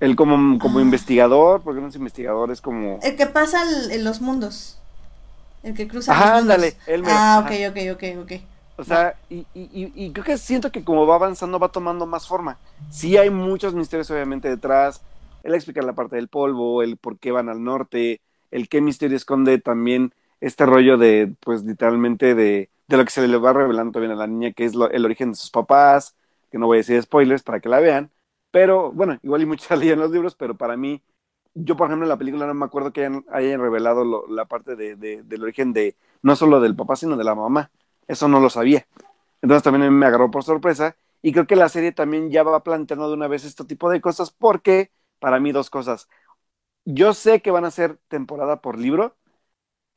Él 0.00 0.14
como, 0.14 0.58
como 0.58 0.78
Ah. 0.78 0.82
investigador, 0.82 1.62
porque 1.62 1.80
no 1.80 1.88
es 1.88 1.96
investigador, 1.96 2.50
es 2.50 2.60
como... 2.60 2.98
el 3.02 3.16
que 3.16 3.26
pasa 3.26 3.62
en 3.90 4.04
los 4.04 4.20
mundos. 4.20 4.76
El 5.62 5.74
que 5.74 5.88
cruza 5.88 6.12
Ajá, 6.12 6.32
los 6.32 6.42
ándale, 6.42 6.76
él 6.86 7.02
mero, 7.02 7.14
Ah, 7.18 7.44
ok, 7.44 7.52
ok, 7.70 7.78
ok, 7.94 8.22
ok. 8.22 8.32
O 8.80 8.84
sea, 8.84 9.16
y, 9.28 9.44
y, 9.54 10.12
creo 10.12 10.24
que 10.24 10.38
siento 10.38 10.70
que 10.70 10.84
como 10.84 11.04
va 11.06 11.16
avanzando 11.16 11.58
va 11.58 11.72
tomando 11.72 12.06
más 12.06 12.28
forma. 12.28 12.60
Sí 12.88 13.16
hay 13.16 13.28
muchos 13.30 13.74
misterios 13.74 14.08
obviamente 14.12 14.48
detrás. 14.48 15.04
Él 15.42 15.54
explica 15.54 15.82
la 15.82 15.94
parte 15.94 16.14
del 16.16 16.28
polvo, 16.28 16.82
el 16.82 16.96
por 16.96 17.18
qué 17.18 17.32
van 17.32 17.48
al 17.48 17.62
norte, 17.64 18.20
el 18.52 18.68
qué 18.68 18.80
misterio 18.80 19.16
esconde 19.16 19.58
también 19.58 20.14
este 20.40 20.64
rollo 20.66 20.96
de, 20.96 21.34
pues 21.40 21.64
literalmente 21.64 22.34
de, 22.36 22.70
de 22.86 22.96
lo 22.96 23.04
que 23.04 23.10
se 23.10 23.26
le 23.26 23.36
va 23.38 23.52
revelando 23.52 23.92
también 23.92 24.12
a 24.12 24.16
la 24.16 24.26
niña, 24.28 24.52
que 24.52 24.64
es 24.64 24.74
lo- 24.76 24.90
el 24.90 25.04
origen 25.04 25.30
de 25.30 25.36
sus 25.36 25.50
papás, 25.50 26.16
que 26.50 26.58
no 26.58 26.66
voy 26.66 26.76
a 26.78 26.80
decir 26.80 27.02
spoilers 27.02 27.42
para 27.42 27.58
que 27.60 27.68
la 27.68 27.80
vean. 27.80 28.10
Pero 28.52 28.92
bueno, 28.92 29.18
igual 29.22 29.42
y 29.42 29.46
muchos 29.46 29.70
leían 29.78 29.98
los 29.98 30.10
libros, 30.12 30.34
pero 30.36 30.56
para 30.56 30.76
mí, 30.76 31.02
yo 31.54 31.76
por 31.76 31.88
ejemplo 31.88 32.04
en 32.04 32.08
la 32.10 32.16
película 32.18 32.46
no 32.46 32.54
me 32.54 32.64
acuerdo 32.64 32.92
que 32.92 33.04
hayan, 33.32 33.60
revelado 33.60 34.04
lo- 34.04 34.26
la 34.28 34.44
parte 34.46 34.76
de- 34.76 34.94
del 35.24 35.42
origen 35.42 35.72
de 35.72 35.96
no 36.22 36.36
solo 36.36 36.60
del 36.60 36.76
papá, 36.76 36.94
sino 36.96 37.16
de 37.16 37.24
la 37.24 37.34
mamá. 37.34 37.70
Eso 38.08 38.28
no 38.28 38.40
lo 38.40 38.50
sabía. 38.50 38.86
Entonces 39.42 39.64
también 39.64 39.92
me 39.92 40.06
agarró 40.06 40.30
por 40.30 40.44
sorpresa 40.44 40.96
y 41.22 41.32
creo 41.32 41.46
que 41.46 41.56
la 41.56 41.68
serie 41.68 41.92
también 41.92 42.30
ya 42.30 42.42
va 42.44 42.62
planteando 42.64 43.08
de 43.08 43.14
una 43.14 43.28
vez 43.28 43.44
este 43.44 43.64
tipo 43.64 43.90
de 43.90 44.00
cosas 44.00 44.30
porque 44.32 44.92
para 45.20 45.40
mí 45.40 45.52
dos 45.52 45.70
cosas. 45.70 46.08
Yo 46.84 47.14
sé 47.14 47.42
que 47.42 47.50
van 47.50 47.64
a 47.64 47.70
ser 47.70 47.98
temporada 48.08 48.60
por 48.62 48.78
libro, 48.78 49.16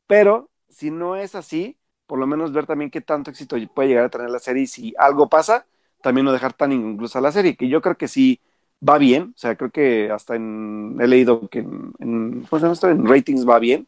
pero 0.08 0.50
si 0.70 0.92
no 0.92 1.16
es 1.16 1.36
así, 1.36 1.78
por 2.08 2.20
lo 2.20 2.28
menos 2.28 2.54
ver 2.54 2.66
también 2.66 2.92
qué 2.92 3.02
tanto 3.02 3.32
éxito 3.32 3.58
puede 3.74 3.90
llegar 3.90 4.06
a 4.06 4.10
tener 4.10 4.30
la 4.30 4.40
serie 4.40 4.64
y 4.64 4.68
si 4.68 4.94
algo 4.98 5.30
pasa, 5.30 5.66
también 6.02 6.26
no 6.26 6.32
dejar 6.34 6.54
tan 6.54 6.72
incluso 6.72 7.22
la 7.22 7.32
serie, 7.32 7.56
que 7.56 7.70
yo 7.70 7.82
creo 7.82 7.98
que 7.98 8.08
sí 8.08 8.42
va 8.88 8.98
bien, 8.98 9.34
o 9.36 9.40
sea, 9.40 9.56
creo 9.56 9.72
que 9.72 10.12
hasta 10.12 10.36
en, 10.36 10.98
he 11.02 11.08
leído 11.08 11.48
que 11.50 11.60
en, 11.60 11.94
en, 12.00 12.46
en 12.84 13.06
ratings 13.08 13.48
va 13.48 13.60
bien, 13.60 13.88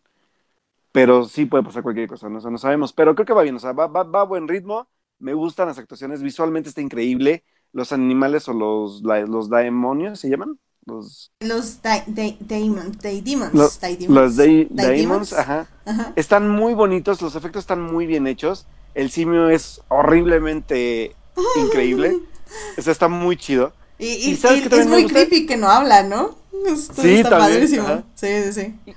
pero 0.94 1.26
sí 1.26 1.46
puede 1.46 1.64
pasar 1.64 1.84
cualquier 1.84 2.08
cosa, 2.08 2.30
¿no? 2.30 2.39
no 2.39 2.58
sabemos, 2.58 2.94
pero 2.94 3.16
creo 3.16 3.26
que 3.26 3.34
va 3.34 3.41
bien, 3.41 3.56
o 3.56 3.60
sea, 3.60 3.74
va, 3.74 3.88
va, 3.88 4.04
va, 4.04 4.22
a 4.22 4.26
buen 4.26 4.48
ritmo, 4.48 4.88
me 5.18 5.34
gustan 5.34 5.68
las 5.68 5.80
actuaciones, 5.80 6.22
visualmente 6.22 6.70
está 6.70 6.82
increíble, 6.82 7.44
los 7.74 7.91
animales 7.91 8.48
o 8.48 8.54
los, 8.54 9.02
los 9.02 9.50
demonios, 9.50 10.20
¿se 10.20 10.30
llaman? 10.30 10.60
Los, 10.86 11.32
los 11.39 11.82
demons, 11.82 12.98
los, 13.54 13.80
los 14.08 14.36
demons, 14.36 15.34
ajá. 15.34 15.68
Están 16.16 16.50
muy 16.50 16.76
bonitos, 16.76 17.22
los 17.24 17.36
efectos 17.36 17.62
están 17.62 17.82
muy 17.82 18.06
bien 18.06 18.28
hechos, 18.28 18.68
el 18.94 19.10
simio 19.10 19.50
es 19.50 19.82
horriblemente 19.88 21.16
increíble, 21.56 22.20
o 22.78 22.82
sea, 22.84 22.91
está 22.91 23.08
muy 23.08 23.36
chido. 23.36 23.74
Y, 23.98 24.34
es 24.34 24.88
muy 24.88 25.08
creepy 25.08 25.48
que 25.48 25.58
no 25.58 25.70
habla, 25.70 26.04
¿no? 26.04 26.36
sí, 26.76 27.16
está 27.16 27.39
padrísimo. 27.39 28.04
Sí, 28.14 28.28
sí, 28.44 28.54
sí 28.54 28.94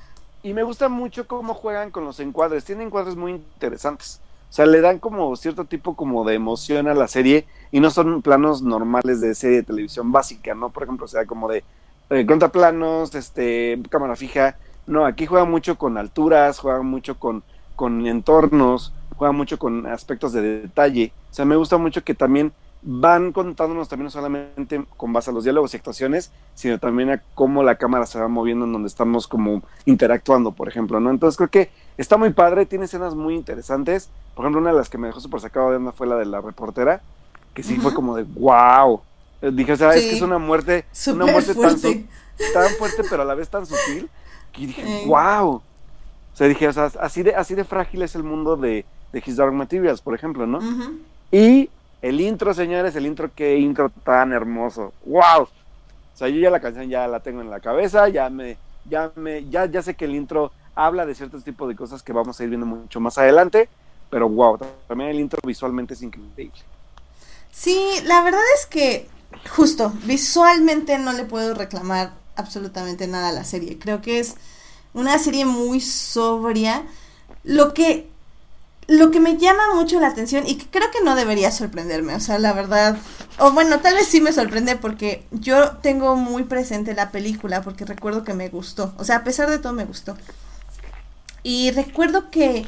y 0.46 0.54
me 0.54 0.62
gusta 0.62 0.88
mucho 0.88 1.26
cómo 1.26 1.54
juegan 1.54 1.90
con 1.90 2.04
los 2.04 2.20
encuadres. 2.20 2.64
Tienen 2.64 2.86
encuadres 2.86 3.16
muy 3.16 3.32
interesantes. 3.32 4.20
O 4.48 4.52
sea, 4.52 4.64
le 4.64 4.80
dan 4.80 5.00
como 5.00 5.34
cierto 5.34 5.64
tipo 5.64 5.96
como 5.96 6.24
de 6.24 6.36
emoción 6.36 6.86
a 6.86 6.94
la 6.94 7.08
serie 7.08 7.48
y 7.72 7.80
no 7.80 7.90
son 7.90 8.22
planos 8.22 8.62
normales 8.62 9.20
de 9.20 9.34
serie 9.34 9.56
de 9.56 9.62
televisión 9.64 10.12
básica, 10.12 10.54
¿no? 10.54 10.70
Por 10.70 10.84
ejemplo, 10.84 11.08
sea, 11.08 11.26
como 11.26 11.48
de 11.48 11.64
eh, 12.10 12.24
contraplanos, 12.26 13.12
este, 13.16 13.76
cámara 13.90 14.14
fija. 14.14 14.56
No, 14.86 15.04
aquí 15.04 15.26
juega 15.26 15.46
mucho 15.46 15.78
con 15.78 15.98
alturas, 15.98 16.60
juega 16.60 16.80
mucho 16.80 17.18
con, 17.18 17.42
con 17.74 18.06
entornos, 18.06 18.92
juega 19.16 19.32
mucho 19.32 19.58
con 19.58 19.84
aspectos 19.88 20.32
de 20.32 20.42
detalle. 20.60 21.10
O 21.28 21.34
sea, 21.34 21.44
me 21.44 21.56
gusta 21.56 21.76
mucho 21.76 22.04
que 22.04 22.14
también 22.14 22.52
van 22.82 23.32
contándonos 23.32 23.88
también 23.88 24.04
no 24.04 24.10
solamente 24.10 24.84
con 24.96 25.12
base 25.12 25.30
a 25.30 25.32
los 25.32 25.44
diálogos 25.44 25.74
y 25.74 25.76
actuaciones, 25.76 26.30
sino 26.54 26.78
también 26.78 27.10
a 27.10 27.22
cómo 27.34 27.62
la 27.62 27.76
cámara 27.76 28.06
se 28.06 28.20
va 28.20 28.28
moviendo 28.28 28.64
en 28.64 28.72
donde 28.72 28.88
estamos 28.88 29.26
como 29.26 29.62
interactuando, 29.86 30.52
por 30.52 30.68
ejemplo, 30.68 31.00
¿no? 31.00 31.10
Entonces 31.10 31.36
creo 31.36 31.50
que 31.50 31.70
está 31.96 32.16
muy 32.16 32.30
padre, 32.32 32.66
tiene 32.66 32.84
escenas 32.84 33.14
muy 33.14 33.34
interesantes. 33.34 34.08
Por 34.34 34.44
ejemplo, 34.44 34.60
una 34.60 34.70
de 34.70 34.76
las 34.76 34.88
que 34.88 34.98
me 34.98 35.08
dejó 35.08 35.20
súper 35.20 35.40
sacado 35.40 35.70
de 35.70 35.76
onda 35.76 35.92
fue 35.92 36.06
la 36.06 36.16
de 36.16 36.26
la 36.26 36.40
reportera, 36.40 37.00
que 37.54 37.62
sí 37.62 37.76
fue 37.76 37.92
como 37.92 38.16
de 38.16 38.22
wow. 38.22 39.00
Eh, 39.42 39.50
dije, 39.52 39.72
o 39.72 39.76
sea, 39.76 39.94
es 39.94 40.04
que 40.04 40.16
es 40.16 40.22
una 40.22 40.38
muerte, 40.38 40.84
una 41.08 41.26
muerte 41.26 41.54
fuerte. 41.54 42.06
Tan, 42.52 42.68
fuerte, 42.78 43.02
pero 43.08 43.22
a 43.22 43.24
la 43.24 43.34
vez 43.34 43.48
tan 43.48 43.64
sutil, 43.64 44.10
que 44.52 44.66
dije, 44.66 45.04
wow. 45.06 45.54
O 45.54 45.62
sea, 46.34 46.46
dije, 46.48 46.68
o 46.68 46.72
sea, 46.72 46.90
así 47.00 47.22
de, 47.22 47.34
así 47.34 47.54
de 47.54 47.64
frágil 47.64 48.02
es 48.02 48.14
el 48.14 48.22
mundo 48.22 48.56
de, 48.56 48.84
de 49.12 49.22
His 49.24 49.36
Dark 49.36 49.54
Materials, 49.54 50.02
por 50.02 50.14
ejemplo, 50.14 50.46
¿no? 50.46 50.60
Y 51.32 51.70
el 52.08 52.20
intro, 52.20 52.54
señores, 52.54 52.94
el 52.96 53.06
intro, 53.06 53.30
qué 53.34 53.58
intro 53.58 53.90
tan 53.90 54.32
hermoso. 54.32 54.92
¡Wow! 55.04 55.42
O 55.42 55.48
sea, 56.14 56.28
yo 56.28 56.40
ya 56.40 56.50
la 56.50 56.60
canción 56.60 56.88
ya 56.88 57.06
la 57.08 57.20
tengo 57.20 57.40
en 57.40 57.50
la 57.50 57.60
cabeza, 57.60 58.08
ya 58.08 58.30
me, 58.30 58.56
ya 58.88 59.10
me, 59.16 59.48
ya, 59.48 59.66
ya 59.66 59.82
sé 59.82 59.94
que 59.94 60.04
el 60.04 60.14
intro 60.14 60.52
habla 60.74 61.04
de 61.04 61.14
ciertos 61.14 61.42
tipos 61.42 61.68
de 61.68 61.76
cosas 61.76 62.02
que 62.02 62.12
vamos 62.12 62.38
a 62.38 62.44
ir 62.44 62.50
viendo 62.50 62.66
mucho 62.66 63.00
más 63.00 63.18
adelante, 63.18 63.68
pero 64.08 64.28
wow, 64.28 64.58
también 64.86 65.10
el 65.10 65.20
intro 65.20 65.40
visualmente 65.44 65.94
es 65.94 66.02
increíble. 66.02 66.52
Sí, 67.50 67.78
la 68.04 68.22
verdad 68.22 68.40
es 68.54 68.66
que 68.66 69.08
justo, 69.50 69.92
visualmente 70.04 70.98
no 70.98 71.12
le 71.12 71.24
puedo 71.24 71.54
reclamar 71.54 72.12
absolutamente 72.36 73.06
nada 73.06 73.30
a 73.30 73.32
la 73.32 73.44
serie. 73.44 73.78
Creo 73.78 74.00
que 74.00 74.20
es 74.20 74.36
una 74.94 75.18
serie 75.18 75.44
muy 75.44 75.80
sobria. 75.80 76.84
Lo 77.42 77.74
que 77.74 78.08
lo 78.88 79.10
que 79.10 79.20
me 79.20 79.36
llama 79.36 79.74
mucho 79.74 79.98
la 79.98 80.08
atención 80.08 80.44
y 80.46 80.56
que 80.56 80.66
creo 80.66 80.90
que 80.92 81.02
no 81.02 81.16
debería 81.16 81.50
sorprenderme, 81.50 82.14
o 82.14 82.20
sea, 82.20 82.38
la 82.38 82.52
verdad, 82.52 82.96
o 83.38 83.50
bueno, 83.50 83.80
tal 83.80 83.94
vez 83.94 84.06
sí 84.06 84.20
me 84.20 84.32
sorprende 84.32 84.76
porque 84.76 85.26
yo 85.32 85.72
tengo 85.78 86.14
muy 86.16 86.44
presente 86.44 86.94
la 86.94 87.10
película 87.10 87.62
porque 87.62 87.84
recuerdo 87.84 88.22
que 88.22 88.34
me 88.34 88.48
gustó, 88.48 88.94
o 88.98 89.04
sea, 89.04 89.16
a 89.16 89.24
pesar 89.24 89.50
de 89.50 89.58
todo 89.58 89.72
me 89.72 89.84
gustó. 89.84 90.16
Y 91.42 91.70
recuerdo 91.70 92.30
que 92.30 92.66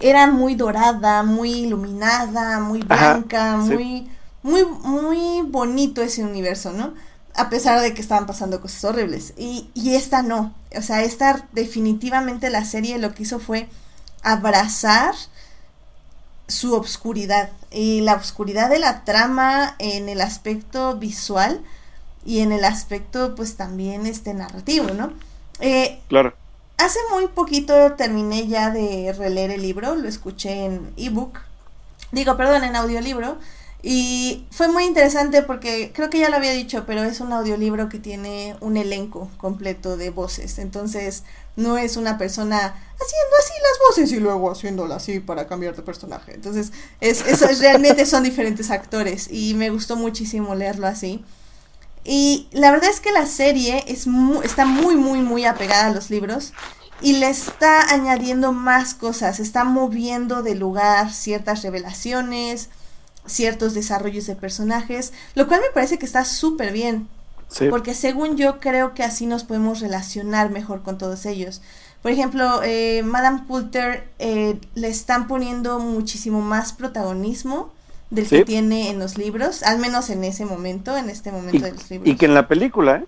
era 0.00 0.26
muy 0.28 0.54
dorada, 0.54 1.22
muy 1.22 1.52
iluminada, 1.52 2.60
muy 2.60 2.80
blanca, 2.82 3.56
muy 3.56 4.08
muy 4.42 4.64
muy 4.64 5.42
bonito 5.42 6.02
ese 6.02 6.24
universo, 6.24 6.72
¿no? 6.72 6.94
A 7.34 7.48
pesar 7.48 7.80
de 7.80 7.94
que 7.94 8.00
estaban 8.00 8.26
pasando 8.26 8.60
cosas 8.60 8.84
horribles. 8.84 9.32
Y, 9.36 9.70
y 9.74 9.94
esta 9.94 10.22
no. 10.22 10.54
O 10.76 10.82
sea, 10.82 11.02
esta 11.02 11.46
definitivamente 11.52 12.50
la 12.50 12.64
serie 12.64 12.98
lo 12.98 13.14
que 13.14 13.22
hizo 13.22 13.38
fue 13.38 13.68
abrazar 14.22 15.14
su 16.52 16.74
obscuridad 16.74 17.50
y 17.70 18.02
la 18.02 18.14
obscuridad 18.14 18.68
de 18.68 18.78
la 18.78 19.04
trama 19.04 19.74
en 19.78 20.08
el 20.08 20.20
aspecto 20.20 20.96
visual 20.96 21.62
y 22.26 22.40
en 22.40 22.52
el 22.52 22.64
aspecto 22.64 23.34
pues 23.34 23.56
también 23.56 24.06
este 24.06 24.34
narrativo, 24.34 24.88
¿no? 24.92 25.12
Eh, 25.60 26.00
claro. 26.08 26.34
Hace 26.76 26.98
muy 27.10 27.26
poquito 27.28 27.92
terminé 27.92 28.48
ya 28.48 28.70
de 28.70 29.14
releer 29.16 29.50
el 29.50 29.62
libro, 29.62 29.94
lo 29.94 30.08
escuché 30.08 30.66
en 30.66 30.92
ebook, 30.96 31.38
digo, 32.10 32.36
perdón, 32.36 32.64
en 32.64 32.76
audiolibro, 32.76 33.38
y 33.84 34.46
fue 34.52 34.68
muy 34.68 34.84
interesante 34.84 35.42
porque 35.42 35.90
creo 35.92 36.08
que 36.08 36.20
ya 36.20 36.30
lo 36.30 36.36
había 36.36 36.52
dicho, 36.52 36.84
pero 36.86 37.02
es 37.02 37.18
un 37.18 37.32
audiolibro 37.32 37.88
que 37.88 37.98
tiene 37.98 38.54
un 38.60 38.76
elenco 38.76 39.28
completo 39.38 39.96
de 39.96 40.10
voces. 40.10 40.60
Entonces, 40.60 41.24
no 41.56 41.76
es 41.76 41.96
una 41.96 42.16
persona 42.16 42.58
haciendo 42.58 43.36
así 43.40 43.52
las 43.60 43.88
voces 43.88 44.12
y 44.12 44.20
luego 44.20 44.52
haciéndola 44.52 44.96
así 44.96 45.18
para 45.18 45.48
cambiar 45.48 45.74
de 45.74 45.82
personaje. 45.82 46.32
Entonces, 46.32 46.70
es, 47.00 47.26
es, 47.26 47.58
realmente 47.58 48.06
son 48.06 48.22
diferentes 48.22 48.70
actores 48.70 49.26
y 49.28 49.54
me 49.54 49.70
gustó 49.70 49.96
muchísimo 49.96 50.54
leerlo 50.54 50.86
así. 50.86 51.24
Y 52.04 52.46
la 52.52 52.70
verdad 52.70 52.88
es 52.88 53.00
que 53.00 53.10
la 53.10 53.26
serie 53.26 53.84
es 53.88 54.06
está 54.44 54.64
muy, 54.64 54.94
muy, 54.94 55.22
muy 55.22 55.44
apegada 55.44 55.86
a 55.86 55.92
los 55.92 56.08
libros 56.08 56.52
y 57.00 57.14
le 57.14 57.28
está 57.28 57.92
añadiendo 57.92 58.52
más 58.52 58.94
cosas, 58.94 59.40
está 59.40 59.64
moviendo 59.64 60.44
de 60.44 60.54
lugar 60.54 61.12
ciertas 61.12 61.64
revelaciones 61.64 62.68
ciertos 63.26 63.74
desarrollos 63.74 64.26
de 64.26 64.36
personajes, 64.36 65.12
lo 65.34 65.46
cual 65.46 65.60
me 65.60 65.72
parece 65.72 65.98
que 65.98 66.06
está 66.06 66.24
súper 66.24 66.72
bien. 66.72 67.08
Porque 67.68 67.92
según 67.92 68.38
yo 68.38 68.60
creo 68.60 68.94
que 68.94 69.02
así 69.02 69.26
nos 69.26 69.44
podemos 69.44 69.80
relacionar 69.80 70.50
mejor 70.50 70.82
con 70.82 70.96
todos 70.96 71.26
ellos. 71.26 71.60
Por 72.00 72.10
ejemplo, 72.10 72.62
eh, 72.64 73.02
Madame 73.04 73.44
Coulter 73.46 74.08
eh, 74.18 74.58
le 74.74 74.88
están 74.88 75.28
poniendo 75.28 75.78
muchísimo 75.78 76.40
más 76.40 76.72
protagonismo 76.72 77.70
del 78.10 78.28
que 78.28 78.44
tiene 78.44 78.90
en 78.90 78.98
los 78.98 79.18
libros, 79.18 79.62
al 79.62 79.78
menos 79.78 80.10
en 80.10 80.24
ese 80.24 80.44
momento, 80.44 80.96
en 80.96 81.10
este 81.10 81.30
momento 81.30 81.64
de 81.64 81.72
los 81.72 81.90
libros. 81.90 82.08
Y 82.08 82.16
que 82.16 82.26
en 82.26 82.34
la 82.34 82.48
película, 82.48 82.96
¿eh? 82.96 83.06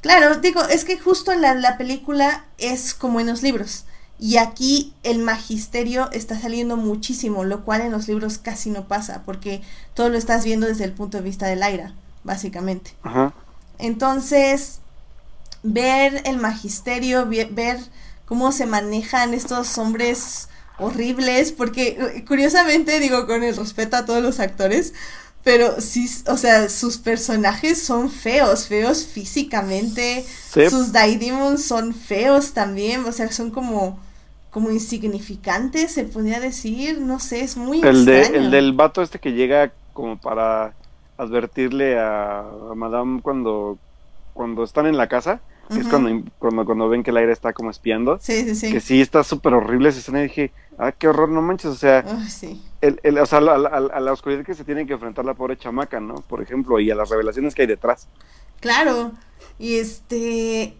Claro, 0.00 0.36
digo, 0.36 0.62
es 0.64 0.84
que 0.84 0.98
justo 0.98 1.32
la, 1.34 1.54
la 1.54 1.78
película 1.78 2.44
es 2.58 2.92
como 2.92 3.20
en 3.20 3.28
los 3.28 3.42
libros. 3.42 3.84
Y 4.18 4.36
aquí 4.36 4.92
el 5.02 5.18
magisterio 5.18 6.10
está 6.12 6.40
saliendo 6.40 6.76
muchísimo, 6.76 7.44
lo 7.44 7.64
cual 7.64 7.80
en 7.80 7.90
los 7.90 8.06
libros 8.06 8.38
casi 8.38 8.70
no 8.70 8.86
pasa, 8.86 9.22
porque 9.24 9.62
todo 9.94 10.08
lo 10.08 10.16
estás 10.16 10.44
viendo 10.44 10.66
desde 10.66 10.84
el 10.84 10.92
punto 10.92 11.18
de 11.18 11.24
vista 11.24 11.46
del 11.46 11.62
aire, 11.62 11.92
básicamente. 12.22 12.92
Entonces, 13.78 14.78
ver 15.62 16.22
el 16.24 16.36
magisterio, 16.36 17.26
ver 17.26 17.80
cómo 18.26 18.52
se 18.52 18.66
manejan 18.66 19.34
estos 19.34 19.76
hombres 19.78 20.48
horribles, 20.78 21.52
porque 21.52 21.98
eh, 22.00 22.24
curiosamente 22.24 22.98
digo 23.00 23.26
con 23.26 23.42
el 23.42 23.56
respeto 23.56 23.96
a 23.96 24.04
todos 24.04 24.22
los 24.22 24.40
actores, 24.40 24.94
pero 25.44 25.80
sí, 25.80 26.08
o 26.28 26.36
sea, 26.36 26.68
sus 26.68 26.98
personajes 26.98 27.82
son 27.82 28.10
feos, 28.10 28.68
feos 28.68 29.06
físicamente, 29.06 30.24
sus 30.24 30.92
Daidemons 30.92 31.64
son 31.64 31.94
feos 31.94 32.52
también, 32.52 33.04
o 33.04 33.12
sea, 33.12 33.30
son 33.32 33.50
como 33.50 33.98
como 34.52 34.70
insignificante, 34.70 35.88
se 35.88 36.04
podría 36.04 36.38
decir, 36.38 37.00
no 37.00 37.18
sé, 37.18 37.40
es 37.40 37.56
muy 37.56 37.80
el 37.80 38.04
De, 38.04 38.20
el 38.20 38.50
del 38.50 38.74
vato 38.74 39.00
este 39.00 39.18
que 39.18 39.32
llega 39.32 39.72
como 39.94 40.18
para 40.18 40.74
advertirle 41.16 41.98
a, 41.98 42.44
Madame 42.74 43.22
cuando, 43.22 43.78
cuando 44.34 44.62
están 44.62 44.86
en 44.86 44.98
la 44.98 45.08
casa, 45.08 45.40
es 45.80 45.88
cuando, 45.88 46.30
cuando, 46.38 46.64
cuando 46.64 46.88
ven 46.88 47.02
que 47.02 47.10
el 47.10 47.16
aire 47.16 47.32
está 47.32 47.52
como 47.52 47.70
espiando. 47.70 48.18
Sí, 48.20 48.44
sí, 48.44 48.54
sí. 48.54 48.72
Que 48.72 48.80
sí 48.80 49.00
está 49.00 49.24
súper 49.24 49.54
horrible 49.54 49.88
esa 49.88 49.98
escena 49.98 50.20
y 50.20 50.24
dije, 50.24 50.52
ah, 50.78 50.92
qué 50.92 51.08
horror, 51.08 51.28
no 51.28 51.42
manches, 51.42 51.70
o 51.70 51.74
sea, 51.74 52.04
el, 52.80 53.00
el, 53.02 53.18
o 53.18 53.26
sea 53.26 53.38
a, 53.38 53.54
a, 53.54 54.00
la 54.00 54.12
oscuridad 54.12 54.44
que 54.44 54.54
se 54.54 54.64
tiene 54.64 54.86
que 54.86 54.92
enfrentar 54.94 55.24
la 55.24 55.34
pobre 55.34 55.56
chamaca, 55.56 56.00
¿no? 56.00 56.16
Por 56.16 56.42
ejemplo, 56.42 56.80
y 56.80 56.90
a 56.90 56.94
las 56.94 57.10
revelaciones 57.10 57.54
que 57.54 57.62
hay 57.62 57.68
detrás. 57.68 58.08
Claro, 58.60 59.12
y 59.58 59.76
este, 59.76 60.76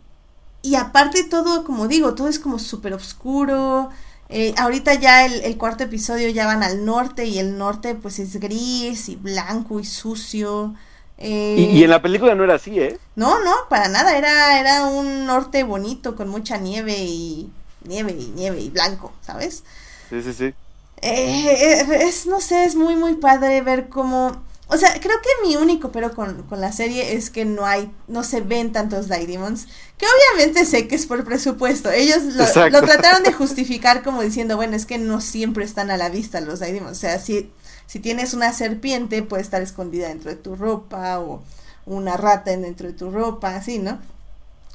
y 0.62 0.76
aparte 0.76 1.24
todo, 1.24 1.64
como 1.64 1.88
digo, 1.88 2.14
todo 2.14 2.28
es 2.28 2.38
como 2.38 2.58
súper 2.58 2.94
oscuro. 2.94 3.90
Eh, 4.28 4.54
ahorita 4.56 4.94
ya 4.94 5.26
el, 5.26 5.58
cuarto 5.58 5.84
episodio 5.84 6.30
ya 6.30 6.46
van 6.46 6.62
al 6.62 6.86
norte 6.86 7.26
y 7.26 7.38
el 7.38 7.58
norte 7.58 7.94
pues 7.94 8.18
es 8.18 8.40
gris 8.40 9.08
y 9.08 9.16
blanco 9.16 9.80
y 9.80 9.84
sucio. 9.84 10.74
Eh, 11.22 11.70
y, 11.72 11.84
en 11.84 11.90
la 11.90 12.02
película 12.02 12.34
no 12.34 12.44
era 12.44 12.54
así, 12.54 12.78
¿eh? 12.80 12.98
No, 13.14 13.42
no, 13.44 13.54
para 13.68 13.88
nada, 13.88 14.16
era, 14.16 14.58
era 14.58 14.86
un 14.86 15.24
norte 15.24 15.62
bonito 15.62 16.16
con 16.16 16.28
mucha 16.28 16.58
nieve 16.58 16.96
y 16.98 17.48
nieve 17.84 18.12
y 18.18 18.32
nieve 18.34 18.60
y 18.60 18.70
blanco, 18.70 19.12
¿sabes? 19.20 19.62
Sí, 20.10 20.20
sí, 20.22 20.32
sí. 20.32 20.54
Eh, 21.00 22.06
es, 22.08 22.26
no 22.26 22.40
sé, 22.40 22.64
es 22.64 22.74
muy, 22.74 22.96
muy 22.96 23.14
padre 23.14 23.60
ver 23.62 23.88
cómo 23.88 24.42
o 24.72 24.78
sea, 24.78 24.98
creo 25.00 25.20
que 25.20 25.46
mi 25.46 25.56
único 25.56 25.92
pero 25.92 26.14
con, 26.14 26.46
la 26.50 26.72
serie 26.72 27.14
es 27.14 27.28
que 27.28 27.44
no 27.44 27.66
hay, 27.66 27.90
no 28.08 28.24
se 28.24 28.40
ven 28.40 28.72
tantos 28.72 29.08
Light 29.08 29.28
Demons, 29.28 29.66
que 29.98 30.06
obviamente 30.06 30.64
sé 30.64 30.88
que 30.88 30.94
es 30.94 31.04
por 31.04 31.24
presupuesto. 31.24 31.90
Ellos 31.90 32.22
lo, 32.24 32.46
trataron 32.80 33.22
de 33.22 33.34
justificar 33.34 34.02
como 34.02 34.22
diciendo, 34.22 34.56
bueno, 34.56 34.74
es 34.74 34.86
que 34.86 34.96
no 34.96 35.20
siempre 35.20 35.66
están 35.66 35.90
a 35.90 35.98
la 35.98 36.08
vista 36.08 36.40
los 36.40 36.60
Light 36.60 36.72
Demons. 36.72 36.96
O 36.96 37.00
sea, 37.00 37.18
si, 37.18 37.50
si 37.86 37.98
tienes 38.00 38.34
una 38.34 38.52
serpiente, 38.52 39.22
puede 39.22 39.42
estar 39.42 39.62
escondida 39.62 40.08
dentro 40.08 40.30
de 40.30 40.36
tu 40.36 40.56
ropa, 40.56 41.20
o 41.20 41.42
una 41.86 42.16
rata 42.16 42.50
dentro 42.56 42.88
de 42.88 42.94
tu 42.94 43.10
ropa, 43.10 43.56
así, 43.56 43.78
¿no? 43.78 43.98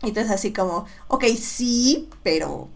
Entonces 0.04 0.32
así 0.32 0.54
como, 0.54 0.86
ok, 1.08 1.26
sí, 1.40 2.10
pero 2.24 2.70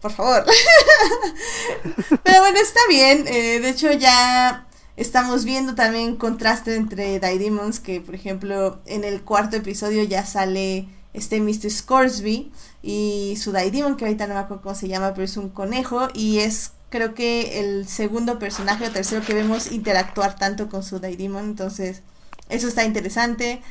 por 0.00 0.12
favor. 0.12 0.44
pero 2.24 2.40
bueno, 2.40 2.58
está 2.58 2.80
bien. 2.88 3.26
Eh, 3.28 3.60
de 3.60 3.68
hecho, 3.68 3.92
ya 3.92 4.66
Estamos 5.00 5.46
viendo 5.46 5.74
también 5.74 6.16
contraste 6.16 6.76
entre 6.76 7.18
Demons, 7.20 7.80
que 7.80 8.02
por 8.02 8.14
ejemplo 8.14 8.80
en 8.84 9.02
el 9.02 9.22
cuarto 9.22 9.56
episodio 9.56 10.02
ya 10.02 10.26
sale 10.26 10.88
este 11.14 11.40
Mr. 11.40 11.70
Scoresby 11.70 12.52
y 12.82 13.38
su 13.40 13.50
Daidemon, 13.50 13.96
que 13.96 14.04
ahorita 14.04 14.26
no 14.26 14.34
me 14.34 14.40
acuerdo 14.40 14.62
cómo 14.62 14.74
se 14.74 14.88
llama, 14.88 15.14
pero 15.14 15.24
es 15.24 15.38
un 15.38 15.48
conejo 15.48 16.08
y 16.12 16.40
es 16.40 16.72
creo 16.90 17.14
que 17.14 17.60
el 17.60 17.88
segundo 17.88 18.38
personaje 18.38 18.86
o 18.86 18.90
tercero 18.90 19.24
que 19.24 19.34
vemos 19.34 19.72
interactuar 19.72 20.36
tanto 20.36 20.68
con 20.68 20.82
su 20.82 20.98
Daidemon, 20.98 21.44
entonces 21.44 22.02
eso 22.48 22.68
está 22.68 22.84
interesante. 22.84 23.62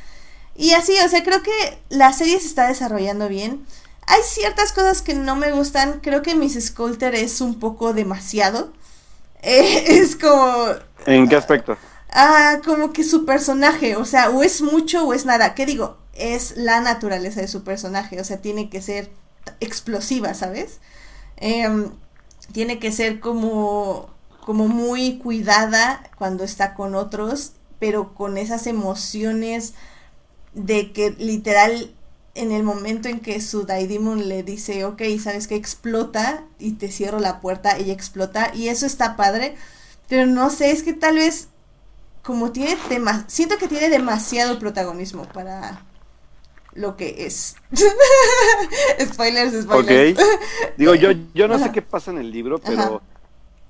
Y 0.56 0.74
así, 0.74 0.94
o 1.06 1.08
sea, 1.08 1.24
creo 1.24 1.44
que 1.44 1.80
la 1.90 2.12
serie 2.12 2.40
se 2.40 2.48
está 2.48 2.68
desarrollando 2.68 3.30
bien. 3.30 3.66
Hay 4.08 4.22
ciertas 4.24 4.74
cosas 4.74 5.02
que 5.02 5.14
no 5.14 5.36
me 5.36 5.52
gustan, 5.52 6.00
creo 6.02 6.22
que 6.22 6.36
Miss 6.36 6.60
Sculter 6.60 7.14
es 7.14 7.42
un 7.42 7.60
poco 7.60 7.94
demasiado. 7.94 8.74
es 9.42 10.16
como... 10.16 10.66
¿En 11.06 11.30
qué 11.30 11.36
aspecto? 11.36 11.78
Ah, 12.12 12.60
como 12.66 12.92
que 12.92 13.04
su 13.04 13.26
personaje, 13.26 13.96
o 13.96 14.06
sea, 14.06 14.32
o 14.32 14.42
es 14.42 14.62
mucho 14.62 15.06
o 15.06 15.14
es 15.14 15.26
nada. 15.26 15.54
¿Qué 15.54 15.66
digo? 15.66 15.98
Es 16.14 16.58
la 16.58 16.82
naturaleza 16.82 17.42
de 17.42 17.48
su 17.48 17.64
personaje, 17.64 18.20
o 18.20 18.24
sea, 18.24 18.42
tiene 18.42 18.70
que 18.70 18.82
ser 18.82 19.12
explosiva, 19.60 20.34
¿sabes? 20.34 20.80
Em, 21.38 21.92
tiene 22.52 22.80
que 22.80 22.92
ser 22.92 23.20
como, 23.20 24.10
como 24.46 24.68
muy 24.68 25.18
cuidada 25.18 26.10
cuando 26.18 26.44
está 26.44 26.74
con 26.74 26.96
otros, 26.96 27.54
pero 27.80 28.14
con 28.14 28.38
esas 28.38 28.68
emociones 28.68 29.74
de 30.54 30.92
que 30.92 31.12
literal 31.12 31.94
en 32.36 32.52
el 32.52 32.64
momento 32.64 33.10
en 33.10 33.20
que 33.20 33.42
su 33.42 33.66
Daidemon 33.66 34.30
le 34.30 34.44
dice, 34.44 34.86
ok, 34.86 35.02
sabes 35.22 35.48
que 35.48 35.56
explota 35.56 36.46
y 36.58 36.74
te 36.74 36.90
cierro 36.90 37.20
la 37.20 37.42
puerta, 37.42 37.78
ella 37.78 37.94
explota 37.94 38.52
y 38.54 38.70
eso 38.70 38.86
está 38.86 39.16
padre, 39.16 39.56
pero 40.08 40.26
no 40.26 40.50
sé, 40.50 40.72
es 40.72 40.84
que 40.84 40.94
tal 40.94 41.16
vez 41.16 41.50
como 42.24 42.52
tiene 42.52 42.78
siento 43.28 43.58
que 43.58 43.68
tiene 43.68 43.90
demasiado 43.90 44.60
protagonismo 44.60 45.24
para 45.24 45.86
lo 46.74 46.96
que 46.96 47.26
es. 47.26 47.56
spoilers, 49.02 49.64
spoilers. 49.64 50.18
Ok. 50.18 50.26
Digo, 50.78 50.96
yo, 50.96 51.12
yo 51.34 51.48
no 51.48 51.60
sé 51.60 51.72
qué 51.72 51.82
pasa 51.82 52.12
en 52.12 52.20
el 52.20 52.32
libro, 52.32 52.60
pero 52.60 53.02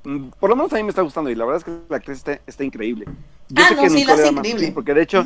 mm, 0.04 0.30
por 0.40 0.50
lo 0.50 0.56
menos 0.56 0.74
a 0.74 0.78
mí 0.78 0.84
me 0.84 0.90
está 0.90 1.02
gustando 1.02 1.30
y 1.30 1.36
la 1.36 1.46
verdad 1.46 1.60
es 1.60 1.64
que 1.66 1.80
la 1.90 1.98
actriz 1.98 2.24
está, 2.46 2.64
increíble. 2.64 3.06
Yo 3.50 3.64
ah, 3.64 3.74
no, 3.76 3.90
sí, 3.90 4.04
lo 4.04 4.14
hace 4.14 4.28
increíble. 4.28 4.72
Porque 4.74 4.94
de 4.94 5.02
hecho, 5.02 5.24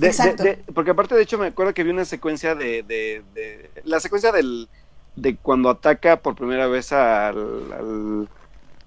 Exacto. 0.00 0.44
porque 0.74 0.90
aparte, 0.90 1.14
de 1.14 1.22
hecho, 1.22 1.38
me 1.38 1.46
acuerdo 1.46 1.72
que 1.74 1.84
vi 1.84 1.90
una 1.90 2.04
secuencia 2.04 2.54
de, 2.54 2.82
de, 2.82 3.70
la 3.84 4.00
secuencia 4.00 4.32
del, 4.32 4.68
de 5.14 5.36
cuando 5.36 5.70
ataca 5.70 6.18
por 6.18 6.34
primera 6.34 6.66
vez 6.66 6.92
al, 6.92 7.72
al, 7.72 8.28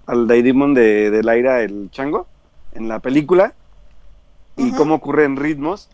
al 0.06 0.26
de, 0.26 1.10
del 1.10 1.28
aire, 1.28 1.64
el 1.64 1.90
chango, 1.90 2.26
en 2.74 2.88
la 2.88 3.00
película, 3.00 3.54
y 4.56 4.72
cómo 4.72 4.96
ocurre 4.96 5.24
en 5.24 5.36
ritmos. 5.36 5.88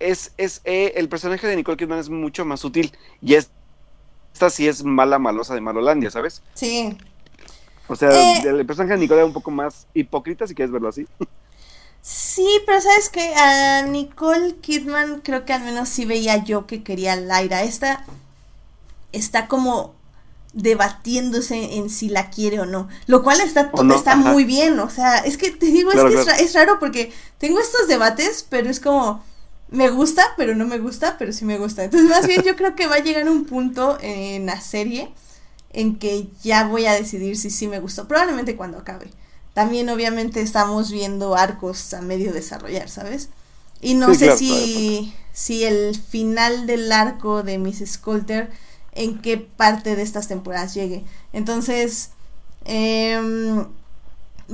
Es, 0.00 0.32
es 0.38 0.60
eh, 0.64 0.94
el 0.96 1.08
personaje 1.08 1.46
de 1.46 1.56
Nicole 1.56 1.76
Kidman 1.76 1.98
es 1.98 2.08
mucho 2.08 2.44
más 2.44 2.60
sutil, 2.60 2.92
y 3.22 3.34
es, 3.34 3.50
esta 4.32 4.50
sí 4.50 4.66
es 4.66 4.82
mala 4.82 5.18
malosa 5.18 5.54
de 5.54 5.60
Malolandia, 5.60 6.10
¿sabes? 6.10 6.42
Sí. 6.54 6.96
O 7.86 7.96
sea, 7.96 8.10
eh. 8.10 8.42
el 8.44 8.66
personaje 8.66 8.94
de 8.94 9.00
Nicole 9.00 9.20
es 9.20 9.26
un 9.26 9.32
poco 9.32 9.50
más 9.50 9.86
hipócrita, 9.94 10.46
si 10.46 10.54
quieres 10.54 10.72
verlo 10.72 10.88
así. 10.88 11.06
Sí, 12.02 12.48
pero 12.64 12.80
sabes 12.80 13.10
que 13.10 13.34
a 13.34 13.82
Nicole 13.82 14.56
Kidman 14.56 15.20
creo 15.20 15.44
que 15.44 15.52
al 15.52 15.62
menos 15.62 15.88
sí 15.88 16.06
veía 16.06 16.42
yo 16.42 16.66
que 16.66 16.82
quería 16.82 17.12
a 17.12 17.16
Laira. 17.16 17.62
Esta 17.62 18.04
está 19.12 19.48
como 19.48 19.94
debatiéndose 20.52 21.76
en 21.76 21.90
si 21.90 22.08
la 22.08 22.30
quiere 22.30 22.60
o 22.60 22.66
no, 22.66 22.88
lo 23.06 23.22
cual 23.22 23.40
está, 23.40 23.70
está 23.94 24.16
muy 24.16 24.44
bien, 24.44 24.80
o 24.80 24.90
sea, 24.90 25.18
es 25.18 25.38
que 25.38 25.50
te 25.52 25.66
digo, 25.66 25.92
es 25.92 26.02
que 26.02 26.42
es, 26.42 26.54
raro 26.54 26.78
porque 26.80 27.12
tengo 27.38 27.60
estos 27.60 27.86
debates, 27.86 28.44
pero 28.48 28.68
es 28.68 28.80
como, 28.80 29.22
me 29.70 29.90
gusta, 29.90 30.24
pero 30.36 30.54
no 30.54 30.66
me 30.66 30.78
gusta, 30.78 31.16
pero 31.18 31.32
sí 31.32 31.44
me 31.44 31.58
gusta. 31.58 31.84
Entonces, 31.84 32.10
más 32.10 32.26
bien 32.26 32.42
yo 32.42 32.56
creo 32.56 32.76
que 32.76 32.86
va 32.86 32.96
a 32.96 33.02
llegar 33.02 33.28
un 33.28 33.44
punto 33.44 33.98
en 34.00 34.46
la 34.46 34.60
serie 34.60 35.10
en 35.72 35.96
que 35.96 36.28
ya 36.42 36.64
voy 36.64 36.86
a 36.86 36.92
decidir 36.92 37.36
si 37.36 37.50
sí 37.50 37.68
me 37.68 37.80
gustó, 37.80 38.08
probablemente 38.08 38.56
cuando 38.56 38.78
acabe 38.78 39.10
también 39.54 39.88
obviamente 39.88 40.40
estamos 40.40 40.90
viendo 40.90 41.34
arcos 41.34 41.92
a 41.94 42.02
medio 42.02 42.32
desarrollar, 42.32 42.88
¿sabes? 42.88 43.28
Y 43.80 43.94
no 43.94 44.14
sé 44.14 44.36
si, 44.36 45.14
si 45.32 45.64
el 45.64 45.96
final 45.96 46.66
del 46.66 46.90
arco 46.92 47.42
de 47.42 47.58
Miss 47.58 47.82
Sculter 47.86 48.50
en 48.92 49.20
qué 49.20 49.38
parte 49.38 49.96
de 49.96 50.02
estas 50.02 50.28
temporadas 50.28 50.74
llegue. 50.74 51.04
Entonces, 51.32 52.10
eh, 52.64 53.64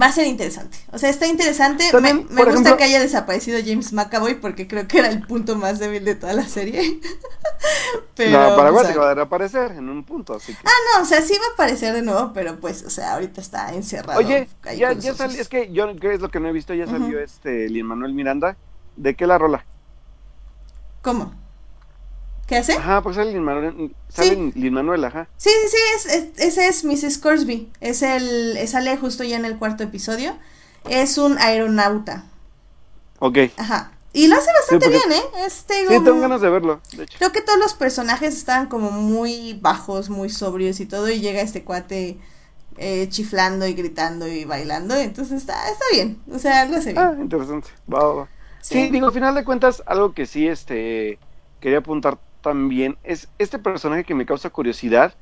va 0.00 0.06
a 0.06 0.12
ser 0.12 0.26
interesante. 0.26 0.78
O 0.92 0.98
sea, 0.98 1.10
está 1.10 1.26
interesante. 1.26 1.84
me, 2.00 2.44
gusta 2.44 2.76
que 2.76 2.84
haya 2.84 3.00
desaparecido 3.00 3.58
James 3.64 3.92
McAvoy 3.92 4.34
porque 4.34 4.66
creo 4.68 4.86
que 4.86 4.98
era 4.98 5.08
el 5.08 5.22
punto 5.22 5.56
más 5.56 5.78
débil 5.78 6.04
de 6.04 6.14
toda 6.14 6.32
la 6.32 6.44
serie. 6.44 7.00
pero, 8.14 8.50
no, 8.50 8.56
para 8.56 8.70
va 8.70 9.10
a 9.10 9.14
reaparecer 9.14 9.72
en 9.72 9.88
un 9.88 10.04
punto, 10.04 10.34
así 10.34 10.52
que... 10.54 10.60
Ah, 10.64 10.70
no, 10.94 11.02
o 11.02 11.06
sea, 11.06 11.22
sí 11.22 11.34
va 11.40 11.46
a 11.46 11.54
aparecer 11.54 11.94
de 11.94 12.02
nuevo, 12.02 12.32
pero 12.32 12.56
pues, 12.56 12.84
o 12.84 12.90
sea, 12.90 13.14
ahorita 13.14 13.40
está 13.40 13.74
encerrado. 13.74 14.18
Oye, 14.18 14.48
ya, 14.76 14.92
ya 14.92 15.14
salió, 15.14 15.40
es 15.40 15.48
que 15.48 15.72
yo, 15.72 15.94
¿qué 15.96 16.14
es 16.14 16.20
lo 16.20 16.30
que 16.30 16.40
no 16.40 16.48
he 16.48 16.52
visto? 16.52 16.74
Ya 16.74 16.86
salió 16.86 17.20
este 17.20 17.68
Lin 17.68 17.86
Manuel 17.86 18.14
Miranda. 18.14 18.56
¿De 18.96 19.14
qué 19.14 19.26
la 19.26 19.36
rola? 19.36 19.64
¿Cómo? 21.02 21.45
¿Qué 22.46 22.56
hace? 22.56 22.74
Ajá, 22.74 23.02
pues 23.02 23.16
sale 23.16 23.32
Lin 23.32 23.42
Manuel, 23.42 23.94
sale 24.08 24.52
Lin 24.54 24.72
Manuel, 24.72 25.04
ajá. 25.04 25.28
Sí, 25.36 25.50
sí, 25.68 25.76
sí, 25.98 26.08
es, 26.10 26.28
ese 26.38 26.68
es 26.68 26.84
Mrs. 26.84 27.18
Corsby. 27.18 27.70
Es 27.80 28.02
el, 28.02 28.56
sale 28.68 28.96
justo 28.96 29.24
ya 29.24 29.36
en 29.36 29.44
el 29.44 29.58
cuarto 29.58 29.82
episodio. 29.82 30.36
Es 30.88 31.18
un 31.18 31.38
aeronauta. 31.38 32.26
Ok. 33.18 33.38
Ajá. 33.56 33.92
Y 34.12 34.28
lo 34.28 34.36
hace 34.36 34.50
bastante 34.52 34.88
bien, 34.88 35.12
¿eh? 35.12 35.44
Este, 35.46 35.74
sí, 35.86 35.88
tengo 35.88 36.20
ganas 36.20 36.40
de 36.40 36.48
verlo, 36.48 36.80
de 36.96 37.02
hecho. 37.02 37.18
Creo 37.18 37.32
que 37.32 37.42
todos 37.42 37.58
los 37.58 37.74
personajes 37.74 38.34
estaban 38.34 38.66
como 38.66 38.90
muy 38.90 39.58
bajos, 39.60 40.08
muy 40.08 40.30
sobrios 40.30 40.80
y 40.80 40.86
todo, 40.86 41.10
y 41.10 41.20
llega 41.20 41.42
este 41.42 41.64
cuate 41.64 42.16
eh, 42.78 43.08
chiflando 43.10 43.66
y 43.66 43.74
gritando 43.74 44.26
y 44.26 44.46
bailando, 44.46 44.94
entonces 44.94 45.42
está, 45.42 45.68
está 45.68 45.84
bien, 45.92 46.18
o 46.32 46.38
sea, 46.38 46.64
lo 46.64 46.76
hace 46.76 46.94
bien. 46.94 47.04
Ah, 47.04 47.14
interesante, 47.20 47.68
va, 47.92 48.14
va. 48.14 48.28
Sí. 48.62 48.86
sí, 48.86 48.90
digo, 48.90 49.08
al 49.08 49.12
final 49.12 49.34
de 49.34 49.44
cuentas, 49.44 49.82
algo 49.84 50.14
que 50.14 50.24
sí, 50.24 50.48
este, 50.48 51.18
quería 51.60 51.80
apuntar 51.80 52.18
también 52.46 52.96
es 53.02 53.28
este 53.40 53.58
personaje 53.58 54.04
que 54.04 54.14
me 54.14 54.24
causa 54.24 54.50
curiosidad, 54.50 55.14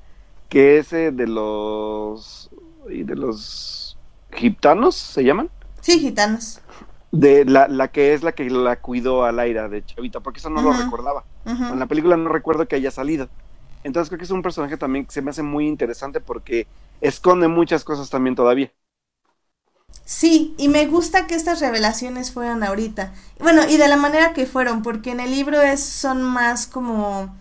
que 0.50 0.76
es 0.76 0.92
eh, 0.92 1.10
de 1.10 1.26
los 1.26 2.50
de 2.86 3.16
los 3.16 3.96
gitanos, 4.30 4.94
¿se 4.94 5.24
llaman? 5.24 5.48
Sí, 5.80 6.00
gitanos. 6.00 6.60
De 7.12 7.46
la, 7.46 7.66
la 7.66 7.88
que 7.88 8.12
es 8.12 8.22
la 8.22 8.32
que 8.32 8.50
la 8.50 8.76
cuidó 8.76 9.24
a 9.24 9.32
Laira 9.32 9.70
de 9.70 9.82
Chavita, 9.82 10.20
porque 10.20 10.40
eso 10.40 10.50
no 10.50 10.60
lo 10.60 10.74
recordaba. 10.74 11.24
En 11.46 11.78
la 11.78 11.86
película 11.86 12.18
no 12.18 12.28
recuerdo 12.28 12.68
que 12.68 12.76
haya 12.76 12.90
salido. 12.90 13.30
Entonces 13.84 14.10
creo 14.10 14.18
que 14.18 14.26
es 14.26 14.30
un 14.30 14.42
personaje 14.42 14.76
también 14.76 15.06
que 15.06 15.12
se 15.12 15.22
me 15.22 15.30
hace 15.30 15.42
muy 15.42 15.66
interesante 15.66 16.20
porque 16.20 16.66
esconde 17.00 17.48
muchas 17.48 17.84
cosas 17.84 18.10
también 18.10 18.34
todavía. 18.34 18.70
Sí, 20.04 20.54
y 20.58 20.68
me 20.68 20.86
gusta 20.86 21.26
que 21.26 21.34
estas 21.34 21.60
revelaciones 21.60 22.30
fueran 22.30 22.62
ahorita. 22.62 23.14
Bueno, 23.38 23.62
y 23.68 23.78
de 23.78 23.88
la 23.88 23.96
manera 23.96 24.34
que 24.34 24.46
fueron, 24.46 24.82
porque 24.82 25.10
en 25.10 25.20
el 25.20 25.30
libro 25.30 25.62
es, 25.62 25.80
son 25.80 26.22
más 26.22 26.66
como 26.66 27.34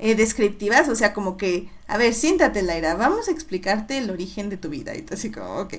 eh, 0.00 0.16
descriptivas, 0.16 0.88
o 0.88 0.96
sea, 0.96 1.12
como 1.12 1.36
que, 1.36 1.68
a 1.86 1.96
ver, 1.96 2.14
siéntate, 2.14 2.62
Laira, 2.62 2.96
vamos 2.96 3.28
a 3.28 3.30
explicarte 3.30 3.98
el 3.98 4.10
origen 4.10 4.48
de 4.48 4.56
tu 4.56 4.68
vida. 4.68 4.96
Y 4.96 5.04
así 5.12 5.30
como, 5.30 5.60
ok. 5.60 5.74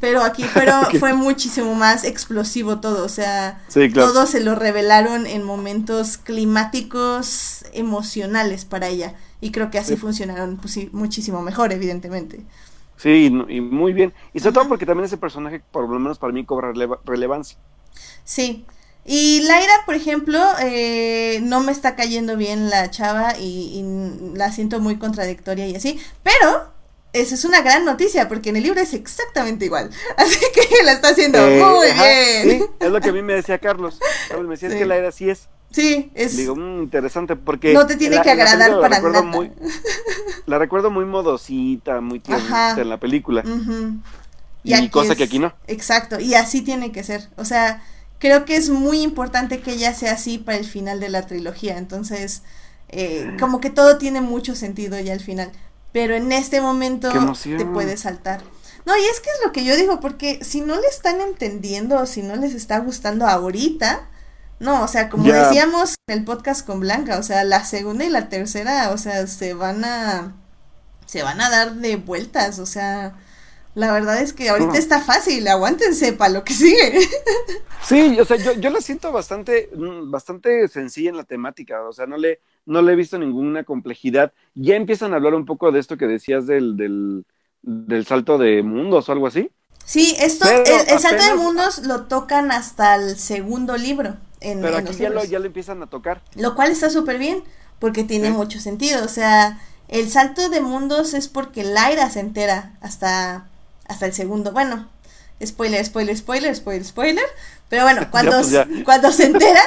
Pero 0.00 0.22
aquí 0.22 0.42
fueron, 0.52 0.84
fue 0.98 1.14
muchísimo 1.14 1.74
más 1.76 2.02
explosivo 2.02 2.80
todo, 2.80 3.04
o 3.04 3.08
sea, 3.08 3.64
todo 3.94 4.26
se 4.26 4.40
lo 4.40 4.56
revelaron 4.56 5.26
en 5.26 5.44
momentos 5.44 6.16
climáticos 6.16 7.64
emocionales 7.72 8.64
para 8.64 8.88
ella. 8.88 9.14
Y 9.40 9.52
creo 9.52 9.70
que 9.70 9.78
así 9.78 9.96
funcionaron 9.96 10.56
pues, 10.56 10.78
muchísimo 10.92 11.42
mejor, 11.42 11.72
evidentemente. 11.72 12.44
Sí, 12.96 13.30
y 13.48 13.60
muy 13.60 13.92
bien. 13.92 14.14
Y 14.32 14.40
sobre 14.40 14.54
todo 14.54 14.68
porque 14.68 14.86
también 14.86 15.04
ese 15.04 15.18
personaje, 15.18 15.62
por 15.70 15.88
lo 15.88 15.98
menos 15.98 16.18
para 16.18 16.32
mí, 16.32 16.44
cobra 16.44 16.72
relevancia. 17.04 17.58
Sí. 18.24 18.64
Y 19.04 19.42
Laira, 19.42 19.72
por 19.84 19.94
ejemplo, 19.94 20.42
eh, 20.60 21.38
no 21.42 21.60
me 21.60 21.70
está 21.70 21.94
cayendo 21.94 22.36
bien 22.36 22.70
la 22.70 22.90
chava 22.90 23.34
y, 23.38 23.84
la 24.34 24.50
siento 24.50 24.80
muy 24.80 24.98
contradictoria 24.98 25.68
y 25.68 25.76
así. 25.76 26.00
Pero 26.24 26.72
esa 27.12 27.36
es 27.36 27.44
una 27.44 27.62
gran 27.62 27.84
noticia 27.84 28.28
porque 28.28 28.50
en 28.50 28.56
el 28.56 28.64
libro 28.64 28.80
es 28.80 28.94
exactamente 28.94 29.64
igual. 29.64 29.90
Así 30.16 30.40
que 30.52 30.82
la 30.84 30.92
está 30.92 31.10
haciendo 31.10 31.38
eh, 31.38 31.62
muy 31.62 31.92
bien. 31.92 32.58
Sí, 32.58 32.66
es 32.80 32.90
lo 32.90 33.00
que 33.00 33.10
a 33.10 33.12
mí 33.12 33.22
me 33.22 33.34
decía 33.34 33.58
Carlos. 33.58 34.00
me 34.36 34.48
decía 34.48 34.68
es 34.68 34.74
que 34.74 34.86
Laira 34.86 35.12
sí 35.12 35.30
es. 35.30 35.48
Sí, 35.76 36.10
es. 36.14 36.38
Digo, 36.38 36.56
mm, 36.56 36.84
interesante 36.84 37.36
porque. 37.36 37.74
No 37.74 37.86
te 37.86 37.96
tiene 37.96 38.22
que 38.22 38.30
agradar 38.30 38.80
para 38.80 38.98
nada. 38.98 39.20
Muy, 39.20 39.52
la 40.46 40.58
recuerdo 40.58 40.90
muy 40.90 41.04
modosita, 41.04 42.00
muy 42.00 42.18
tiernita 42.18 42.80
en 42.80 42.88
la 42.88 42.98
película. 42.98 43.44
Y, 44.64 44.88
cosa 44.88 45.14
que 45.14 45.24
aquí 45.24 45.38
no. 45.38 45.52
Exacto, 45.66 46.18
y 46.18 46.32
así 46.32 46.62
tiene 46.62 46.92
que 46.92 47.04
ser. 47.04 47.28
O 47.36 47.44
sea, 47.44 47.84
creo 48.18 48.46
que 48.46 48.56
es 48.56 48.70
muy 48.70 49.02
importante 49.02 49.60
que 49.60 49.72
ella 49.72 49.92
sea 49.92 50.12
así 50.12 50.38
para 50.38 50.56
el 50.56 50.64
final 50.64 50.98
de 50.98 51.10
la 51.10 51.26
trilogía. 51.26 51.76
Entonces, 51.76 52.42
eh, 52.88 53.36
como 53.38 53.60
que 53.60 53.68
todo 53.68 53.98
tiene 53.98 54.22
mucho 54.22 54.54
sentido 54.54 54.98
ya 54.98 55.12
al 55.12 55.20
final. 55.20 55.52
Pero 55.92 56.14
en 56.14 56.32
este 56.32 56.62
momento 56.62 57.10
te 57.44 57.66
puede 57.66 57.98
saltar. 57.98 58.40
No, 58.86 58.96
y 58.96 59.04
es 59.04 59.20
que 59.20 59.28
es 59.28 59.40
lo 59.44 59.52
que 59.52 59.62
yo 59.62 59.76
digo, 59.76 60.00
porque 60.00 60.42
si 60.42 60.62
no 60.62 60.74
le 60.76 60.86
están 60.86 61.20
entendiendo 61.20 62.00
o 62.00 62.06
si 62.06 62.22
no 62.22 62.34
les 62.34 62.54
está 62.54 62.78
gustando 62.78 63.26
ahorita, 63.26 64.08
no, 64.58 64.82
o 64.82 64.88
sea, 64.88 65.08
como 65.08 65.24
decíamos 65.24 65.96
en 66.06 66.18
el 66.18 66.24
podcast 66.24 66.66
con 66.66 66.80
Blanca, 66.80 67.18
o 67.18 67.22
sea, 67.22 67.44
la 67.44 67.64
segunda 67.64 68.04
y 68.04 68.10
la 68.10 68.28
tercera, 68.28 68.90
o 68.90 68.98
sea, 68.98 69.26
se 69.26 69.54
van 69.54 69.84
a 69.84 70.34
se 71.06 71.22
van 71.22 71.40
a 71.40 71.50
dar 71.50 71.74
de 71.74 71.96
vueltas, 71.96 72.58
o 72.58 72.66
sea, 72.66 73.14
la 73.74 73.92
verdad 73.92 74.20
es 74.20 74.32
que 74.32 74.48
ahorita 74.48 74.78
está 74.78 75.00
fácil, 75.00 75.46
aguántense 75.46 76.12
para 76.12 76.32
lo 76.32 76.44
que 76.44 76.54
sigue. 76.54 77.00
Sí, 77.82 78.18
o 78.18 78.24
sea, 78.24 78.36
yo, 78.36 78.52
yo 78.54 78.70
la 78.70 78.80
siento 78.80 79.12
bastante, 79.12 79.70
mm, 79.72 80.10
bastante 80.10 80.66
sencilla 80.66 81.10
en 81.10 81.16
la 81.16 81.22
temática, 81.22 81.82
o 81.82 81.92
sea, 81.92 82.06
no 82.06 82.16
le, 82.16 82.40
no 82.64 82.82
le 82.82 82.92
he 82.92 82.96
visto 82.96 83.16
ninguna 83.16 83.62
complejidad. 83.62 84.32
Ya 84.56 84.74
empiezan 84.74 85.12
a 85.12 85.16
hablar 85.16 85.34
un 85.34 85.46
poco 85.46 85.70
de 85.70 85.78
esto 85.78 85.96
que 85.96 86.08
decías 86.08 86.48
del, 86.48 86.76
del, 86.76 87.24
del 87.62 88.04
salto 88.04 88.38
de 88.38 88.64
mundos 88.64 89.08
o 89.08 89.12
algo 89.12 89.28
así. 89.28 89.52
Sí, 89.84 90.16
esto, 90.18 90.48
el, 90.48 90.98
salto 90.98 91.24
de 91.24 91.34
mundos 91.34 91.86
lo 91.86 92.06
tocan 92.06 92.50
hasta 92.50 92.96
el 92.96 93.16
segundo 93.16 93.76
libro. 93.76 94.16
En, 94.40 94.60
pero 94.60 94.76
aquí 94.76 94.94
ya 94.94 95.10
lo, 95.10 95.24
ya 95.24 95.38
lo 95.38 95.46
empiezan 95.46 95.82
a 95.82 95.86
tocar. 95.86 96.22
Lo 96.34 96.54
cual 96.54 96.70
está 96.70 96.90
súper 96.90 97.18
bien, 97.18 97.42
porque 97.78 98.04
tiene 98.04 98.30
mucho 98.30 98.60
sentido. 98.60 99.04
O 99.04 99.08
sea, 99.08 99.60
el 99.88 100.10
salto 100.10 100.48
de 100.48 100.60
mundos 100.60 101.14
es 101.14 101.28
porque 101.28 101.64
Lyra 101.64 102.10
se 102.10 102.20
entera 102.20 102.72
hasta, 102.80 103.46
hasta 103.86 104.06
el 104.06 104.12
segundo. 104.12 104.52
Bueno, 104.52 104.88
spoiler, 105.44 105.84
spoiler, 105.84 106.16
spoiler, 106.16 106.54
spoiler, 106.56 106.84
spoiler. 106.84 107.24
Pero 107.68 107.84
bueno, 107.84 108.08
cuando, 108.10 108.32
pues 108.32 108.54
cuando 108.84 109.12
se 109.12 109.24
entera, 109.24 109.62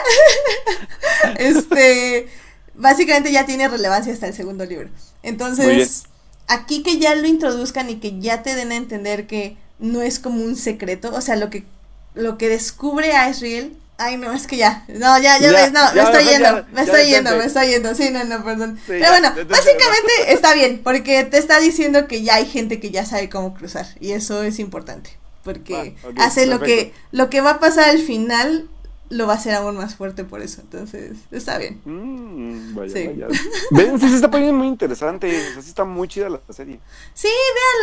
este, 1.38 2.28
básicamente 2.76 3.32
ya 3.32 3.46
tiene 3.46 3.68
relevancia 3.68 4.14
hasta 4.14 4.28
el 4.28 4.34
segundo 4.34 4.66
libro. 4.66 4.90
Entonces, 5.24 6.04
aquí 6.48 6.84
que 6.84 6.98
ya 6.98 7.16
lo 7.16 7.28
introduzcan 7.28 7.90
y 7.90 7.96
que 7.98 8.20
ya 8.20 8.44
te 8.44 8.56
den 8.56 8.72
a 8.72 8.76
entender 8.76 9.28
que 9.28 9.58
no 9.80 10.02
es 10.02 10.20
como 10.20 10.44
un 10.44 10.56
secreto, 10.56 11.14
o 11.14 11.22
sea, 11.22 11.36
lo 11.36 11.50
que, 11.50 11.66
lo 12.14 12.38
que 12.38 12.50
descubre 12.50 13.14
a 13.14 13.30
Israel 13.30 13.78
Ay, 14.00 14.16
no, 14.16 14.32
es 14.32 14.48
que 14.48 14.56
ya. 14.56 14.86
No, 14.88 15.20
ya, 15.20 15.38
ya, 15.40 15.52
ves, 15.52 15.74
no, 15.74 15.82
me 15.94 16.02
estoy 16.02 16.24
yendo, 16.24 16.66
me 16.72 16.82
estoy 16.84 17.06
yendo, 17.06 17.36
me 17.36 17.44
estoy 17.44 17.68
yendo. 17.68 17.94
Sí, 17.94 18.10
no, 18.12 18.24
no, 18.24 18.46
perdón. 18.46 18.80
Pero 18.88 19.10
bueno, 19.10 19.30
básicamente 19.50 20.12
está 20.30 20.54
bien, 20.54 20.80
porque 20.82 21.26
te 21.26 21.38
está 21.38 21.60
diciendo 21.60 22.08
que 22.08 22.24
ya 22.24 22.36
hay 22.36 22.46
gente 22.46 22.80
que 22.80 22.92
ya 22.92 23.06
sabe 23.06 23.28
cómo 23.30 23.54
cruzar. 23.54 23.86
Y 24.00 24.14
eso 24.14 24.42
es 24.42 24.60
importante. 24.60 25.20
Porque 25.44 25.96
ah, 26.06 26.26
hace 26.26 26.46
lo 26.46 26.62
que, 26.62 26.94
lo 27.12 27.30
que 27.30 27.42
va 27.42 27.52
a 27.52 27.60
pasar 27.60 27.90
al 27.90 28.00
final, 28.00 28.70
lo 29.10 29.28
va 29.28 29.34
a 29.34 29.36
hacer 29.36 29.54
aún 29.54 29.76
más 29.76 29.96
fuerte 29.96 30.24
por 30.24 30.42
eso. 30.42 30.62
Entonces, 30.62 31.18
está 31.32 31.58
bien. 31.58 31.82
Mm, 31.84 32.76
vaya, 32.76 32.94
sí. 32.94 33.06
vaya. 33.06 33.28
Ven, 33.72 34.00
sí 34.00 34.08
se 34.08 34.16
está 34.16 34.32
poniendo 34.32 34.58
muy 34.58 34.68
interesante. 34.68 35.28
O 35.58 35.60
está 35.60 35.84
muy 35.84 36.08
chida 36.08 36.30
la 36.30 36.40
serie. 36.52 36.80
Sí, 37.14 37.28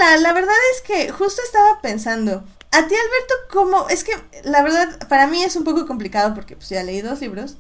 véanla. 0.01 0.23
La 0.23 0.33
verdad 0.33 0.55
es 0.75 0.81
que 0.81 1.13
justo 1.13 1.43
estaba 1.45 1.83
pensando. 1.83 2.43
A 2.73 2.87
ti, 2.87 2.95
Alberto, 2.95 3.35
¿cómo? 3.51 3.89
Es 3.89 4.05
que 4.05 4.13
la 4.45 4.63
verdad, 4.63 5.09
para 5.09 5.27
mí 5.27 5.43
es 5.43 5.57
un 5.57 5.65
poco 5.65 5.87
complicado 5.87 6.35
porque 6.35 6.57
pues 6.57 6.69
ya 6.69 6.83
leí 6.83 7.01
dos 7.01 7.21
libros. 7.21 7.57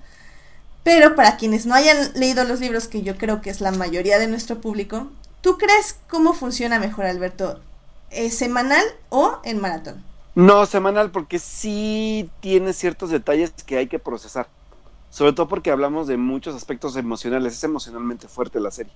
Pero 0.82 1.16
para 1.16 1.36
quienes 1.36 1.66
no 1.66 1.74
hayan 1.74 2.12
leído 2.14 2.44
los 2.44 2.60
libros, 2.60 2.86
que 2.86 3.02
yo 3.02 3.16
creo 3.16 3.40
que 3.40 3.50
es 3.50 3.60
la 3.60 3.72
mayoría 3.72 4.18
de 4.18 4.28
nuestro 4.28 4.60
público, 4.60 5.08
¿tú 5.40 5.58
crees 5.58 5.96
cómo 6.08 6.32
funciona 6.32 6.78
mejor, 6.78 7.06
Alberto? 7.06 7.60
¿Es 8.10 8.36
semanal 8.36 8.84
o 9.08 9.40
en 9.42 9.60
maratón? 9.60 10.04
No, 10.36 10.64
semanal, 10.66 11.10
porque 11.10 11.38
sí 11.38 12.30
tiene 12.40 12.72
ciertos 12.72 13.10
detalles 13.10 13.52
que 13.64 13.78
hay 13.78 13.88
que 13.88 13.98
procesar. 13.98 14.48
Sobre 15.10 15.32
todo 15.32 15.48
porque 15.48 15.70
hablamos 15.70 16.06
de 16.06 16.18
muchos 16.18 16.54
aspectos 16.54 16.94
emocionales. 16.94 17.54
Es 17.54 17.64
emocionalmente 17.64 18.28
fuerte 18.28 18.60
la 18.60 18.70
serie. 18.70 18.92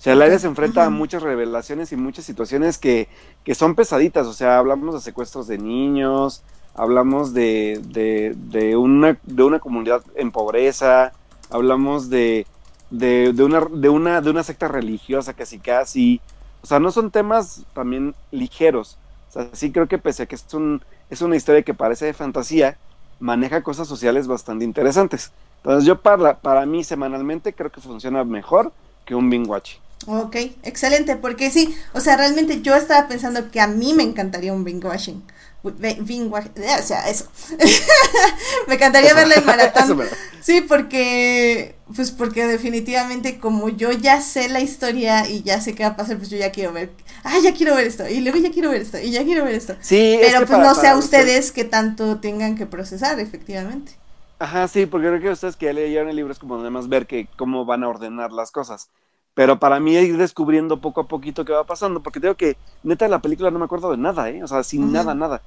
O 0.00 0.02
sea, 0.02 0.14
el 0.14 0.22
aire 0.22 0.38
se 0.38 0.46
enfrenta 0.46 0.86
a 0.86 0.88
muchas 0.88 1.22
revelaciones 1.22 1.92
y 1.92 1.96
muchas 1.96 2.24
situaciones 2.24 2.78
que, 2.78 3.06
que, 3.44 3.54
son 3.54 3.74
pesaditas. 3.74 4.26
O 4.26 4.32
sea, 4.32 4.56
hablamos 4.56 4.94
de 4.94 5.02
secuestros 5.02 5.46
de 5.46 5.58
niños, 5.58 6.42
hablamos 6.74 7.34
de, 7.34 7.82
de, 7.84 8.34
de, 8.34 8.78
una, 8.78 9.18
de 9.22 9.42
una 9.42 9.58
comunidad 9.58 10.02
en 10.14 10.30
pobreza, 10.30 11.12
hablamos 11.50 12.08
de, 12.08 12.46
de, 12.88 13.34
de, 13.34 13.44
una, 13.44 13.60
de, 13.70 13.90
una, 13.90 14.22
de 14.22 14.30
una 14.30 14.42
secta 14.42 14.68
religiosa 14.68 15.34
casi 15.34 15.58
casi. 15.58 16.22
O 16.62 16.66
sea, 16.66 16.80
no 16.80 16.92
son 16.92 17.10
temas 17.10 17.64
también 17.74 18.14
ligeros. 18.30 18.96
O 19.28 19.32
sea, 19.32 19.50
sí 19.52 19.70
creo 19.70 19.86
que 19.86 19.98
pese 19.98 20.22
a 20.22 20.26
que 20.26 20.36
es, 20.36 20.54
un, 20.54 20.80
es 21.10 21.20
una 21.20 21.36
historia 21.36 21.60
que 21.60 21.74
parece 21.74 22.06
de 22.06 22.14
fantasía, 22.14 22.78
maneja 23.18 23.62
cosas 23.62 23.86
sociales 23.86 24.28
bastante 24.28 24.64
interesantes. 24.64 25.30
Entonces 25.58 25.84
yo 25.84 26.00
para, 26.00 26.38
para 26.38 26.64
mí 26.64 26.84
semanalmente 26.84 27.52
creo 27.52 27.70
que 27.70 27.82
funciona 27.82 28.24
mejor 28.24 28.72
que 29.04 29.14
un 29.14 29.28
binge 29.28 29.46
watch. 29.46 29.74
Ok, 30.06 30.36
excelente, 30.62 31.16
porque 31.16 31.50
sí, 31.50 31.74
o 31.92 32.00
sea, 32.00 32.16
realmente 32.16 32.62
yo 32.62 32.74
estaba 32.74 33.06
pensando 33.06 33.50
que 33.50 33.60
a 33.60 33.66
mí 33.66 33.92
me 33.92 34.02
encantaría 34.02 34.52
un 34.52 34.64
binge 34.64 34.86
watching. 34.86 35.22
Binge 35.62 36.30
o 36.32 36.82
sea, 36.82 37.10
eso. 37.10 37.26
me 38.66 38.74
encantaría 38.76 39.12
verla 39.12 39.34
en 39.34 39.44
maratón. 39.46 40.00
sí, 40.40 40.62
porque, 40.62 41.74
pues 41.94 42.10
porque 42.12 42.46
definitivamente 42.46 43.38
como 43.38 43.68
yo 43.68 43.92
ya 43.92 44.22
sé 44.22 44.48
la 44.48 44.60
historia 44.60 45.28
y 45.28 45.42
ya 45.42 45.60
sé 45.60 45.74
qué 45.74 45.82
va 45.82 45.90
a 45.90 45.96
pasar, 45.96 46.16
pues 46.16 46.30
yo 46.30 46.38
ya 46.38 46.50
quiero 46.50 46.72
ver 46.72 46.90
ah, 47.24 47.38
ya 47.42 47.54
quiero 47.54 47.74
ver 47.74 47.86
esto, 47.86 48.08
y 48.08 48.20
luego 48.20 48.38
ya 48.38 48.50
quiero 48.50 48.70
ver 48.70 48.82
esto, 48.82 48.98
y 48.98 49.10
ya 49.10 49.24
quiero 49.24 49.44
ver 49.44 49.54
esto. 49.54 49.76
Sí, 49.80 50.18
pero 50.20 50.46
pues 50.46 50.58
no 50.58 50.74
sé 50.74 50.88
a 50.88 50.96
ustedes 50.96 51.52
que 51.52 51.64
tanto 51.64 52.18
tengan 52.20 52.56
que 52.56 52.66
procesar, 52.66 53.18
efectivamente. 53.20 53.92
Ajá, 54.38 54.68
sí, 54.68 54.86
porque 54.86 55.08
creo 55.08 55.20
que 55.20 55.30
ustedes 55.30 55.56
que 55.56 55.66
ya 55.66 55.72
leyeron 55.72 56.08
el 56.08 56.16
libro 56.16 56.32
es 56.32 56.38
como 56.38 56.56
nada 56.56 56.70
más 56.70 56.88
ver 56.88 57.06
que 57.06 57.28
cómo 57.36 57.64
van 57.66 57.84
a 57.84 57.88
ordenar 57.88 58.32
las 58.32 58.50
cosas. 58.50 58.88
Pero 59.34 59.58
para 59.58 59.80
mí 59.80 59.94
ir 59.94 60.16
descubriendo 60.16 60.80
poco 60.80 61.02
a 61.02 61.06
poquito 61.06 61.44
qué 61.44 61.52
va 61.52 61.64
pasando, 61.64 62.00
porque 62.00 62.20
tengo 62.20 62.34
que, 62.34 62.56
neta, 62.82 63.04
de 63.04 63.10
la 63.10 63.20
película 63.20 63.50
no 63.50 63.58
me 63.58 63.64
acuerdo 63.64 63.90
de 63.90 63.96
nada, 63.96 64.28
¿eh? 64.28 64.42
O 64.42 64.48
sea, 64.48 64.62
sin 64.62 64.92
nada, 64.92 65.14
nada. 65.14 65.40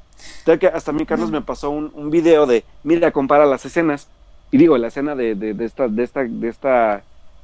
Tengo 0.45 0.57
que, 0.59 0.67
hasta 0.67 0.91
a 0.91 0.93
mí 0.93 1.05
Carlos 1.05 1.31
me 1.31 1.41
pasó 1.41 1.69
un, 1.69 1.91
un, 1.93 2.09
video 2.09 2.45
de, 2.45 2.63
mira, 2.83 3.11
compara 3.11 3.45
las 3.45 3.65
escenas, 3.65 4.07
y 4.51 4.57
digo, 4.57 4.77
la 4.77 4.87
escena 4.87 5.15
de, 5.15 5.35
de, 5.35 5.53
de 5.53 5.65
esta, 5.65 5.87
de 5.87 6.03
esta, 6.03 6.23
de 6.23 6.47
esta 6.47 7.03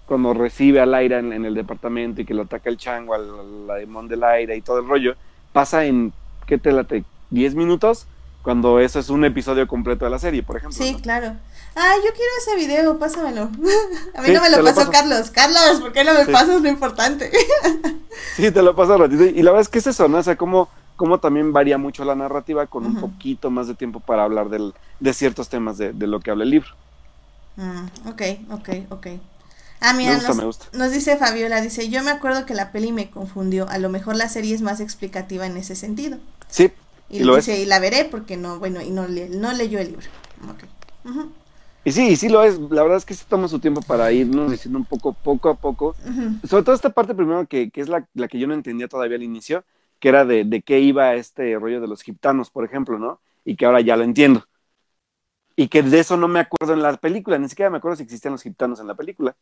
cuando 0.10 0.34
recibe 0.34 0.82
al 0.82 0.96
aire 0.96 1.20
en, 1.20 1.46
el 1.46 1.54
departamento 1.54 2.22
y 2.22 2.26
que 2.26 2.34
lo 2.34 2.42
ataca 2.42 2.68
el 2.68 2.78
chango, 2.78 3.14
al, 3.14 3.68
la 3.68 3.76
demon 3.76 4.08
del 4.08 4.24
aire 4.24 4.58
y 4.58 4.62
todo 4.62 4.80
el 4.80 4.88
rollo, 4.88 5.14
pasa 5.54 5.86
en, 5.86 6.12
¿qué 6.48 6.58
te 6.58 6.72
late? 6.72 7.04
¿10 7.32 7.54
minutos? 7.54 8.08
Cuando 8.42 8.80
eso 8.80 8.98
es 8.98 9.12
un 9.12 9.24
episodio 9.24 9.68
completo 9.68 10.06
de 10.06 10.12
la 10.12 10.18
serie, 10.18 10.42
por 10.42 10.58
ejemplo. 10.58 10.84
Sí, 10.84 10.96
claro. 10.96 11.36
Ah, 11.76 11.96
yo 11.98 12.12
quiero 12.14 12.32
ese 12.40 12.56
video, 12.56 13.00
pásamelo. 13.00 13.44
A 14.16 14.22
mí 14.22 14.32
no 14.32 14.42
me 14.42 14.50
lo 14.50 14.64
pasó 14.64 14.90
Carlos. 14.90 15.30
Carlos, 15.32 15.80
¿por 15.82 15.94
qué 15.94 16.04
no 16.04 16.14
me 16.14 16.26
pasas 16.26 16.62
lo 16.62 16.68
importante? 16.68 17.32
sí, 18.36 18.52
te 18.52 18.62
lo 18.62 18.76
paso 18.76 18.98
ratito. 18.98 19.26
Y 19.26 19.42
la 19.44 19.52
verdad 19.52 19.62
es 19.62 19.70
que 19.70 19.80
es 19.80 19.88
eso, 19.88 20.08
¿no? 20.08 20.18
O 20.18 20.24
sea, 20.24 20.36
como, 20.36 20.70
como 20.96 21.20
también 21.20 21.54
varía 21.54 21.78
mucho 21.78 22.04
la 22.04 22.16
narrativa 22.16 22.68
con 22.68 22.86
un 22.86 22.96
poquito 22.96 23.50
más 23.50 23.68
de 23.68 23.76
tiempo 23.76 24.00
para 24.00 24.24
hablar 24.24 24.50
del, 24.50 24.74
de 25.00 25.14
ciertos 25.14 25.50
temas 25.50 25.78
de, 25.78 25.94
de 25.94 26.08
lo 26.08 26.20
que 26.20 26.32
habla 26.32 26.44
el 26.44 26.50
libro. 26.50 26.70
Mm, 27.56 28.08
ok, 28.08 28.22
ok, 28.52 28.70
ok. 28.90 29.08
Ah, 29.82 29.94
mira, 29.94 30.20
nos, 30.74 30.92
dice 30.92 31.16
Fabiola, 31.16 31.62
dice, 31.62 31.90
yo 31.90 32.04
me 32.04 32.12
acuerdo 32.12 32.46
que 32.46 32.54
la 32.54 32.72
peli 32.72 32.92
me 32.92 33.10
confundió, 33.10 33.68
a 33.70 33.78
lo 33.78 33.90
mejor 33.90 34.18
la 34.18 34.28
serie 34.28 34.54
es 34.54 34.62
más 34.62 34.82
explicativa 34.82 35.46
en 35.46 35.56
ese 35.56 35.76
sentido. 35.76 36.18
Sí. 36.50 36.72
Y, 37.10 37.24
lo 37.24 37.38
dice, 37.38 37.58
y 37.60 37.66
la 37.66 37.80
veré 37.80 38.04
porque 38.04 38.36
no, 38.36 38.60
bueno, 38.60 38.82
y 38.82 38.92
no, 38.92 39.08
no 39.08 39.54
leyó 39.54 39.80
el 39.80 39.92
libro. 39.92 40.08
Y 40.42 41.08
sí, 41.08 41.30
y 41.98 42.16
sí 42.16 42.30
lo 42.30 42.44
es, 42.44 42.60
la 42.60 42.84
verdad 42.84 42.98
es 42.98 43.06
que 43.06 43.14
sí 43.14 43.26
toma 43.28 43.48
su 43.48 43.60
tiempo 43.60 43.82
para 43.82 44.12
irnos 44.12 44.52
diciendo 44.52 44.78
un 44.80 44.86
poco, 44.86 45.14
poco 45.14 45.50
a 45.50 45.56
poco, 45.56 45.96
sobre 46.44 46.64
todo 46.64 46.76
esta 46.76 46.90
parte 46.92 47.16
primero 47.16 47.48
que, 47.48 47.72
que 47.72 47.82
es 47.82 47.90
la, 47.90 48.08
la, 48.14 48.28
que 48.28 48.40
yo 48.40 48.48
no 48.48 48.54
entendía 48.54 48.88
todavía 48.88 49.18
al 49.18 49.24
inicio, 49.24 49.64
que 50.00 50.10
era 50.10 50.26
de, 50.26 50.44
de 50.46 50.62
qué 50.62 50.80
iba 50.80 51.16
este 51.16 51.58
rollo 51.58 51.82
de 51.82 51.88
los 51.88 52.02
gitanos, 52.02 52.50
por 52.52 52.66
ejemplo, 52.66 53.00
¿no? 53.00 53.22
Y 53.46 53.56
que 53.56 53.66
ahora 53.66 53.82
ya 53.82 53.96
lo 53.98 54.04
entiendo. 54.04 54.46
Y 55.56 55.68
que 55.68 55.84
de 55.84 56.00
eso 56.00 56.16
no 56.16 56.28
me 56.28 56.40
acuerdo 56.40 56.74
en 56.74 56.82
la 56.82 56.96
película, 56.98 57.38
ni 57.38 57.50
siquiera 57.50 57.70
me 57.70 57.78
acuerdo 57.78 57.98
si 57.98 58.04
existían 58.04 58.34
los 58.34 58.44
gitanos 58.44 58.80
en 58.80 58.88
la 58.88 58.96
película. 58.96 59.36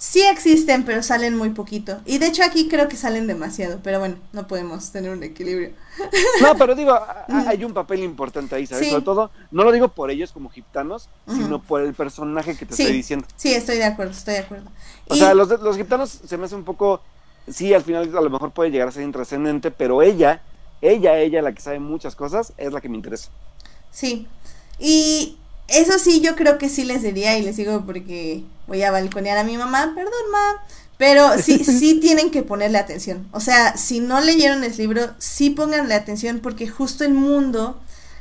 Sí 0.00 0.22
existen, 0.22 0.86
pero 0.86 1.02
salen 1.02 1.36
muy 1.36 1.50
poquito. 1.50 2.00
Y 2.06 2.16
de 2.16 2.28
hecho 2.28 2.42
aquí 2.42 2.68
creo 2.68 2.88
que 2.88 2.96
salen 2.96 3.26
demasiado, 3.26 3.80
pero 3.82 3.98
bueno, 3.98 4.16
no 4.32 4.46
podemos 4.46 4.90
tener 4.92 5.10
un 5.10 5.22
equilibrio. 5.22 5.72
No, 6.40 6.56
pero 6.56 6.74
digo, 6.74 6.98
hay 7.28 7.62
un 7.64 7.74
papel 7.74 8.02
importante 8.02 8.54
ahí, 8.54 8.66
¿sabes? 8.66 8.88
Sobre 8.88 9.04
todo, 9.04 9.30
no 9.50 9.62
lo 9.62 9.72
digo 9.72 9.88
por 9.88 10.10
ellos 10.10 10.32
como 10.32 10.48
gitanos, 10.48 11.10
sino 11.26 11.60
por 11.60 11.82
el 11.82 11.92
personaje 11.92 12.56
que 12.56 12.64
te 12.64 12.72
estoy 12.72 12.94
diciendo. 12.96 13.26
Sí, 13.36 13.52
estoy 13.52 13.76
de 13.76 13.84
acuerdo, 13.84 14.12
estoy 14.12 14.34
de 14.34 14.40
acuerdo. 14.40 14.70
O 15.06 15.16
sea, 15.16 15.34
los, 15.34 15.50
los 15.60 15.76
gitanos 15.76 16.18
se 16.26 16.38
me 16.38 16.46
hace 16.46 16.54
un 16.54 16.64
poco, 16.64 17.02
sí, 17.46 17.74
al 17.74 17.82
final 17.82 18.04
a 18.16 18.22
lo 18.22 18.30
mejor 18.30 18.52
puede 18.52 18.70
llegar 18.70 18.88
a 18.88 18.92
ser 18.92 19.02
intrascendente, 19.02 19.70
pero 19.70 20.00
ella, 20.00 20.40
ella, 20.80 21.18
ella, 21.18 21.42
la 21.42 21.52
que 21.52 21.60
sabe 21.60 21.78
muchas 21.78 22.16
cosas, 22.16 22.54
es 22.56 22.72
la 22.72 22.80
que 22.80 22.88
me 22.88 22.96
interesa. 22.96 23.28
Sí, 23.90 24.26
y 24.78 25.36
eso 25.68 25.98
sí, 25.98 26.22
yo 26.22 26.36
creo 26.36 26.56
que 26.56 26.70
sí 26.70 26.84
les 26.84 27.02
diría 27.02 27.36
y 27.36 27.42
les 27.42 27.56
digo 27.56 27.84
porque 27.84 28.44
voy 28.70 28.84
a 28.84 28.92
balconear 28.92 29.36
a 29.36 29.42
mi 29.42 29.56
mamá, 29.56 29.92
perdón, 29.96 30.30
ma. 30.30 30.64
Pero 30.96 31.36
sí, 31.38 31.64
sí 31.64 31.98
tienen 32.00 32.30
que 32.30 32.44
ponerle 32.44 32.78
atención. 32.78 33.26
O 33.32 33.40
sea, 33.40 33.76
si 33.76 33.98
no 33.98 34.20
leyeron 34.20 34.62
el 34.62 34.76
libro, 34.76 35.10
sí 35.18 35.50
pónganle 35.50 35.94
atención 35.94 36.38
porque 36.38 36.68
justo 36.68 37.04
el 37.04 37.12
mundo 37.12 37.80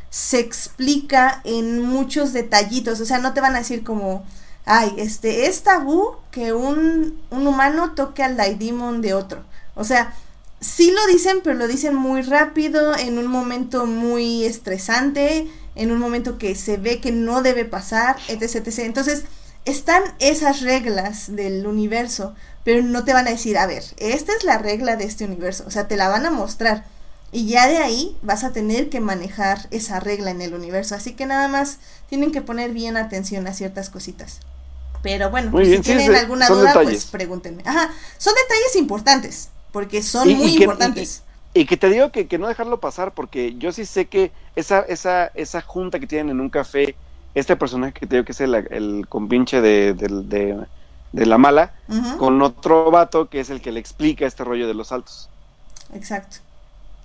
se 0.09 0.39
explica 0.39 1.41
en 1.43 1.83
muchos 1.83 2.33
detallitos. 2.33 2.99
O 2.99 3.05
sea, 3.05 3.19
no 3.19 3.33
te 3.33 3.41
van 3.41 3.55
a 3.55 3.59
decir 3.59 3.83
como, 3.83 4.25
ay, 4.65 4.91
este, 4.97 5.45
es 5.45 5.61
tabú 5.61 6.15
que 6.31 6.51
un, 6.51 7.21
un 7.29 7.45
humano 7.45 7.93
toque 7.93 8.23
al 8.23 8.35
Daidemon 8.35 9.01
de 9.01 9.13
otro. 9.13 9.43
O 9.75 9.83
sea, 9.83 10.15
sí 10.59 10.89
lo 10.89 11.05
dicen, 11.13 11.41
pero 11.43 11.59
lo 11.59 11.67
dicen 11.67 11.93
muy 11.93 12.23
rápido, 12.23 12.97
en 12.97 13.19
un 13.19 13.27
momento 13.27 13.85
muy 13.85 14.45
estresante 14.45 15.47
en 15.79 15.91
un 15.91 15.99
momento 15.99 16.37
que 16.37 16.55
se 16.55 16.75
ve 16.75 16.99
que 16.99 17.13
no 17.13 17.41
debe 17.41 17.63
pasar, 17.63 18.17
etc, 18.27 18.67
etc. 18.67 18.79
Entonces, 18.79 19.23
están 19.65 20.03
esas 20.19 20.61
reglas 20.61 21.35
del 21.35 21.65
universo, 21.67 22.35
pero 22.63 22.81
no 22.81 23.03
te 23.03 23.13
van 23.13 23.27
a 23.27 23.31
decir, 23.31 23.57
a 23.57 23.67
ver, 23.67 23.83
esta 23.97 24.33
es 24.33 24.43
la 24.43 24.57
regla 24.57 24.95
de 24.95 25.05
este 25.05 25.25
universo, 25.25 25.63
o 25.67 25.71
sea, 25.71 25.87
te 25.87 25.97
la 25.97 26.07
van 26.07 26.25
a 26.25 26.31
mostrar. 26.31 26.85
Y 27.31 27.47
ya 27.47 27.67
de 27.67 27.77
ahí 27.77 28.17
vas 28.21 28.43
a 28.43 28.51
tener 28.51 28.89
que 28.89 28.99
manejar 28.99 29.67
esa 29.71 29.99
regla 29.99 30.31
en 30.31 30.41
el 30.41 30.55
universo. 30.55 30.95
Así 30.95 31.13
que 31.13 31.27
nada 31.27 31.47
más 31.47 31.77
tienen 32.09 32.31
que 32.31 32.41
poner 32.41 32.71
bien 32.71 32.97
atención 32.97 33.45
a 33.45 33.53
ciertas 33.53 33.89
cositas. 33.89 34.39
Pero 35.01 35.29
bueno, 35.29 35.51
si 35.63 35.79
tienen 35.79 36.15
alguna 36.15 36.47
duda, 36.47 36.73
pues 36.73 37.05
pregúntenme. 37.05 37.61
Ajá, 37.65 37.93
son 38.17 38.33
detalles 38.35 38.75
importantes, 38.75 39.49
porque 39.71 40.01
son 40.01 40.27
muy 40.33 40.55
importantes. 40.55 41.23
Y 41.53 41.65
que 41.65 41.77
te 41.77 41.89
digo 41.89 42.11
que, 42.11 42.27
que, 42.27 42.37
no 42.37 42.47
dejarlo 42.47 42.79
pasar, 42.79 43.13
porque 43.13 43.55
yo 43.57 43.71
sí 43.71 43.85
sé 43.85 44.07
que 44.07 44.31
esa, 44.55 44.81
esa, 44.81 45.27
esa 45.35 45.61
junta 45.61 45.99
que 45.99 46.07
tienen 46.07 46.31
en 46.31 46.41
un 46.41 46.49
café, 46.49 46.95
este 47.35 47.55
personaje 47.55 47.93
que 47.93 48.07
te 48.07 48.15
digo 48.15 48.25
que 48.25 48.31
es 48.31 48.41
el, 48.41 48.55
el 48.55 49.05
compinche 49.07 49.61
de, 49.61 49.93
de, 49.93 51.25
la 51.25 51.37
mala, 51.37 51.73
con 52.17 52.41
otro 52.41 52.91
vato 52.91 53.29
que 53.29 53.39
es 53.39 53.49
el 53.49 53.61
que 53.61 53.71
le 53.71 53.79
explica 53.79 54.25
este 54.25 54.43
rollo 54.43 54.67
de 54.67 54.73
los 54.73 54.87
saltos. 54.87 55.29
Exacto. 55.93 56.37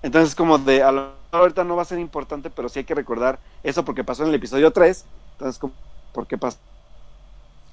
Entonces, 0.02 0.34
como 0.34 0.58
de, 0.58 0.82
a 0.82 0.92
lo 0.92 1.24
ahorita 1.38 1.64
no 1.64 1.76
va 1.76 1.82
a 1.82 1.86
ser 1.86 1.98
importante, 1.98 2.50
pero 2.50 2.68
sí 2.68 2.80
hay 2.80 2.84
que 2.84 2.94
recordar 2.94 3.38
eso 3.62 3.84
porque 3.84 4.04
pasó 4.04 4.22
en 4.22 4.30
el 4.30 4.34
episodio 4.34 4.72
3. 4.72 5.04
Entonces, 5.32 5.58
como, 5.58 5.72
¿por 6.12 6.26
qué 6.26 6.38
pasó? 6.38 6.58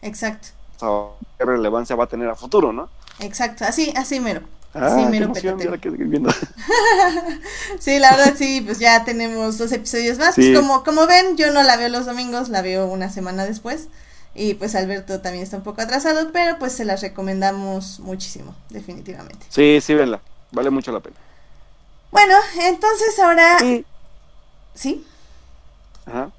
Exacto. 0.02 0.50
¿Qué 1.38 1.46
relevancia 1.46 1.96
va 1.96 2.06
a 2.06 2.08
tener 2.08 2.28
a 2.28 2.36
futuro, 2.36 2.74
no? 2.74 2.90
Exacto, 3.20 3.66
así, 3.66 3.94
así 3.96 4.20
mero. 4.20 4.42
Ah, 4.74 4.96
sí, 4.96 5.06
mero 5.06 5.34
sí, 7.80 8.00
la 8.00 8.16
verdad 8.16 8.36
sí, 8.38 8.62
pues 8.66 8.80
ya 8.80 9.04
tenemos 9.04 9.58
dos 9.58 9.72
episodios 9.74 10.18
más. 10.18 10.36
Pues 10.36 10.58
como, 10.58 10.84
como 10.84 11.08
ven, 11.08 11.36
yo 11.36 11.52
no 11.52 11.62
la 11.62 11.76
veo 11.76 11.90
los 11.90 12.06
domingos, 12.06 12.48
la 12.48 12.62
veo 12.62 12.88
una 12.88 13.10
semana 13.10 13.46
después. 13.46 13.90
Y 14.34 14.54
pues 14.54 14.76
Alberto 14.76 15.20
también 15.20 15.44
está 15.44 15.58
un 15.58 15.64
poco 15.64 15.82
atrasado, 15.82 16.32
pero 16.32 16.58
pues 16.58 16.72
se 16.72 16.86
las 16.86 17.02
recomendamos 17.02 18.00
muchísimo, 18.00 18.56
definitivamente. 18.70 19.46
Sí, 19.50 19.80
sí, 19.82 19.94
venla, 19.94 20.22
vale 20.52 20.70
mucho 20.70 20.94
la 20.94 21.02
pena. 21.02 21.18
Bueno, 22.12 22.36
entonces 22.62 23.20
ahora... 23.20 23.58
¿Sí? 24.74 25.06
Ajá. 26.06 26.32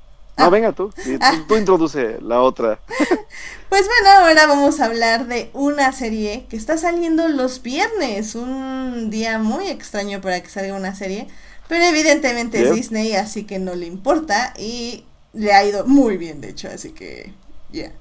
No, 0.45 0.51
venga 0.51 0.73
tú, 0.73 0.93
ah. 1.21 1.45
tú, 1.47 1.57
introduce 1.57 2.19
la 2.21 2.41
otra. 2.41 2.81
Pues 3.69 3.87
bueno, 3.87 4.27
ahora 4.27 4.47
vamos 4.47 4.81
a 4.81 4.85
hablar 4.85 5.29
de 5.29 5.49
una 5.55 5.93
serie 5.93 6.45
que 6.51 6.57
está 6.57 6.77
saliendo 6.77 7.29
los 7.29 7.63
viernes, 7.63 8.35
un 8.35 9.09
día 9.09 9.39
muy 9.39 9.69
extraño 9.69 10.21
para 10.21 10.43
que 10.43 10.51
salga 10.51 10.75
una 10.75 10.95
serie, 10.95 11.27
pero 11.69 11.83
evidentemente 11.85 12.63
es 12.63 12.75
Disney, 12.75 13.15
así 13.15 13.45
que 13.45 13.59
no 13.59 13.75
le 13.75 13.87
importa 13.87 14.53
y 14.59 15.07
le 15.33 15.55
ha 15.55 15.65
ido 15.65 15.87
muy 15.87 16.19
bien, 16.19 16.43
de 16.43 16.51
hecho, 16.51 16.69
así 16.69 16.91
que 16.91 17.33
ya. 17.71 17.93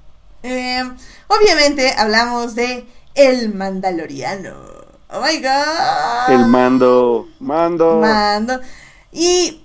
Em, 0.42 0.94
obviamente 1.28 1.94
hablamos 1.96 2.54
de 2.54 2.84
El 3.14 3.54
Mandaloriano. 3.54 4.54
Oh 5.08 5.20
my 5.20 5.38
god. 5.40 6.34
El 6.34 6.46
mando, 6.46 7.28
mando. 7.38 7.98
Mando. 7.98 8.60
Y 9.10 9.61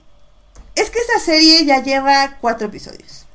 es 0.77 0.89
que 0.89 0.99
esta 0.99 1.19
serie 1.19 1.65
ya 1.65 1.81
lleva 1.81 2.37
cuatro 2.39 2.67
episodios. 2.67 3.25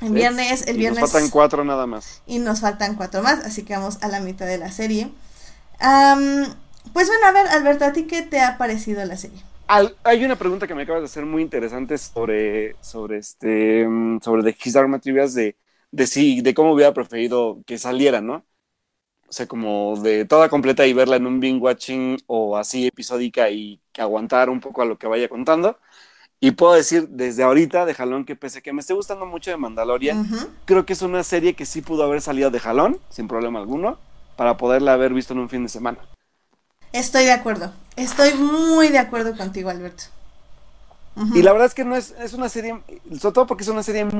El 0.00 0.12
viernes, 0.12 0.66
el 0.66 0.78
viernes. 0.78 1.00
Nos 1.00 1.12
faltan 1.12 1.30
cuatro 1.30 1.64
nada 1.64 1.86
más. 1.86 2.22
Y 2.26 2.38
nos 2.38 2.60
faltan 2.60 2.94
cuatro 2.96 3.22
más, 3.22 3.40
así 3.44 3.64
que 3.64 3.74
vamos 3.74 3.98
a 4.02 4.08
la 4.08 4.20
mitad 4.20 4.46
de 4.46 4.58
la 4.58 4.70
serie. 4.70 5.10
pues 5.78 7.08
bueno, 7.08 7.26
a 7.26 7.32
ver, 7.32 7.46
Alberto, 7.48 7.84
¿a 7.84 7.92
ti 7.92 8.04
qué 8.04 8.22
te 8.22 8.40
ha 8.40 8.56
parecido 8.56 9.04
la 9.04 9.16
serie? 9.16 9.42
hay 10.02 10.24
una 10.24 10.34
pregunta 10.36 10.66
que 10.66 10.74
me 10.74 10.82
acabas 10.82 11.02
de 11.02 11.06
hacer 11.06 11.24
muy 11.24 11.42
interesante 11.42 11.96
sobre, 11.96 12.74
sobre 12.82 13.18
este, 13.18 13.86
mm, 13.86 14.20
sobre 14.20 14.42
The 14.42 14.58
His 14.64 14.74
Materials 14.88 15.34
de, 15.34 15.56
de 15.92 16.06
sí, 16.08 16.40
de 16.40 16.54
cómo 16.54 16.72
hubiera 16.72 16.92
preferido 16.92 17.62
que 17.66 17.78
saliera, 17.78 18.20
¿no? 18.20 18.44
O 19.28 19.32
sea, 19.32 19.46
como 19.46 19.96
de 20.02 20.24
toda 20.24 20.48
completa 20.48 20.86
y 20.86 20.92
verla 20.92 21.16
en 21.16 21.26
un 21.26 21.38
binge 21.38 21.60
watching 21.62 22.18
o 22.26 22.56
así 22.56 22.88
episódica 22.88 23.48
y 23.50 23.80
que 23.92 24.02
aguantar 24.02 24.50
un 24.50 24.60
poco 24.60 24.82
a 24.82 24.84
lo 24.86 24.98
que 24.98 25.06
vaya 25.06 25.28
contando. 25.28 25.78
Y 26.42 26.52
puedo 26.52 26.72
decir 26.72 27.06
desde 27.10 27.42
ahorita 27.42 27.84
de 27.84 27.92
jalón 27.92 28.24
que 28.24 28.34
pese 28.34 28.62
que 28.62 28.72
me 28.72 28.80
esté 28.80 28.94
gustando 28.94 29.26
mucho 29.26 29.50
de 29.50 29.58
Mandalorian, 29.58 30.26
creo 30.64 30.86
que 30.86 30.94
es 30.94 31.02
una 31.02 31.22
serie 31.22 31.54
que 31.54 31.66
sí 31.66 31.82
pudo 31.82 32.02
haber 32.02 32.22
salido 32.22 32.50
de 32.50 32.58
jalón, 32.58 32.98
sin 33.10 33.28
problema 33.28 33.58
alguno, 33.58 33.98
para 34.36 34.56
poderla 34.56 34.94
haber 34.94 35.12
visto 35.12 35.34
en 35.34 35.40
un 35.40 35.50
fin 35.50 35.64
de 35.64 35.68
semana. 35.68 35.98
Estoy 36.92 37.24
de 37.24 37.32
acuerdo, 37.32 37.74
estoy 37.94 38.32
muy 38.34 38.88
de 38.88 38.98
acuerdo 38.98 39.36
contigo, 39.36 39.68
Alberto. 39.68 40.04
Y 41.34 41.42
la 41.42 41.52
verdad 41.52 41.66
es 41.66 41.74
que 41.74 41.84
no 41.84 41.94
es, 41.94 42.14
es 42.18 42.32
una 42.32 42.48
serie, 42.48 42.80
sobre 43.18 43.34
todo 43.34 43.46
porque 43.46 43.64
es 43.64 43.68
una 43.68 43.82
serie 43.82 44.06
muy 44.06 44.16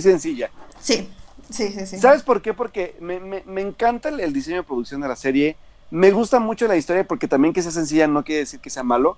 sencilla. 0.00 0.48
Sí, 0.78 1.08
sí, 1.50 1.72
sí, 1.72 1.86
sí. 1.86 1.98
¿Sabes 1.98 2.22
por 2.22 2.40
qué? 2.40 2.54
Porque 2.54 2.94
me, 3.00 3.18
me, 3.18 3.60
encanta 3.60 4.10
el, 4.10 4.20
el, 4.20 4.32
diseño 4.32 4.58
de 4.58 4.62
producción 4.62 5.00
de 5.00 5.08
la 5.08 5.16
serie, 5.16 5.56
me 5.90 6.12
gusta 6.12 6.38
mucho 6.38 6.68
la 6.68 6.76
historia 6.76 7.02
porque 7.04 7.26
también 7.26 7.52
que 7.52 7.62
sea 7.62 7.72
sencilla 7.72 8.06
no 8.06 8.22
quiere 8.22 8.40
decir 8.40 8.60
que 8.60 8.70
sea 8.70 8.84
malo 8.84 9.16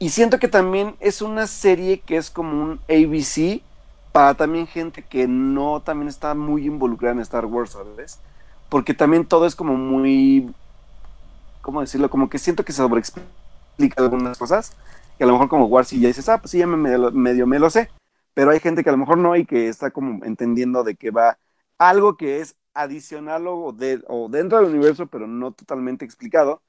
y 0.00 0.10
siento 0.10 0.38
que 0.38 0.48
también 0.48 0.96
es 1.00 1.20
una 1.22 1.46
serie 1.46 2.00
que 2.00 2.16
es 2.16 2.30
como 2.30 2.62
un 2.62 2.80
ABC 2.88 3.62
para 4.12 4.34
también 4.34 4.66
gente 4.66 5.02
que 5.04 5.28
no 5.28 5.82
también 5.82 6.08
está 6.08 6.34
muy 6.34 6.66
involucrada 6.66 7.14
en 7.14 7.20
Star 7.20 7.44
Wars, 7.44 7.72
¿sabes? 7.72 8.18
Porque 8.70 8.94
también 8.94 9.26
todo 9.26 9.46
es 9.46 9.54
como 9.54 9.74
muy, 9.76 10.54
¿cómo 11.60 11.82
decirlo? 11.82 12.08
Como 12.10 12.30
que 12.30 12.38
siento 12.38 12.64
que 12.64 12.72
se 12.72 12.78
sobreexplica 12.78 13.26
algunas 13.98 14.38
cosas. 14.38 14.72
Que 15.18 15.24
a 15.24 15.26
lo 15.26 15.34
mejor 15.34 15.48
como 15.50 15.66
Wars 15.66 15.92
y 15.92 16.00
ya 16.00 16.08
dices, 16.08 16.28
ah, 16.30 16.38
pues 16.38 16.52
sí, 16.52 16.58
ya 16.58 16.66
me 16.66 16.76
medio, 16.78 17.46
me 17.46 17.58
lo 17.58 17.70
sé. 17.70 17.90
Pero 18.34 18.52
hay 18.52 18.60
gente 18.60 18.82
que 18.82 18.88
a 18.90 18.92
lo 18.92 18.98
mejor 18.98 19.18
no 19.18 19.36
y 19.36 19.44
que 19.46 19.68
está 19.68 19.90
como 19.90 20.24
entendiendo 20.24 20.82
de 20.84 20.96
que 20.96 21.10
va 21.10 21.38
algo 21.78 22.16
que 22.16 22.40
es 22.40 22.56
adicional 22.74 23.46
o, 23.48 23.74
o 24.08 24.28
dentro 24.30 24.58
del 24.60 24.68
universo, 24.70 25.08
pero 25.08 25.26
no 25.26 25.52
totalmente 25.52 26.04
explicado 26.06 26.62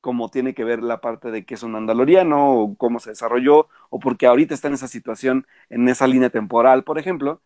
cómo 0.00 0.30
tiene 0.30 0.54
que 0.54 0.64
ver 0.64 0.82
la 0.82 1.00
parte 1.00 1.30
de 1.30 1.44
que 1.44 1.54
es 1.54 1.62
un 1.62 1.72
mandaloriano 1.72 2.54
o 2.54 2.76
cómo 2.76 3.00
se 3.00 3.10
desarrolló 3.10 3.68
o 3.90 3.98
porque 4.00 4.26
ahorita 4.26 4.54
está 4.54 4.68
en 4.68 4.74
esa 4.74 4.88
situación, 4.88 5.46
en 5.68 5.88
esa 5.88 6.06
línea 6.06 6.30
temporal, 6.30 6.84
por 6.84 6.98
ejemplo. 6.98 7.42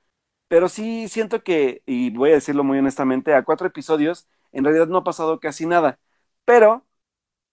Pero 0.49 0.69
sí 0.69 1.09
siento 1.09 1.43
que, 1.43 1.83
y 1.87 2.11
voy 2.11 2.31
a 2.31 2.35
decirlo 2.35 2.65
muy 2.65 2.79
honestamente, 2.79 3.35
a 3.35 3.45
cuatro 3.45 3.67
episodios 3.67 4.29
en 4.53 4.65
realidad 4.65 4.87
no 4.89 4.99
ha 4.99 5.05
pasado 5.05 5.41
casi 5.41 5.67
nada. 5.67 5.99
Pero 6.45 6.87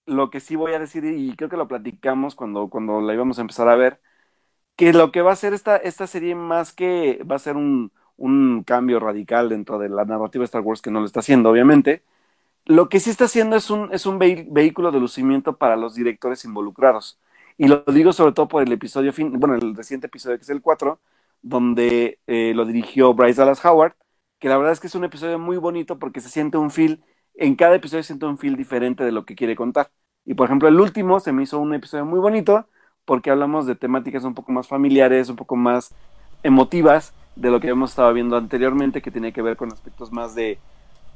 lo 0.05 0.29
que 0.29 0.39
sí 0.39 0.55
voy 0.55 0.73
a 0.73 0.79
decir, 0.79 1.05
y 1.05 1.35
creo 1.35 1.49
que 1.49 1.57
lo 1.57 1.67
platicamos 1.67 2.35
cuando, 2.35 2.69
cuando 2.69 3.01
la 3.01 3.13
íbamos 3.13 3.37
a 3.39 3.41
empezar 3.41 3.69
a 3.69 3.75
ver, 3.75 4.01
que 4.75 4.93
lo 4.93 5.11
que 5.11 5.21
va 5.21 5.31
a 5.33 5.35
ser 5.35 5.53
esta, 5.53 5.77
esta 5.77 6.07
serie 6.07 6.35
más 6.35 6.73
que 6.73 7.23
va 7.29 7.35
a 7.35 7.39
ser 7.39 7.55
un, 7.57 7.91
un 8.17 8.63
cambio 8.63 8.99
radical 8.99 9.49
dentro 9.49 9.79
de 9.79 9.89
la 9.89 10.05
narrativa 10.05 10.41
de 10.43 10.45
Star 10.45 10.61
Wars, 10.61 10.81
que 10.81 10.91
no 10.91 10.99
lo 11.01 11.05
está 11.05 11.19
haciendo, 11.21 11.49
obviamente, 11.51 12.03
lo 12.72 12.89
que 12.89 12.99
sí 12.99 13.09
está 13.09 13.26
haciendo 13.26 13.55
es 13.55 13.69
un, 13.69 13.93
es 13.93 14.05
un 14.05 14.17
vehículo 14.19 14.91
de 14.91 14.99
lucimiento 14.99 15.57
para 15.57 15.76
los 15.76 15.95
directores 15.95 16.45
involucrados. 16.45 17.19
Y 17.57 17.67
lo 17.67 17.84
digo 17.88 18.13
sobre 18.13 18.34
todo 18.34 18.47
por 18.47 18.63
el 18.63 18.72
episodio, 18.72 19.13
fin, 19.13 19.34
bueno, 19.39 19.55
el 19.55 19.76
reciente 19.76 20.07
episodio 20.07 20.38
que 20.38 20.43
es 20.43 20.49
el 20.49 20.61
4, 20.61 20.99
donde 21.41 22.19
eh, 22.28 22.53
lo 22.55 22.65
dirigió 22.65 23.13
Bryce 23.13 23.41
Dallas 23.41 23.63
Howard, 23.65 23.95
que 24.39 24.49
la 24.49 24.57
verdad 24.57 24.74
es 24.74 24.80
que 24.80 24.88
es 24.88 24.95
un 24.95 25.03
episodio 25.03 25.38
muy 25.38 25.57
bonito 25.57 25.99
porque 25.99 26.22
se 26.22 26.30
siente 26.30 26.57
un 26.57 26.72
feel, 26.72 27.03
en 27.36 27.55
cada 27.55 27.76
episodio 27.76 28.03
se 28.03 28.07
siente 28.07 28.26
un 28.26 28.38
feel 28.38 28.55
diferente 28.55 29.03
de 29.03 29.11
lo 29.11 29.26
que 29.26 29.36
quiere 29.36 29.55
contar. 29.55 29.91
Y 30.26 30.34
por 30.36 30.45
ejemplo, 30.47 30.69
el 30.69 30.80
último 30.80 31.19
se 31.19 31.32
me 31.34 31.43
hizo 31.43 31.59
un 31.59 31.74
episodio 31.74 32.05
muy 32.05 32.19
bonito 32.19 32.67
porque 33.05 33.32
hablamos 33.32 33.65
de 33.65 33.76
temáticas 33.76 34.24
un 34.24 34.34
poco 34.34 34.51
más 34.51 34.67
familiares, 34.67 35.30
un 35.30 35.36
poco 35.36 35.55
más 35.55 35.93
emotivas, 36.43 37.13
de 37.36 37.49
lo 37.49 37.59
que 37.59 37.69
hemos 37.69 37.91
estado 37.91 38.13
viendo 38.13 38.38
anteriormente, 38.38 39.01
que 39.01 39.11
tenía 39.11 39.32
que 39.32 39.41
ver 39.41 39.57
con 39.57 39.72
aspectos 39.72 40.11
más 40.11 40.36
de, 40.36 40.59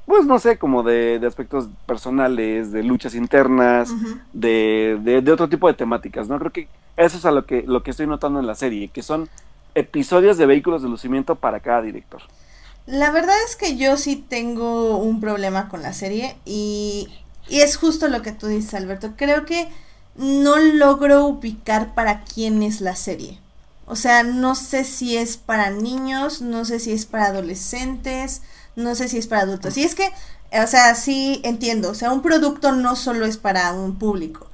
pues 0.05 0.25
no 0.25 0.39
sé, 0.39 0.57
como 0.57 0.83
de, 0.83 1.21
aspectos 1.25 1.67
personales, 1.85 2.71
de 2.71 2.83
luchas 2.83 3.15
internas, 3.15 3.91
de, 4.33 4.99
de, 5.01 5.31
otro 5.31 5.49
tipo 5.49 5.67
de 5.67 5.73
temáticas, 5.73 6.27
¿no? 6.27 6.37
Creo 6.39 6.51
que 6.51 6.67
eso 6.97 7.17
es 7.17 7.25
a 7.25 7.31
lo 7.31 7.45
que, 7.45 7.63
lo 7.63 7.83
que 7.83 7.91
estoy 7.91 8.07
notando 8.07 8.39
en 8.39 8.47
la 8.47 8.55
serie, 8.55 8.89
que 8.89 9.01
son 9.01 9.29
episodios 9.73 10.37
de 10.37 10.45
vehículos 10.45 10.81
de 10.81 10.89
lucimiento 10.89 11.35
para 11.35 11.59
cada 11.59 11.81
director. 11.81 12.21
La 12.85 13.11
verdad 13.11 13.35
es 13.47 13.55
que 13.55 13.77
yo 13.77 13.97
sí 13.97 14.15
tengo 14.15 14.97
un 14.97 15.19
problema 15.19 15.69
con 15.69 15.81
la 15.81 15.91
serie 15.91 16.37
y, 16.45 17.09
y 17.49 17.61
es 17.61 17.77
justo 17.77 18.07
lo 18.07 18.21
que 18.21 18.31
tú 18.31 18.47
dices, 18.47 18.75
Alberto. 18.75 19.13
Creo 19.17 19.45
que 19.45 19.67
no 20.15 20.57
logro 20.57 21.25
ubicar 21.25 21.93
para 21.95 22.23
quién 22.23 22.63
es 22.63 22.81
la 22.81 22.95
serie. 22.95 23.39
O 23.87 23.95
sea, 23.95 24.23
no 24.23 24.55
sé 24.55 24.83
si 24.83 25.17
es 25.17 25.37
para 25.37 25.69
niños, 25.69 26.41
no 26.41 26.65
sé 26.65 26.79
si 26.79 26.91
es 26.91 27.05
para 27.05 27.27
adolescentes, 27.27 28.41
no 28.75 28.95
sé 28.95 29.07
si 29.07 29.17
es 29.17 29.27
para 29.27 29.43
adultos. 29.43 29.77
Y 29.77 29.83
es 29.83 29.95
que, 29.95 30.09
o 30.51 30.67
sea, 30.67 30.95
sí 30.95 31.41
entiendo, 31.43 31.91
o 31.91 31.95
sea, 31.95 32.11
un 32.11 32.21
producto 32.21 32.71
no 32.71 32.95
solo 32.95 33.25
es 33.25 33.37
para 33.37 33.73
un 33.73 33.97
público, 33.97 34.49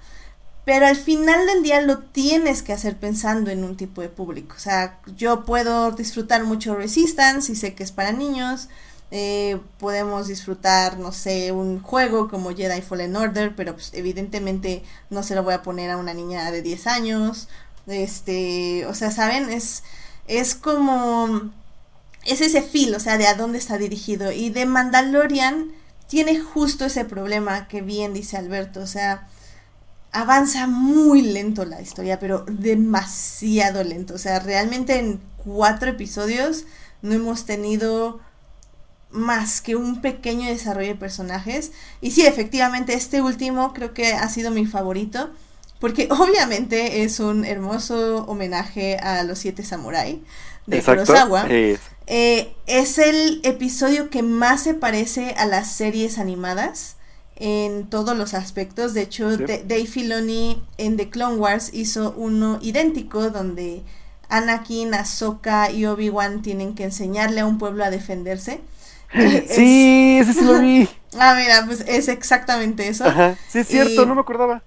pero 0.65 0.85
al 0.87 0.95
final 0.95 1.45
del 1.47 1.63
día 1.63 1.81
lo 1.81 1.99
tienes 1.99 2.63
que 2.63 2.73
hacer 2.73 2.97
pensando 2.97 3.51
en 3.51 3.63
un 3.63 3.75
tipo 3.77 4.01
de 4.01 4.09
público. 4.09 4.55
O 4.55 4.59
sea, 4.59 4.99
yo 5.17 5.43
puedo 5.45 5.91
disfrutar 5.91 6.43
mucho 6.43 6.75
Resistance 6.75 7.51
y 7.51 7.55
sé 7.55 7.73
que 7.73 7.83
es 7.83 7.91
para 7.91 8.11
niños, 8.11 8.69
eh, 9.13 9.59
podemos 9.77 10.27
disfrutar, 10.27 10.97
no 10.97 11.11
sé, 11.11 11.51
un 11.51 11.81
juego 11.81 12.29
como 12.29 12.55
Jedi 12.55 12.81
Fallen 12.81 13.15
Order, 13.15 13.55
pero 13.55 13.73
pues, 13.73 13.91
evidentemente 13.93 14.83
no 15.09 15.21
se 15.23 15.35
lo 15.35 15.43
voy 15.43 15.53
a 15.53 15.63
poner 15.63 15.91
a 15.91 15.97
una 15.97 16.13
niña 16.13 16.49
de 16.51 16.61
10 16.61 16.87
años. 16.87 17.49
Este, 17.87 18.85
o 18.85 18.93
sea, 18.93 19.11
¿saben? 19.11 19.49
Es, 19.49 19.83
es 20.27 20.55
como, 20.55 21.51
es 22.25 22.41
ese 22.41 22.61
feel, 22.61 22.95
o 22.95 22.99
sea, 22.99 23.17
de 23.17 23.27
a 23.27 23.35
dónde 23.35 23.57
está 23.57 23.77
dirigido. 23.77 24.31
Y 24.31 24.49
de 24.49 24.65
Mandalorian 24.65 25.71
tiene 26.07 26.39
justo 26.39 26.85
ese 26.85 27.05
problema 27.05 27.67
que 27.67 27.81
bien 27.81 28.13
dice 28.13 28.37
Alberto, 28.37 28.81
o 28.81 28.87
sea, 28.87 29.27
avanza 30.11 30.67
muy 30.67 31.21
lento 31.21 31.65
la 31.65 31.81
historia, 31.81 32.19
pero 32.19 32.45
demasiado 32.47 33.83
lento. 33.83 34.15
O 34.15 34.17
sea, 34.17 34.39
realmente 34.39 34.99
en 34.99 35.21
cuatro 35.37 35.89
episodios 35.89 36.65
no 37.01 37.13
hemos 37.13 37.45
tenido 37.45 38.19
más 39.09 39.61
que 39.61 39.75
un 39.75 40.01
pequeño 40.01 40.47
desarrollo 40.47 40.89
de 40.89 40.95
personajes. 40.95 41.71
Y 42.01 42.11
sí, 42.11 42.25
efectivamente, 42.25 42.93
este 42.93 43.21
último 43.21 43.73
creo 43.73 43.93
que 43.93 44.13
ha 44.13 44.29
sido 44.29 44.51
mi 44.51 44.65
favorito. 44.65 45.31
Porque 45.81 46.07
obviamente 46.11 47.03
es 47.03 47.19
un 47.19 47.43
hermoso 47.43 48.23
homenaje 48.25 48.95
a 48.97 49.23
los 49.23 49.39
siete 49.39 49.63
samurai 49.63 50.23
de 50.67 50.81
Kurosawa. 50.81 51.47
Eh, 52.07 52.53
es 52.67 52.97
el 52.97 53.41
episodio 53.43 54.09
que 54.09 54.21
más 54.21 54.63
se 54.63 54.73
parece 54.73 55.33
a 55.37 55.45
las 55.45 55.71
series 55.71 56.17
animadas 56.17 56.95
en 57.35 57.89
todos 57.89 58.15
los 58.15 58.33
aspectos. 58.33 58.93
De 58.93 59.01
hecho, 59.01 59.37
Dave 59.37 59.87
Filoni 59.87 60.61
en 60.77 60.97
The 60.97 61.09
Clone 61.09 61.37
Wars 61.37 61.71
hizo 61.73 62.13
uno 62.15 62.59
idéntico 62.61 63.29
donde 63.29 63.81
Anakin, 64.29 64.93
Ahsoka 64.93 65.71
y 65.71 65.85
Obi-Wan 65.85 66.41
tienen 66.41 66.75
que 66.75 66.83
enseñarle 66.83 67.41
a 67.41 67.45
un 67.45 67.57
pueblo 67.57 67.83
a 67.83 67.89
defenderse. 67.89 68.61
sí, 69.47 70.19
ese 70.21 70.33
sí 70.33 70.45
lo 70.45 70.59
vi. 70.59 70.87
Ah, 71.19 71.35
mira, 71.37 71.65
pues 71.65 71.83
es 71.87 72.07
exactamente 72.07 72.87
eso. 72.87 73.03
sí, 73.49 73.59
es 73.59 73.67
cierto, 73.67 74.05
no 74.05 74.15
me 74.15 74.21
acordaba. 74.21 74.63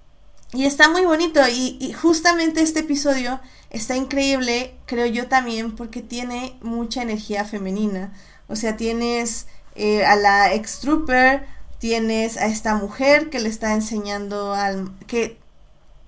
Y 0.53 0.65
está 0.65 0.89
muy 0.89 1.03
bonito 1.05 1.41
y, 1.47 1.93
justamente 1.93 2.61
este 2.61 2.81
episodio 2.81 3.39
está 3.71 3.95
increíble, 3.95 4.75
creo 4.85 5.05
yo 5.05 5.27
también, 5.27 5.75
porque 5.75 6.01
tiene 6.01 6.57
mucha 6.61 7.01
energía 7.01 7.43
femenina. 7.43 8.13
O 8.47 8.55
sea, 8.55 8.77
tienes 8.77 9.47
eh, 9.75 10.05
a 10.05 10.15
la 10.15 10.53
ex 10.53 10.79
trooper, 10.79 11.45
tienes 11.79 12.37
a 12.37 12.45
esta 12.45 12.75
mujer 12.75 13.29
que 13.29 13.39
le 13.39 13.49
está 13.49 13.73
enseñando 13.73 14.53
al... 14.53 14.91
que 15.07 15.37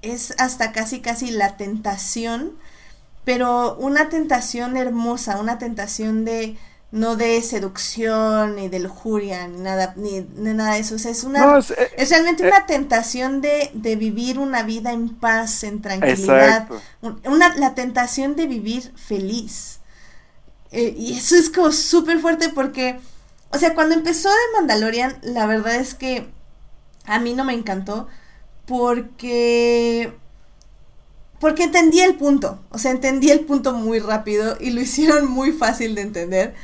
es 0.01 0.33
hasta 0.37 0.71
casi 0.71 1.01
casi 1.01 1.31
la 1.31 1.57
tentación, 1.57 2.53
pero 3.25 3.75
una 3.77 4.09
tentación 4.09 4.77
hermosa, 4.77 5.39
una 5.39 5.57
tentación 5.57 6.23
de 6.23 6.57
no 6.91 7.17
de 7.17 7.41
seducción 7.41 8.55
ni 8.55 8.69
de 8.69 8.79
lujuria 8.79 9.47
ni 9.47 9.59
nada 9.59 9.93
ni, 9.97 10.21
nada 10.37 10.73
de 10.73 10.79
eso. 10.79 10.95
Es 10.95 11.23
una 11.23 11.59
eh, 11.59 11.91
es, 11.97 12.09
realmente 12.09 12.43
eh, 12.43 12.47
una 12.47 12.65
tentación 12.65 13.41
de, 13.41 13.71
de, 13.73 13.95
vivir 13.95 14.39
una 14.39 14.63
vida 14.63 14.93
en 14.93 15.09
paz 15.09 15.63
en 15.63 15.81
tranquilidad. 15.81 16.67
Una 17.25 17.55
la 17.55 17.75
tentación 17.75 18.35
de 18.35 18.47
vivir 18.47 18.93
feliz. 18.95 19.79
Eh, 20.71 20.95
y 20.97 21.17
eso 21.17 21.35
es 21.35 21.49
como 21.49 21.71
súper 21.71 22.19
fuerte 22.19 22.49
porque 22.49 22.99
o 23.51 23.57
sea 23.57 23.73
cuando 23.73 23.95
empezó 23.95 24.29
de 24.29 24.35
Mandalorian 24.55 25.17
la 25.21 25.45
verdad 25.45 25.75
es 25.75 25.93
que 25.93 26.27
a 27.05 27.19
mí 27.19 27.33
no 27.33 27.45
me 27.45 27.53
encantó 27.53 28.07
porque 28.65 30.13
porque 31.39 31.63
entendí 31.63 31.99
el 31.99 32.15
punto, 32.15 32.59
o 32.71 32.79
sea, 32.79 32.91
entendí 32.91 33.29
el 33.29 33.41
punto 33.41 33.73
muy 33.73 33.99
rápido 33.99 34.57
y 34.59 34.71
lo 34.71 34.81
hicieron 34.81 35.29
muy 35.29 35.51
fácil 35.51 35.95
de 35.95 36.01
entender. 36.01 36.55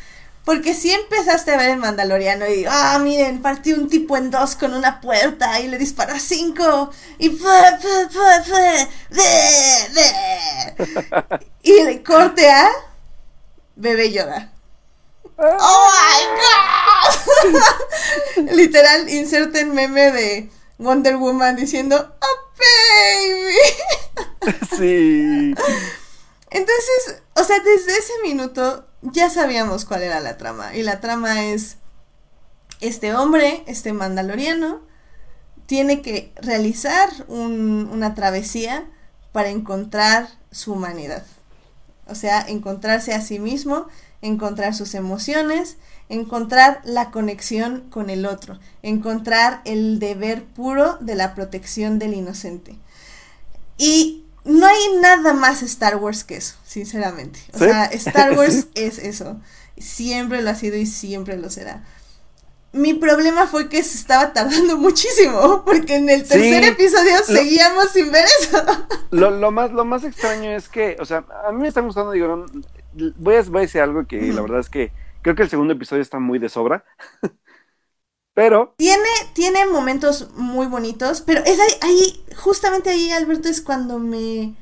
Porque 0.46 0.74
si 0.74 0.92
empezaste 0.92 1.52
a 1.52 1.58
ver 1.58 1.70
el 1.70 1.78
Mandaloriano 1.78 2.46
y, 2.48 2.66
ah, 2.68 3.00
miren, 3.00 3.42
partió 3.42 3.76
un 3.76 3.88
tipo 3.88 4.18
en 4.18 4.30
dos 4.30 4.56
con 4.56 4.74
una 4.74 5.00
puerta 5.00 5.62
y 5.62 5.70
le 5.70 5.78
dispara 5.78 6.20
cinco 6.20 6.92
y 7.18 7.30
y 11.64 11.84
le 11.84 12.04
corte 12.04 12.50
a 12.50 12.70
bebé 13.76 14.12
Yoda. 14.12 14.52
¡Oh 15.38 15.90
my 15.90 16.26
god! 17.54 18.52
Literal, 18.52 19.10
inserten 19.10 19.74
meme 19.74 20.12
de 20.12 20.50
Wonder 20.78 21.16
Woman 21.18 21.56
diciendo, 21.56 22.16
¡Oh 22.22 22.38
baby! 22.60 24.56
sí. 24.78 25.56
Entonces, 26.52 27.22
o 27.36 27.44
sea, 27.44 27.60
desde 27.62 27.98
ese 27.98 28.14
minuto 28.24 28.86
ya 29.12 29.30
sabíamos 29.30 29.86
cuál 29.86 30.04
era 30.04 30.20
la 30.20 30.38
trama. 30.38 30.76
Y 30.76 30.84
la 30.84 31.00
trama 31.00 31.46
es, 31.46 31.78
este 32.82 33.14
hombre, 33.14 33.64
este 33.68 33.94
mandaloriano, 33.94 34.82
tiene 35.66 36.02
que 36.02 36.34
realizar 36.42 37.10
una 37.28 38.16
travesía 38.16 38.86
para 39.32 39.50
encontrar 39.50 40.28
su 40.52 40.74
humanidad. 40.74 41.26
O 42.08 42.16
sea, 42.16 42.42
encontrarse 42.42 43.14
a 43.14 43.22
sí 43.22 43.40
mismo, 43.40 43.88
encontrar 44.22 44.76
sus 44.76 44.94
emociones, 44.94 45.78
encontrar 46.10 46.82
la 46.84 47.12
conexión 47.12 47.82
con 47.90 48.10
el 48.10 48.26
otro, 48.26 48.60
encontrar 48.82 49.62
el 49.66 50.00
deber 50.00 50.44
puro 50.44 50.98
de 51.00 51.16
la 51.16 51.34
protección 51.34 51.98
del 51.98 52.14
inocente. 52.14 52.78
Y 53.78 54.26
no 54.44 54.66
hay 54.68 54.98
nada 55.02 55.34
más 55.34 55.64
Star 55.64 55.96
Wars 55.96 56.24
que 56.24 56.38
eso, 56.38 56.56
sinceramente. 56.74 57.40
O 57.54 57.60
sea, 57.60 57.86
Star 57.86 58.34
Wars 58.38 58.68
es 58.74 58.98
eso. 58.98 59.40
Siempre 59.78 60.42
lo 60.42 60.50
ha 60.50 60.56
sido 60.56 60.76
y 60.76 60.88
siempre 60.88 61.38
lo 61.38 61.52
será. 61.52 61.84
Mi 62.72 62.96
problema 62.96 63.46
fue 63.46 63.70
que 63.70 63.84
se 63.84 64.00
estaba 64.00 64.34
tardando 64.34 64.78
muchísimo, 64.88 65.64
porque 65.64 65.98
en 65.98 66.10
el 66.10 66.28
tercer 66.28 66.64
episodio 66.64 67.24
seguíamos 67.24 67.92
sin 67.92 68.12
ver 68.12 68.26
eso. 68.40 68.58
Lo, 69.12 69.52
más, 69.52 69.72
lo 69.72 69.86
más 69.86 70.04
extraño 70.04 70.50
es 70.50 70.68
que, 70.70 70.98
o 71.00 71.06
sea, 71.06 71.24
a 71.48 71.52
mí 71.52 71.62
me 71.62 71.68
está 71.68 71.82
gustando, 71.82 72.10
digo, 72.12 72.48
voy 73.18 73.36
a, 73.36 73.44
voy 73.44 73.58
a 73.60 73.62
decir 73.62 73.80
algo 73.80 74.08
que 74.08 74.20
la 74.34 74.42
verdad 74.42 74.60
es 74.60 74.70
que 74.70 74.92
creo 75.22 75.36
que 75.36 75.44
el 75.44 75.50
segundo 75.52 75.74
episodio 75.74 76.02
está 76.02 76.18
muy 76.18 76.40
de 76.40 76.50
sobra. 76.50 76.84
Pero. 78.34 78.74
Tiene, 78.78 79.10
tiene 79.36 79.68
momentos 79.68 80.32
muy 80.34 80.66
bonitos, 80.66 81.22
pero 81.22 81.42
es 81.46 81.60
ahí, 81.60 81.78
ahí, 81.82 82.26
justamente 82.36 82.90
ahí, 82.90 83.12
Alberto, 83.12 83.50
es 83.50 83.62
cuando 83.62 84.00
me, 84.00 84.56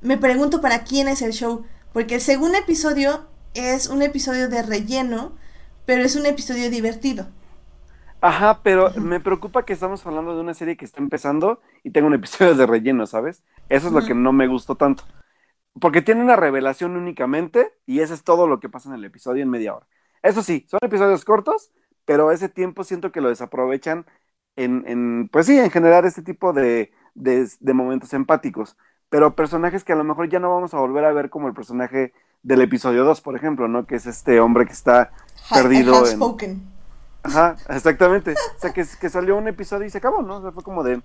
me 0.00 0.18
pregunto 0.18 0.60
para 0.60 0.84
quién 0.84 1.08
es 1.08 1.22
el 1.22 1.32
show. 1.32 1.64
Porque 1.92 2.16
el 2.16 2.20
segundo 2.20 2.58
episodio 2.58 3.26
es 3.54 3.88
un 3.88 4.02
episodio 4.02 4.48
de 4.48 4.62
relleno, 4.62 5.32
pero 5.86 6.02
es 6.02 6.16
un 6.16 6.26
episodio 6.26 6.70
divertido. 6.70 7.28
Ajá, 8.20 8.62
pero 8.62 8.90
me 8.96 9.20
preocupa 9.20 9.64
que 9.64 9.72
estamos 9.72 10.04
hablando 10.04 10.34
de 10.34 10.40
una 10.40 10.54
serie 10.54 10.76
que 10.76 10.84
está 10.84 11.00
empezando 11.00 11.60
y 11.84 11.90
tengo 11.90 12.08
un 12.08 12.14
episodio 12.14 12.54
de 12.54 12.66
relleno, 12.66 13.06
¿sabes? 13.06 13.42
Eso 13.68 13.88
es 13.88 13.92
lo 13.92 14.04
que 14.04 14.14
no 14.14 14.32
me 14.32 14.48
gustó 14.48 14.76
tanto. 14.76 15.04
Porque 15.80 16.02
tiene 16.02 16.22
una 16.22 16.36
revelación 16.36 16.96
únicamente 16.96 17.72
y 17.86 18.00
eso 18.00 18.14
es 18.14 18.24
todo 18.24 18.48
lo 18.48 18.58
que 18.58 18.68
pasa 18.68 18.88
en 18.88 18.96
el 18.96 19.04
episodio 19.04 19.42
en 19.42 19.50
media 19.50 19.74
hora. 19.74 19.86
Eso 20.22 20.42
sí, 20.42 20.66
son 20.68 20.80
episodios 20.82 21.24
cortos, 21.24 21.70
pero 22.04 22.32
ese 22.32 22.48
tiempo 22.48 22.82
siento 22.82 23.12
que 23.12 23.20
lo 23.20 23.28
desaprovechan 23.28 24.04
en, 24.56 24.84
en 24.88 25.28
pues 25.28 25.46
sí, 25.46 25.56
en 25.58 25.70
generar 25.70 26.04
este 26.04 26.22
tipo 26.22 26.52
de, 26.52 26.92
de, 27.14 27.74
momentos 27.74 28.12
empáticos, 28.12 28.76
pero 29.10 29.34
personajes 29.34 29.84
que 29.84 29.92
a 29.92 29.96
lo 29.96 30.04
mejor 30.04 30.28
ya 30.28 30.38
no 30.38 30.54
vamos 30.54 30.74
a 30.74 30.78
volver 30.78 31.04
a 31.04 31.12
ver 31.12 31.30
como 31.30 31.48
el 31.48 31.54
personaje 31.54 32.12
del 32.42 32.62
episodio 32.62 33.04
2, 33.04 33.20
por 33.20 33.36
ejemplo, 33.36 33.68
¿no? 33.68 33.86
Que 33.86 33.96
es 33.96 34.06
este 34.06 34.40
hombre 34.40 34.66
que 34.66 34.72
está 34.72 35.10
perdido 35.52 36.06
en... 36.06 36.68
Ajá, 37.22 37.56
exactamente. 37.68 38.32
O 38.32 38.60
sea, 38.60 38.72
que, 38.72 38.84
que, 39.00 39.10
salió 39.10 39.36
un 39.36 39.48
episodio 39.48 39.86
y 39.86 39.90
se 39.90 39.98
acabó, 39.98 40.22
¿no? 40.22 40.36
O 40.36 40.42
sea, 40.42 40.52
fue 40.52 40.62
como 40.62 40.82
de, 40.82 41.02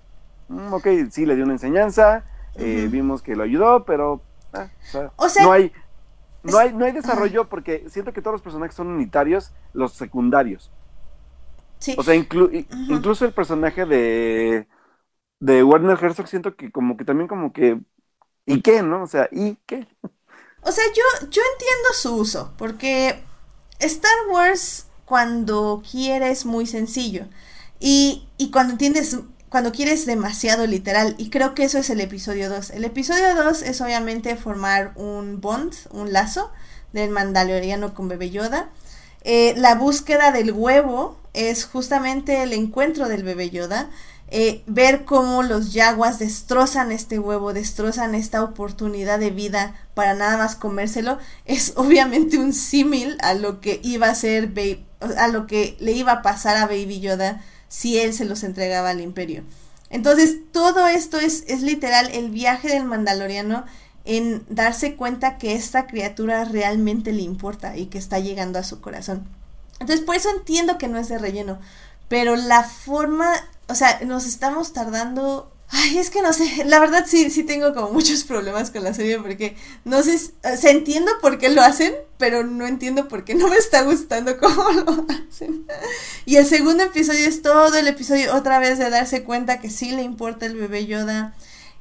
mm, 0.48 0.72
ok, 0.72 0.86
sí, 1.10 1.26
le 1.26 1.34
dio 1.34 1.44
una 1.44 1.54
enseñanza, 1.54 2.24
eh, 2.54 2.88
vimos 2.90 3.22
que 3.22 3.36
lo 3.36 3.42
ayudó, 3.42 3.84
pero... 3.84 4.22
Ah, 4.52 4.68
o, 5.16 5.28
sea, 5.28 5.44
no 5.44 5.52
hay... 5.52 5.72
no 6.44 6.58
hay, 6.58 6.72
no 6.72 6.84
hay 6.84 6.92
desarrollo 6.92 7.48
porque 7.48 7.84
siento 7.88 8.12
que 8.12 8.22
todos 8.22 8.34
los 8.34 8.42
personajes 8.42 8.76
son 8.76 8.86
unitarios, 8.88 9.52
los 9.72 9.92
secundarios. 9.92 10.70
Sí. 11.78 11.96
O 11.98 12.02
sea, 12.02 12.14
incluso 12.14 13.24
el 13.24 13.32
personaje 13.32 13.84
de, 13.84 14.68
de 15.40 15.64
Warner 15.64 15.98
Herzog 16.00 16.28
siento 16.28 16.54
que 16.54 16.70
como 16.70 16.96
que 16.96 17.04
también 17.04 17.28
como 17.28 17.52
que... 17.52 17.80
¿Y 18.46 18.60
qué, 18.60 18.82
no? 18.82 19.02
O 19.02 19.06
sea, 19.06 19.28
¿y 19.32 19.56
qué? 19.66 19.86
O 20.62 20.72
sea, 20.72 20.84
yo, 20.94 21.28
yo 21.28 21.42
entiendo 21.52 21.92
su 21.94 22.14
uso, 22.16 22.54
porque 22.56 23.22
Star 23.80 24.28
Wars 24.30 24.86
cuando 25.04 25.82
quieres 25.90 26.46
muy 26.46 26.66
sencillo 26.66 27.26
y, 27.78 28.26
y 28.38 28.50
cuando 28.50 28.72
entiendes 28.72 29.18
cuando 29.54 29.70
quieres 29.70 30.04
demasiado 30.04 30.66
literal. 30.66 31.14
Y 31.16 31.30
creo 31.30 31.54
que 31.54 31.62
eso 31.62 31.78
es 31.78 31.88
el 31.88 32.00
episodio 32.00 32.50
2. 32.50 32.70
El 32.70 32.84
episodio 32.84 33.36
2 33.36 33.62
es 33.62 33.80
obviamente 33.80 34.34
formar 34.34 34.90
un 34.96 35.40
bond, 35.40 35.72
un 35.92 36.12
lazo 36.12 36.50
del 36.92 37.10
Mandaloriano 37.10 37.94
con 37.94 38.08
Bebé 38.08 38.30
Yoda. 38.30 38.70
Eh, 39.20 39.54
la 39.56 39.76
búsqueda 39.76 40.32
del 40.32 40.50
huevo 40.50 41.20
es 41.34 41.66
justamente 41.66 42.42
el 42.42 42.52
encuentro 42.52 43.08
del 43.08 43.22
Bebé 43.22 43.50
Yoda. 43.50 43.90
Eh, 44.36 44.64
ver 44.66 45.04
cómo 45.04 45.44
los 45.44 45.72
yaguas 45.72 46.18
destrozan 46.18 46.90
este 46.90 47.20
huevo, 47.20 47.52
destrozan 47.52 48.16
esta 48.16 48.42
oportunidad 48.42 49.20
de 49.20 49.30
vida 49.30 49.76
para 49.94 50.14
nada 50.14 50.36
más 50.36 50.56
comérselo, 50.56 51.18
es 51.44 51.74
obviamente 51.76 52.36
un 52.38 52.52
símil 52.52 53.16
a 53.20 53.34
lo 53.34 53.60
que 53.60 53.78
iba 53.84 54.08
a 54.08 54.14
ser, 54.16 54.52
a 55.18 55.28
lo 55.28 55.46
que 55.46 55.76
le 55.78 55.92
iba 55.92 56.10
a 56.10 56.22
pasar 56.22 56.56
a 56.56 56.66
Baby 56.66 56.98
Yoda 56.98 57.44
si 57.68 58.00
él 58.00 58.12
se 58.12 58.24
los 58.24 58.42
entregaba 58.42 58.90
al 58.90 59.00
imperio. 59.00 59.44
Entonces, 59.88 60.38
todo 60.50 60.88
esto 60.88 61.20
es, 61.20 61.44
es 61.46 61.62
literal 61.62 62.10
el 62.12 62.30
viaje 62.30 62.66
del 62.66 62.86
mandaloriano 62.86 63.64
en 64.04 64.44
darse 64.48 64.96
cuenta 64.96 65.38
que 65.38 65.54
esta 65.54 65.86
criatura 65.86 66.44
realmente 66.44 67.12
le 67.12 67.22
importa 67.22 67.76
y 67.76 67.86
que 67.86 67.98
está 67.98 68.18
llegando 68.18 68.58
a 68.58 68.64
su 68.64 68.80
corazón. 68.80 69.28
Entonces, 69.78 70.04
por 70.04 70.16
eso 70.16 70.28
entiendo 70.30 70.76
que 70.76 70.88
no 70.88 70.98
es 70.98 71.08
de 71.08 71.18
relleno, 71.18 71.60
pero 72.08 72.36
la 72.36 72.64
forma, 72.64 73.32
o 73.68 73.74
sea, 73.74 74.00
nos 74.04 74.26
estamos 74.26 74.72
tardando 74.72 75.50
Ay, 75.76 75.98
es 75.98 76.10
que 76.10 76.22
no 76.22 76.32
sé, 76.32 76.64
la 76.66 76.78
verdad 76.78 77.04
sí, 77.06 77.30
sí 77.30 77.42
tengo 77.42 77.74
como 77.74 77.90
muchos 77.90 78.22
problemas 78.24 78.70
con 78.70 78.84
la 78.84 78.94
serie 78.94 79.18
porque 79.18 79.56
no 79.84 80.02
sé, 80.02 80.18
se 80.18 80.70
entiendo 80.70 81.10
por 81.20 81.38
qué 81.38 81.48
lo 81.48 81.62
hacen, 81.62 81.94
pero 82.18 82.44
no 82.44 82.66
entiendo 82.66 83.08
por 83.08 83.24
qué 83.24 83.34
no 83.34 83.48
me 83.48 83.56
está 83.56 83.82
gustando 83.82 84.36
cómo 84.40 84.70
lo 84.70 85.06
hacen. 85.08 85.66
Y 86.26 86.36
el 86.36 86.46
segundo 86.46 86.84
episodio 86.84 87.26
es 87.26 87.42
todo 87.42 87.76
el 87.76 87.88
episodio 87.88 88.36
otra 88.36 88.58
vez 88.60 88.78
de 88.78 88.90
darse 88.90 89.24
cuenta 89.24 89.58
que 89.58 89.70
sí 89.70 89.90
le 89.90 90.02
importa 90.02 90.46
el 90.46 90.56
bebé 90.56 90.86
Yoda. 90.86 91.34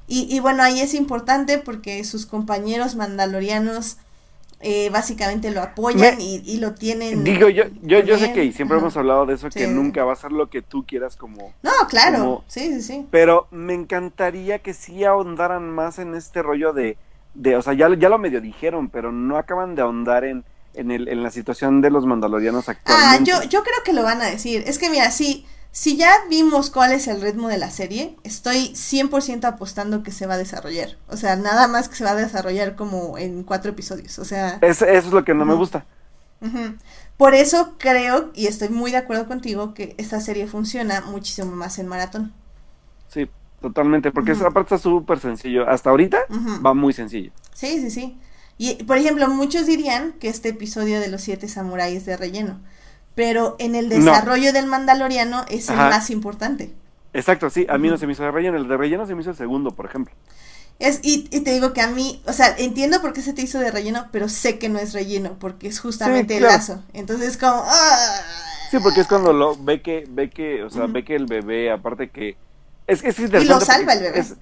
Y, 0.07 0.33
y 0.33 0.39
bueno, 0.39 0.63
ahí 0.63 0.81
es 0.81 0.93
importante 0.93 1.59
porque 1.59 2.03
sus 2.03 2.25
compañeros 2.25 2.95
mandalorianos 2.95 3.97
eh, 4.63 4.89
básicamente 4.89 5.51
lo 5.51 5.61
apoyan 5.61 6.19
y, 6.19 6.57
lo 6.57 6.73
tienen. 6.73 7.23
Digo, 7.23 7.49
yo, 7.49 7.65
yo, 7.81 7.99
yo 7.99 8.17
sé 8.17 8.31
que 8.31 8.51
siempre 8.53 8.77
hemos 8.77 8.95
hablado 8.95 9.25
de 9.25 9.35
eso, 9.35 9.49
que 9.49 9.67
nunca 9.67 10.05
va 10.05 10.13
a 10.13 10.15
ser 10.15 10.31
lo 10.31 10.49
que 10.49 10.61
tú 10.61 10.85
quieras 10.85 11.17
como... 11.17 11.53
No, 11.61 11.71
claro, 11.89 12.43
sí, 12.47 12.73
sí, 12.75 12.81
sí. 12.81 13.07
Pero 13.11 13.47
me 13.51 13.73
encantaría 13.73 14.59
que 14.59 14.73
sí 14.73 15.03
ahondaran 15.03 15.69
más 15.69 15.99
en 15.99 16.15
este 16.15 16.41
rollo 16.41 16.71
de, 16.71 16.97
de 17.33 17.57
o 17.57 17.61
sea, 17.61 17.73
ya, 17.73 17.93
ya 17.95 18.07
lo 18.07 18.17
medio 18.17 18.39
dijeron, 18.39 18.89
pero 18.89 19.11
no 19.11 19.37
acaban 19.37 19.75
de 19.75 19.81
ahondar 19.81 20.23
en, 20.23 20.45
en, 20.73 20.91
el, 20.91 21.07
en 21.09 21.23
la 21.23 21.31
situación 21.31 21.81
de 21.81 21.89
los 21.89 22.05
mandalorianos 22.05 22.69
actualmente. 22.69 23.31
Ah, 23.31 23.41
yo, 23.41 23.49
yo 23.49 23.63
creo 23.63 23.83
que 23.83 23.93
lo 23.93 24.03
van 24.03 24.21
a 24.21 24.25
decir. 24.25 24.63
Es 24.65 24.79
que 24.79 24.89
mira, 24.89 25.11
sí, 25.11 25.45
si 25.73 25.97
ya 25.97 26.13
vimos 26.29 26.69
cuál 26.69 26.91
es 26.91 27.07
el 27.07 27.19
ritmo 27.19 27.47
de 27.47 27.57
la 27.57 27.71
serie, 27.71 28.15
estoy 28.23 28.73
100% 28.75 29.43
apostando 29.45 30.03
que 30.03 30.11
se 30.11 30.27
va 30.27 30.35
a 30.35 30.37
desarrollar. 30.37 30.99
O 31.07 31.17
sea, 31.17 31.35
nada 31.35 31.67
más 31.67 31.89
que 31.89 31.95
se 31.95 32.03
va 32.03 32.11
a 32.11 32.15
desarrollar 32.15 32.75
como 32.75 33.17
en 33.17 33.41
cuatro 33.43 33.71
episodios. 33.71 34.19
O 34.19 34.23
sea... 34.23 34.59
eso 34.61 34.85
es 34.85 35.07
lo 35.07 35.23
que 35.23 35.33
no 35.33 35.45
me 35.45 35.55
gusta. 35.55 35.87
Por 37.17 37.33
eso 37.33 37.73
creo, 37.79 38.29
y 38.35 38.45
estoy 38.45 38.69
muy 38.69 38.91
de 38.91 38.97
acuerdo 38.97 39.27
contigo, 39.27 39.73
que 39.73 39.95
esta 39.97 40.21
serie 40.21 40.45
funciona 40.45 41.01
muchísimo 41.01 41.55
más 41.55 41.79
en 41.79 41.87
maratón. 41.87 42.33
Sí, 43.07 43.27
totalmente, 43.59 44.11
porque 44.11 44.33
esa 44.33 44.51
parte 44.51 44.75
está 44.75 44.77
súper 44.77 45.19
sencillo. 45.19 45.67
Hasta 45.67 45.89
ahorita 45.89 46.19
va 46.63 46.75
muy 46.75 46.93
sencillo. 46.93 47.31
Sí, 47.51 47.81
sí, 47.81 47.89
sí. 47.89 48.19
Y, 48.59 48.83
por 48.83 48.97
ejemplo, 48.97 49.27
muchos 49.27 49.65
dirían 49.65 50.13
que 50.19 50.29
este 50.29 50.49
episodio 50.49 50.99
de 50.99 51.07
los 51.07 51.21
siete 51.21 51.47
samuráis 51.47 52.05
de 52.05 52.15
relleno 52.15 52.59
pero 53.15 53.55
en 53.59 53.75
el 53.75 53.89
desarrollo 53.89 54.53
del 54.53 54.65
Mandaloriano 54.65 55.45
es 55.49 55.69
el 55.69 55.77
más 55.77 56.09
importante. 56.09 56.73
Exacto, 57.13 57.49
sí, 57.49 57.65
a 57.69 57.77
mí 57.77 57.89
no 57.89 57.97
se 57.97 58.07
me 58.07 58.13
hizo 58.13 58.23
de 58.23 58.31
relleno, 58.31 58.57
el 58.57 58.67
de 58.67 58.75
relleno 58.75 59.05
se 59.05 59.13
me 59.13 59.21
hizo 59.21 59.29
el 59.29 59.35
segundo, 59.35 59.71
por 59.71 59.85
ejemplo. 59.85 60.13
Es, 60.79 60.99
y, 61.03 61.23
te 61.41 61.51
digo 61.51 61.71
que 61.71 61.81
a 61.81 61.87
mí, 61.87 62.21
o 62.25 62.33
sea, 62.33 62.55
entiendo 62.57 62.99
por 63.01 63.13
qué 63.13 63.21
se 63.21 63.33
te 63.33 63.43
hizo 63.43 63.59
de 63.59 63.71
relleno, 63.71 64.07
pero 64.11 64.27
sé 64.27 64.57
que 64.57 64.69
no 64.69 64.79
es 64.79 64.93
relleno, 64.93 65.37
porque 65.39 65.67
es 65.67 65.79
justamente 65.79 66.37
el 66.37 66.43
lazo. 66.43 66.83
Entonces 66.93 67.37
como... 67.37 67.63
¡ah! 67.65 68.21
Sí, 68.71 68.79
porque 68.81 69.01
es 69.01 69.07
cuando 69.07 69.31
lo 69.33 69.55
ve 69.55 69.83
que, 69.83 70.05
ve 70.09 70.31
que, 70.31 70.63
o 70.63 70.69
sea, 70.71 70.87
ve 70.87 71.05
que 71.05 71.15
el 71.15 71.27
bebé, 71.27 71.71
aparte 71.71 72.09
que... 72.09 72.35
Es, 72.87 73.03
es 73.03 73.19
Y 73.19 73.27
lo 73.45 73.61
salva 73.61 73.93
el 73.93 73.99
bebé. 73.99 74.19
Es, 74.19 74.35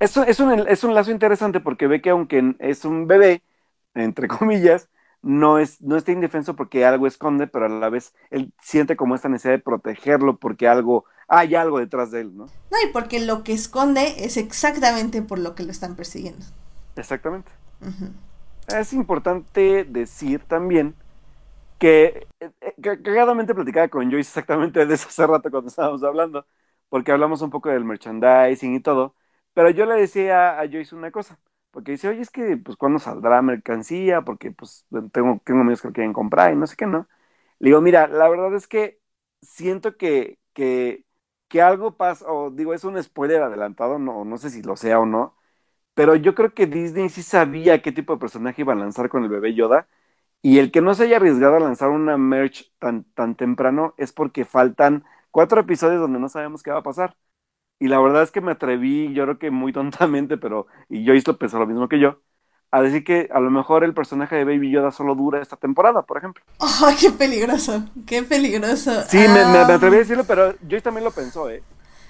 es, 0.00 0.40
un, 0.40 0.68
es 0.68 0.84
un 0.84 0.94
lazo 0.94 1.12
interesante 1.12 1.60
porque 1.60 1.86
ve 1.86 2.02
que 2.02 2.10
aunque 2.10 2.56
es 2.58 2.84
un 2.84 3.06
bebé, 3.06 3.42
entre 3.94 4.26
comillas, 4.28 4.88
no, 5.24 5.58
es, 5.58 5.80
no 5.80 5.96
está 5.96 6.12
indefenso 6.12 6.54
porque 6.54 6.84
algo 6.84 7.06
esconde, 7.06 7.46
pero 7.46 7.66
a 7.66 7.68
la 7.68 7.88
vez 7.88 8.14
él 8.30 8.52
siente 8.60 8.96
como 8.96 9.14
esta 9.14 9.28
necesidad 9.28 9.54
de 9.54 9.58
protegerlo 9.58 10.38
porque 10.38 10.68
algo, 10.68 11.06
hay 11.28 11.54
algo 11.54 11.78
detrás 11.78 12.10
de 12.10 12.20
él, 12.20 12.36
¿no? 12.36 12.44
No, 12.44 12.76
y 12.86 12.92
porque 12.92 13.20
lo 13.20 13.42
que 13.42 13.54
esconde 13.54 14.24
es 14.24 14.36
exactamente 14.36 15.22
por 15.22 15.38
lo 15.38 15.54
que 15.54 15.62
lo 15.62 15.70
están 15.70 15.96
persiguiendo. 15.96 16.44
Exactamente. 16.96 17.50
Es 18.68 18.92
importante 18.92 19.84
decir 19.84 20.44
también 20.44 20.94
que, 21.78 22.26
eh, 22.40 22.50
eh, 22.60 22.74
cagadamente 23.02 23.54
platicaba 23.54 23.88
con 23.88 24.10
Joyce 24.10 24.28
exactamente 24.28 24.84
de 24.86 24.94
eso 24.94 25.08
hace 25.08 25.26
rato 25.26 25.50
cuando 25.50 25.68
estábamos 25.68 26.04
hablando, 26.04 26.46
porque 26.90 27.12
hablamos 27.12 27.42
un 27.42 27.50
poco 27.50 27.70
del 27.70 27.84
merchandising 27.84 28.74
y 28.74 28.80
todo, 28.80 29.16
pero 29.54 29.70
yo 29.70 29.86
le 29.86 29.94
decía 29.94 30.60
a 30.60 30.66
Joyce 30.68 30.94
una 30.94 31.10
cosa 31.10 31.38
porque 31.74 31.92
dice, 31.92 32.08
oye, 32.08 32.22
es 32.22 32.30
que, 32.30 32.56
pues, 32.58 32.78
¿cuándo 32.78 33.00
saldrá 33.00 33.42
mercancía? 33.42 34.22
Porque, 34.22 34.52
pues, 34.52 34.86
tengo, 35.12 35.40
tengo 35.44 35.62
amigos 35.62 35.82
que 35.82 35.88
lo 35.88 35.94
quieren 35.94 36.14
comprar 36.14 36.54
y 36.54 36.56
no 36.56 36.66
sé 36.68 36.76
qué, 36.76 36.86
¿no? 36.86 37.08
Le 37.60 37.68
digo, 37.70 37.80
mira, 37.82 38.08
la 38.08 38.28
verdad 38.30 38.54
es 38.54 38.68
que 38.68 39.00
siento 39.42 39.96
que, 39.98 40.40
que, 40.54 41.06
que 41.48 41.62
algo 41.62 41.96
pasa, 41.98 42.26
o 42.32 42.50
digo, 42.52 42.74
es 42.74 42.84
un 42.84 43.02
spoiler 43.02 43.42
adelantado, 43.42 43.98
no, 43.98 44.24
no 44.24 44.38
sé 44.38 44.50
si 44.50 44.62
lo 44.62 44.76
sea 44.76 45.00
o 45.00 45.06
no, 45.06 45.36
pero 45.94 46.16
yo 46.16 46.34
creo 46.34 46.54
que 46.54 46.66
Disney 46.66 47.08
sí 47.10 47.22
sabía 47.22 47.82
qué 47.82 47.92
tipo 47.92 48.14
de 48.14 48.20
personaje 48.20 48.62
iba 48.62 48.72
a 48.74 48.76
lanzar 48.76 49.08
con 49.10 49.24
el 49.24 49.30
bebé 49.30 49.54
Yoda, 49.54 49.88
y 50.42 50.58
el 50.58 50.70
que 50.72 50.80
no 50.82 50.94
se 50.94 51.04
haya 51.04 51.16
arriesgado 51.16 51.56
a 51.56 51.60
lanzar 51.60 51.90
una 51.90 52.18
merch 52.18 52.72
tan, 52.78 53.04
tan 53.14 53.36
temprano 53.36 53.94
es 53.98 54.12
porque 54.12 54.44
faltan 54.44 55.04
cuatro 55.32 55.60
episodios 55.60 56.00
donde 56.00 56.20
no 56.20 56.28
sabemos 56.28 56.62
qué 56.62 56.70
va 56.70 56.78
a 56.80 56.82
pasar. 56.82 57.16
Y 57.78 57.88
la 57.88 58.00
verdad 58.00 58.22
es 58.22 58.30
que 58.30 58.40
me 58.40 58.52
atreví, 58.52 59.12
yo 59.12 59.24
creo 59.24 59.38
que 59.38 59.50
muy 59.50 59.72
tontamente, 59.74 60.36
pero, 60.36 60.66
y 60.88 61.04
yo 61.04 61.14
hizo 61.14 61.36
pensar 61.38 61.60
lo 61.60 61.66
mismo 61.66 61.88
que 61.88 61.98
yo, 61.98 62.20
a 62.70 62.82
decir 62.82 63.04
que 63.04 63.28
a 63.32 63.38
lo 63.38 63.50
mejor 63.50 63.84
el 63.84 63.94
personaje 63.94 64.34
de 64.34 64.44
Baby 64.44 64.70
Yoda 64.70 64.90
solo 64.90 65.14
dura 65.14 65.40
esta 65.40 65.56
temporada, 65.56 66.02
por 66.02 66.18
ejemplo. 66.18 66.42
¡Ay, 66.58 66.96
qué 67.00 67.10
peligroso! 67.10 67.84
¡Qué 68.06 68.22
peligroso! 68.22 69.02
Sí, 69.02 69.18
me, 69.18 69.40
ah. 69.40 69.66
atreví 69.74 69.96
a 69.96 70.00
decirlo, 70.00 70.24
pero 70.24 70.54
Joyce 70.62 70.82
también 70.82 71.04
lo 71.04 71.10
pensó, 71.10 71.48
¿eh? 71.50 71.62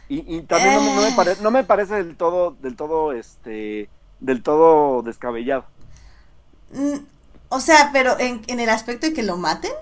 Y, 0.07 0.43
también 0.43 0.74
no, 0.74 1.01
me 1.01 1.09
eh. 1.09 1.36
no, 1.43 1.51
me 1.51 1.65
parece 1.65 1.95
del 1.95 2.16
todo, 2.16 2.57
del 2.61 2.77
todo, 2.77 3.12
este, 3.12 3.89
del 4.20 4.43
todo 4.43 5.03
descabellado. 5.03 5.65
Mm, 6.73 6.99
o 7.49 7.59
sea, 7.59 7.89
pero 7.93 8.19
en, 8.19 8.43
en 8.47 8.61
el 8.61 8.69
aspecto 8.69 9.07
de 9.07 9.15
que 9.15 9.23
lo 9.23 9.39
maten. 9.39 9.73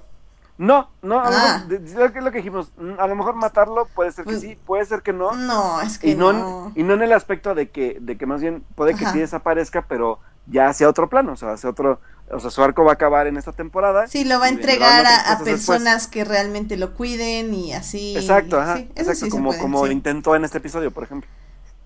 No, 0.59 0.91
no, 1.01 1.19
a 1.19 1.29
ah. 1.29 1.67
lo, 1.69 2.13
que, 2.13 2.21
lo 2.21 2.31
que 2.31 2.39
dijimos, 2.39 2.73
mm, 2.77 3.01
a 3.01 3.07
lo 3.07 3.17
mejor 3.17 3.35
matarlo 3.35 3.87
puede 3.95 4.13
ser 4.13 4.25
que 4.25 4.33
pues, 4.33 4.43
sí, 4.43 4.59
puede 4.67 4.85
ser 4.85 5.03
que 5.03 5.13
no. 5.13 5.33
No, 5.33 5.81
es 5.81 5.99
que 5.99 6.11
y 6.11 6.15
no. 6.15 6.73
Y 6.75 6.83
no 6.83 6.95
en 6.95 7.03
el 7.03 7.13
aspecto 7.13 7.55
de 7.55 7.71
que, 7.71 7.99
de 8.01 8.17
que 8.19 8.27
más 8.27 8.41
bien 8.41 8.65
puede 8.75 8.95
que 8.95 9.07
sí 9.07 9.19
desaparezca, 9.19 9.87
pero 9.89 10.21
ya 10.47 10.69
hacia 10.69 10.89
otro 10.89 11.09
plano, 11.09 11.33
o 11.33 11.37
sea, 11.37 11.53
hacia 11.53 11.71
otro, 11.71 12.01
o 12.31 12.39
sea, 12.39 12.51
su 12.51 12.63
arco 12.63 12.85
va 12.85 12.93
a 12.93 12.95
acabar 12.95 13.27
en 13.27 13.37
esta 13.37 13.53
temporada. 13.53 14.07
Sí, 14.07 14.25
lo 14.25 14.39
va 14.39 14.47
a 14.47 14.49
entregar 14.51 15.07
a, 15.07 15.39
personas 15.43 16.07
que 16.07 16.25
realmente 16.25 16.77
lo 16.77 16.95
cuiden 16.95 17.55
y 17.55 17.73
así. 17.73 18.17
Exacto, 18.17 18.61
ajá, 18.61 18.79
exacto, 18.95 19.29
como, 19.31 19.57
como 19.59 19.87
intentó 19.87 20.37
en 20.37 20.45
este 20.45 20.59
episodio, 20.59 20.91
por 20.91 21.05
ejemplo. 21.05 21.29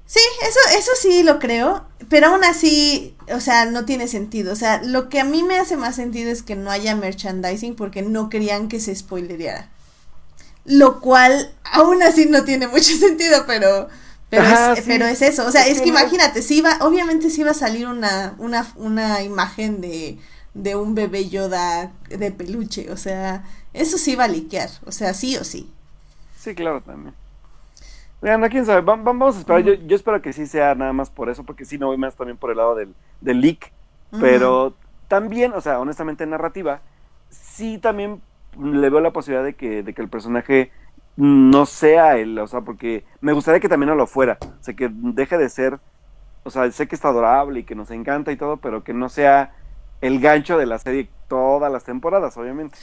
Sí, 0.06 0.20
eso, 0.42 0.78
eso 0.78 0.90
sí 1.00 1.24
lo 1.24 1.40
creo, 1.40 1.84
pero 2.08 2.28
aún 2.28 2.44
así, 2.44 3.16
o 3.34 3.40
sea, 3.40 3.66
no 3.66 3.84
tiene 3.84 4.06
sentido. 4.06 4.52
O 4.52 4.56
sea, 4.56 4.80
lo 4.82 5.08
que 5.08 5.20
a 5.20 5.24
mí 5.24 5.42
me 5.42 5.58
hace 5.58 5.76
más 5.76 5.96
sentido 5.96 6.30
es 6.30 6.42
que 6.42 6.54
no 6.54 6.70
haya 6.70 6.94
merchandising 6.94 7.74
porque 7.74 8.02
no 8.02 8.30
querían 8.30 8.68
que 8.68 8.78
se 8.78 8.94
spoilereara. 8.94 9.68
Lo 10.64 11.00
cual 11.00 11.52
aún 11.64 12.02
así 12.02 12.26
no 12.26 12.44
tiene 12.44 12.68
mucho 12.68 12.96
sentido, 12.98 13.44
pero 13.46 13.88
pero, 14.28 14.44
es, 14.44 14.80
pero 14.86 15.06
es 15.06 15.22
eso. 15.22 15.46
O 15.46 15.50
sea, 15.50 15.66
es, 15.66 15.80
que, 15.80 15.88
imagínate, 15.88 16.42
si 16.42 16.58
iba, 16.58 16.78
obviamente 16.80 17.30
si 17.30 17.42
iba 17.42 17.52
a 17.52 17.54
salir 17.54 17.86
una, 17.86 18.34
una, 18.38 18.66
una 18.76 19.22
imagen 19.22 19.80
de, 19.80 20.18
de 20.54 20.76
un 20.76 20.94
bebé 20.94 21.28
Yoda 21.28 21.92
de 22.08 22.32
peluche. 22.32 22.90
O 22.90 22.96
sea, 22.96 23.44
eso 23.72 23.98
sí 23.98 24.12
iba 24.12 24.24
a 24.24 24.28
liquear. 24.28 24.70
O 24.84 24.92
sea, 24.92 25.14
sí 25.14 25.36
o 25.36 25.44
sí. 25.44 25.70
Sí, 26.38 26.54
claro, 26.54 26.80
también. 26.80 27.14
Bueno, 28.20 28.48
quién 28.48 28.64
sabe, 28.64 28.80
vamos 28.80 29.36
a 29.36 29.38
esperar. 29.38 29.62
yo, 29.62 29.74
yo, 29.74 29.94
espero 29.94 30.22
que 30.22 30.32
sí 30.32 30.46
sea 30.46 30.74
nada 30.74 30.92
más 30.92 31.10
por 31.10 31.28
eso, 31.28 31.44
porque 31.44 31.64
sí 31.64 31.78
me 31.78 31.86
voy 31.86 31.96
más 31.96 32.16
también 32.16 32.38
por 32.38 32.50
el 32.50 32.56
lado 32.56 32.74
del, 32.74 32.94
del 33.20 33.40
leak. 33.40 33.72
Pero 34.20 34.74
también, 35.08 35.52
o 35.52 35.60
sea, 35.60 35.78
honestamente 35.80 36.26
narrativa, 36.26 36.80
sí 37.28 37.78
también 37.78 38.22
le 38.58 38.88
veo 38.88 39.00
la 39.00 39.12
posibilidad 39.12 39.44
de 39.44 39.54
que, 39.54 39.82
de 39.82 39.92
que 39.92 40.02
el 40.02 40.08
personaje 40.08 40.70
no 41.16 41.66
sea 41.66 42.18
él, 42.18 42.38
o 42.38 42.46
sea, 42.46 42.60
porque 42.60 43.04
me 43.20 43.32
gustaría 43.32 43.60
que 43.60 43.68
también 43.68 43.88
no 43.88 43.94
lo 43.94 44.06
fuera, 44.06 44.38
o 44.42 44.62
sea, 44.62 44.74
que 44.74 44.90
deje 44.92 45.38
de 45.38 45.48
ser, 45.48 45.78
o 46.44 46.50
sea, 46.50 46.70
sé 46.70 46.86
que 46.86 46.94
está 46.94 47.08
adorable 47.08 47.60
y 47.60 47.64
que 47.64 47.74
nos 47.74 47.90
encanta 47.90 48.32
y 48.32 48.36
todo, 48.36 48.58
pero 48.58 48.84
que 48.84 48.92
no 48.92 49.08
sea 49.08 49.54
el 50.00 50.20
gancho 50.20 50.58
de 50.58 50.66
la 50.66 50.78
serie 50.78 51.08
todas 51.28 51.72
las 51.72 51.84
temporadas, 51.84 52.36
obviamente. 52.36 52.78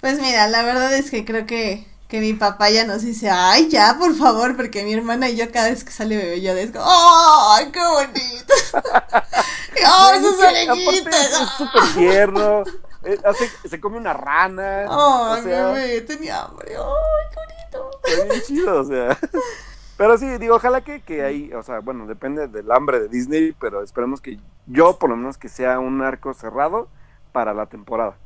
Pues 0.00 0.20
mira, 0.20 0.48
la 0.48 0.62
verdad 0.62 0.94
es 0.94 1.10
que 1.10 1.24
creo 1.24 1.44
que, 1.46 1.86
que 2.12 2.20
mi 2.20 2.34
papá 2.34 2.68
ya 2.68 2.84
nos 2.84 3.00
dice, 3.00 3.30
ay, 3.30 3.70
ya, 3.70 3.96
por 3.98 4.14
favor, 4.14 4.54
porque 4.54 4.84
mi 4.84 4.92
hermana 4.92 5.30
y 5.30 5.36
yo 5.36 5.50
cada 5.50 5.70
vez 5.70 5.82
que 5.82 5.92
sale 5.92 6.14
bebé 6.14 6.42
yo 6.42 6.54
digo, 6.54 6.78
¡ay, 6.84 7.72
qué 7.72 7.80
bonito! 7.80 8.54
¡Oh, 9.88 10.12
esos 10.14 10.38
orejitas! 10.38 11.40
Es 11.40 11.48
súper 11.56 11.82
tierno, 11.94 12.64
eh, 13.04 13.18
hace, 13.24 13.50
se 13.66 13.80
come 13.80 13.96
una 13.96 14.12
rana. 14.12 14.80
¡Ay, 14.90 15.40
o 15.40 15.42
sea, 15.42 15.66
bebé! 15.68 16.02
Tenía 16.02 16.42
hambre, 16.42 16.74
¡ay, 16.76 17.30
qué 17.30 17.80
bonito! 17.80 18.00
Está 18.04 18.24
bien 18.24 18.42
chido, 18.42 18.80
o 18.82 18.84
sea. 18.84 19.18
Pero 19.96 20.18
sí, 20.18 20.26
digo, 20.36 20.56
ojalá 20.56 20.82
que, 20.82 21.00
que 21.00 21.24
ahí, 21.24 21.50
o 21.54 21.62
sea, 21.62 21.78
bueno, 21.78 22.06
depende 22.06 22.46
del 22.46 22.70
hambre 22.72 23.00
de 23.00 23.08
Disney, 23.08 23.56
pero 23.58 23.82
esperemos 23.82 24.20
que 24.20 24.38
yo, 24.66 24.98
por 24.98 25.08
lo 25.08 25.16
menos, 25.16 25.38
que 25.38 25.48
sea 25.48 25.78
un 25.78 26.02
arco 26.02 26.34
cerrado 26.34 26.88
para 27.32 27.54
la 27.54 27.64
temporada. 27.64 28.16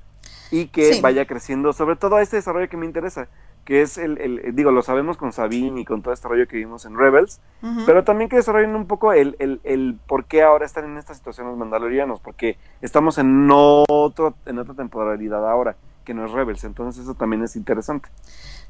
Y 0.51 0.67
que 0.67 1.01
vaya 1.01 1.25
creciendo, 1.25 1.73
sobre 1.73 1.95
todo 1.95 2.17
a 2.17 2.23
este 2.23 2.35
desarrollo 2.35 2.69
que 2.69 2.77
me 2.77 2.87
interesa, 2.87 3.29
que 3.67 3.83
es 3.83 3.99
el, 3.99 4.19
el, 4.19 4.55
digo, 4.55 4.71
lo 4.71 4.81
sabemos 4.81 5.17
con 5.17 5.33
Sabine 5.33 5.81
y 5.81 5.85
con 5.85 6.01
todo 6.01 6.15
este 6.15 6.29
rollo 6.29 6.47
que 6.47 6.57
vimos 6.57 6.85
en 6.87 6.97
Rebels, 6.97 7.41
pero 7.85 8.05
también 8.05 8.31
que 8.31 8.37
desarrollen 8.37 8.77
un 8.77 8.87
poco 8.87 9.13
el, 9.13 9.35
el, 9.41 9.61
el, 9.65 9.99
por 10.07 10.25
qué 10.25 10.43
ahora 10.43 10.65
están 10.65 10.85
en 10.85 10.97
esta 10.97 11.15
situación 11.15 11.49
los 11.49 11.59
mandalorianos, 11.59 12.21
porque 12.21 12.59
estamos 12.81 13.19
en, 13.19 13.49
otro, 13.51 14.37
en 14.47 14.61
otra 14.61 14.75
temporalidad 14.75 15.51
ahora, 15.51 15.75
que 16.05 16.15
no 16.15 16.25
es 16.25 16.31
Rebels, 16.31 16.63
entonces 16.63 17.03
eso 17.03 17.15
también 17.15 17.43
es 17.43 17.57
interesante. 17.57 18.09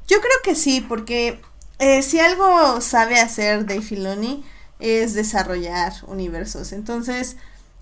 Yo 0.07 0.17
creo 0.17 0.37
que 0.43 0.55
sí, 0.55 0.81
porque 0.81 1.39
eh, 1.77 2.01
si 2.01 2.19
algo 2.19 2.81
sabe 2.81 3.19
hacer 3.19 3.67
Dave 3.67 3.81
Filoni 3.81 4.43
es 4.79 5.13
desarrollar 5.13 5.93
universos, 6.07 6.73
entonces 6.73 7.37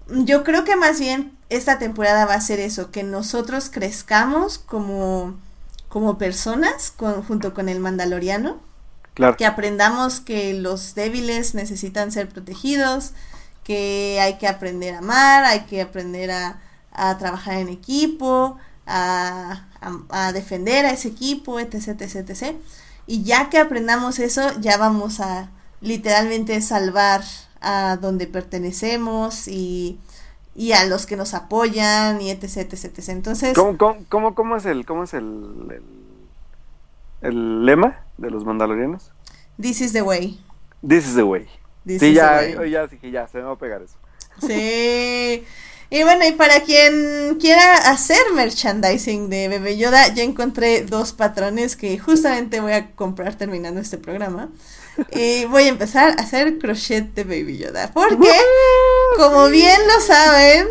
yo 0.09 0.43
creo 0.43 0.65
que 0.65 0.75
más 0.75 0.99
bien 0.99 1.31
esta 1.49 1.79
temporada 1.79 2.25
va 2.25 2.33
a 2.33 2.41
ser 2.41 2.59
eso, 2.59 2.91
que 2.91 3.03
nosotros 3.03 3.69
crezcamos 3.69 4.59
como 4.59 5.35
como 5.95 6.17
personas 6.17 6.91
junto 7.25 7.53
con 7.53 7.69
el 7.69 7.79
mandaloriano. 7.79 8.59
Claro. 9.13 9.37
Que 9.37 9.45
aprendamos 9.45 10.19
que 10.19 10.53
los 10.53 10.93
débiles 10.93 11.55
necesitan 11.55 12.11
ser 12.11 12.27
protegidos, 12.27 13.13
que 13.63 14.19
hay 14.19 14.33
que 14.33 14.49
aprender 14.49 14.95
a 14.95 14.97
amar, 14.97 15.45
hay 15.45 15.61
que 15.61 15.81
aprender 15.81 16.31
a, 16.31 16.59
trabajar 17.17 17.59
en 17.59 17.69
equipo, 17.69 18.57
a, 18.85 19.67
defender 20.33 20.85
a 20.85 20.91
ese 20.91 21.07
equipo, 21.07 21.61
etc, 21.61 22.01
etc, 22.01 22.29
etc. 22.29 22.57
Y 23.07 23.23
ya 23.23 23.49
que 23.49 23.57
aprendamos 23.57 24.19
eso, 24.19 24.51
ya 24.59 24.75
vamos 24.75 25.21
a 25.21 25.49
literalmente 25.79 26.59
salvar 26.59 27.23
a 27.61 27.97
donde 28.01 28.27
pertenecemos 28.27 29.47
y, 29.47 29.97
y 30.55 30.71
a 30.71 30.85
los 30.85 31.05
que 31.05 31.17
nos 31.17 31.33
apoyan 31.33 32.21
y 32.21 32.31
etc, 32.31 32.57
etc, 32.57 32.85
etc. 32.85 33.09
Entonces... 33.09 33.53
¿Cómo, 33.53 33.77
cómo, 34.07 34.33
cómo, 34.33 34.55
es, 34.55 34.65
el, 34.65 34.85
cómo 34.85 35.03
es 35.03 35.13
el, 35.13 35.81
el, 37.21 37.65
lema 37.65 38.05
de 38.17 38.31
los 38.31 38.45
mandalorianos? 38.45 39.11
This 39.61 39.81
is 39.81 39.93
the 39.93 40.01
way. 40.01 40.39
This 40.87 41.07
is 41.07 41.15
the 41.15 41.23
way. 41.23 41.47
sí, 41.85 42.13
ya, 42.13 42.65
ya 42.65 42.87
dije, 42.87 43.11
ya, 43.11 43.27
se 43.27 43.39
me 43.39 43.43
va 43.43 43.51
a 43.51 43.57
pegar 43.57 43.81
eso. 43.81 43.95
Sí. 44.45 45.43
Y 45.89 46.03
bueno, 46.03 46.25
y 46.27 46.31
para 46.31 46.61
quien 46.61 47.37
quiera 47.39 47.75
hacer 47.89 48.17
merchandising 48.33 49.29
de 49.29 49.47
Bebé 49.47 49.77
Yoda, 49.77 50.13
ya 50.13 50.23
encontré 50.23 50.81
dos 50.81 51.13
patrones 51.13 51.75
que 51.75 51.97
justamente 51.99 52.59
voy 52.59 52.73
a 52.73 52.91
comprar 52.95 53.35
terminando 53.35 53.79
este 53.79 53.97
programa. 53.97 54.49
Y 55.11 55.45
voy 55.45 55.63
a 55.63 55.67
empezar 55.67 56.15
a 56.17 56.21
hacer 56.21 56.57
crochet 56.57 57.13
de 57.13 57.23
Baby 57.23 57.57
Yoda. 57.57 57.91
Porque, 57.93 58.29
como 59.17 59.47
bien 59.49 59.79
lo 59.87 60.01
saben, 60.01 60.67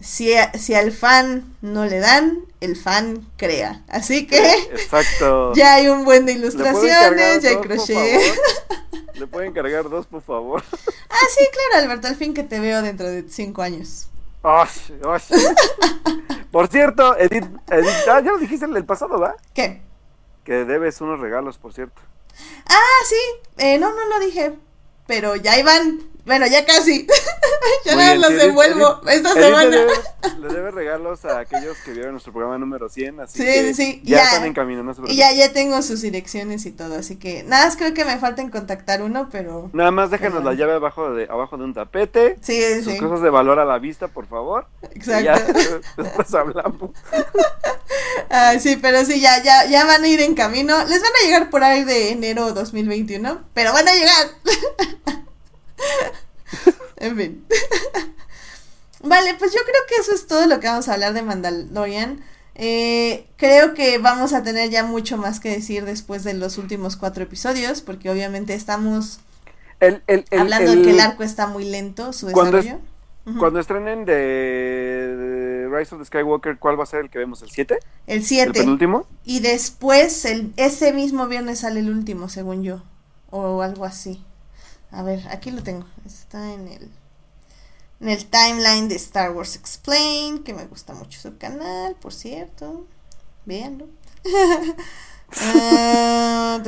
si, 0.00 0.34
si 0.58 0.74
al 0.74 0.92
fan 0.92 1.56
no 1.60 1.84
le 1.84 1.98
dan, 1.98 2.40
el 2.60 2.76
fan 2.76 3.26
crea. 3.36 3.82
Así 3.88 4.26
que 4.26 4.38
Exacto. 4.70 5.52
ya 5.54 5.74
hay 5.74 5.88
un 5.88 6.04
buen 6.04 6.26
de 6.26 6.32
ilustraciones, 6.32 7.42
ya 7.42 7.50
hay 7.50 7.56
crochet. 7.56 8.20
¿Le 9.14 9.26
pueden 9.26 9.52
cargar 9.52 9.88
dos, 9.88 10.06
por 10.06 10.22
favor? 10.22 10.62
Ah, 11.10 11.26
sí, 11.36 11.44
claro, 11.52 11.84
Alberto, 11.84 12.08
al 12.08 12.16
fin 12.16 12.34
que 12.34 12.42
te 12.42 12.60
veo 12.60 12.82
dentro 12.82 13.06
de 13.08 13.24
cinco 13.28 13.62
años. 13.62 14.08
Por 16.50 16.68
cierto, 16.68 17.16
Edith, 17.16 17.46
Edith 17.70 18.08
ah, 18.10 18.20
ya 18.20 18.32
lo 18.32 18.38
dijiste 18.38 18.64
en 18.66 18.76
el 18.76 18.84
pasado, 18.84 19.20
¿va? 19.20 19.36
¿Qué? 19.54 19.82
Que 20.44 20.64
debes 20.64 21.00
unos 21.00 21.20
regalos, 21.20 21.58
por 21.58 21.72
cierto. 21.72 22.00
Ah, 22.68 23.00
sí, 23.08 23.50
eh, 23.58 23.78
no, 23.78 23.92
no 23.94 24.04
lo 24.08 24.18
dije, 24.18 24.54
pero 25.06 25.36
ya 25.36 25.58
iban, 25.58 26.00
bueno, 26.24 26.46
ya 26.46 26.64
casi. 26.64 27.06
ya 27.84 27.96
nada 27.96 28.14
los 28.14 28.30
envuelvo 28.30 29.00
esta 29.08 29.32
semana. 29.32 29.76
Le 30.40 30.48
debe, 30.48 30.70
regalos 30.70 31.24
a 31.24 31.40
aquellos 31.40 31.76
que 31.78 31.92
vieron 31.92 32.12
nuestro 32.12 32.32
programa 32.32 32.58
número 32.58 32.88
100, 32.88 33.20
así 33.20 33.38
sí, 33.38 33.44
que 33.44 33.74
sí, 33.74 34.00
ya, 34.04 34.18
ya, 34.18 34.24
están 34.24 34.44
en 34.44 34.54
camino, 34.54 34.82
no 34.82 34.94
Y 35.08 35.16
ya, 35.16 35.32
ya 35.32 35.52
tengo 35.52 35.80
sus 35.82 36.00
direcciones 36.02 36.64
y 36.66 36.72
todo, 36.72 36.96
así 36.96 37.16
que 37.16 37.42
nada 37.44 37.66
más 37.66 37.76
creo 37.76 37.92
que 37.94 38.04
me 38.04 38.18
falta 38.18 38.42
en 38.42 38.50
contactar 38.50 39.02
uno, 39.02 39.28
pero... 39.30 39.70
Nada 39.72 39.90
más 39.90 40.10
déjanos 40.10 40.44
la 40.44 40.54
llave 40.54 40.74
abajo 40.74 41.12
de 41.14 41.24
abajo 41.24 41.56
de 41.56 41.64
un 41.64 41.74
tapete. 41.74 42.38
Sí, 42.40 42.82
sus 42.82 42.94
cosas 42.94 43.22
de 43.22 43.30
valor 43.30 43.58
a 43.58 43.64
la 43.64 43.78
vista, 43.78 44.08
por 44.08 44.26
favor. 44.26 44.66
Exacto. 44.94 45.24
ya, 45.24 45.34
después 45.96 46.34
hablamos. 46.34 46.90
ah, 48.30 48.54
sí, 48.58 48.76
pero 48.76 49.04
sí, 49.04 49.20
ya, 49.20 49.42
ya, 49.42 49.66
ya 49.66 49.84
van 49.84 50.02
a 50.02 50.08
ir 50.08 50.20
en 50.20 50.34
camino. 50.34 50.78
Les 50.84 51.02
van 51.02 51.12
a 51.20 51.24
llegar 51.24 51.50
por 51.50 51.64
ahí 51.64 51.84
de 51.84 52.10
enero 52.10 52.52
2021, 52.52 53.42
pero 53.54 53.72
van 53.72 53.88
a 53.88 53.94
llegar. 53.94 55.22
en 56.96 57.16
fin. 57.16 57.46
vale, 59.02 59.34
pues 59.38 59.52
yo 59.52 59.60
creo 59.62 59.82
que 59.88 59.96
eso 59.96 60.12
es 60.12 60.26
todo 60.26 60.46
lo 60.46 60.60
que 60.60 60.68
vamos 60.68 60.88
a 60.88 60.94
hablar 60.94 61.14
de 61.14 61.22
Mandalorian. 61.22 62.22
Eh, 62.54 63.26
creo 63.36 63.74
que 63.74 63.98
vamos 63.98 64.32
a 64.34 64.42
tener 64.42 64.70
ya 64.70 64.84
mucho 64.84 65.16
más 65.16 65.40
que 65.40 65.50
decir 65.50 65.84
después 65.84 66.22
de 66.24 66.34
los 66.34 66.58
últimos 66.58 66.96
cuatro 66.96 67.24
episodios, 67.24 67.80
porque 67.80 68.10
obviamente 68.10 68.54
estamos 68.54 69.20
hablando 70.30 70.76
de 70.76 70.82
que 70.82 70.90
el 70.90 71.00
arco 71.00 71.22
está 71.22 71.46
muy 71.46 71.64
lento, 71.64 72.12
su 72.12 72.26
desarrollo. 72.26 72.78
Cuando, 73.38 73.60
estrenen 73.60 74.04
de, 74.04 75.68
Rise 75.70 75.94
of 75.94 76.00
the 76.00 76.04
Skywalker, 76.06 76.58
¿cuál 76.58 76.78
va 76.78 76.82
a 76.82 76.86
ser 76.86 77.00
el 77.00 77.10
que 77.10 77.20
vemos? 77.20 77.40
¿El 77.42 77.50
7? 77.50 77.78
El 78.08 78.24
7. 78.24 78.60
¿El 78.60 78.68
último? 78.68 79.06
Y 79.24 79.38
después, 79.38 80.24
el, 80.24 80.52
ese 80.56 80.92
mismo 80.92 81.28
viernes 81.28 81.60
sale 81.60 81.80
el 81.80 81.88
último, 81.88 82.28
según 82.28 82.64
yo. 82.64 82.82
O 83.30 83.62
algo 83.62 83.84
así. 83.84 84.24
A 84.92 85.02
ver, 85.02 85.26
aquí 85.30 85.50
lo 85.50 85.62
tengo. 85.62 85.86
Está 86.04 86.52
en 86.52 86.68
el 86.68 86.90
en 88.02 88.08
el 88.08 88.26
timeline 88.26 88.88
de 88.88 88.96
Star 88.96 89.30
Wars 89.30 89.54
Explained, 89.54 90.42
que 90.42 90.52
me 90.52 90.66
gusta 90.66 90.92
mucho 90.92 91.20
su 91.20 91.38
canal, 91.38 91.94
por 91.94 92.12
cierto. 92.12 92.86
Véanlo. 93.46 93.86
Ah, 95.34 96.60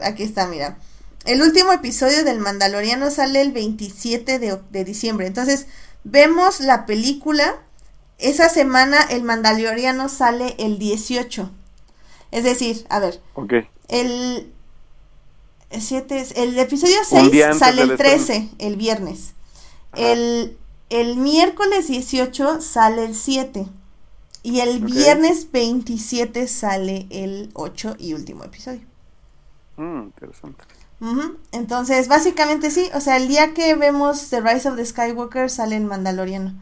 aquí 0.00 0.22
está, 0.22 0.46
mira. 0.46 0.78
El 1.26 1.42
último 1.42 1.74
episodio 1.74 2.24
del 2.24 2.38
Mandaloriano 2.38 3.10
sale 3.10 3.42
el 3.42 3.52
27 3.52 4.38
de, 4.38 4.58
de, 4.70 4.84
diciembre. 4.84 5.26
Entonces, 5.26 5.66
vemos 6.04 6.60
la 6.60 6.86
película. 6.86 7.60
Esa 8.16 8.48
semana 8.48 8.96
el 9.10 9.24
Mandaloriano 9.24 10.08
sale 10.08 10.54
el 10.58 10.78
18. 10.78 11.50
Es 12.30 12.44
decir, 12.44 12.86
a 12.88 12.98
ver. 12.98 13.20
Ok. 13.34 13.52
El 13.88 14.54
el 15.70 16.58
episodio 16.58 16.96
6 17.04 17.58
sale 17.58 17.82
el 17.82 17.96
13, 17.96 18.48
el 18.58 18.76
viernes. 18.76 19.34
El, 19.94 20.56
el, 20.88 21.16
miércoles 21.16 21.88
18 21.88 22.60
sale 22.60 23.04
el 23.04 23.14
7. 23.14 23.66
Y 24.42 24.60
el 24.60 24.80
viernes 24.80 25.50
27 25.52 26.46
sale 26.46 27.06
el 27.10 27.50
8 27.54 27.96
y 27.98 28.14
último 28.14 28.44
episodio. 28.44 28.80
Mm, 29.76 30.02
interesante. 30.04 30.64
Entonces, 31.52 32.08
básicamente 32.08 32.70
sí, 32.70 32.88
o 32.94 33.00
sea, 33.00 33.16
el 33.16 33.28
día 33.28 33.54
que 33.54 33.74
vemos 33.74 34.30
The 34.30 34.40
Rise 34.40 34.68
of 34.68 34.76
the 34.76 34.84
Skywalker 34.84 35.50
sale 35.50 35.76
en 35.76 35.86
Mandaloriano. 35.86 36.54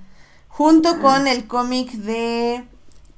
Junto 0.49 0.97
mm. 0.97 1.01
con 1.01 1.27
el 1.27 1.47
cómic 1.47 1.93
de 1.93 2.65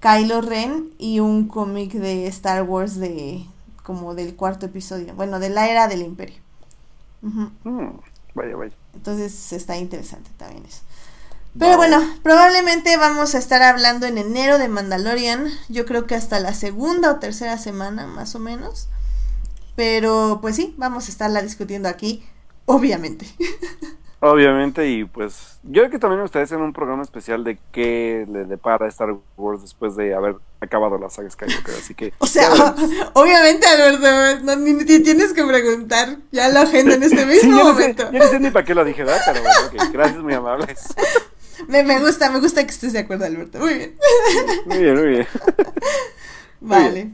Kylo 0.00 0.42
Ren 0.42 0.94
y 0.98 1.20
un 1.20 1.48
cómic 1.48 1.92
de 1.92 2.26
Star 2.26 2.62
Wars 2.62 2.98
de 2.98 3.44
como 3.88 4.14
del 4.14 4.36
cuarto 4.36 4.66
episodio, 4.66 5.14
bueno, 5.14 5.40
de 5.40 5.48
la 5.48 5.66
era 5.66 5.88
del 5.88 6.02
imperio. 6.02 6.36
Mm, 7.22 7.46
vaya, 8.34 8.54
vaya. 8.54 8.72
Entonces 8.92 9.50
está 9.54 9.78
interesante 9.78 10.30
también 10.36 10.66
eso. 10.66 10.82
Pero 11.58 11.78
bueno, 11.78 12.02
probablemente 12.22 12.98
vamos 12.98 13.34
a 13.34 13.38
estar 13.38 13.62
hablando 13.62 14.04
en 14.04 14.18
enero 14.18 14.58
de 14.58 14.68
Mandalorian, 14.68 15.48
yo 15.70 15.86
creo 15.86 16.06
que 16.06 16.14
hasta 16.14 16.38
la 16.38 16.52
segunda 16.52 17.12
o 17.12 17.16
tercera 17.16 17.56
semana 17.56 18.06
más 18.06 18.34
o 18.34 18.38
menos. 18.38 18.88
Pero 19.74 20.40
pues 20.42 20.56
sí, 20.56 20.74
vamos 20.76 21.06
a 21.06 21.10
estarla 21.10 21.40
discutiendo 21.40 21.88
aquí, 21.88 22.22
obviamente. 22.66 23.26
Obviamente, 24.20 24.88
y 24.88 25.04
pues 25.04 25.60
yo 25.62 25.82
creo 25.82 25.90
que 25.90 25.98
también 26.00 26.22
ustedes 26.22 26.50
en 26.50 26.60
un 26.60 26.72
programa 26.72 27.04
especial 27.04 27.44
de 27.44 27.56
qué 27.70 28.26
le 28.28 28.46
depara 28.46 28.88
Star 28.88 29.14
Wars 29.36 29.62
después 29.62 29.94
de 29.94 30.12
haber 30.12 30.34
acabado 30.60 30.98
la 30.98 31.08
saga 31.08 31.30
Skywalker, 31.30 31.74
así 31.76 31.94
que... 31.94 32.12
O 32.18 32.26
sea, 32.26 32.50
obviamente, 33.12 33.68
Alberto, 33.68 34.44
no, 34.44 34.56
ni, 34.56 34.84
tienes 34.84 35.32
que 35.32 35.44
preguntar, 35.44 36.16
ya 36.32 36.48
la 36.48 36.62
agenda 36.62 36.94
en 36.94 37.04
este 37.04 37.24
mismo 37.26 37.52
sí, 37.52 37.58
yo 37.58 37.64
momento. 37.64 38.06
Sé, 38.08 38.12
yo 38.12 38.18
no 38.18 38.26
sé 38.26 38.40
ni 38.40 38.50
para 38.50 38.64
qué 38.64 38.74
lo 38.74 38.84
dije, 38.84 39.04
¿verdad? 39.04 39.22
Pero 39.24 39.42
bueno, 39.42 39.90
gracias, 39.92 40.22
muy 40.22 40.34
amables. 40.34 40.94
Me, 41.66 41.82
me 41.82 41.98
gusta, 41.98 42.30
me 42.30 42.38
gusta 42.38 42.64
que 42.64 42.70
estés 42.70 42.92
de 42.92 43.00
acuerdo, 43.00 43.24
Alberto, 43.24 43.58
muy 43.58 43.74
bien. 43.74 43.98
Muy 44.66 44.78
bien, 44.78 44.94
muy 44.94 45.08
bien. 45.08 45.26
Vale. 46.60 47.10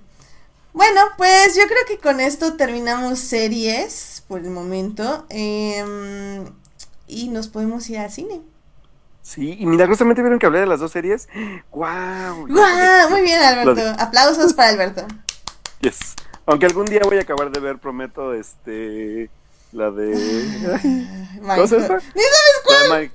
Bueno, 0.75 1.01
pues 1.17 1.57
yo 1.57 1.63
creo 1.63 1.81
que 1.89 1.97
con 1.97 2.21
esto 2.21 2.55
terminamos 2.55 3.21
series 3.21 4.23
por 4.29 4.41
el 4.41 4.51
momento. 4.51 5.25
Eh, 5.31 5.83
y 7.07 7.29
nos 7.29 7.49
podemos 7.49 7.89
ir 7.91 7.99
al 7.99 8.11
cine. 8.11 8.41
Sí, 9.23 9.57
y 9.59 9.65
milagrosamente 9.65 10.21
vieron 10.21 10.39
que 10.39 10.47
hablé 10.47 10.61
de 10.61 10.67
las 10.67 10.81
dos 10.81 10.93
series. 10.93 11.29
¡Guau! 11.73 12.47
¡Guau! 12.47 13.11
Muy 13.11 13.23
bien, 13.23 13.43
Alberto. 13.43 13.97
Aplausos 13.99 14.53
para 14.53 14.69
Alberto. 14.69 15.07
Yes. 15.81 16.15
Aunque 16.47 16.67
algún 16.67 16.85
día 16.85 17.01
voy 17.05 17.17
a 17.17 17.23
acabar 17.23 17.51
de 17.51 17.59
ver, 17.59 17.79
prometo, 17.79 18.35
este. 18.35 19.31
La 19.73 19.91
de. 19.91 20.13
¿Cómo 21.41 21.65
es 21.65 21.73
esta? 21.73 21.95
¡Ni 21.95 22.23
sabes 22.23 22.63
cuál! 22.65 23.11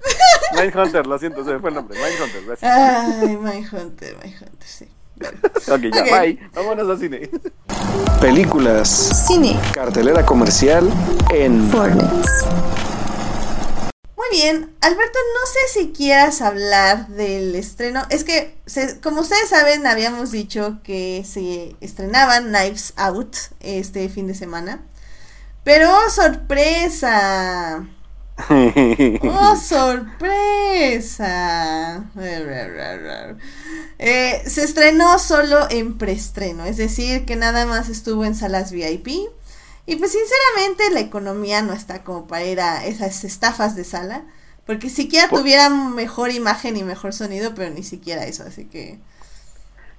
Mindhunter, 0.57 1.07
lo 1.07 1.18
siento, 1.20 1.45
se 1.45 1.53
me 1.53 1.60
fue 1.60 1.70
el 1.70 1.76
nombre. 1.76 1.98
Mindhunter, 1.98 2.45
gracias. 2.45 2.72
Ay, 2.72 3.38
Mindhunter, 3.38 4.18
Mindhunter, 4.22 4.68
sí. 4.68 4.90
ok, 5.72 5.82
ya, 5.94 6.20
bye. 6.20 6.40
Vámonos 6.56 6.90
al 6.90 6.99
cine. 6.99 7.30
Películas. 8.20 8.90
Cine. 9.28 9.60
Cartelera 9.74 10.26
comercial 10.26 10.91
en 11.30 11.70
Fortnite 11.70 12.89
bien, 14.32 14.76
Alberto, 14.82 15.20
no 15.34 15.48
sé 15.48 15.60
si 15.74 15.91
quieras 15.91 16.41
hablar 16.41 17.08
del 17.08 17.56
estreno. 17.56 18.06
Es 18.10 18.24
que, 18.24 18.56
como 19.02 19.22
ustedes 19.22 19.50
saben, 19.50 19.86
habíamos 19.88 20.32
dicho 20.32 20.80
que 20.84 21.24
se 21.26 21.76
estrenaban 21.82 22.50
Knives 22.50 22.94
Out 22.98 23.36
este 23.60 24.10
fin 24.10 24.28
de 24.28 24.36
semana. 24.36 24.84
Pero, 25.64 25.90
¡oh, 25.90 26.10
sorpresa! 26.10 27.88
¡Oh, 29.24 29.56
sorpresa! 29.56 30.50
Eh, 34.00 34.44
se 34.46 34.64
estrenó 34.64 35.20
solo 35.20 35.68
en 35.70 35.98
preestreno, 35.98 36.66
es 36.66 36.78
decir, 36.78 37.26
que 37.26 37.36
nada 37.36 37.66
más 37.66 37.90
estuvo 37.90 38.24
en 38.26 38.36
salas 38.36 38.72
VIP 38.72 39.30
y 39.90 39.95
pues 39.95 40.11
sinceramente 40.11 40.91
la 40.91 40.99
economía 40.99 41.64
no 41.64 41.74
está 41.74 42.03
como 42.03 42.28
para 42.28 42.45
ir 42.45 42.61
a 42.61 42.86
esas 42.86 43.24
estafas 43.24 43.76
de 43.76 43.84
sala. 43.84 44.24
Porque 44.68 44.91
siquiera 44.91 45.28
tuvieran 45.28 45.95
mejor 45.95 46.30
imagen 46.30 46.78
y 46.78 46.84
mejor 46.84 47.11
sonido, 47.11 47.56
pero 47.56 47.74
ni 47.74 47.82
siquiera 47.82 48.26
eso, 48.26 48.44
así 48.44 48.66
que... 48.66 48.99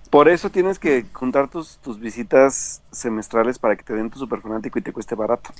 Por 0.08 0.28
eso 0.28 0.48
tienes 0.48 0.78
que 0.78 1.06
juntar 1.12 1.50
tus, 1.50 1.78
tus 1.78 1.98
visitas 1.98 2.82
semestrales 2.92 3.58
para 3.58 3.74
que 3.74 3.82
te 3.82 3.94
den 3.94 4.10
tu 4.10 4.20
super 4.20 4.40
fanático 4.40 4.78
y 4.78 4.82
te 4.82 4.92
cueste 4.92 5.16
barato. 5.16 5.50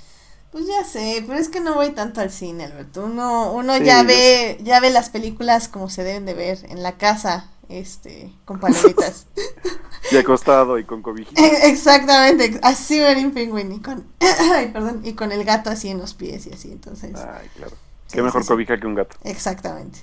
Pues 0.50 0.66
ya 0.66 0.84
sé, 0.84 1.22
pero 1.26 1.38
es 1.38 1.48
que 1.48 1.60
no 1.60 1.74
voy 1.74 1.90
tanto 1.90 2.20
al 2.20 2.30
cine, 2.30 2.64
Alberto. 2.64 3.04
Uno, 3.04 3.52
uno 3.52 3.78
ya 3.78 4.02
ve, 4.02 4.58
ya 4.62 4.80
ve 4.80 4.90
las 4.90 5.08
películas 5.08 5.68
como 5.68 5.88
se 5.88 6.02
deben 6.02 6.26
de 6.26 6.34
ver, 6.34 6.58
en 6.68 6.82
la 6.82 6.98
casa, 6.98 7.48
este, 7.68 8.32
con 8.44 8.58
palomitas. 8.58 9.26
y 10.10 10.16
acostado 10.16 10.76
y 10.78 10.84
con 10.84 11.02
cobijita. 11.02 11.40
Exactamente, 11.66 12.58
así 12.62 12.98
ver 12.98 13.18
en 13.18 13.30
Penguin 13.30 13.70
y 13.72 13.80
con, 13.80 14.04
ay, 14.52 14.72
perdón, 14.72 15.02
y 15.04 15.12
con 15.12 15.30
el 15.30 15.44
gato 15.44 15.70
así 15.70 15.88
en 15.88 15.98
los 15.98 16.14
pies 16.14 16.46
y 16.46 16.52
así, 16.52 16.72
entonces. 16.72 17.12
Ay, 17.14 17.48
claro. 17.54 17.76
Qué 18.10 18.20
mejor 18.22 18.44
cobija 18.44 18.78
que 18.80 18.88
un 18.88 18.96
gato. 18.96 19.16
Exactamente. 19.22 20.00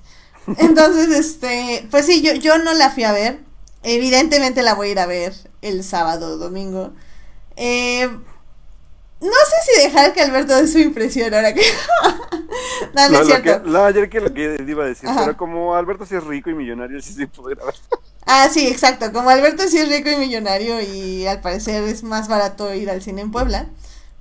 Entonces, 0.60 1.10
este, 1.10 1.86
pues 1.92 2.06
sí, 2.06 2.22
yo, 2.22 2.34
yo 2.34 2.58
no 2.58 2.74
la 2.74 2.90
fui 2.90 3.04
a 3.04 3.12
ver. 3.12 3.42
Evidentemente 3.84 4.64
la 4.64 4.76
voy 4.76 4.88
a 4.88 4.92
ir 4.92 5.00
a 5.00 5.06
ver 5.06 5.34
el 5.62 5.84
sábado 5.84 6.36
o 6.36 6.38
domingo. 6.38 6.94
Eh, 7.58 8.10
no 9.20 9.32
sé 9.32 9.56
si 9.72 9.82
dejar 9.84 10.14
que 10.14 10.22
Alberto 10.22 10.56
dé 10.56 10.68
su 10.68 10.80
impresión 10.80 11.34
ahora 11.34 11.54
que. 11.54 11.62
no, 12.94 13.10
no, 13.10 13.20
es 13.22 13.28
cierto. 13.28 13.68
no, 13.68 13.84
ayer 13.84 14.10
que 14.10 14.22
lo 14.22 14.34
que 14.34 14.64
iba 14.66 14.84
a 14.84 14.88
decir, 14.88 15.10
pero 15.16 15.36
como 15.36 15.76
Alberto 15.76 16.06
sí 16.06 16.16
es 16.16 16.24
rico 16.24 16.50
y 16.50 16.54
millonario, 16.54 17.02
sí 17.02 17.14
se 17.14 17.28
puede 17.28 17.56
ver. 17.56 17.74
Ah, 18.26 18.48
sí, 18.52 18.68
exacto. 18.68 19.12
Como 19.14 19.30
Alberto 19.30 19.68
sí 19.68 19.78
es 19.78 19.90
rico 19.90 20.10
y 20.10 20.18
millonario 20.18 20.82
y 20.82 21.26
al 21.26 21.42
parecer 21.42 21.84
es 21.84 22.04
más 22.04 22.28
barato 22.28 22.74
ir 22.74 22.90
al 22.90 23.02
cine 23.02 23.22
en 23.22 23.32
Puebla, 23.32 23.68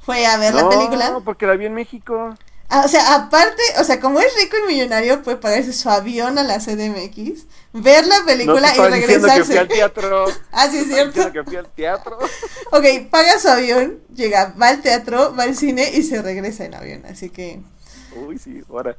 fue 0.00 0.24
a 0.26 0.38
ver 0.38 0.54
la 0.54 0.68
película. 0.68 1.10
No, 1.10 1.24
porque 1.24 1.46
la 1.46 1.56
vi 1.56 1.66
en 1.66 1.74
México. 1.74 2.34
Ah, 2.68 2.82
o 2.84 2.88
sea, 2.88 3.14
aparte, 3.14 3.62
o 3.78 3.84
sea, 3.84 4.00
como 4.00 4.18
es 4.18 4.34
rico 4.36 4.56
y 4.64 4.72
millonario, 4.72 5.22
puede 5.22 5.36
pagarse 5.36 5.72
su 5.72 5.88
avión 5.88 6.36
a 6.36 6.42
la 6.42 6.58
CDMX, 6.58 7.46
ver 7.72 8.06
la 8.06 8.24
película 8.24 8.74
y 8.74 8.78
regresarse. 8.78 9.38
Que 9.38 9.44
fui 9.44 9.56
al 9.56 9.68
teatro. 9.68 10.24
ah, 10.52 10.68
sí, 10.68 10.78
es 10.78 10.86
cierto. 10.88 11.32
que 11.32 11.44
fui 11.44 11.56
al 11.56 11.68
teatro. 11.68 12.18
ok, 12.72 12.84
paga 13.08 13.38
su 13.38 13.48
avión, 13.48 14.00
llega, 14.12 14.54
va 14.60 14.68
al 14.68 14.82
teatro, 14.82 15.34
va 15.36 15.44
al 15.44 15.54
cine 15.54 15.92
y 15.94 16.02
se 16.02 16.20
regresa 16.22 16.64
en 16.64 16.74
avión, 16.74 17.06
así 17.06 17.30
que. 17.30 17.60
Uy, 18.16 18.38
sí, 18.38 18.62
ahora. 18.68 18.96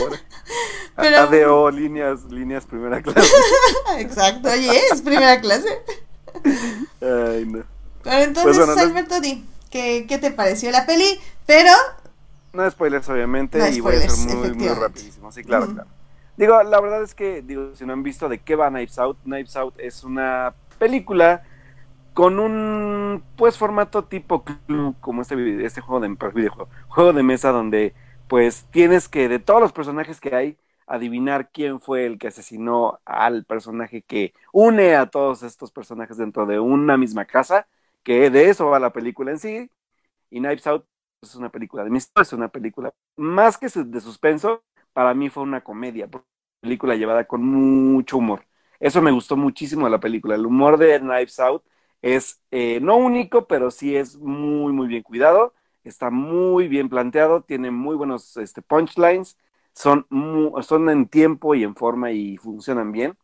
ahora. 0.00 0.20
Pero... 0.96 1.18
ADO, 1.18 1.70
líneas, 1.70 2.24
líneas 2.24 2.66
primera 2.66 3.00
clase. 3.00 3.30
Exacto, 3.98 4.50
oye, 4.50 4.70
es 4.92 5.00
primera 5.00 5.40
clase. 5.40 5.82
Ay, 7.00 7.46
no. 7.46 7.64
Pero 8.02 8.22
entonces, 8.22 8.64
pues 8.64 8.78
Alberto, 8.78 9.20
di, 9.20 9.44
¿qué, 9.70 10.04
¿qué 10.06 10.18
te 10.18 10.30
pareció 10.30 10.70
la 10.70 10.84
peli? 10.84 11.18
Pero 11.46 11.72
no 12.52 12.70
spoilers, 12.70 13.08
obviamente, 13.08 13.58
y 13.70 13.80
voy 13.80 13.96
a 13.96 14.08
ser 14.08 14.36
muy, 14.36 14.52
muy 14.54 14.68
rapidísimo. 14.68 15.30
Sí, 15.32 15.44
claro, 15.44 15.66
claro. 15.66 15.88
Digo, 16.36 16.62
la 16.62 16.80
verdad 16.80 17.02
es 17.02 17.14
que, 17.14 17.42
digo, 17.42 17.74
si 17.74 17.86
no 17.86 17.94
han 17.94 18.02
visto 18.02 18.28
de 18.28 18.38
qué 18.38 18.56
va 18.56 18.68
Knives 18.68 18.98
Out, 18.98 19.18
Knives 19.24 19.56
Out 19.56 19.78
es 19.78 20.04
una 20.04 20.54
película 20.78 21.42
con 22.12 22.38
un, 22.38 23.22
pues, 23.36 23.56
formato 23.58 24.04
tipo 24.04 24.44
club, 24.44 24.96
como 25.00 25.22
este, 25.22 25.64
este 25.64 25.80
juego 25.80 26.00
de 26.00 26.08
videojuego, 26.34 26.70
juego 26.88 27.12
de 27.12 27.22
mesa 27.22 27.52
donde, 27.52 27.94
pues, 28.28 28.66
tienes 28.70 29.08
que, 29.08 29.28
de 29.28 29.38
todos 29.38 29.60
los 29.60 29.72
personajes 29.72 30.20
que 30.20 30.34
hay, 30.34 30.58
adivinar 30.86 31.50
quién 31.50 31.80
fue 31.80 32.06
el 32.06 32.18
que 32.18 32.28
asesinó 32.28 33.00
al 33.04 33.44
personaje 33.44 34.02
que 34.02 34.34
une 34.52 34.94
a 34.94 35.06
todos 35.06 35.42
estos 35.42 35.72
personajes 35.72 36.16
dentro 36.16 36.46
de 36.46 36.60
una 36.60 36.96
misma 36.96 37.24
casa, 37.24 37.66
que 38.02 38.30
de 38.30 38.50
eso 38.50 38.66
va 38.66 38.78
la 38.78 38.92
película 38.92 39.32
en 39.32 39.38
sí, 39.38 39.70
y 40.30 40.38
Knives 40.38 40.66
Out 40.66 40.84
es 41.30 41.36
una 41.36 41.50
película 41.50 41.84
de 41.84 41.90
misterio, 41.90 42.22
es 42.22 42.32
una 42.32 42.48
película 42.48 42.92
más 43.16 43.58
que 43.58 43.68
de 43.68 44.00
suspenso, 44.00 44.62
para 44.92 45.14
mí 45.14 45.28
fue 45.30 45.42
una 45.42 45.62
comedia, 45.62 46.06
una 46.06 46.24
película 46.60 46.94
llevada 46.96 47.26
con 47.26 47.44
mucho 47.44 48.18
humor. 48.18 48.46
Eso 48.80 49.02
me 49.02 49.10
gustó 49.10 49.36
muchísimo 49.36 49.86
de 49.86 49.90
la 49.92 50.00
película. 50.00 50.34
El 50.34 50.46
humor 50.46 50.78
de 50.78 50.98
Knives 51.00 51.38
Out 51.40 51.64
es 52.02 52.40
eh, 52.50 52.80
no 52.80 52.96
único, 52.96 53.46
pero 53.46 53.70
sí 53.70 53.96
es 53.96 54.16
muy, 54.18 54.72
muy 54.72 54.86
bien 54.88 55.02
cuidado. 55.02 55.54
Está 55.84 56.10
muy 56.10 56.68
bien 56.68 56.88
planteado, 56.88 57.42
tiene 57.42 57.70
muy 57.70 57.94
buenos 57.96 58.36
este, 58.38 58.60
punchlines, 58.62 59.38
son, 59.72 60.06
son 60.62 60.90
en 60.90 61.06
tiempo 61.08 61.54
y 61.54 61.62
en 61.62 61.76
forma 61.76 62.10
y 62.10 62.36
funcionan 62.38 62.90
bien. 62.92 63.16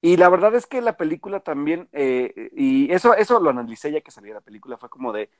Y 0.00 0.16
la 0.16 0.28
verdad 0.28 0.54
es 0.54 0.66
que 0.66 0.80
la 0.80 0.96
película 0.96 1.40
también, 1.40 1.88
eh, 1.92 2.50
y 2.54 2.92
eso, 2.92 3.14
eso 3.14 3.40
lo 3.40 3.50
analicé 3.50 3.90
ya 3.90 4.00
que 4.00 4.12
salió 4.12 4.32
la 4.34 4.40
película, 4.40 4.76
fue 4.78 4.88
como 4.88 5.12
de, 5.12 5.30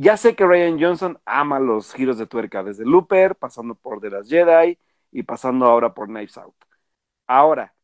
ya 0.00 0.16
sé 0.16 0.34
que 0.34 0.46
Ryan 0.46 0.80
Johnson 0.80 1.20
ama 1.26 1.60
los 1.60 1.92
giros 1.94 2.16
de 2.18 2.26
tuerca, 2.26 2.62
desde 2.62 2.86
Looper, 2.86 3.36
pasando 3.36 3.74
por 3.74 4.00
The 4.00 4.10
Last 4.10 4.30
Jedi 4.30 4.78
y 5.12 5.22
pasando 5.24 5.66
ahora 5.66 5.92
por 5.94 6.08
Knives 6.08 6.38
Out. 6.38 6.54
Ahora, 7.26 7.74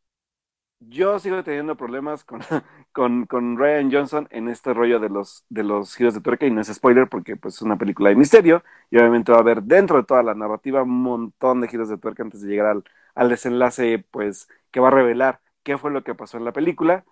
yo 0.81 1.19
sigo 1.19 1.43
teniendo 1.45 1.77
problemas 1.77 2.25
con, 2.25 2.41
con, 2.93 3.27
con, 3.27 3.59
Ryan 3.59 3.93
Johnson 3.93 4.29
en 4.31 4.49
este 4.49 4.75
rollo 4.75 5.01
de 5.01 5.11
los, 5.11 5.45
de 5.51 5.63
los 5.65 5.95
giros 5.97 6.15
de 6.15 6.21
tuerca, 6.23 6.47
y 6.47 6.51
no 6.51 6.61
es 6.63 6.69
spoiler 6.69 7.09
porque 7.09 7.37
pues, 7.37 7.57
es 7.57 7.63
una 7.63 7.77
película 7.79 8.11
de 8.11 8.17
misterio, 8.17 8.65
y 8.91 8.99
obviamente 8.99 9.33
va 9.33 9.39
a 9.39 9.41
haber 9.43 9.63
dentro 9.63 9.99
de 9.99 10.05
toda 10.05 10.23
la 10.23 10.35
narrativa 10.35 10.83
un 10.83 11.03
montón 11.03 11.61
de 11.61 11.69
giros 11.69 11.89
de 11.91 11.99
tuerca 11.99 12.23
antes 12.23 12.43
de 12.43 12.49
llegar 12.49 12.67
al, 12.69 12.85
al 13.15 13.29
desenlace 13.29 13.99
pues, 14.11 14.49
que 14.71 14.81
va 14.81 14.89
a 14.89 14.91
revelar 14.93 15.41
qué 15.63 15.79
fue 15.79 15.91
lo 15.91 16.05
que 16.05 16.15
pasó 16.15 16.39
en 16.39 16.45
la 16.45 16.53
película 16.53 17.05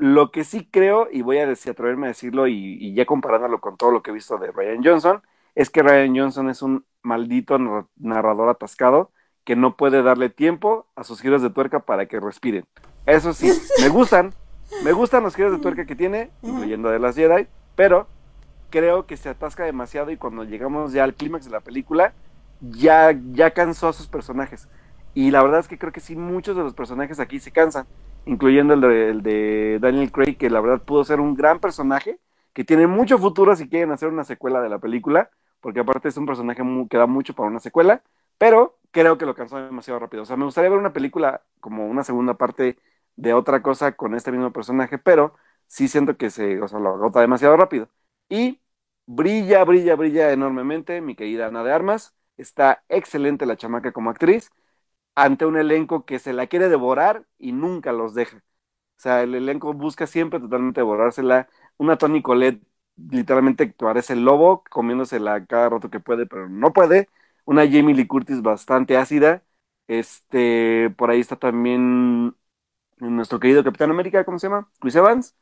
lo 0.00 0.30
que 0.30 0.44
sí 0.44 0.66
creo, 0.70 1.08
y 1.12 1.20
voy 1.20 1.38
a 1.38 1.46
decir, 1.46 1.72
atreverme 1.72 2.06
a 2.06 2.08
decirlo, 2.08 2.48
y, 2.48 2.94
ya 2.94 3.04
comparándolo 3.04 3.60
con 3.60 3.76
todo 3.76 3.90
lo 3.90 4.02
que 4.02 4.10
he 4.10 4.14
visto 4.14 4.38
de 4.38 4.50
Ryan 4.50 4.82
Johnson, 4.82 5.22
es 5.54 5.68
que 5.68 5.82
Ryan 5.82 6.16
Johnson 6.16 6.48
es 6.48 6.62
un 6.62 6.86
maldito 7.02 7.58
narrador 7.96 8.48
atascado 8.48 9.10
que 9.44 9.56
no 9.56 9.76
puede 9.76 10.02
darle 10.02 10.30
tiempo 10.30 10.86
a 10.96 11.04
sus 11.04 11.20
giros 11.20 11.42
de 11.42 11.50
tuerca 11.50 11.80
para 11.80 12.06
que 12.06 12.18
respiren. 12.18 12.64
Eso 13.04 13.34
sí, 13.34 13.52
me 13.82 13.90
gustan, 13.90 14.32
me 14.84 14.92
gustan 14.92 15.22
los 15.22 15.36
giros 15.36 15.52
de 15.52 15.58
tuerca 15.58 15.84
que 15.84 15.96
tiene, 15.96 16.30
incluyendo 16.40 16.88
de 16.88 16.98
las 16.98 17.14
Jedi, 17.14 17.46
pero 17.76 18.06
creo 18.70 19.06
que 19.06 19.18
se 19.18 19.28
atasca 19.28 19.64
demasiado 19.64 20.10
y 20.10 20.16
cuando 20.16 20.44
llegamos 20.44 20.92
ya 20.92 21.04
al 21.04 21.14
clímax 21.14 21.44
de 21.44 21.50
la 21.50 21.60
película, 21.60 22.14
ya, 22.62 23.14
ya 23.32 23.50
cansó 23.50 23.88
a 23.88 23.92
sus 23.92 24.06
personajes. 24.06 24.66
Y 25.12 25.30
la 25.30 25.42
verdad 25.42 25.60
es 25.60 25.68
que 25.68 25.76
creo 25.76 25.92
que 25.92 26.00
sí, 26.00 26.16
muchos 26.16 26.56
de 26.56 26.62
los 26.62 26.72
personajes 26.72 27.20
aquí 27.20 27.38
se 27.38 27.50
cansan 27.50 27.86
incluyendo 28.26 28.74
el 28.74 29.22
de, 29.22 29.78
Daniel 29.80 30.12
Craig, 30.12 30.36
que 30.36 30.50
la 30.50 30.60
verdad 30.60 30.82
pudo 30.82 31.04
ser 31.04 31.20
un 31.20 31.34
gran 31.34 31.60
personaje, 31.60 32.18
que 32.52 32.64
tiene 32.64 32.86
mucho 32.86 33.18
futuro 33.18 33.54
si 33.56 33.68
quieren 33.68 33.92
hacer 33.92 34.08
una 34.08 34.24
secuela 34.24 34.60
de 34.60 34.68
la 34.68 34.78
película, 34.78 35.30
porque 35.60 35.80
aparte 35.80 36.08
es 36.08 36.16
un 36.16 36.26
personaje 36.26 36.62
que 36.90 36.96
da 36.96 37.06
mucho 37.06 37.34
para 37.34 37.48
una 37.48 37.60
secuela, 37.60 38.02
pero 38.38 38.78
creo 38.90 39.18
que 39.18 39.26
lo 39.26 39.34
cansó 39.34 39.56
demasiado 39.58 40.00
rápido. 40.00 40.22
O 40.22 40.26
sea, 40.26 40.36
me 40.36 40.44
gustaría 40.44 40.70
ver 40.70 40.78
una 40.78 40.92
película 40.92 41.42
como 41.60 41.86
una 41.86 42.04
segunda 42.04 42.34
parte 42.34 42.78
de 43.16 43.34
otra 43.34 43.62
cosa 43.62 43.92
con 43.92 44.14
este 44.14 44.32
mismo 44.32 44.52
personaje, 44.52 44.98
pero 44.98 45.34
sí 45.66 45.88
siento 45.88 46.16
que 46.16 46.30
se, 46.30 46.60
o 46.60 46.68
sea, 46.68 46.78
lo 46.80 46.90
agota 46.90 47.20
demasiado 47.20 47.56
rápido. 47.56 47.88
Y 48.28 48.60
brilla, 49.06 49.64
brilla, 49.64 49.96
brilla 49.96 50.32
enormemente 50.32 51.00
mi 51.00 51.14
querida 51.16 51.46
Ana 51.48 51.64
de 51.64 51.72
Armas. 51.72 52.14
Está 52.36 52.82
excelente 52.88 53.46
la 53.46 53.56
chamaca 53.56 53.92
como 53.92 54.10
actriz 54.10 54.50
ante 55.24 55.46
un 55.46 55.56
elenco 55.58 56.04
que 56.04 56.18
se 56.18 56.32
la 56.32 56.46
quiere 56.46 56.68
devorar 56.68 57.26
y 57.38 57.52
nunca 57.52 57.92
los 57.92 58.14
deja. 58.14 58.38
O 58.38 59.00
sea, 59.02 59.22
el 59.22 59.34
elenco 59.34 59.72
busca 59.74 60.06
siempre 60.06 60.40
totalmente 60.40 60.80
devorársela. 60.80 61.48
Una 61.78 61.98
Tony 61.98 62.22
Colette 62.22 62.62
literalmente 63.10 63.66
parece 63.68 64.12
el 64.14 64.24
lobo, 64.24 64.62
comiéndosela 64.70 65.46
cada 65.46 65.70
rato 65.70 65.90
que 65.90 66.00
puede, 66.00 66.26
pero 66.26 66.48
no 66.48 66.72
puede. 66.72 67.08
Una 67.46 67.64
Jamie 67.70 67.94
Lee 67.94 68.06
Curtis 68.06 68.42
bastante 68.42 68.96
ácida. 68.96 69.42
Este, 69.88 70.90
por 70.96 71.10
ahí 71.10 71.20
está 71.20 71.36
también 71.36 72.36
nuestro 72.98 73.40
querido 73.40 73.64
Capitán 73.64 73.90
América, 73.90 74.24
¿cómo 74.24 74.38
se 74.38 74.48
llama? 74.48 74.70
Chris 74.80 74.96
Evans. 74.96 75.36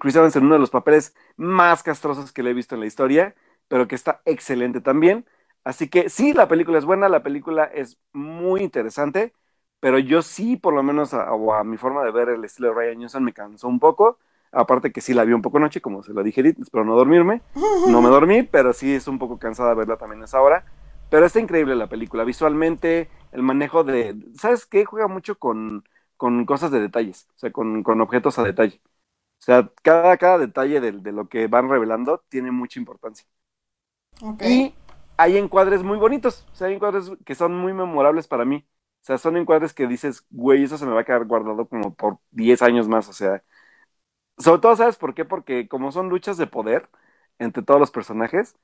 Chris 0.00 0.14
Evans 0.16 0.36
en 0.36 0.44
uno 0.44 0.54
de 0.54 0.60
los 0.60 0.70
papeles 0.70 1.14
más 1.36 1.82
castrosos 1.82 2.32
que 2.32 2.42
le 2.42 2.50
he 2.50 2.54
visto 2.54 2.74
en 2.74 2.80
la 2.80 2.86
historia, 2.86 3.34
pero 3.68 3.88
que 3.88 3.94
está 3.94 4.22
excelente 4.24 4.80
también. 4.80 5.26
Así 5.64 5.88
que 5.88 6.08
sí, 6.08 6.32
la 6.32 6.48
película 6.48 6.78
es 6.78 6.84
buena, 6.84 7.08
la 7.08 7.22
película 7.22 7.64
es 7.64 7.98
muy 8.12 8.62
interesante, 8.62 9.34
pero 9.80 9.98
yo 9.98 10.22
sí, 10.22 10.56
por 10.56 10.74
lo 10.74 10.82
menos 10.82 11.14
a, 11.14 11.28
a 11.28 11.64
mi 11.64 11.76
forma 11.76 12.02
de 12.04 12.10
ver 12.10 12.28
el 12.30 12.44
estilo 12.44 12.68
de 12.68 12.74
Ryan 12.74 13.00
Johnson, 13.00 13.24
me 13.24 13.32
cansó 13.32 13.68
un 13.68 13.78
poco. 13.80 14.18
Aparte 14.50 14.92
que 14.92 15.00
sí 15.02 15.12
la 15.12 15.24
vi 15.24 15.34
un 15.34 15.42
poco 15.42 15.58
noche, 15.58 15.80
como 15.82 16.02
se 16.02 16.12
lo 16.14 16.22
dije, 16.22 16.42
espero 16.60 16.84
no 16.84 16.96
dormirme. 16.96 17.42
No 17.88 18.00
me 18.02 18.08
dormí, 18.08 18.42
pero 18.42 18.72
sí 18.72 18.94
es 18.94 19.08
un 19.08 19.18
poco 19.18 19.38
cansada 19.38 19.74
verla 19.74 19.96
también 19.96 20.22
a 20.22 20.24
esa 20.24 20.40
hora. 20.40 20.64
Pero 21.10 21.26
está 21.26 21.40
increíble 21.40 21.74
la 21.74 21.88
película, 21.88 22.24
visualmente, 22.24 23.08
el 23.32 23.42
manejo 23.42 23.84
de... 23.84 24.16
¿Sabes 24.34 24.66
qué? 24.66 24.84
Juega 24.84 25.08
mucho 25.08 25.38
con, 25.38 25.84
con 26.16 26.44
cosas 26.44 26.70
de 26.70 26.80
detalles, 26.80 27.28
o 27.36 27.38
sea, 27.38 27.50
con, 27.52 27.82
con 27.82 28.00
objetos 28.00 28.38
a 28.38 28.42
detalle. 28.42 28.80
O 29.40 29.42
sea, 29.42 29.70
cada, 29.82 30.16
cada 30.18 30.38
detalle 30.38 30.80
de, 30.80 30.92
de, 30.92 31.12
lo 31.12 31.28
que 31.28 31.46
van 31.46 31.68
revelando 31.70 32.22
tiene 32.28 32.50
mucha 32.50 32.78
importancia. 32.80 33.26
Okay. 34.20 34.52
Y 34.52 34.74
hay 35.18 35.38
encuadres 35.38 35.84
muy 35.84 35.98
bonitos, 35.98 36.46
o 36.52 36.56
sea, 36.56 36.68
hay 36.68 36.74
encuadres 36.76 37.12
que 37.26 37.36
son 37.36 37.54
muy 37.58 37.74
memorables 37.74 38.28
para 38.28 38.46
mí. 38.46 38.66
O 39.02 39.04
sea, 39.08 39.18
son 39.18 39.38
encuadres 39.38 39.74
que 39.74 39.88
dices, 39.88 40.26
güey, 40.30 40.64
eso 40.64 40.78
se 40.78 40.86
me 40.86 40.92
va 40.94 41.02
a 41.02 41.04
quedar 41.04 41.26
guardado 41.26 41.68
como 41.68 41.94
por 41.96 42.20
10 42.32 42.62
años 42.62 42.88
más, 42.88 43.08
o 43.10 43.14
sea. 43.14 43.44
Sobre 44.38 44.60
todo, 44.60 44.76
¿sabes 44.76 44.96
por 44.96 45.14
qué? 45.14 45.24
Porque 45.24 45.68
como 45.68 45.90
son 45.92 46.08
luchas 46.08 46.36
de 46.36 46.46
poder 46.46 46.88
entre 47.38 47.62
todos 47.62 47.80
los 47.80 47.90
personajes, 47.90 48.56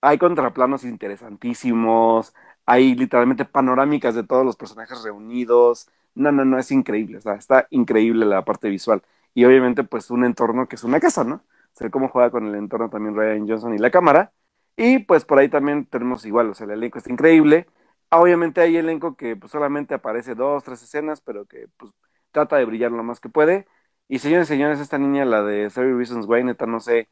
hay 0.00 0.18
contraplanos 0.18 0.84
interesantísimos, 0.84 2.34
hay 2.66 2.94
literalmente 2.94 3.44
panorámicas 3.44 4.14
de 4.14 4.24
todos 4.24 4.44
los 4.46 4.56
personajes 4.56 5.02
reunidos. 5.04 5.88
No, 6.14 6.32
no, 6.32 6.44
no, 6.44 6.58
es 6.58 6.70
increíble, 6.72 7.18
o 7.18 7.20
sea, 7.20 7.34
está 7.34 7.66
increíble 7.70 8.26
la 8.26 8.44
parte 8.44 8.68
visual. 8.70 9.02
Y 9.34 9.44
obviamente, 9.44 9.84
pues 9.84 10.10
un 10.10 10.24
entorno 10.24 10.68
que 10.68 10.76
es 10.76 10.84
una 10.84 11.00
casa, 11.00 11.24
¿no? 11.24 11.36
O 11.36 11.78
sea, 11.78 11.90
cómo 11.90 12.08
juega 12.08 12.30
con 12.30 12.46
el 12.46 12.54
entorno 12.56 12.90
también 12.90 13.16
Ryan 13.16 13.48
Johnson 13.48 13.74
y 13.74 13.78
la 13.78 13.90
cámara. 13.90 14.32
Y 14.76 15.00
pues 15.00 15.24
por 15.24 15.38
ahí 15.38 15.48
también 15.48 15.86
tenemos 15.86 16.24
igual, 16.24 16.50
o 16.50 16.54
sea, 16.54 16.64
el 16.66 16.72
elenco 16.72 16.98
está 16.98 17.12
increíble. 17.12 17.66
Obviamente 18.10 18.60
hay 18.60 18.76
elenco 18.76 19.16
que 19.16 19.36
pues, 19.36 19.52
solamente 19.52 19.94
aparece 19.94 20.34
dos, 20.34 20.64
tres 20.64 20.82
escenas, 20.82 21.20
pero 21.20 21.46
que 21.46 21.68
pues 21.76 21.92
trata 22.32 22.56
de 22.56 22.64
brillar 22.64 22.90
lo 22.92 23.02
más 23.02 23.20
que 23.20 23.28
puede. 23.28 23.66
Y 24.08 24.18
señores 24.20 24.48
señores, 24.48 24.80
esta 24.80 24.98
niña, 24.98 25.24
la 25.24 25.42
de 25.42 25.68
Thirty 25.70 25.92
Reasons 25.92 26.26
Why, 26.26 26.44
neta, 26.44 26.66
no 26.66 26.80
sé, 26.80 27.08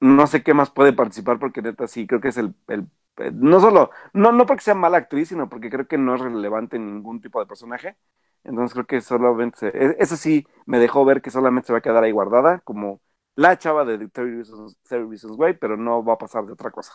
no 0.00 0.26
sé 0.26 0.42
qué 0.42 0.54
más 0.54 0.70
puede 0.70 0.92
participar, 0.92 1.38
porque 1.38 1.62
neta 1.62 1.88
sí, 1.88 2.06
creo 2.06 2.20
que 2.20 2.28
es 2.28 2.36
el, 2.38 2.54
el, 2.68 2.88
el, 3.18 3.40
no 3.40 3.60
solo, 3.60 3.90
no, 4.12 4.32
no 4.32 4.46
porque 4.46 4.62
sea 4.64 4.74
mala 4.74 4.98
actriz, 4.98 5.28
sino 5.28 5.48
porque 5.48 5.70
creo 5.70 5.88
que 5.88 5.98
no 5.98 6.14
es 6.14 6.20
relevante 6.20 6.78
ningún 6.78 7.20
tipo 7.20 7.40
de 7.40 7.46
personaje. 7.46 7.96
Entonces 8.44 8.74
creo 8.74 8.86
que 8.86 9.00
solamente, 9.00 9.58
se, 9.58 9.68
e, 9.68 9.96
eso 9.98 10.16
sí 10.16 10.46
me 10.66 10.78
dejó 10.78 11.04
ver 11.04 11.22
que 11.22 11.30
solamente 11.30 11.66
se 11.68 11.72
va 11.72 11.78
a 11.80 11.82
quedar 11.82 12.04
ahí 12.04 12.12
guardada, 12.12 12.60
como 12.60 13.00
la 13.36 13.56
chava 13.58 13.84
de 13.84 13.96
30 13.96 14.22
Reasons, 14.22 14.76
30 14.82 15.08
Reasons 15.08 15.34
Why, 15.38 15.54
pero 15.54 15.76
no 15.76 16.04
va 16.04 16.14
a 16.14 16.18
pasar 16.18 16.44
de 16.44 16.52
otra 16.52 16.70
cosa. 16.70 16.92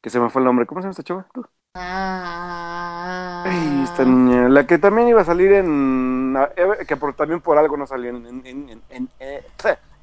Que 0.00 0.10
se 0.10 0.20
me 0.20 0.30
fue 0.30 0.40
el 0.40 0.46
nombre. 0.46 0.66
¿Cómo 0.66 0.80
se 0.80 0.84
llama 0.84 0.90
esta 0.92 1.02
chava? 1.02 1.26
¿Tú? 1.34 1.44
Ah. 1.74 3.42
Ay, 3.46 3.82
esta 3.84 4.04
niña. 4.04 4.48
La 4.48 4.66
que 4.66 4.78
también 4.78 5.08
iba 5.08 5.20
a 5.22 5.24
salir 5.24 5.52
en. 5.52 6.36
eh, 6.56 6.84
Que 6.86 6.96
por, 6.96 7.14
también 7.14 7.40
por 7.40 7.58
algo 7.58 7.76
no 7.76 7.86
salió 7.86 8.10
en, 8.10 8.24
en, 8.26 8.46
en, 8.46 8.82
en, 8.90 9.08
eh, 9.18 9.44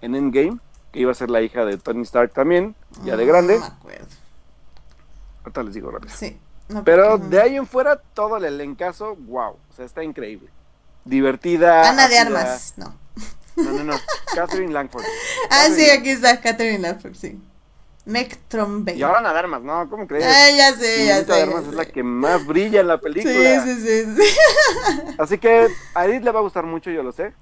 en 0.01 0.15
Endgame. 0.15 0.59
Que 0.91 0.99
iba 1.01 1.11
a 1.11 1.15
ser 1.15 1.29
la 1.29 1.41
hija 1.41 1.65
de 1.65 1.77
Tony 1.77 2.03
Stark 2.03 2.31
también, 2.33 2.75
ya 3.03 3.17
de 3.17 3.25
grande. 3.25 3.55
No 3.55 3.61
me 3.61 3.65
acuerdo. 3.67 4.07
Ahorita 5.43 5.63
les 5.63 5.73
digo 5.75 5.91
rápido. 5.91 6.13
Sí. 6.15 6.39
No, 6.69 6.83
Pero 6.83 7.17
de 7.17 7.41
ahí 7.41 7.55
en 7.57 7.67
fuera, 7.67 7.97
todo 8.13 8.37
el 8.37 8.45
elencazo, 8.45 9.15
wow. 9.15 9.51
O 9.69 9.73
sea, 9.75 9.85
está 9.85 10.03
increíble. 10.03 10.49
Divertida. 11.03 11.87
Ana 11.89 12.07
de 12.07 12.17
ácida. 12.17 12.39
Armas, 12.41 12.73
no. 12.77 12.93
No, 13.55 13.71
no, 13.71 13.83
no. 13.83 13.93
Catherine 14.33 14.73
Langford. 14.73 15.03
Ah, 15.49 15.65
sí, 15.67 15.71
Catherine- 15.85 15.91
aquí 15.99 16.09
está 16.09 16.41
Catherine 16.41 16.79
Langford, 16.79 17.15
sí. 17.15 17.39
Meg 18.05 18.37
Trombey. 18.49 18.97
Y 18.99 19.03
ahora 19.03 19.17
Ana 19.19 19.33
de 19.33 19.39
Armas, 19.39 19.61
no, 19.63 19.89
¿cómo 19.89 20.05
crees? 20.07 20.25
Ah, 20.25 20.49
ya 20.55 20.73
sé, 20.75 21.05
ya 21.07 21.17
sé. 21.19 21.25
de 21.25 21.41
Armas 21.41 21.63
ya 21.63 21.69
es 21.69 21.75
la 21.75 21.83
sé. 21.85 21.91
que 21.91 22.03
más 22.03 22.45
brilla 22.45 22.81
en 22.81 22.87
la 22.87 22.99
película. 22.99 23.63
Sí, 23.63 23.75
sí, 23.75 23.81
sí. 23.81 24.15
sí. 24.15 24.37
Así 25.17 25.37
que 25.39 25.67
a 25.95 26.05
Edith 26.05 26.23
le 26.23 26.31
va 26.31 26.39
a 26.39 26.43
gustar 26.43 26.65
mucho, 26.65 26.91
yo 26.91 27.01
lo 27.01 27.11
sé. 27.11 27.33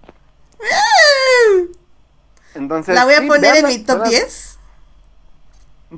Entonces, 2.56 2.94
La 2.96 3.04
voy 3.06 3.16
a 3.16 3.20
sí, 3.22 3.28
poner 3.28 3.56
en 3.58 3.66
mi 3.68 3.80
top 3.80 4.02
véanla. 4.04 4.10
10. 4.10 4.60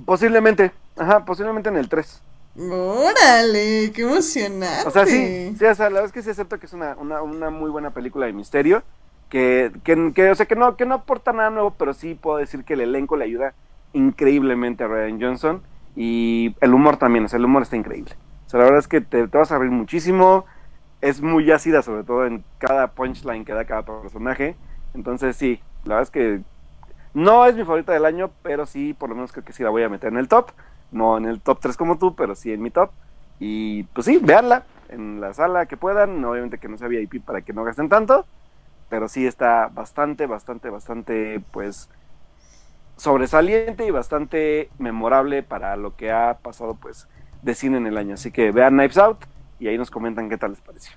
Posiblemente, 0.06 0.72
ajá, 0.98 1.26
posiblemente 1.26 1.70
en 1.70 1.78
el 1.78 1.90
3. 1.90 2.22
Órale, 2.58 3.92
qué 3.94 4.02
emocionante. 4.04 4.88
O 4.88 4.92
sea, 4.92 5.06
sí, 5.06 5.56
sí, 5.60 5.66
o 5.66 5.76
sea, 5.76 5.86
la 5.90 5.96
verdad 6.02 6.06
es 6.06 6.12
que 6.14 6.22
sí 6.24 6.30
acepto 6.30 6.58
que 6.60 6.66
es 6.66 6.74
una, 6.74 6.96
una, 6.96 7.22
una 7.22 7.50
muy 7.50 7.70
buena 7.70 7.92
película 7.92 8.26
de 8.26 8.34
misterio. 8.34 8.82
Que, 9.30 9.72
que, 9.84 10.14
que, 10.14 10.30
o 10.30 10.36
sea, 10.36 10.46
que 10.46 10.56
no, 10.56 10.76
que 10.78 10.86
no 10.86 10.96
aporta 10.96 11.34
nada 11.34 11.50
nuevo, 11.50 11.72
pero 11.72 11.94
sí 11.94 12.16
puedo 12.16 12.38
decir 12.38 12.64
que 12.64 12.74
el 12.74 12.82
elenco 12.82 13.18
le 13.18 13.26
ayuda 13.26 13.54
increíblemente 13.94 14.84
a 14.84 14.88
Ryan 14.88 15.22
Johnson. 15.22 15.62
Y 15.96 16.56
el 16.62 16.74
humor 16.74 16.98
también, 16.98 17.26
o 17.26 17.28
sea, 17.28 17.38
el 17.38 17.46
humor 17.46 17.64
está 17.64 17.76
increíble. 17.76 18.14
O 18.46 18.50
sea, 18.50 18.60
la 18.60 18.66
verdad 18.66 18.80
es 18.80 18.88
que 18.88 19.02
te, 19.02 19.26
vas 19.26 19.52
a 19.52 19.58
reír 19.58 19.72
muchísimo. 19.72 20.46
Es 21.02 21.22
muy 21.22 21.50
ácida, 21.52 21.82
sobre 21.82 22.04
todo 22.04 22.26
en 22.26 22.44
cada 22.58 22.88
punchline 22.88 23.46
que 23.46 23.54
da 23.54 23.66
cada 23.66 23.84
personaje. 23.84 24.56
Entonces, 24.94 25.36
sí, 25.36 25.60
la 25.86 25.96
verdad 25.96 26.04
es 26.04 26.12
que 26.12 26.42
no 27.14 27.46
es 27.46 27.56
mi 27.56 27.64
favorita 27.64 27.94
del 27.94 28.06
año, 28.06 28.32
pero 28.44 28.66
sí, 28.66 28.94
por 28.94 29.10
lo 29.10 29.16
menos 29.16 29.32
creo 29.32 29.46
que 29.46 29.54
sí 29.54 29.64
la 29.64 29.70
voy 29.70 29.84
a 29.84 29.90
meter 29.90 30.12
en 30.12 30.18
el 30.18 30.28
top. 30.28 30.52
No 30.92 31.18
en 31.18 31.26
el 31.26 31.42
top 31.42 31.60
3 31.62 31.78
como 31.78 31.98
tú, 31.98 32.16
pero 32.16 32.36
sí 32.36 32.52
en 32.52 32.62
mi 32.62 32.72
top. 32.72 32.92
Y 33.40 33.84
pues 33.84 34.06
sí, 34.06 34.20
véanla 34.22 34.64
en 34.90 35.22
la 35.22 35.34
sala 35.34 35.66
que 35.66 35.78
puedan. 35.78 36.24
Obviamente 36.24 36.58
que 36.58 36.68
no 36.68 36.78
sea 36.78 36.88
VIP 36.88 37.24
para 37.24 37.42
que 37.42 37.54
no 37.54 37.64
gasten 37.64 37.90
tanto. 37.90 38.26
Pero 38.90 39.08
sí 39.08 39.26
está 39.28 39.68
bastante, 39.68 40.26
bastante, 40.28 40.70
bastante, 40.70 41.40
pues 41.52 41.90
sobresaliente 42.98 43.86
y 43.86 43.92
bastante 43.92 44.70
memorable 44.78 45.44
para 45.44 45.76
lo 45.76 45.96
que 45.96 46.12
ha 46.12 46.38
pasado, 46.42 46.76
pues, 46.76 47.08
de 47.42 47.56
cine 47.56 47.78
en 47.78 47.88
el 47.88 47.98
año. 47.98 48.14
Así 48.14 48.32
que 48.32 48.52
vean 48.52 48.74
Knives 48.76 48.98
Out 48.98 49.26
y 49.60 49.68
ahí 49.68 49.78
nos 49.78 49.92
comentan 49.92 50.30
qué 50.30 50.38
tal 50.38 50.52
les 50.52 50.62
pareció. 50.62 50.94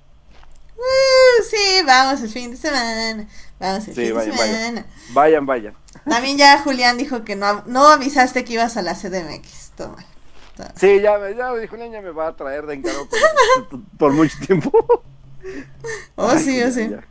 Uh, 0.77 1.43
sí, 1.43 1.83
vamos 1.85 2.21
el 2.23 2.29
fin 2.31 2.51
de 2.53 2.57
semana. 2.57 3.27
Vamos 3.59 3.89
el 3.89 3.95
Sí, 3.95 4.07
fin 4.07 4.15
vayan, 4.15 4.31
de 4.37 4.37
semana. 4.37 4.87
Vayan, 5.13 5.47
vayan. 5.47 5.75
También 6.09 6.39
ya 6.39 6.59
Julián 6.63 6.97
dijo 6.97 7.25
que 7.25 7.35
no, 7.35 7.63
no 7.67 7.89
avisaste 7.89 8.45
que 8.45 8.53
ibas 8.55 8.77
a 8.77 8.83
la 8.83 8.95
CDMX. 8.95 9.73
Toma. 9.77 9.97
Toma. 10.57 10.71
Sí, 10.77 11.01
ya, 11.01 11.19
me- 11.19 11.35
ya, 11.35 11.51
Julián 11.69 11.91
ya 11.91 12.01
me 12.01 12.11
va 12.11 12.29
a 12.29 12.37
traer 12.37 12.67
de 12.67 12.75
encargo 12.75 13.09
por, 13.09 13.81
por 13.99 14.13
mucho 14.15 14.37
tiempo. 14.47 14.71
Oh, 16.17 16.29
Ay, 16.31 16.39
sí, 16.39 16.63
oh, 16.63 16.71
sí. 16.71 16.89
ya. 16.91 17.05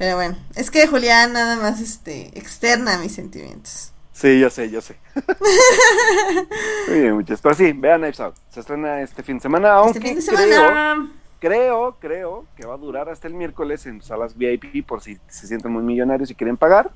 Pero 0.00 0.16
bueno, 0.16 0.34
es 0.56 0.70
que 0.70 0.86
Julián 0.86 1.34
nada 1.34 1.56
más 1.56 1.78
este 1.78 2.36
externa 2.38 2.96
mis 2.96 3.12
sentimientos. 3.14 3.92
Sí, 4.14 4.40
yo 4.40 4.48
sé, 4.48 4.70
yo 4.70 4.80
sé. 4.80 4.96
Muy 6.88 7.00
bien, 7.00 7.14
muchachos. 7.14 7.40
Pero 7.42 7.54
sí, 7.54 7.72
vean 7.72 8.00
Knives 8.00 8.20
Out. 8.20 8.34
Se 8.48 8.60
estrena 8.60 9.02
este 9.02 9.22
fin 9.22 9.36
de 9.36 9.42
semana, 9.42 9.72
aunque 9.74 9.98
Este 9.98 10.08
fin 10.08 10.18
de 10.20 10.46
creo, 10.46 10.68
semana. 10.68 11.12
creo, 11.38 11.96
creo 12.00 12.46
que 12.56 12.66
va 12.66 12.74
a 12.74 12.78
durar 12.78 13.10
hasta 13.10 13.28
el 13.28 13.34
miércoles 13.34 13.84
en 13.84 14.02
salas 14.02 14.36
VIP 14.38 14.86
por 14.86 15.02
si 15.02 15.18
se 15.28 15.46
sienten 15.46 15.70
muy 15.70 15.82
millonarios 15.82 16.30
y 16.30 16.34
quieren 16.34 16.56
pagar, 16.56 16.90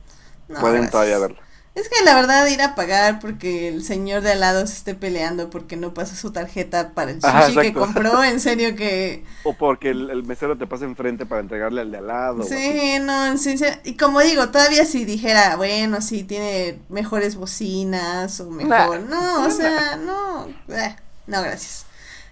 No, 0.48 0.60
pueden 0.60 0.82
gracias. 0.82 0.90
todavía 0.92 1.18
verla. 1.18 1.38
Es 1.74 1.88
que 1.88 2.04
la 2.04 2.14
verdad 2.14 2.46
ir 2.46 2.62
a 2.62 2.74
pagar 2.76 3.18
porque 3.20 3.66
el 3.68 3.82
señor 3.84 4.22
de 4.22 4.32
al 4.32 4.40
lado 4.40 4.66
se 4.66 4.74
esté 4.74 4.94
peleando 4.94 5.50
porque 5.50 5.76
no 5.76 5.92
pasa 5.92 6.14
su 6.14 6.30
tarjeta 6.32 6.92
para 6.94 7.10
el 7.10 7.20
sushi 7.20 7.26
Ajá, 7.28 7.60
que 7.60 7.72
compró, 7.74 8.22
en 8.22 8.38
serio 8.40 8.76
que 8.76 9.24
O 9.42 9.56
porque 9.56 9.90
el, 9.90 10.10
el 10.10 10.24
mesero 10.24 10.56
te 10.58 10.66
pasa 10.66 10.84
enfrente 10.86 11.26
para 11.26 11.40
entregarle 11.40 11.82
al 11.82 11.90
de 11.92 11.98
al 11.98 12.06
lado. 12.08 12.42
sí, 12.48 12.98
no, 13.00 13.26
en 13.26 13.38
serio, 13.38 13.66
y 13.84 13.96
como 13.96 14.20
digo, 14.20 14.50
todavía 14.50 14.84
si 14.84 15.04
dijera, 15.04 15.56
bueno, 15.56 16.00
sí 16.00 16.24
tiene 16.24 16.80
mejores 16.88 17.36
bocinas 17.36 18.40
o 18.40 18.50
mejor, 18.50 19.00
Nah. 19.00 19.00
no, 19.00 19.46
o 19.46 19.50
sea, 19.50 19.96
no, 19.96 20.46
eh, 20.68 20.96
no, 21.26 21.42
gracias. 21.42 21.86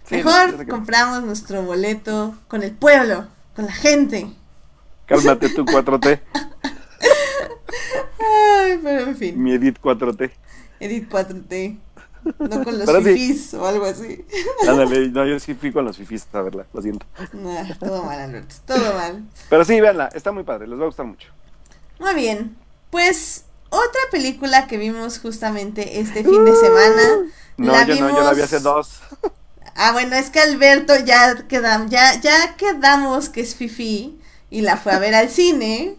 Sí, 0.04 0.16
Mejor 0.16 0.66
compramos 0.68 1.22
nuestro 1.22 1.62
boleto 1.62 2.36
con 2.48 2.62
el 2.62 2.72
pueblo, 2.72 3.28
con 3.54 3.66
la 3.66 3.72
gente. 3.72 4.32
Cálmate 5.06 5.48
tú 5.50 5.64
4T, 5.68 6.20
Ay, 8.22 8.78
pero 8.82 9.02
en 9.02 9.16
fin, 9.16 9.42
mi 9.42 9.52
Edith 9.52 9.78
4T. 9.82 10.30
Edith 10.80 11.10
4T. 11.10 11.78
No 12.38 12.62
con 12.62 12.78
los 12.78 12.86
Pero 12.86 12.98
sí. 13.00 13.04
fifís 13.14 13.52
o 13.54 13.66
algo 13.66 13.84
así. 13.84 14.24
Ándale, 14.68 15.08
no, 15.08 15.26
yo 15.26 15.40
sí 15.40 15.54
fui 15.54 15.72
con 15.72 15.84
los 15.84 15.96
fifis 15.96 16.24
a 16.32 16.42
verla, 16.42 16.66
lo 16.72 16.80
siento. 16.80 17.04
Nah, 17.32 17.74
todo 17.80 18.04
mal, 18.04 18.20
Alberto, 18.20 18.54
todo 18.64 18.94
mal. 18.94 19.24
Pero 19.50 19.64
sí, 19.64 19.80
véanla, 19.80 20.08
está 20.14 20.30
muy 20.30 20.44
padre, 20.44 20.68
les 20.68 20.78
va 20.78 20.84
a 20.84 20.86
gustar 20.86 21.04
mucho. 21.06 21.28
Muy 21.98 22.14
bien, 22.14 22.56
pues 22.90 23.44
otra 23.70 24.00
película 24.12 24.68
que 24.68 24.76
vimos 24.76 25.18
justamente 25.18 25.98
este 26.00 26.22
fin 26.22 26.44
de 26.44 26.54
semana. 26.54 27.02
No, 27.56 27.72
la 27.72 27.86
yo 27.86 27.94
no, 27.96 28.08
yo 28.10 28.22
la 28.22 28.30
vi 28.30 28.36
vimos- 28.36 28.44
hace 28.44 28.60
dos. 28.60 29.00
Ah, 29.74 29.90
bueno, 29.92 30.14
es 30.16 30.30
que 30.30 30.38
Alberto 30.38 30.94
ya 31.04 31.48
quedamos, 31.48 31.90
ya, 31.90 32.20
ya 32.20 32.54
quedamos 32.56 33.30
que 33.30 33.40
es 33.40 33.54
Fifi 33.56 34.16
y 34.50 34.60
la 34.60 34.76
fue 34.76 34.92
a 34.92 34.98
ver 35.00 35.14
al 35.14 35.28
cine. 35.30 35.96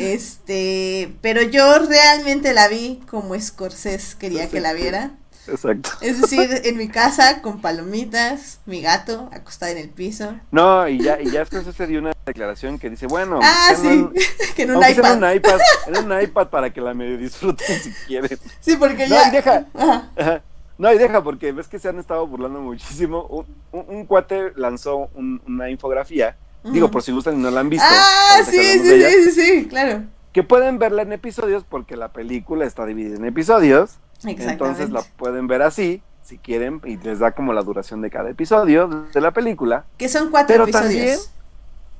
Este, 0.00 1.14
pero 1.20 1.42
yo 1.42 1.78
realmente 1.80 2.52
la 2.52 2.68
vi 2.68 3.00
como 3.10 3.38
Scorsese 3.38 4.16
quería 4.18 4.48
que 4.48 4.60
la 4.60 4.72
viera. 4.72 5.12
Exacto. 5.46 5.90
Es 6.00 6.20
decir, 6.20 6.48
en 6.64 6.76
mi 6.76 6.88
casa 6.88 7.42
con 7.42 7.60
palomitas, 7.60 8.60
mi 8.66 8.82
gato 8.82 9.28
acostado 9.32 9.72
en 9.72 9.78
el 9.78 9.88
piso. 9.88 10.34
No, 10.52 10.86
y 10.86 11.02
ya, 11.02 11.20
y 11.20 11.30
ya 11.30 11.40
después 11.40 11.64
se 11.74 11.86
dio 11.86 11.98
una 11.98 12.12
declaración 12.26 12.78
que 12.78 12.88
dice, 12.90 13.06
bueno, 13.06 13.40
Ah, 13.42 13.72
sí, 13.80 13.86
un- 13.86 14.14
que 14.54 14.62
en 14.62 14.70
un 14.76 14.76
iPad. 14.88 15.12
en 15.16 15.24
un 15.24 15.32
iPad, 15.34 15.58
en 15.88 16.04
un 16.12 16.22
iPad 16.22 16.48
para 16.50 16.70
que 16.72 16.80
la 16.80 16.94
medio 16.94 17.16
disfruten 17.18 17.80
si 17.80 17.90
quieren. 18.06 18.38
Sí, 18.60 18.76
porque 18.76 19.08
No, 19.08 19.16
ya. 19.16 19.28
y 19.28 19.30
deja. 19.32 19.66
Ajá. 19.74 20.10
Ajá. 20.16 20.42
No, 20.78 20.92
y 20.92 20.98
deja, 20.98 21.22
porque 21.22 21.52
ves 21.52 21.68
que 21.68 21.78
se 21.78 21.88
han 21.88 21.98
estado 21.98 22.26
burlando 22.26 22.60
muchísimo. 22.60 23.24
Un, 23.24 23.46
un- 23.72 23.96
un 23.96 24.06
cuate 24.06 24.52
lanzó 24.56 25.10
un- 25.14 25.42
una 25.46 25.68
infografía, 25.68 26.36
digo, 26.64 26.90
por 26.90 27.02
si 27.02 27.12
gustan 27.12 27.34
y 27.38 27.42
no 27.42 27.50
la 27.50 27.60
han 27.60 27.68
visto. 27.70 27.86
Ah, 27.88 28.40
sí, 28.44 28.58
sí, 28.80 29.02
sí, 29.02 29.30
sí, 29.32 29.68
claro. 29.68 30.02
Que 30.32 30.42
pueden 30.42 30.78
verla 30.78 31.02
en 31.02 31.12
episodios 31.12 31.64
porque 31.68 31.96
la 31.96 32.08
película 32.12 32.64
está 32.64 32.86
dividida 32.86 33.16
en 33.16 33.24
episodios. 33.24 33.96
Entonces 34.24 34.90
la 34.90 35.02
pueden 35.16 35.46
ver 35.46 35.62
así, 35.62 36.02
si 36.22 36.36
quieren, 36.38 36.80
y 36.84 36.96
les 36.98 37.18
da 37.20 37.32
como 37.32 37.52
la 37.52 37.62
duración 37.62 38.00
de 38.02 38.10
cada 38.10 38.30
episodio 38.30 38.86
de 39.12 39.20
la 39.20 39.30
película. 39.32 39.84
Que 39.96 40.08
son 40.08 40.30
cuatro 40.30 40.48
Pero 40.54 40.64
episodios. 40.64 40.92
también, 40.92 41.18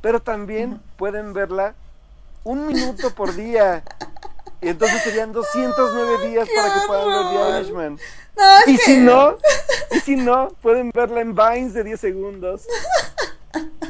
pero 0.03 0.21
también 0.21 0.81
pueden 0.97 1.33
verla 1.33 1.75
un 2.45 2.67
minuto 2.67 3.11
por 3.15 3.35
día. 3.35 3.83
Y 4.63 4.69
entonces 4.69 5.01
serían 5.03 5.33
209 5.33 6.29
días 6.29 6.47
¡Qué 6.47 6.55
para 6.55 6.75
que 6.75 6.81
puedan 6.87 7.09
ver! 7.09 7.53
The 7.53 7.59
Irishman. 7.61 7.99
No, 8.37 8.59
es 8.59 8.69
Y 8.69 8.77
que- 8.77 8.83
si 8.85 8.97
no, 8.99 9.37
y 9.93 10.01
si 10.01 10.17
no, 10.17 10.49
pueden 10.61 10.91
verla 10.95 11.23
en 11.23 11.35
Vines 11.35 11.73
de 11.75 11.83
10 11.85 11.99
segundos. 12.01 12.67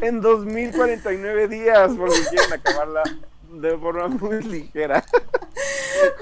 En 0.00 0.20
2049 0.20 1.48
días, 1.48 1.90
porque 1.96 2.18
quieren 2.30 2.52
acabarla 2.52 3.02
de 3.52 3.76
forma 3.78 4.08
muy 4.08 4.42
ligera. 4.42 5.04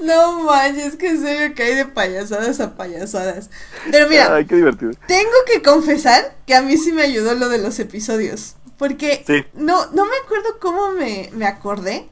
No 0.02 0.40
manches, 0.44 0.96
que 0.96 1.08
en 1.10 1.20
serio 1.22 1.54
que 1.54 1.62
hay 1.62 1.74
de 1.74 1.84
payasadas 1.84 2.58
a 2.60 2.74
payasadas. 2.76 3.50
Pero 3.90 4.08
mira, 4.08 4.34
Ay, 4.34 4.46
qué 4.46 4.56
divertido. 4.56 4.92
tengo 5.06 5.30
que 5.46 5.62
confesar 5.62 6.34
que 6.46 6.54
a 6.54 6.62
mí 6.62 6.76
sí 6.76 6.92
me 6.92 7.02
ayudó 7.02 7.34
lo 7.34 7.48
de 7.48 7.58
los 7.58 7.78
episodios. 7.78 8.56
Porque 8.76 9.22
Sí. 9.26 9.44
no, 9.54 9.86
no 9.92 10.04
me 10.06 10.16
acuerdo 10.24 10.58
cómo 10.60 10.92
me, 10.92 11.30
me 11.32 11.46
acordé. 11.46 12.08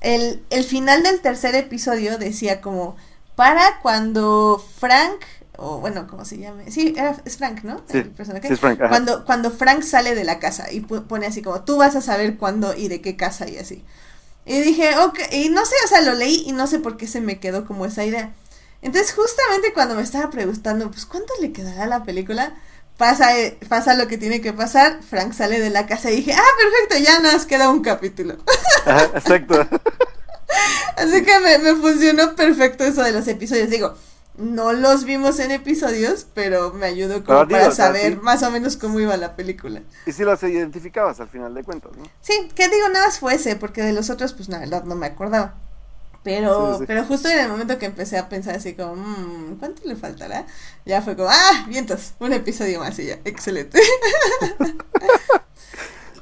El, 0.00 0.42
el 0.50 0.64
final 0.64 1.02
del 1.02 1.20
tercer 1.20 1.54
episodio 1.54 2.16
decía 2.18 2.60
como, 2.60 2.96
para 3.36 3.80
cuando 3.82 4.62
Frank, 4.78 5.20
o 5.56 5.78
bueno, 5.78 6.06
¿cómo 6.08 6.24
se 6.24 6.38
llama? 6.38 6.62
Sí, 6.68 6.94
era, 6.96 7.16
es 7.24 7.36
Frank, 7.36 7.62
¿no? 7.64 7.82
Sí, 7.90 7.98
El 7.98 8.10
personaje. 8.10 8.48
sí 8.48 8.54
es 8.54 8.60
Frank, 8.60 8.80
ajá. 8.80 8.88
Cuando, 8.88 9.24
cuando 9.24 9.50
Frank 9.50 9.82
sale 9.82 10.14
de 10.14 10.24
la 10.24 10.38
casa 10.38 10.70
y 10.72 10.80
pone 10.80 11.26
así 11.26 11.42
como, 11.42 11.62
tú 11.64 11.76
vas 11.76 11.96
a 11.96 12.00
saber 12.00 12.36
cuándo 12.36 12.74
y 12.74 12.88
de 12.88 13.00
qué 13.00 13.16
casa 13.16 13.48
y 13.48 13.56
así. 13.58 13.84
Y 14.46 14.60
dije, 14.60 14.96
ok, 14.98 15.18
y 15.32 15.50
no 15.50 15.64
sé, 15.64 15.74
o 15.84 15.88
sea, 15.88 16.00
lo 16.00 16.14
leí 16.14 16.44
y 16.46 16.52
no 16.52 16.66
sé 16.66 16.78
por 16.78 16.96
qué 16.96 17.06
se 17.06 17.20
me 17.20 17.38
quedó 17.38 17.66
como 17.66 17.84
esa 17.86 18.04
idea. 18.04 18.32
Entonces, 18.82 19.12
justamente 19.12 19.72
cuando 19.74 19.94
me 19.94 20.02
estaba 20.02 20.30
preguntando, 20.30 20.90
pues, 20.90 21.04
¿cuánto 21.04 21.32
le 21.40 21.52
quedará 21.52 21.84
a 21.84 21.86
la 21.86 22.04
película? 22.04 22.54
Pasa, 22.96 23.38
eh, 23.38 23.58
pasa 23.68 23.94
lo 23.94 24.08
que 24.08 24.18
tiene 24.18 24.40
que 24.40 24.52
pasar, 24.52 25.00
Frank 25.02 25.32
sale 25.32 25.60
de 25.60 25.70
la 25.70 25.86
casa 25.86 26.10
y 26.10 26.16
dije, 26.16 26.32
ah, 26.32 26.42
perfecto, 26.58 27.04
ya 27.04 27.20
nos 27.20 27.46
queda 27.46 27.70
un 27.70 27.82
capítulo. 27.82 28.36
Ajá, 28.86 29.04
exacto. 29.14 29.54
Así 30.96 31.22
que 31.22 31.40
me, 31.40 31.58
me 31.58 31.74
funcionó 31.76 32.34
perfecto 32.34 32.84
eso 32.84 33.02
de 33.02 33.12
los 33.12 33.26
episodios. 33.28 33.70
Digo, 33.70 33.94
no 34.40 34.72
los 34.72 35.04
vimos 35.04 35.38
en 35.38 35.50
episodios, 35.50 36.26
pero 36.34 36.72
me 36.72 36.86
ayudó 36.86 37.24
como 37.24 37.44
digo, 37.46 37.60
para 37.60 37.70
saber 37.72 38.14
sí. 38.14 38.18
más 38.22 38.42
o 38.42 38.50
menos 38.50 38.76
cómo 38.76 39.00
iba 39.00 39.16
la 39.16 39.36
película. 39.36 39.82
Y 40.06 40.12
si 40.12 40.24
las 40.24 40.42
identificabas 40.42 41.20
al 41.20 41.28
final 41.28 41.54
de 41.54 41.62
cuentas, 41.64 41.92
¿no? 41.96 42.04
Sí, 42.20 42.48
que 42.54 42.68
digo, 42.68 42.88
nada 42.88 43.06
más 43.06 43.18
fue 43.18 43.34
ese, 43.34 43.56
porque 43.56 43.82
de 43.82 43.92
los 43.92 44.10
otros, 44.10 44.32
pues 44.32 44.48
la 44.48 44.58
verdad 44.58 44.84
no 44.84 44.94
me 44.96 45.06
acordaba. 45.06 45.54
Pero, 46.22 46.74
Sí, 46.74 46.80
sí. 46.80 46.84
pero 46.86 47.04
justo 47.04 47.30
en 47.30 47.38
el 47.38 47.48
momento 47.48 47.78
que 47.78 47.86
empecé 47.86 48.18
a 48.18 48.28
pensar 48.28 48.54
así 48.54 48.74
como, 48.74 48.94
"Mm, 48.96 49.56
¿cuánto 49.58 49.82
le 49.86 49.96
faltará? 49.96 50.44
Ya 50.84 51.00
fue 51.00 51.16
como, 51.16 51.30
ah, 51.30 51.64
vientos, 51.68 52.12
un 52.18 52.34
episodio 52.34 52.80
más 52.80 52.98
y 52.98 53.06
ya, 53.06 53.18
excelente. 53.24 53.80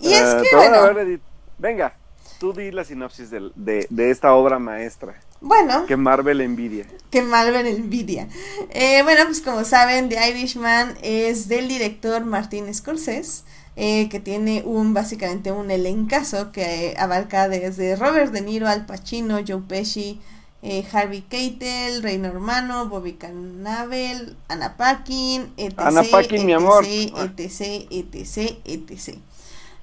y 0.01 0.12
es 0.15 0.23
Eh, 0.23 0.43
que, 0.49 0.57
bueno, 0.57 1.16
venga, 1.59 1.95
tú 2.39 2.52
di 2.52 2.70
la 2.70 2.85
sinopsis 2.85 3.31
de, 3.31 3.86
de 3.89 4.10
esta 4.10 4.35
obra 4.35 4.59
maestra 4.59 5.20
bueno, 5.40 5.86
que 5.86 5.97
Marvel 5.97 6.40
envidia. 6.40 6.86
que 7.10 7.23
Marvel 7.23 7.66
envidia. 7.66 8.28
Eh, 8.70 9.02
bueno, 9.05 9.24
pues 9.27 9.40
como 9.40 9.65
saben, 9.65 10.09
The 10.09 10.31
Irishman 10.31 10.97
es 11.02 11.48
del 11.48 11.69
director 11.69 12.24
Martin 12.24 12.73
Scorsese, 12.74 13.44
eh, 13.77 14.09
que 14.09 14.19
tiene 14.19 14.62
un 14.65 14.94
básicamente 14.94 15.52
un 15.52 15.70
elencazo 15.70 16.51
que 16.51 16.97
abarca 16.98 17.48
desde 17.48 17.94
Robert 17.94 18.32
De 18.32 18.40
Niro, 18.40 18.66
Al 18.66 18.85
Pacino, 18.85 19.39
Joe 19.47 19.62
Pesci, 19.69 20.20
eh, 20.62 20.85
Harvey 20.93 21.20
Keitel, 21.23 22.02
Rey 22.02 22.19
Normano, 22.19 22.89
Bobby 22.89 23.12
Cannavale, 23.12 24.35
Anna 24.48 24.77
Paquin, 24.77 25.52
etc. 25.56 25.74
Anna 25.78 26.02
Paquin, 26.02 26.44
mi 26.44 26.52
amor. 26.52 26.85
etc, 26.85 27.86
etc, 27.93 28.59
etc. 28.65 29.19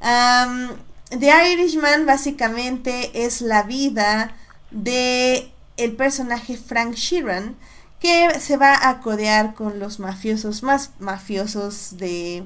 Am, 0.02 0.72
The 1.10 1.32
Irishman 1.53 2.06
básicamente 2.06 3.26
es 3.26 3.41
la 3.41 3.64
vida 3.64 4.36
de 4.72 5.52
el 5.77 5.95
personaje 5.95 6.57
Frank 6.57 6.95
Sheeran 6.95 7.56
que 7.99 8.40
se 8.40 8.57
va 8.57 8.88
a 8.90 8.99
codear 9.02 9.53
con 9.53 9.80
los 9.80 9.99
mafiosos 9.99 10.64
más 10.64 10.91
mafiosos 10.99 11.98
de, 11.98 12.44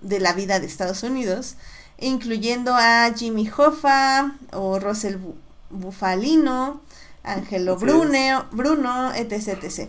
de 0.00 0.20
la 0.20 0.32
vida 0.32 0.58
de 0.60 0.66
Estados 0.66 1.02
Unidos, 1.02 1.56
incluyendo 1.98 2.74
a 2.74 3.12
Jimmy 3.14 3.50
Hoffa 3.56 4.32
o 4.52 4.78
Russell 4.78 5.16
Bu- 5.16 5.34
Bufalino, 5.70 6.80
Angelo 7.24 7.76
Bruno, 7.76 9.12
etc, 9.14 9.62
etc. 9.64 9.88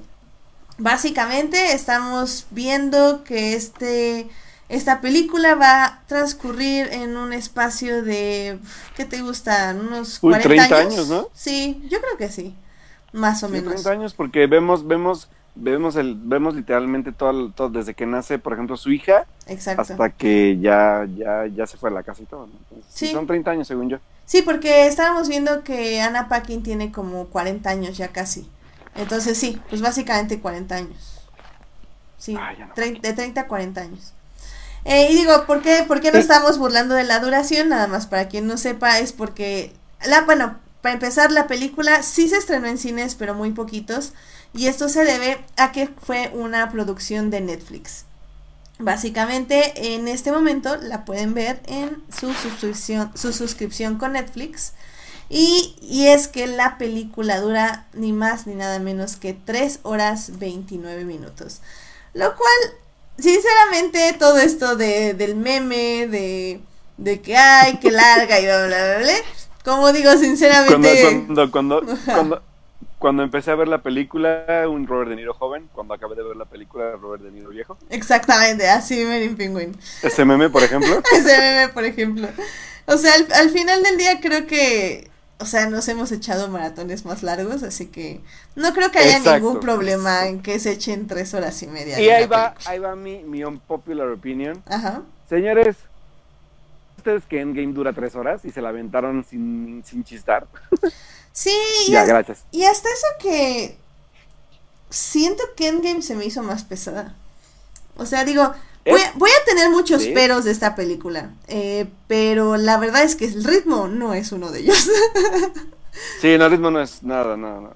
Básicamente 0.78 1.74
estamos 1.74 2.46
viendo 2.52 3.24
que 3.24 3.54
este 3.54 4.28
esta 4.70 5.02
película 5.02 5.56
va 5.56 5.86
a 5.86 6.04
transcurrir 6.08 6.88
en 6.92 7.18
un 7.18 7.34
espacio 7.34 8.04
de 8.04 8.60
¿qué 8.96 9.06
te 9.06 9.22
gusta? 9.22 9.76
unos 9.80 10.20
Uy, 10.22 10.38
40 10.40 10.44
30 10.44 10.78
años. 10.78 10.94
años, 10.94 11.08
¿no? 11.08 11.30
Sí, 11.34 11.82
yo 11.90 12.00
creo 12.02 12.18
que 12.18 12.30
sí. 12.30 12.56
Más 13.14 13.44
o 13.44 13.50
Sí, 13.50 13.54
menos. 13.54 13.74
30 13.74 13.92
años 13.92 14.14
porque 14.14 14.48
vemos 14.48 14.88
vemos 14.88 15.30
vemos 15.56 15.96
el 15.96 16.16
vemos 16.16 16.56
literalmente 16.56 17.12
todo, 17.12 17.52
todo 17.52 17.70
desde 17.70 17.94
que 17.96 18.06
nace, 18.06 18.40
por 18.40 18.54
ejemplo, 18.54 18.78
su 18.78 18.92
hija 18.92 19.26
Exacto. 19.48 19.82
hasta 19.82 20.10
que 20.12 20.58
ya 20.60 21.08
ya 21.18 21.48
ya 21.48 21.66
se 21.68 21.78
fue 21.78 21.90
a 21.90 21.94
la 21.94 22.04
casa 22.04 22.24
y 22.24 22.26
todo. 22.26 22.48
¿no? 22.48 22.54
Entonces, 22.70 22.86
sí, 22.94 23.08
son 23.08 23.26
30 23.28 23.52
años 23.52 23.68
según 23.68 23.90
yo. 23.90 23.98
Sí, 24.26 24.42
porque 24.42 24.88
estábamos 24.88 25.30
viendo 25.30 25.64
que 25.64 26.02
Anna 26.02 26.28
Paquin 26.28 26.62
tiene 26.62 26.92
como 26.92 27.28
40 27.28 27.70
años 27.70 27.98
ya 27.98 28.10
casi. 28.10 28.50
Entonces 28.96 29.38
sí, 29.38 29.62
pues 29.70 29.82
básicamente 29.82 30.40
40 30.42 30.76
años. 30.76 31.22
Sí, 32.18 32.36
Ay, 32.40 32.58
de 32.76 33.14
30 33.14 33.42
a 33.42 33.48
40 33.48 33.82
años. 33.82 34.14
Eh, 34.86 35.10
y 35.12 35.16
digo, 35.16 35.46
¿por 35.46 35.62
qué, 35.62 35.84
¿por 35.88 36.02
qué 36.02 36.12
no 36.12 36.20
estamos 36.20 36.58
burlando 36.58 36.96
de 36.96 37.04
la 37.04 37.20
duración? 37.20 37.70
Nada 37.70 37.88
más 37.88 38.08
para 38.08 38.30
quien 38.30 38.48
no 38.48 38.58
sepa, 38.58 39.00
es 39.00 39.12
porque, 39.12 39.74
la, 40.06 40.22
bueno, 40.22 40.58
para 40.82 40.94
empezar, 40.94 41.32
la 41.32 41.48
película 41.48 42.04
sí 42.04 42.30
se 42.30 42.38
estrenó 42.38 42.68
en 42.68 42.78
cines, 42.78 43.16
pero 43.16 43.34
muy 43.34 43.52
poquitos. 43.52 44.14
Y 44.54 44.68
esto 44.68 44.90
se 44.90 45.04
debe 45.04 45.44
a 45.58 45.72
que 45.72 45.88
fue 46.02 46.32
una 46.34 46.72
producción 46.72 47.30
de 47.30 47.42
Netflix. 47.42 48.06
Básicamente, 48.80 49.96
en 49.96 50.08
este 50.08 50.32
momento 50.32 50.78
la 50.78 51.04
pueden 51.04 51.34
ver 51.34 51.62
en 51.66 52.04
su 52.16 52.32
suscripción, 52.34 53.12
su 53.16 53.34
suscripción 53.34 53.98
con 53.98 54.14
Netflix. 54.14 54.74
Y, 55.30 55.76
y 55.82 56.08
es 56.08 56.28
que 56.28 56.48
la 56.48 56.78
película 56.78 57.42
dura 57.42 57.88
ni 57.94 58.14
más 58.14 58.48
ni 58.48 58.56
nada 58.56 58.80
menos 58.80 59.18
que 59.18 59.34
3 59.34 59.80
horas 59.84 60.40
29 60.40 61.04
minutos. 61.04 61.60
Lo 62.14 62.36
cual, 62.36 62.78
sinceramente, 63.18 64.16
todo 64.18 64.38
esto 64.38 64.76
de, 64.76 65.14
del 65.14 65.36
meme, 65.36 66.08
de, 66.08 66.60
de 66.98 67.22
que 67.22 67.36
ay, 67.36 67.78
que 67.78 67.92
larga 67.92 68.40
y 68.40 68.46
bla, 68.46 68.68
bla, 68.68 68.68
bla, 68.68 68.98
bla, 69.00 69.14
como 69.64 69.92
digo, 69.92 70.12
Cuando 70.12 70.26
sinceramente... 70.26 71.24
cuando 71.26 71.52
cuando, 71.52 71.82
cuando 72.06 72.42
cuando 73.00 73.24
empecé 73.24 73.52
a 73.52 73.56
ver 73.56 73.68
la 73.68 73.82
película, 73.84 74.66
un 74.68 74.88
Robert 74.88 75.10
De 75.10 75.16
Niro 75.16 75.34
joven, 75.34 75.70
cuando 75.74 75.94
acabé 75.94 76.16
de 76.16 76.24
ver 76.24 76.36
la 76.36 76.46
película, 76.46 76.94
Robert 77.00 77.22
De 77.22 77.32
Niro 77.32 77.50
viejo. 77.50 77.78
Exactamente, 77.90 78.68
así 78.68 79.06
Merin 79.06 79.36
Penguin. 79.36 79.78
Ese 80.02 80.26
meme, 80.26 80.50
por 80.50 80.64
ejemplo. 80.64 81.02
Ese 81.12 81.38
meme, 81.38 81.70
por 81.74 81.86
ejemplo. 81.86 82.28
O 82.88 82.98
sea, 82.98 83.14
al, 83.14 83.28
al 83.34 83.50
final 83.52 83.84
del 83.84 83.98
día 83.98 84.20
creo 84.20 84.48
que 84.48 85.10
o 85.40 85.46
sea, 85.46 85.70
nos 85.70 85.88
hemos 85.88 86.12
echado 86.12 86.48
maratones 86.48 87.06
más 87.06 87.22
largos, 87.24 87.64
así 87.64 87.88
que 87.88 88.22
no 88.56 88.74
creo 88.74 88.92
que 88.92 89.00
haya 89.00 89.20
ningún 89.20 89.60
problema 89.60 90.28
en 90.28 90.42
que 90.42 90.60
se 90.60 90.72
echen 90.72 91.08
tres 91.08 91.34
horas 91.34 91.62
y 91.62 91.68
media. 91.68 92.00
Y 92.00 92.10
ahí 92.10 92.26
va, 92.26 92.56
ahí 92.66 92.80
va 92.80 92.96
mi, 92.96 93.24
mi 93.24 93.44
unpopular 93.44 94.08
opinion. 94.08 94.62
Ajá. 94.66 95.04
Señores, 95.30 95.76
¿ustedes 96.98 97.24
que 97.26 97.40
Endgame 97.40 97.74
dura 97.74 97.94
tres 97.94 98.16
horas 98.16 98.46
y 98.46 98.52
se 98.52 98.62
la 98.62 98.70
aventaron 98.70 99.24
sin, 99.24 99.84
sin 99.86 100.04
chistar? 100.04 100.48
Sí, 101.38 101.56
ya, 101.90 102.04
gracias. 102.04 102.46
Y 102.50 102.64
hasta 102.64 102.90
eso 102.90 103.06
que 103.20 103.78
siento 104.90 105.44
que 105.56 105.68
Endgame 105.68 106.02
se 106.02 106.16
me 106.16 106.26
hizo 106.26 106.42
más 106.42 106.64
pesada. 106.64 107.14
O 107.96 108.08
sea, 108.08 108.26
digo, 108.26 108.56
voy, 109.16 109.30
a 109.32 109.46
tener 109.46 109.70
muchos 109.70 110.06
peros 110.08 110.46
de 110.46 110.52
esta 110.52 110.76
película, 110.76 111.32
eh, 111.48 111.88
pero 112.08 112.58
la 112.58 112.78
verdad 112.78 113.04
es 113.04 113.16
que 113.16 113.26
el 113.26 113.44
ritmo 113.44 113.88
no 113.88 114.14
es 114.14 114.32
uno 114.32 114.52
de 114.52 114.60
ellos. 114.62 114.90
sí, 116.22 116.38
no, 116.38 116.46
el 116.46 116.52
ritmo 116.52 116.72
no 116.72 116.82
es 116.82 117.04
nada, 117.04 117.38
nada, 117.38 117.62
nada. 117.62 117.76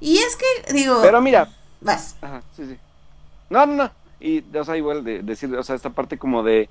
Y 0.00 0.18
es 0.18 0.36
que, 0.36 0.72
digo... 0.72 1.00
Pero 1.02 1.20
mira. 1.20 1.48
Vas. 1.80 2.16
Ajá, 2.20 2.42
sí, 2.56 2.64
sí. 2.66 2.76
No, 3.50 3.66
no, 3.66 3.74
no. 3.74 3.90
Y, 4.20 4.44
o 4.56 4.64
sea, 4.64 4.76
igual 4.76 5.04
de, 5.04 5.22
decir, 5.22 5.54
o 5.54 5.62
sea, 5.62 5.76
esta 5.76 5.90
parte 5.90 6.18
como 6.18 6.42
de, 6.42 6.68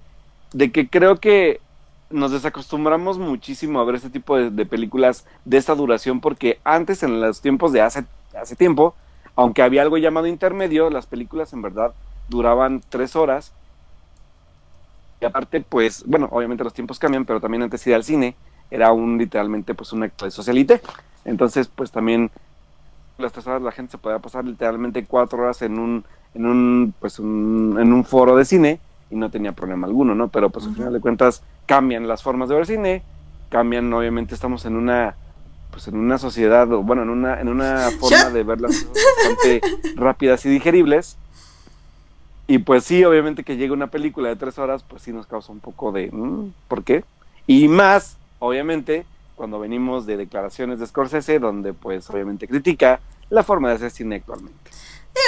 de 0.53 0.71
que 0.71 0.89
creo 0.89 1.19
que 1.19 1.61
nos 2.09 2.31
desacostumbramos 2.31 3.17
muchísimo 3.17 3.79
a 3.79 3.85
ver 3.85 3.95
este 3.95 4.09
tipo 4.09 4.37
de, 4.37 4.65
películas 4.65 5.25
de 5.45 5.57
esta 5.57 5.75
duración 5.75 6.21
porque 6.21 6.59
antes 6.63 7.03
en 7.03 7.19
los 7.19 7.41
tiempos 7.41 7.73
de 7.73 7.81
hace, 7.81 8.05
hace 8.39 8.55
tiempo, 8.55 8.95
aunque 9.35 9.61
había 9.61 9.81
algo 9.81 9.97
llamado 9.97 10.27
intermedio, 10.27 10.89
las 10.89 11.05
películas 11.05 11.51
en 11.53 11.61
verdad 11.61 11.93
duraban 12.27 12.81
tres 12.89 13.15
horas. 13.15 13.51
Y 15.19 15.25
aparte, 15.25 15.61
pues, 15.61 16.03
bueno, 16.05 16.27
obviamente 16.31 16.63
los 16.63 16.73
tiempos 16.73 16.99
cambian, 16.99 17.25
pero 17.25 17.41
también 17.41 17.63
antes 17.63 17.85
ir 17.87 17.95
al 17.95 18.03
cine 18.03 18.35
era 18.69 18.91
un 18.91 19.17
literalmente 19.17 19.73
pues 19.73 19.93
un 19.93 20.03
acto 20.03 20.25
de 20.25 20.31
socialite. 20.31 20.81
Entonces, 21.25 21.67
pues 21.67 21.91
también 21.91 22.31
las 23.17 23.31
tres 23.33 23.47
horas 23.47 23.61
la 23.61 23.71
gente 23.71 23.91
se 23.91 23.97
podía 23.97 24.19
pasar 24.19 24.45
literalmente 24.45 25.05
cuatro 25.05 25.39
horas 25.39 25.61
en 25.61 25.79
un, 25.79 26.05
en 26.35 26.45
un, 26.45 26.93
pues 26.99 27.19
un, 27.19 27.77
en 27.79 27.93
un 27.93 28.05
foro 28.05 28.35
de 28.35 28.45
cine 28.45 28.79
y 29.09 29.15
no 29.15 29.31
tenía 29.31 29.53
problema 29.53 29.87
alguno, 29.87 30.13
¿no? 30.13 30.27
Pero 30.27 30.49
pues 30.49 30.65
al 30.65 30.75
final 30.75 30.93
de 30.93 30.99
cuentas 30.99 31.41
cambian 31.65 32.07
las 32.07 32.21
formas 32.21 32.49
de 32.49 32.55
ver 32.55 32.65
cine, 32.67 33.03
cambian, 33.49 33.91
obviamente 33.93 34.35
estamos 34.35 34.65
en 34.65 34.75
una 34.75 35.15
pues 35.71 35.87
en 35.89 35.97
una 35.97 36.17
sociedad, 36.17 36.65
bueno, 36.67 37.03
en 37.03 37.09
una, 37.09 37.39
en 37.39 37.49
una 37.49 37.91
forma 37.99 38.29
de 38.29 38.43
ver 38.43 38.61
las 38.61 38.83
cosas 38.83 39.03
bastante 39.17 39.61
rápidas 39.95 40.45
y 40.45 40.49
digeribles. 40.49 41.17
Y 42.47 42.59
pues 42.59 42.85
sí, 42.85 43.03
obviamente 43.03 43.43
que 43.43 43.57
llega 43.57 43.73
una 43.73 43.87
película 43.87 44.29
de 44.29 44.37
tres 44.37 44.57
horas, 44.57 44.83
pues 44.87 45.03
sí 45.03 45.11
nos 45.11 45.27
causa 45.27 45.51
un 45.51 45.59
poco 45.59 45.91
de 45.91 46.09
mm, 46.11 46.53
¿por 46.69 46.83
qué? 46.83 47.03
Y 47.45 47.67
más, 47.67 48.15
obviamente, 48.39 49.05
cuando 49.35 49.59
venimos 49.59 50.05
de 50.05 50.17
declaraciones 50.17 50.79
de 50.79 50.87
Scorsese, 50.87 51.39
donde 51.39 51.73
pues 51.73 52.09
obviamente 52.09 52.47
critica 52.47 53.01
la 53.29 53.43
forma 53.43 53.69
de 53.69 53.75
hacer 53.75 53.91
cine 53.91 54.15
actualmente. 54.15 54.71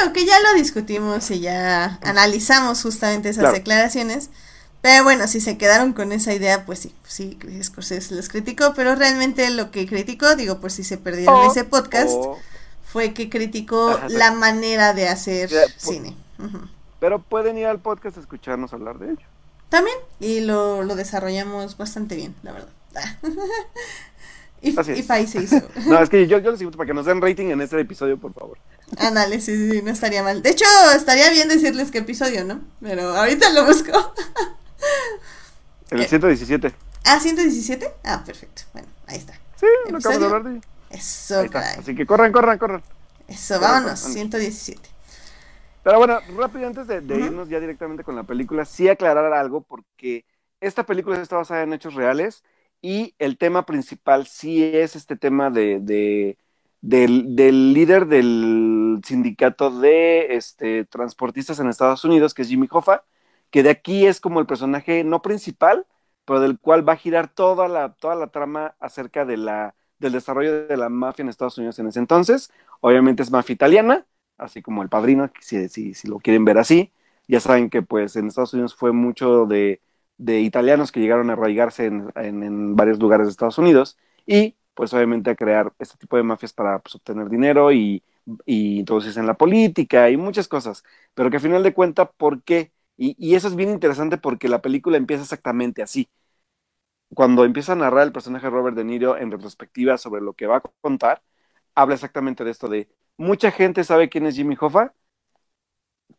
Digo 0.02 0.14
que 0.14 0.26
ya 0.26 0.40
lo 0.40 0.54
discutimos 0.54 1.30
y 1.32 1.42
ya 1.42 2.00
analizamos 2.04 2.82
justamente 2.82 3.30
esas 3.30 3.52
declaraciones. 3.54 4.30
Pero 4.82 5.04
bueno, 5.04 5.28
si 5.28 5.42
se 5.42 5.58
quedaron 5.58 5.92
con 5.92 6.14
esa 6.14 6.34
idea, 6.34 6.66
pues 6.66 6.80
sí, 6.80 6.96
sí, 7.06 7.38
Scorsese 7.62 8.16
les 8.16 8.30
criticó, 8.30 8.74
pero 8.74 8.96
realmente 8.96 9.50
lo 9.50 9.72
que 9.72 9.86
criticó, 9.86 10.36
digo, 10.36 10.60
por 10.62 10.72
si 10.72 10.86
se 10.86 10.98
perdieron 10.98 11.50
ese 11.50 11.66
podcast, 11.66 12.14
fue 12.84 13.14
que 13.14 13.30
criticó 13.30 14.00
la 14.08 14.32
manera 14.32 14.94
de 14.94 15.10
hacer 15.10 15.50
cine. 15.78 16.16
Pero 17.00 17.20
pueden 17.20 17.58
ir 17.58 17.68
al 17.68 17.80
podcast 17.80 18.18
a 18.18 18.20
escucharnos 18.20 18.74
hablar 18.74 19.00
de 19.00 19.12
ello. 19.12 19.26
También, 19.70 19.98
y 20.20 20.42
lo, 20.42 20.84
lo 20.84 20.96
desarrollamos 20.96 21.78
bastante 21.78 22.16
bien, 22.16 22.36
la 22.44 22.52
verdad. 22.54 22.70
y, 24.62 24.70
y 24.70 25.28
se 25.28 25.42
hizo. 25.42 25.62
no, 25.86 26.02
es 26.02 26.10
que 26.10 26.28
yo, 26.28 26.40
yo 26.40 26.52
les 26.52 26.60
invito 26.62 26.78
para 26.78 26.88
que 26.88 26.94
nos 26.94 27.06
den 27.06 27.22
rating 27.22 27.48
en 27.48 27.62
este 27.62 27.80
episodio, 27.80 28.18
por 28.18 28.34
favor. 28.34 28.58
Ándale, 28.98 29.40
sí, 29.40 29.56
sí, 29.72 29.82
no 29.84 29.92
estaría 29.92 30.24
mal. 30.24 30.42
De 30.42 30.50
hecho, 30.50 30.66
estaría 30.96 31.30
bien 31.30 31.48
decirles 31.48 31.92
qué 31.92 32.00
episodio, 32.00 32.44
¿no? 32.46 32.62
Pero 32.82 33.16
ahorita 33.16 33.52
lo 33.52 33.66
busco. 33.66 33.92
El 35.92 36.06
117. 36.06 36.74
Ah, 37.06 37.20
117. 37.20 37.92
Ah, 38.04 38.24
perfecto. 38.26 38.64
Bueno, 38.74 38.88
ahí 39.08 39.18
está. 39.18 39.34
Sí, 39.60 39.66
no 39.92 39.98
acabo 39.98 40.20
de 40.20 40.26
hablar 40.26 40.44
de 40.44 40.62
Eso, 40.92 41.44
Así 41.78 41.96
que 41.96 42.06
corran, 42.06 42.32
corran, 42.32 42.58
corran. 42.58 42.84
Eso, 43.28 43.60
vámonos, 43.60 44.00
117. 44.00 44.90
Pero 45.84 45.98
bueno, 45.98 46.20
rápido 46.38 46.68
antes 46.68 46.88
de, 46.88 46.98
irnos 46.98 47.50
ya 47.50 47.60
directamente 47.60 48.04
con 48.04 48.16
la 48.16 48.24
película, 48.24 48.66
sí 48.66 48.90
aclarar 48.90 49.34
algo 49.34 49.62
porque 49.62 50.26
esta 50.60 50.86
película 50.86 51.22
está 51.22 51.38
basada 51.38 51.64
en 51.64 51.74
hechos 51.74 51.96
reales 51.96 52.44
y 52.82 53.16
el 53.18 53.38
tema 53.38 53.66
principal 53.66 54.28
sí 54.28 54.64
es 54.64 54.96
este 54.96 55.16
tema 55.16 55.50
de, 55.50 55.80
de 55.80 56.38
del, 56.82 57.36
del, 57.36 57.74
líder 57.74 58.08
del 58.08 59.02
sindicato 59.06 59.80
de 59.80 60.36
este, 60.36 60.86
transportistas 60.86 61.60
en 61.60 61.68
Estados 61.68 62.06
Unidos, 62.06 62.34
que 62.34 62.42
es 62.44 62.50
Jimmy 62.50 62.68
Hoffa, 62.72 63.04
que 63.50 63.64
de 63.64 63.70
aquí 63.70 64.06
es 64.06 64.22
como 64.22 64.40
el 64.40 64.46
personaje 64.46 65.04
no 65.04 65.22
principal, 65.22 65.86
pero 66.26 66.40
del 66.40 66.60
cual 66.60 66.88
va 66.88 66.94
a 66.94 66.98
girar 66.98 67.28
toda 67.28 67.68
la, 67.68 67.94
toda 67.96 68.16
la 68.16 68.28
trama 68.28 68.76
acerca 68.80 69.26
de 69.26 69.38
la, 69.38 69.76
del 69.98 70.14
desarrollo 70.14 70.68
de 70.68 70.78
la 70.78 70.90
mafia 70.90 71.24
en 71.24 71.30
Estados 71.30 71.58
Unidos 71.58 71.80
en 71.80 71.88
ese 71.88 72.00
entonces. 72.00 72.52
Obviamente 72.82 73.24
es 73.24 73.32
mafia 73.32 73.54
italiana, 73.54 74.06
así 74.40 74.62
como 74.62 74.84
el 74.84 74.90
padrino, 74.90 75.32
si, 75.42 75.70
si, 75.70 76.08
lo 76.08 76.20
quieren 76.20 76.46
ver 76.46 76.58
así. 76.58 76.92
Ya 77.28 77.40
saben 77.40 77.70
que 77.70 77.82
pues 77.82 78.16
en 78.16 78.28
Estados 78.28 78.54
Unidos 78.54 78.76
fue 78.76 78.92
mucho 78.92 79.46
de, 79.46 79.82
de 80.18 80.42
italianos 80.42 80.92
que 80.92 81.00
llegaron 81.00 81.30
a 81.30 81.34
arraigarse 81.34 81.86
en, 81.86 82.12
en, 82.16 82.76
varios 82.76 83.00
lugares 83.00 83.28
de 83.28 83.32
Estados 83.32 83.58
Unidos 83.58 83.98
y 84.26 84.56
pues 84.74 84.94
obviamente 84.94 85.30
a 85.32 85.36
crear 85.36 85.74
este 85.80 85.98
tipo 85.98 86.18
de 86.18 86.24
mafias 86.24 86.54
para 86.54 86.80
pues, 86.80 86.96
obtener 86.96 87.30
dinero 87.30 87.72
y, 87.72 88.04
y 88.46 88.80
introducirse 88.80 89.20
en 89.20 89.28
la 89.28 89.36
política 89.36 90.10
y 90.10 90.18
muchas 90.18 90.48
cosas. 90.48 90.84
Pero 91.14 91.30
que 91.30 91.38
a 91.38 91.40
final 91.40 91.64
de 91.64 91.74
cuentas, 91.74 92.10
¿por 92.18 92.44
qué? 92.44 92.72
Y, 92.98 93.36
eso 93.36 93.48
es 93.48 93.56
bien 93.56 93.70
interesante 93.70 94.18
porque 94.18 94.50
la 94.50 94.62
película 94.62 94.98
empieza 94.98 95.24
exactamente 95.24 95.82
así. 95.82 96.10
Cuando 97.14 97.44
empieza 97.46 97.74
a 97.74 97.76
narrar 97.76 98.04
el 98.06 98.12
personaje 98.12 98.50
Robert 98.50 98.76
De 98.76 98.84
Niro 98.84 99.18
en 99.18 99.32
retrospectiva 99.32 99.98
sobre 99.98 100.22
lo 100.22 100.34
que 100.34 100.48
va 100.48 100.58
a 100.58 100.62
contar, 100.82 101.24
habla 101.76 101.96
exactamente 101.96 102.44
de 102.44 102.52
esto 102.52 102.68
de 102.68 102.90
mucha 103.20 103.52
gente 103.52 103.84
sabe 103.84 104.10
quién 104.10 104.26
es 104.26 104.36
Jimmy 104.36 104.58
Hoffa, 104.60 104.96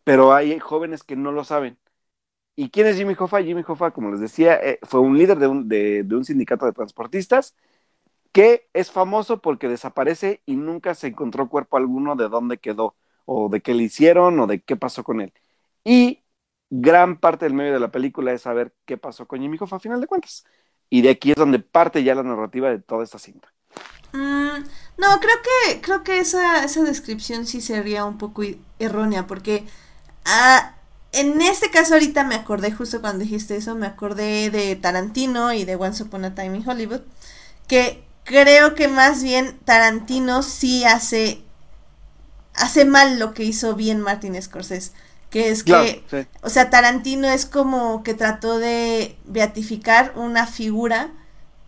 pero 0.04 0.32
hay 0.34 0.58
jóvenes 0.58 1.02
que 1.04 1.16
no 1.16 1.32
lo 1.32 1.44
saben. 1.44 1.78
¿Y 2.56 2.70
quién 2.70 2.86
es 2.88 2.96
Jimmy 2.98 3.16
Hoffa? 3.18 3.42
Jimmy 3.42 3.64
Hoffa, 3.66 3.92
como 3.92 4.10
les 4.12 4.20
decía, 4.20 4.56
eh, 4.56 4.80
fue 4.84 5.00
un 5.00 5.18
líder 5.18 5.38
de 5.38 5.48
un, 5.48 5.68
de 5.68 6.06
un 6.10 6.24
sindicato 6.24 6.66
de 6.66 6.72
transportistas 6.72 7.56
que 8.32 8.68
es 8.74 8.90
famoso 8.92 9.40
porque 9.42 9.68
desaparece 9.68 10.42
y 10.46 10.56
nunca 10.56 10.94
se 10.94 11.08
encontró 11.08 11.48
cuerpo 11.48 11.76
alguno 11.76 12.16
de 12.16 12.28
dónde 12.28 12.58
quedó, 12.58 12.96
o 13.26 13.48
de 13.48 13.60
qué 13.62 13.74
le 13.74 13.84
hicieron, 13.84 14.38
o 14.40 14.46
de 14.46 14.62
qué 14.62 14.76
pasó 14.76 15.04
con 15.04 15.20
él. 15.20 15.32
Y 15.84 16.24
gran 16.70 17.18
parte 17.20 17.46
del 17.46 17.54
medio 17.54 17.72
de 17.74 17.80
la 17.80 17.90
película 17.90 18.32
es 18.32 18.42
saber 18.42 18.74
qué 18.86 18.98
pasó 18.98 19.26
con 19.28 19.40
Jimmy 19.40 19.58
Hoffa 19.60 19.76
a 19.76 19.80
final 19.80 20.00
de 20.00 20.06
cuentas. 20.08 20.44
Y 20.90 21.02
de 21.02 21.10
aquí 21.10 21.30
es 21.32 21.36
donde 21.36 21.60
parte 21.60 22.04
ya 22.04 22.14
la 22.14 22.22
narrativa 22.24 22.70
de 22.70 22.80
toda 22.80 23.04
esta 23.04 23.18
cinta. 23.18 23.52
Mm, 24.12 24.64
no, 24.98 25.20
creo 25.20 25.36
que, 25.42 25.80
creo 25.80 26.02
que 26.02 26.18
esa, 26.18 26.64
esa 26.64 26.82
descripción 26.82 27.46
sí 27.46 27.60
sería 27.60 28.04
un 28.04 28.18
poco 28.18 28.42
errónea, 28.78 29.26
porque 29.26 29.66
ah, 30.24 30.74
en 31.12 31.40
este 31.42 31.70
caso 31.70 31.94
ahorita 31.94 32.24
me 32.24 32.34
acordé, 32.34 32.72
justo 32.72 33.00
cuando 33.00 33.24
dijiste 33.24 33.56
eso, 33.56 33.74
me 33.74 33.86
acordé 33.86 34.50
de 34.50 34.76
Tarantino 34.76 35.52
y 35.52 35.64
de 35.64 35.76
Once 35.76 36.02
Upon 36.02 36.24
a 36.24 36.34
Time 36.34 36.58
in 36.58 36.68
Hollywood, 36.68 37.02
que 37.68 38.04
creo 38.24 38.74
que 38.74 38.88
más 38.88 39.22
bien 39.22 39.58
Tarantino 39.64 40.42
sí 40.42 40.84
hace, 40.84 41.42
hace 42.54 42.84
mal 42.84 43.18
lo 43.18 43.34
que 43.34 43.44
hizo 43.44 43.74
bien 43.74 44.00
Martin 44.00 44.40
Scorsese 44.40 44.92
que 45.30 45.50
es 45.50 45.62
que, 45.62 46.04
o 46.42 46.50
sea, 46.50 46.70
Tarantino 46.70 47.28
es 47.28 47.46
como 47.46 48.02
que 48.02 48.14
trató 48.14 48.58
de 48.58 49.16
beatificar 49.26 50.12
una 50.16 50.44
figura 50.44 51.12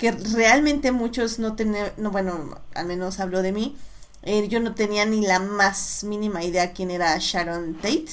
que 0.03 0.11
realmente 0.11 0.91
muchos 0.91 1.39
no 1.39 1.55
tenían, 1.55 1.93
no, 1.97 2.11
bueno, 2.11 2.59
al 2.75 2.87
menos 2.87 3.21
hablo 3.21 3.41
de 3.41 3.53
mí, 3.53 3.77
eh, 4.25 4.49
yo 4.49 4.59
no 4.59 4.75
tenía 4.75 5.07
ni 5.07 5.25
la 5.25 5.39
más 5.39 6.03
mínima 6.03 6.43
idea 6.43 6.73
quién 6.73 6.91
era 6.91 7.17
Sharon 7.21 7.75
Tate. 7.75 8.09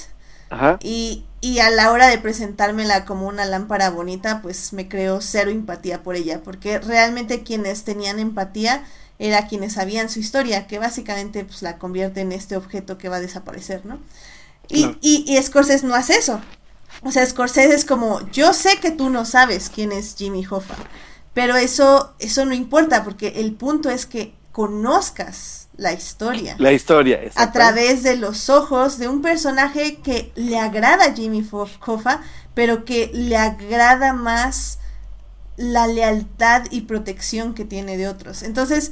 Ajá. 0.52 0.78
Y, 0.84 1.26
y 1.42 1.58
a 1.58 1.72
la 1.72 1.92
hora 1.92 2.06
de 2.06 2.20
presentármela 2.20 3.06
como 3.06 3.28
una 3.28 3.46
lámpara 3.46 3.90
bonita, 3.90 4.44
pues 4.44 4.72
me 4.72 4.88
creó 4.88 5.20
cero 5.20 5.50
empatía 5.50 6.04
por 6.04 6.16
ella, 6.16 6.44
porque 6.44 6.78
realmente 6.78 7.42
quienes 7.42 7.86
tenían 7.86 8.20
empatía 8.20 8.86
era 9.18 9.48
quienes 9.48 9.74
sabían 9.74 10.12
su 10.12 10.20
historia, 10.20 10.68
que 10.68 10.78
básicamente 10.78 11.44
pues 11.44 11.64
la 11.64 11.80
convierte 11.80 12.22
en 12.22 12.34
este 12.34 12.56
objeto 12.56 13.00
que 13.00 13.10
va 13.10 13.16
a 13.16 13.22
desaparecer, 13.22 13.84
¿no? 13.84 13.98
Y, 14.68 14.96
y, 15.02 15.42
Scorsese 15.42 15.88
no 15.88 15.96
hace 15.96 16.18
eso. 16.18 16.40
O 17.02 17.12
sea, 17.12 17.26
Scorsese 17.26 17.74
es 17.74 17.84
como, 17.84 18.30
yo 18.30 18.54
sé 18.54 18.78
que 18.80 18.92
tú 18.92 19.10
no 19.10 19.26
sabes 19.26 19.72
quién 19.74 19.92
es 19.92 20.16
Jimmy 20.16 20.46
Hoffa, 20.48 20.76
pero 21.34 21.56
eso, 21.56 22.16
eso 22.20 22.46
no 22.46 22.54
importa, 22.54 23.04
porque 23.04 23.34
el 23.38 23.54
punto 23.54 23.90
es 23.90 24.06
que 24.06 24.36
conozcas 24.52 25.70
la 25.78 25.94
historia. 25.94 26.56
La 26.60 26.74
historia, 26.74 27.22
A 27.36 27.52
través 27.52 28.04
de 28.04 28.18
los 28.18 28.50
ojos 28.50 28.98
de 28.98 29.08
un 29.08 29.22
personaje 29.22 30.00
que 30.04 30.32
le 30.36 30.60
agrada 30.60 31.06
a 31.06 31.14
Jimmy 31.14 31.48
Hoffa, 31.50 32.22
pero 32.54 32.84
que 32.84 33.10
le 33.14 33.38
agrada 33.38 34.14
más 34.14 34.80
la 35.56 35.88
lealtad 35.88 36.64
y 36.72 36.82
protección 36.82 37.54
que 37.54 37.66
tiene 37.66 37.98
de 37.98 38.08
otros. 38.08 38.44
Entonces, 38.44 38.92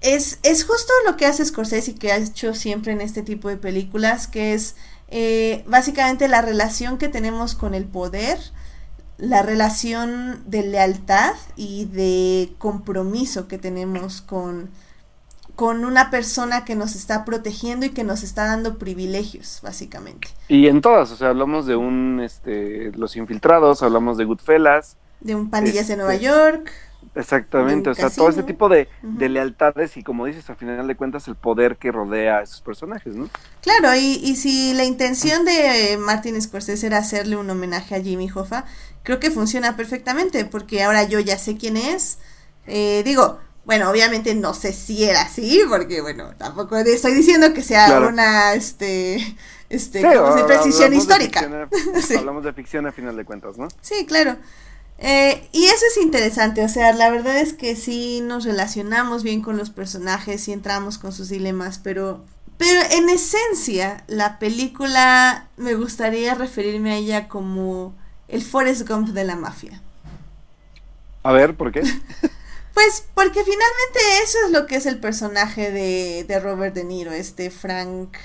es, 0.00 0.38
es 0.42 0.64
justo 0.64 0.92
lo 1.06 1.16
que 1.16 1.26
hace 1.26 1.44
Scorsese 1.44 1.92
y 1.92 1.94
que 1.94 2.12
ha 2.12 2.16
hecho 2.16 2.54
siempre 2.54 2.92
en 2.92 3.00
este 3.00 3.22
tipo 3.22 3.48
de 3.48 3.56
películas, 3.56 4.26
que 4.26 4.54
es 4.54 4.76
eh, 5.08 5.64
básicamente 5.66 6.28
la 6.28 6.42
relación 6.42 6.98
que 6.98 7.08
tenemos 7.08 7.54
con 7.54 7.74
el 7.74 7.84
poder, 7.84 8.38
la 9.18 9.42
relación 9.42 10.42
de 10.46 10.62
lealtad 10.62 11.34
y 11.56 11.86
de 11.86 12.52
compromiso 12.58 13.48
que 13.48 13.58
tenemos 13.58 14.20
con, 14.20 14.70
con 15.56 15.84
una 15.84 16.10
persona 16.10 16.64
que 16.64 16.76
nos 16.76 16.94
está 16.94 17.24
protegiendo 17.24 17.84
y 17.84 17.90
que 17.90 18.04
nos 18.04 18.22
está 18.22 18.46
dando 18.46 18.78
privilegios, 18.78 19.58
básicamente. 19.60 20.28
Y 20.46 20.68
en 20.68 20.80
todas, 20.80 21.10
o 21.10 21.16
sea, 21.16 21.30
hablamos 21.30 21.66
de 21.66 21.74
un, 21.74 22.20
este, 22.20 22.92
los 22.92 23.16
infiltrados, 23.16 23.82
hablamos 23.82 24.18
de 24.18 24.24
Goodfellas. 24.24 24.96
De 25.20 25.34
un 25.34 25.50
pandillas 25.50 25.88
de 25.88 25.96
Nueva 25.96 26.14
este, 26.14 26.26
York. 26.26 26.70
Exactamente, 27.14 27.90
o 27.90 27.94
sea, 27.94 28.10
todo 28.10 28.28
ese 28.28 28.44
tipo 28.44 28.68
de, 28.68 28.88
lealtades 29.02 29.96
y 29.96 30.04
como 30.04 30.26
dices, 30.26 30.48
al 30.50 30.56
final 30.56 30.86
de 30.86 30.94
cuentas 30.94 31.26
el 31.26 31.34
poder 31.34 31.76
que 31.76 31.90
rodea 31.90 32.38
a 32.38 32.42
esos 32.42 32.60
personajes, 32.60 33.16
¿no? 33.16 33.28
Claro, 33.60 33.94
y, 33.96 34.20
y 34.22 34.36
si 34.36 34.74
la 34.74 34.84
intención 34.84 35.44
de 35.44 35.98
Martin 35.98 36.40
Scorsese 36.40 36.86
era 36.86 36.98
hacerle 36.98 37.36
un 37.36 37.50
homenaje 37.50 37.96
a 37.96 38.00
Jimmy 38.00 38.30
Hoffa, 38.32 38.66
creo 39.02 39.20
que 39.20 39.30
funciona 39.30 39.76
perfectamente, 39.76 40.44
porque 40.44 40.82
ahora 40.82 41.04
yo 41.04 41.20
ya 41.20 41.38
sé 41.38 41.56
quién 41.56 41.76
es. 41.76 42.18
Eh, 42.66 43.02
digo, 43.04 43.38
bueno, 43.68 43.90
obviamente 43.90 44.34
no 44.34 44.54
sé 44.54 44.72
si 44.72 45.04
era 45.04 45.22
así, 45.22 45.60
porque 45.68 46.00
bueno, 46.00 46.32
tampoco 46.38 46.76
estoy 46.78 47.12
diciendo 47.12 47.52
que 47.52 47.62
sea 47.62 48.00
una, 48.00 48.54
este, 48.54 49.36
este, 49.68 50.02
precisión 50.46 50.94
histórica. 50.94 51.40
Hablamos 52.18 52.44
de 52.44 52.52
ficción 52.54 52.86
a 52.86 52.92
final 52.92 53.14
de 53.14 53.26
cuentas, 53.26 53.58
¿no? 53.58 53.68
Sí, 53.82 54.06
claro. 54.06 54.38
Eh, 54.98 55.48
y 55.52 55.66
eso 55.66 55.84
es 55.90 56.02
interesante, 56.02 56.64
o 56.64 56.68
sea, 56.68 56.92
la 56.92 57.10
verdad 57.10 57.38
es 57.38 57.52
que 57.52 57.76
sí 57.76 58.20
nos 58.22 58.44
relacionamos 58.44 59.22
bien 59.22 59.42
con 59.42 59.56
los 59.56 59.70
personajes 59.70 60.48
y 60.48 60.52
entramos 60.52 60.98
con 60.98 61.12
sus 61.12 61.28
dilemas, 61.28 61.78
pero, 61.78 62.24
pero 62.56 62.80
en 62.90 63.08
esencia 63.08 64.02
la 64.08 64.38
película 64.40 65.50
me 65.56 65.74
gustaría 65.74 66.34
referirme 66.34 66.92
a 66.92 66.96
ella 66.96 67.28
como 67.28 67.94
el 68.28 68.42
Forrest 68.42 68.88
Gump 68.88 69.08
de 69.08 69.24
la 69.24 69.36
mafia. 69.36 69.82
A 71.22 71.32
ver, 71.32 71.56
¿por 71.56 71.72
qué? 71.72 71.80
pues 72.74 73.04
porque 73.14 73.42
finalmente 73.42 73.98
eso 74.22 74.38
es 74.46 74.52
lo 74.52 74.66
que 74.66 74.76
es 74.76 74.86
el 74.86 75.00
personaje 75.00 75.70
de, 75.70 76.24
de 76.24 76.40
Robert 76.40 76.74
De 76.74 76.84
Niro, 76.84 77.12
este 77.12 77.50
Frank... 77.50 78.16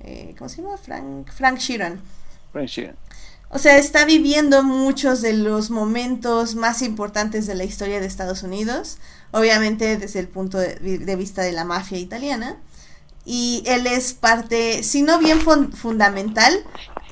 Eh, 0.00 0.34
¿Cómo 0.38 0.48
se 0.48 0.62
llama? 0.62 0.76
Frank, 0.76 1.30
Frank 1.32 1.58
Sheeran. 1.58 2.00
Frank 2.52 2.68
Sheeran. 2.68 2.96
O 3.48 3.58
sea, 3.58 3.78
está 3.78 4.04
viviendo 4.04 4.62
muchos 4.64 5.22
de 5.22 5.32
los 5.32 5.70
momentos 5.70 6.56
más 6.56 6.82
importantes 6.82 7.46
de 7.46 7.54
la 7.54 7.64
historia 7.64 8.00
de 8.00 8.06
Estados 8.06 8.42
Unidos, 8.42 8.98
obviamente 9.30 9.96
desde 9.96 10.18
el 10.18 10.28
punto 10.28 10.58
de, 10.58 11.16
vista 11.16 11.42
de 11.42 11.52
la 11.52 11.64
mafia 11.64 11.98
italiana. 11.98 12.58
Y 13.24 13.62
él 13.66 13.86
es 13.86 14.14
parte, 14.14 14.82
si 14.82 15.02
no 15.02 15.18
bien 15.18 15.40
fundamental, 15.40 16.64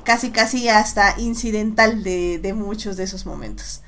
casi 0.04 0.30
casi 0.30 0.68
hasta 0.68 1.18
incidental 1.18 2.02
de, 2.02 2.54
muchos 2.56 2.96
de 2.96 3.04
esos 3.04 3.26
momentos. 3.26 3.82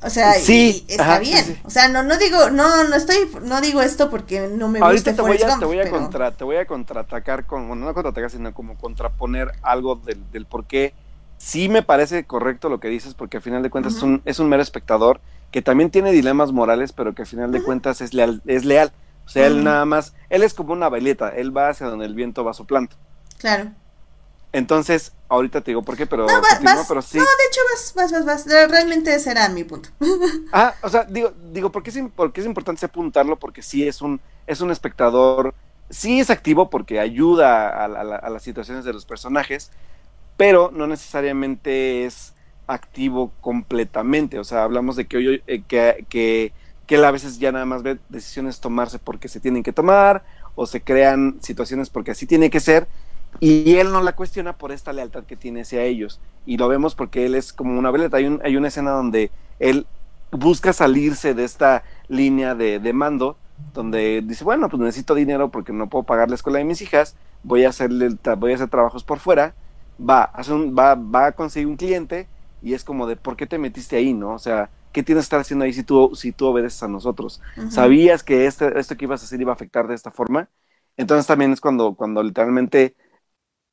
O 0.00 0.10
sea, 0.10 0.34
sí, 0.34 0.84
está 0.86 1.18
bien. 1.18 1.60
O 1.64 1.70
sea, 1.70 1.88
no, 1.88 2.04
no 2.04 2.16
digo, 2.18 2.50
no, 2.50 2.84
no 2.84 2.94
estoy, 2.94 3.16
no 3.42 3.60
digo 3.60 3.82
esto 3.82 4.10
porque 4.10 4.48
no 4.48 4.68
me 4.68 4.78
Ahorita 4.78 5.14
te 5.14 5.22
voy, 5.22 5.42
a, 5.42 5.58
te 5.58 5.64
voy 5.64 5.80
a 5.80 5.90
contra, 5.90 6.30
te 6.30 6.44
voy 6.44 6.56
a 6.56 6.66
contraatacar 6.66 7.46
con, 7.46 7.66
bueno, 7.66 7.86
no 7.86 7.94
contraatacar, 7.94 8.30
sino 8.30 8.54
como 8.54 8.76
contraponer 8.78 9.50
algo 9.62 9.96
del, 9.96 10.30
del 10.30 10.46
por 10.46 10.66
qué 10.66 10.94
sí 11.38 11.68
me 11.68 11.82
parece 11.82 12.24
correcto 12.24 12.68
lo 12.68 12.80
que 12.80 12.88
dices, 12.88 13.14
porque 13.14 13.38
al 13.38 13.42
final 13.42 13.62
de 13.62 13.70
cuentas 13.70 13.96
es, 13.96 14.02
un, 14.02 14.20
es 14.24 14.38
un 14.38 14.48
mero 14.48 14.62
espectador 14.62 15.20
que 15.50 15.62
también 15.62 15.90
tiene 15.90 16.12
dilemas 16.12 16.52
morales, 16.52 16.92
pero 16.92 17.14
que 17.14 17.22
al 17.22 17.28
final 17.28 17.52
de 17.52 17.62
cuentas 17.62 18.00
es 18.00 18.12
leal, 18.12 18.42
es 18.46 18.64
leal. 18.64 18.92
O 19.24 19.30
sea, 19.30 19.46
él 19.46 19.64
nada 19.64 19.84
más, 19.84 20.14
él 20.28 20.42
es 20.42 20.54
como 20.54 20.72
una 20.72 20.88
veleta, 20.88 21.30
él 21.30 21.56
va 21.56 21.68
hacia 21.68 21.86
donde 21.86 22.06
el 22.06 22.14
viento 22.14 22.44
va 22.44 22.52
soplando. 22.52 22.94
Claro. 23.38 23.70
Entonces, 24.58 25.12
ahorita 25.28 25.60
te 25.60 25.70
digo 25.70 25.82
por 25.82 25.96
qué, 25.96 26.06
pero, 26.06 26.26
no, 26.26 26.42
pero 26.88 27.02
sí. 27.02 27.18
No, 27.18 27.24
de 27.24 27.44
hecho 27.48 27.60
vas, 27.72 27.94
vas, 27.94 28.12
vas, 28.12 28.46
vas. 28.46 28.70
Realmente 28.70 29.14
ese 29.14 29.30
era 29.30 29.48
mi 29.48 29.64
punto. 29.64 29.88
ah, 30.52 30.74
o 30.82 30.88
sea, 30.88 31.04
digo, 31.04 31.32
digo, 31.52 31.70
¿por 31.70 31.82
qué 31.82 31.90
es, 31.90 31.98
porque 32.14 32.40
es 32.40 32.46
importante 32.46 32.84
apuntarlo? 32.84 33.38
Porque 33.38 33.62
sí 33.62 33.86
es 33.86 34.02
un, 34.02 34.20
es 34.46 34.60
un 34.60 34.70
espectador, 34.70 35.54
sí 35.90 36.20
es 36.20 36.30
activo 36.30 36.70
porque 36.70 36.98
ayuda 36.98 37.68
a, 37.68 37.84
a 37.84 38.30
las 38.30 38.42
situaciones 38.42 38.84
de 38.84 38.92
los 38.92 39.06
personajes, 39.06 39.70
pero 40.36 40.70
no 40.74 40.86
necesariamente 40.86 42.04
es 42.04 42.34
activo 42.66 43.32
completamente. 43.40 44.38
O 44.38 44.44
sea, 44.44 44.64
hablamos 44.64 44.96
de 44.96 45.06
que, 45.06 45.16
hoy, 45.16 45.42
eh, 45.46 45.62
que, 45.66 46.04
que, 46.08 46.52
que, 46.86 46.94
él 46.96 47.04
a 47.04 47.10
veces 47.10 47.38
ya 47.38 47.52
nada 47.52 47.64
más 47.64 47.82
ve 47.82 47.98
decisiones 48.08 48.60
tomarse 48.60 48.98
porque 48.98 49.28
se 49.28 49.40
tienen 49.40 49.62
que 49.62 49.72
tomar 49.72 50.24
o 50.54 50.66
se 50.66 50.80
crean 50.80 51.38
situaciones 51.40 51.90
porque 51.90 52.10
así 52.10 52.26
tiene 52.26 52.50
que 52.50 52.60
ser 52.60 52.88
y 53.40 53.76
él 53.76 53.92
no 53.92 54.02
la 54.02 54.14
cuestiona 54.16 54.58
por 54.58 54.72
esta 54.72 54.92
lealtad 54.92 55.24
que 55.24 55.36
tiene 55.36 55.62
hacia 55.62 55.82
ellos. 55.84 56.20
Y 56.44 56.56
lo 56.56 56.68
vemos 56.68 56.94
porque 56.94 57.26
él 57.26 57.34
es 57.34 57.52
como 57.52 57.78
una 57.78 57.90
veleta. 57.90 58.16
Hay, 58.16 58.26
un, 58.26 58.40
hay 58.44 58.56
una 58.56 58.68
escena 58.68 58.90
donde 58.92 59.30
él 59.58 59.86
busca 60.32 60.72
salirse 60.72 61.34
de 61.34 61.44
esta 61.44 61.84
línea 62.08 62.54
de, 62.54 62.80
de 62.80 62.92
mando 62.92 63.38
donde 63.74 64.22
dice, 64.24 64.44
bueno, 64.44 64.68
pues 64.68 64.80
necesito 64.80 65.14
dinero 65.14 65.50
porque 65.50 65.72
no 65.72 65.88
puedo 65.88 66.04
pagar 66.04 66.28
la 66.28 66.36
escuela 66.36 66.58
de 66.58 66.64
mis 66.64 66.80
hijas, 66.82 67.16
voy 67.42 67.64
a 67.64 67.70
hacerle 67.70 68.10
voy 68.38 68.52
a 68.52 68.54
hacer 68.54 68.68
trabajos 68.68 69.04
por 69.04 69.18
fuera 69.18 69.54
va, 69.98 70.24
hace 70.24 70.52
un, 70.52 70.74
va, 70.76 70.94
va 70.94 71.26
a 71.26 71.32
conseguir 71.32 71.66
un 71.68 71.76
cliente 71.76 72.28
y 72.60 72.74
es 72.74 72.84
como 72.84 73.06
de, 73.06 73.16
¿por 73.16 73.36
qué 73.36 73.46
te 73.46 73.58
metiste 73.58 73.96
ahí, 73.96 74.14
no? 74.14 74.34
O 74.34 74.38
sea, 74.38 74.70
¿qué 74.92 75.02
tienes 75.02 75.22
que 75.22 75.26
estar 75.26 75.40
haciendo 75.40 75.64
ahí 75.64 75.72
si 75.72 75.84
tú, 75.84 76.12
si 76.14 76.32
tú 76.32 76.46
obedeces 76.46 76.82
a 76.82 76.88
nosotros? 76.88 77.40
¿Sabías 77.66 78.22
que 78.22 78.46
este, 78.46 78.78
esto 78.78 78.96
que 78.96 79.04
ibas 79.04 79.22
a 79.22 79.24
hacer 79.26 79.40
iba 79.40 79.52
a 79.52 79.54
afectar 79.54 79.86
de 79.88 79.94
esta 79.94 80.10
forma? 80.10 80.48
Entonces 80.96 81.26
también 81.26 81.52
es 81.52 81.60
cuando, 81.60 81.94
cuando 81.94 82.22
literalmente 82.22 82.96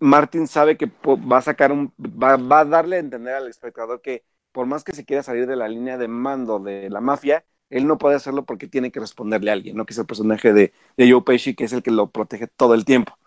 Martin 0.06 0.48
sabe 0.48 0.78
que 0.78 0.90
va 1.06 1.38
a 1.40 1.42
sacar 1.42 1.72
un, 1.72 1.94
va, 2.00 2.38
va, 2.38 2.60
a 2.62 2.66
darle 2.66 2.98
a 2.98 3.00
entender 3.00 3.36
al 3.36 3.48
espectador 3.48 4.02
que 4.02 4.24
por 4.52 4.66
más 4.66 4.84
que 4.84 4.94
se 4.94 5.06
quiera 5.06 5.24
salir 5.24 5.48
de 5.48 5.56
la 5.56 5.68
línea 5.68 5.98
de 5.98 6.08
mando 6.08 6.60
de 6.60 6.90
la 6.90 7.02
mafia, 7.02 7.46
él 7.70 7.88
no 7.88 7.98
puede 7.98 8.16
hacerlo 8.16 8.46
porque 8.46 8.68
tiene 8.68 8.92
que 8.92 9.00
responderle 9.00 9.52
a 9.52 9.54
alguien, 9.54 9.76
¿no? 9.76 9.86
Que 9.86 9.94
es 9.94 10.00
el 10.00 10.06
personaje 10.06 10.54
de, 10.54 10.74
de 10.98 11.12
Joe 11.12 11.24
Pesci, 11.24 11.56
que 11.56 11.66
es 11.66 11.74
el 11.74 11.84
que 11.84 11.92
lo 11.92 12.10
protege 12.12 12.48
todo 12.48 12.74
el 12.74 12.86
tiempo. 12.86 13.18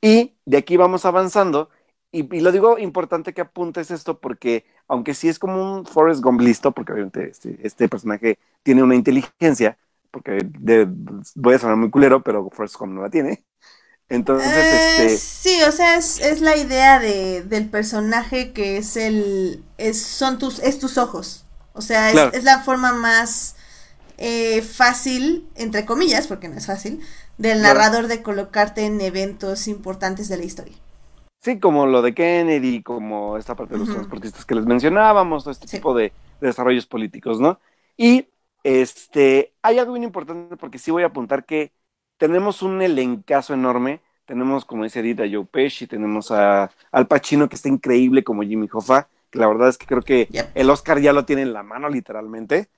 Y 0.00 0.34
de 0.44 0.58
aquí 0.58 0.76
vamos 0.76 1.04
avanzando 1.04 1.70
y, 2.12 2.40
lo 2.40 2.52
digo 2.52 2.78
importante 2.78 3.34
que 3.34 3.42
apuntes 3.42 3.90
esto 3.90 4.18
porque, 4.20 4.64
aunque 4.88 5.12
sí 5.12 5.28
es 5.28 5.38
como 5.38 5.76
un 5.78 5.86
Forrest 5.86 6.22
Gump 6.22 6.40
listo, 6.40 6.72
porque 6.72 6.92
obviamente 6.92 7.28
este, 7.28 7.58
este 7.62 7.88
personaje 7.88 8.38
tiene 8.62 8.82
una 8.82 8.94
inteligencia, 8.94 9.76
porque 10.10 10.38
voy 11.34 11.54
a 11.54 11.58
sonar 11.58 11.76
muy 11.76 11.90
culero, 11.90 12.22
pero 12.22 12.48
Forrest 12.50 12.76
Gump 12.78 12.92
no 12.94 13.02
la 13.02 13.10
tiene. 13.10 13.44
Entonces, 14.08 14.48
eh, 14.52 15.06
este... 15.06 15.18
Sí, 15.18 15.62
o 15.62 15.72
sea, 15.72 15.96
es, 15.96 16.20
es 16.20 16.40
la 16.40 16.56
idea 16.56 16.98
de, 16.98 17.42
del 17.42 17.68
personaje 17.68 18.52
que 18.52 18.76
es 18.76 18.96
el... 18.96 19.64
Es, 19.78 20.00
son 20.00 20.38
tus, 20.38 20.58
es 20.60 20.78
tus 20.78 20.98
ojos. 20.98 21.44
O 21.72 21.82
sea, 21.82 22.10
es, 22.10 22.34
es 22.34 22.44
la 22.44 22.60
forma 22.60 22.92
más 22.92 23.56
eh, 24.18 24.62
fácil, 24.62 25.46
entre 25.56 25.84
comillas, 25.84 26.26
porque 26.26 26.48
no 26.48 26.56
es 26.56 26.66
fácil, 26.66 27.00
del 27.36 27.60
narrador 27.60 28.06
de 28.06 28.22
colocarte 28.22 28.86
en 28.86 29.00
eventos 29.00 29.68
importantes 29.68 30.28
de 30.28 30.38
la 30.38 30.44
historia. 30.44 30.74
Sí, 31.38 31.58
como 31.58 31.86
lo 31.86 32.00
de 32.00 32.14
Kennedy, 32.14 32.82
como 32.82 33.36
esta 33.36 33.54
parte 33.54 33.74
de 33.74 33.80
los 33.80 33.90
transportistas 33.90 34.44
que 34.46 34.54
les 34.54 34.64
mencionábamos, 34.64 35.44
todo 35.44 35.52
este 35.52 35.66
tipo 35.66 35.94
de, 35.94 36.12
desarrollos 36.40 36.86
políticos, 36.86 37.40
¿no? 37.40 37.60
Y 37.96 38.26
este, 38.62 39.52
hay 39.62 39.78
algo 39.78 39.92
bien 39.92 40.04
importante 40.04 40.56
porque 40.56 40.78
sí 40.78 40.90
voy 40.90 41.02
a 41.02 41.06
apuntar 41.06 41.44
que 41.44 41.72
tenemos 42.18 42.62
un 42.62 42.82
elencazo 42.82 43.54
enorme. 43.54 44.00
Tenemos, 44.26 44.64
como 44.64 44.84
dice 44.84 45.00
Edith, 45.00 45.20
a 45.20 45.24
Joe 45.30 45.44
Pesci, 45.44 45.86
tenemos 45.86 46.30
a 46.30 46.70
Al 46.90 47.06
Pacino, 47.06 47.48
que 47.48 47.56
está 47.56 47.68
increíble 47.68 48.24
como 48.24 48.42
Jimmy 48.42 48.68
Hoffa, 48.72 49.08
que 49.30 49.38
la 49.38 49.46
verdad 49.46 49.68
es 49.68 49.78
que 49.78 49.86
creo 49.86 50.02
que 50.02 50.28
el 50.54 50.70
Oscar 50.70 51.00
ya 51.00 51.12
lo 51.12 51.24
tiene 51.24 51.42
en 51.42 51.52
la 51.52 51.62
mano, 51.62 51.88
literalmente. 51.88 52.68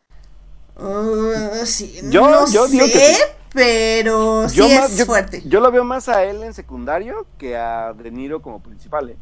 Uh, 0.77 1.65
sí, 1.65 2.01
yo, 2.11 2.29
no 2.31 2.47
yo 2.51 2.69
digo 2.69 2.87
que 2.87 3.17
pero 3.53 4.49
sí 4.49 4.61
es 4.63 5.05
fuerte. 5.07 5.43
Yo 5.47 5.61
lo 5.61 5.71
veo 5.71 5.85
más 5.85 6.09
a 6.09 6.25
él 6.25 6.43
en 6.43 6.55
secundario 6.55 7.27
que 7.39 7.57
a 7.57 7.93
De 7.93 8.11
Niro 8.11 8.43
como 8.43 8.63
principal. 8.63 9.11
¿eh? 9.11 9.17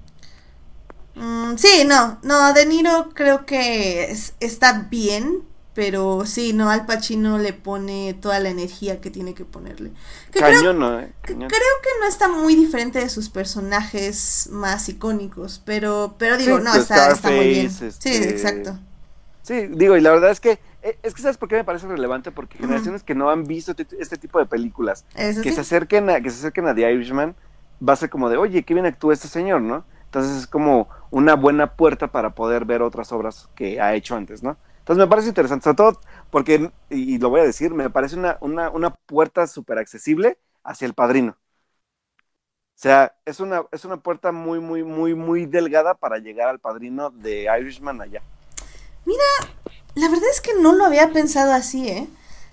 Mm, 1.14 1.56
sí, 1.56 1.84
no, 1.86 2.18
no, 2.22 2.52
De 2.52 2.66
Niro 2.66 3.10
creo 3.14 3.47
que 3.47 4.14
está 4.40 4.86
bien, 4.90 5.43
pero 5.77 6.24
sí, 6.24 6.55
no, 6.55 6.70
Al 6.70 6.86
Pacino 6.86 7.36
le 7.36 7.53
pone 7.53 8.15
toda 8.15 8.40
la 8.40 8.48
energía 8.48 9.03
que 9.03 9.11
tiene 9.11 9.35
que 9.35 9.44
ponerle. 9.44 9.93
Cañón, 10.32 10.78
¿no? 10.78 10.98
Eh? 10.98 11.12
Creo 11.20 11.47
que 11.47 11.90
no 12.01 12.09
está 12.09 12.28
muy 12.28 12.55
diferente 12.55 12.98
de 12.98 13.11
sus 13.11 13.28
personajes 13.28 14.48
más 14.51 14.89
icónicos, 14.89 15.61
pero, 15.66 16.15
pero 16.19 16.39
digo, 16.39 16.61
no, 16.61 16.74
está, 16.74 17.12
está, 17.12 17.31
muy 17.31 17.51
bien. 17.51 17.70
Sí, 17.70 17.85
este, 17.89 18.31
exacto. 18.31 18.78
Sí, 19.43 19.66
digo, 19.66 19.98
y 19.98 20.01
la 20.01 20.12
verdad 20.12 20.31
es 20.31 20.40
que 20.40 20.59
eh, 20.82 20.98
es 21.03 21.12
que 21.12 21.20
sabes 21.20 21.36
por 21.36 21.51
qué 21.51 21.57
me 21.57 21.65
parece 21.65 21.86
relevante 21.86 22.32
porque 22.32 22.57
generaciones 22.57 23.03
que 23.03 23.15
no 23.15 23.28
han 23.28 23.47
visto 23.47 23.74
este 23.98 24.16
tipo 24.16 24.39
de 24.39 24.47
películas 24.47 25.05
que 25.15 25.53
se 25.53 25.61
acerquen 25.61 26.09
a 26.09 26.23
que 26.23 26.31
se 26.31 26.39
acerquen 26.39 26.69
a 26.69 26.74
The 26.74 26.90
Irishman 26.90 27.36
va 27.86 27.93
a 27.93 27.97
ser 27.97 28.09
como 28.09 28.31
de 28.31 28.36
oye 28.36 28.62
qué 28.62 28.73
bien 28.73 28.86
actúa 28.86 29.12
este 29.12 29.28
señor 29.28 29.61
no 29.61 29.85
entonces 30.05 30.36
es 30.36 30.47
como 30.47 30.89
una 31.11 31.35
buena 31.35 31.74
puerta 31.74 32.07
para 32.09 32.31
poder 32.36 32.65
ver 32.65 32.82
otras 32.82 33.11
obras 33.12 33.48
que 33.55 33.81
ha 33.81 33.94
hecho 33.94 34.16
antes 34.16 34.44
no 34.44 34.57
Entonces 34.87 35.05
me 35.05 35.09
parece 35.11 35.29
interesante, 35.29 35.65
sobre 35.65 35.77
todo 35.77 36.01
porque, 36.31 36.71
y 36.91 37.19
lo 37.19 37.29
voy 37.29 37.41
a 37.41 37.45
decir, 37.45 37.75
me 37.75 37.91
parece 37.91 38.15
una, 38.17 38.39
una, 38.41 38.71
una 38.71 38.91
puerta 38.91 39.49
súper 39.49 39.79
accesible 39.79 40.39
hacia 40.63 40.87
el 40.87 40.95
padrino. 40.95 41.33
O 41.33 42.79
sea, 42.79 43.17
es 43.25 43.41
una, 43.41 43.65
es 43.73 43.85
una 43.85 43.97
puerta 43.97 44.31
muy, 44.31 44.61
muy, 44.61 44.85
muy, 44.85 45.15
muy 45.15 45.47
delgada 45.47 45.95
para 45.95 46.19
llegar 46.19 46.49
al 46.49 46.61
padrino 46.61 47.11
de 47.11 47.49
Irishman 47.61 48.01
allá. 48.01 48.23
Mira, 49.07 49.25
la 49.97 50.09
verdad 50.09 50.29
es 50.31 50.41
que 50.41 50.53
no 50.61 50.73
lo 50.73 50.85
había 50.85 51.11
pensado 51.13 51.53
así, 51.53 51.89
¿eh? 51.89 52.07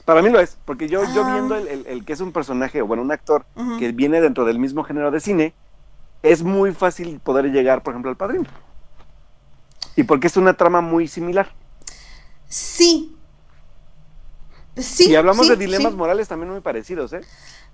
Para 0.05 0.21
mí 0.23 0.29
lo 0.29 0.39
es, 0.39 0.57
porque 0.65 0.87
yo, 0.89 1.03
yo 1.13 1.23
Ah. 1.25 1.33
viendo 1.33 1.55
el, 1.55 1.67
el- 1.67 1.87
el 1.87 2.05
que 2.05 2.13
es 2.13 2.19
un 2.21 2.31
personaje, 2.31 2.81
o 2.81 2.87
bueno, 2.87 3.03
un 3.03 3.11
actor 3.11 3.45
que 3.77 3.91
viene 3.91 4.21
dentro 4.21 4.43
del 4.45 4.57
mismo 4.59 4.83
género 4.83 5.11
de 5.11 5.19
cine, 5.19 5.53
es 6.23 6.41
muy 6.41 6.73
fácil 6.73 7.19
poder 7.19 7.51
llegar, 7.51 7.83
por 7.83 7.93
ejemplo, 7.93 8.09
al 8.09 8.17
padrino. 8.17 8.45
Y 9.95 10.03
porque 10.03 10.27
es 10.27 10.37
una 10.37 10.53
trama 10.55 10.81
muy 10.81 11.07
similar. 11.07 11.49
Sí. 12.47 13.15
Sí. 14.75 15.09
y 15.09 15.15
hablamos 15.15 15.45
sí, 15.45 15.51
de 15.51 15.57
dilemas 15.57 15.91
sí. 15.91 15.97
morales 15.97 16.27
también 16.27 16.51
muy 16.51 16.61
parecidos, 16.61 17.13
¿eh? 17.13 17.21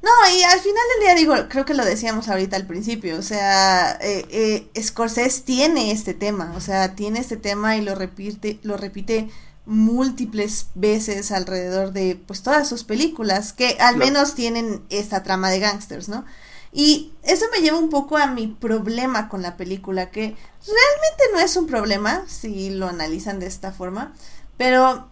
No, 0.01 0.09
y 0.33 0.43
al 0.43 0.59
final 0.59 0.83
del 0.95 1.03
día 1.03 1.15
digo, 1.15 1.35
creo 1.49 1.65
que 1.65 1.73
lo 1.73 1.83
decíamos 1.83 2.29
ahorita 2.29 2.55
al 2.55 2.67
principio, 2.67 3.17
o 3.17 3.21
sea, 3.21 3.97
eh, 4.01 4.25
eh, 4.73 4.81
Scorsese 4.81 5.41
tiene 5.43 5.91
este 5.91 6.13
tema, 6.13 6.53
o 6.55 6.61
sea, 6.61 6.95
tiene 6.95 7.19
este 7.19 7.35
tema 7.35 7.75
y 7.75 7.81
lo 7.81 7.95
repite, 7.95 8.59
lo 8.63 8.77
repite 8.77 9.29
múltiples 9.65 10.67
veces 10.73 11.31
alrededor 11.31 11.91
de 11.91 12.19
pues 12.25 12.43
todas 12.43 12.67
sus 12.67 12.83
películas, 12.85 13.53
que 13.53 13.77
al 13.79 13.97
menos 13.97 14.35
tienen 14.35 14.83
esta 14.89 15.21
trama 15.21 15.51
de 15.51 15.59
gangsters, 15.59 16.09
¿no? 16.09 16.25
Y 16.71 17.11
eso 17.23 17.45
me 17.51 17.61
lleva 17.61 17.77
un 17.77 17.89
poco 17.89 18.17
a 18.17 18.27
mi 18.27 18.47
problema 18.47 19.27
con 19.27 19.41
la 19.41 19.57
película, 19.57 20.11
que 20.11 20.21
realmente 20.65 21.23
no 21.33 21.39
es 21.39 21.55
un 21.55 21.67
problema 21.67 22.23
si 22.27 22.69
lo 22.69 22.87
analizan 22.87 23.39
de 23.39 23.47
esta 23.47 23.71
forma, 23.71 24.13
pero 24.59 25.07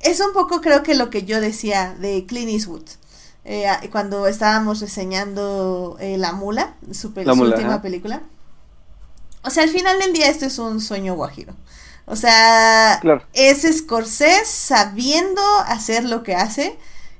es 0.00 0.20
un 0.20 0.34
poco 0.34 0.60
creo 0.60 0.82
que 0.82 0.94
lo 0.96 1.08
que 1.08 1.22
yo 1.24 1.40
decía 1.40 1.94
de 1.98 2.26
Clint 2.26 2.50
Eastwood. 2.50 2.84
eh, 3.44 3.66
cuando 3.90 4.26
estábamos 4.26 4.80
reseñando 4.80 5.96
eh, 6.00 6.18
La 6.18 6.32
Mula, 6.32 6.74
su, 6.92 7.14
pe- 7.14 7.24
La 7.24 7.32
su 7.32 7.38
Mula, 7.38 7.54
última 7.56 7.80
película. 7.82 8.22
O 9.44 9.50
sea, 9.50 9.62
al 9.64 9.70
final 9.70 9.98
del 9.98 10.12
día 10.12 10.28
esto 10.28 10.46
es 10.46 10.58
un 10.58 10.80
sueño 10.80 11.14
guajiro. 11.14 11.54
O 12.06 12.16
sea, 12.16 12.98
Claro. 13.00 13.22
es 13.32 13.62
Scorsese 13.78 14.44
sabiendo 14.44 15.40
hacer 15.66 16.04
lo 16.04 16.22
que 16.22 16.34
hace 16.36 16.76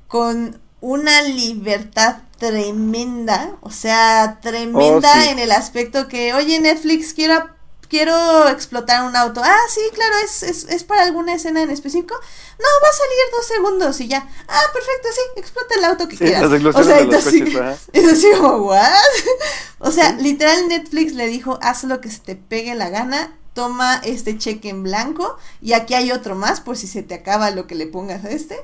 con 0.07 0.59
una 0.81 1.21
libertad 1.23 2.17
tremenda, 2.37 3.55
o 3.61 3.71
sea, 3.71 4.39
tremenda 4.41 5.11
Oh, 5.17 5.21
sí. 5.23 5.29
en 5.29 5.39
el 5.39 5.51
aspecto 5.51 6.07
que, 6.09 6.33
oye 6.33 6.59
Netflix, 6.59 7.13
quiero, 7.13 7.49
quiero 7.89 8.47
explotar 8.49 9.03
un 9.03 9.15
auto. 9.15 9.41
Ah, 9.43 9.57
sí, 9.69 9.81
claro, 9.93 10.15
es, 10.23 10.43
es, 10.43 10.63
es 10.69 10.83
para 10.83 11.03
alguna 11.03 11.33
escena 11.33 11.61
en 11.61 11.69
específico. 11.69 12.15
No, 12.15 12.65
va 12.83 12.89
a 12.89 12.93
salir 12.93 13.17
dos 13.31 13.47
segundos 13.47 13.99
y 14.01 14.07
ya. 14.07 14.27
Ah, 14.47 14.61
perfecto, 14.73 15.07
sí, 15.13 15.21
explota 15.39 15.75
el 15.75 15.85
auto 15.85 16.07
que 16.07 16.17
Sí, 16.17 16.23
quieras. 16.25 16.43
coches, 16.73 17.21
ajá. 17.61 17.77
es 17.93 18.11
así 18.11 18.27
como, 18.39 18.57
¿what? 18.67 18.89
o 19.79 19.91
sea, 19.91 20.11
literal 20.13 20.67
Netflix 20.67 21.13
le 21.13 21.27
dijo, 21.27 21.59
haz 21.61 21.83
lo 21.83 22.01
que 22.01 22.09
se 22.11 22.19
te 22.19 22.35
pegue 22.35 22.75
la 22.75 22.89
gana, 22.89 23.35
toma 23.53 24.01
este 24.03 24.37
cheque 24.37 24.69
en 24.69 24.83
blanco 24.83 25.37
y 25.61 25.73
aquí 25.73 25.93
hay 25.93 26.11
otro 26.11 26.35
más 26.35 26.59
por 26.61 26.75
si 26.77 26.87
se 26.87 27.03
te 27.03 27.13
acaba 27.13 27.51
lo 27.51 27.67
que 27.67 27.75
le 27.75 27.87
pongas 27.87 28.25
a 28.25 28.29
este. 28.31 28.57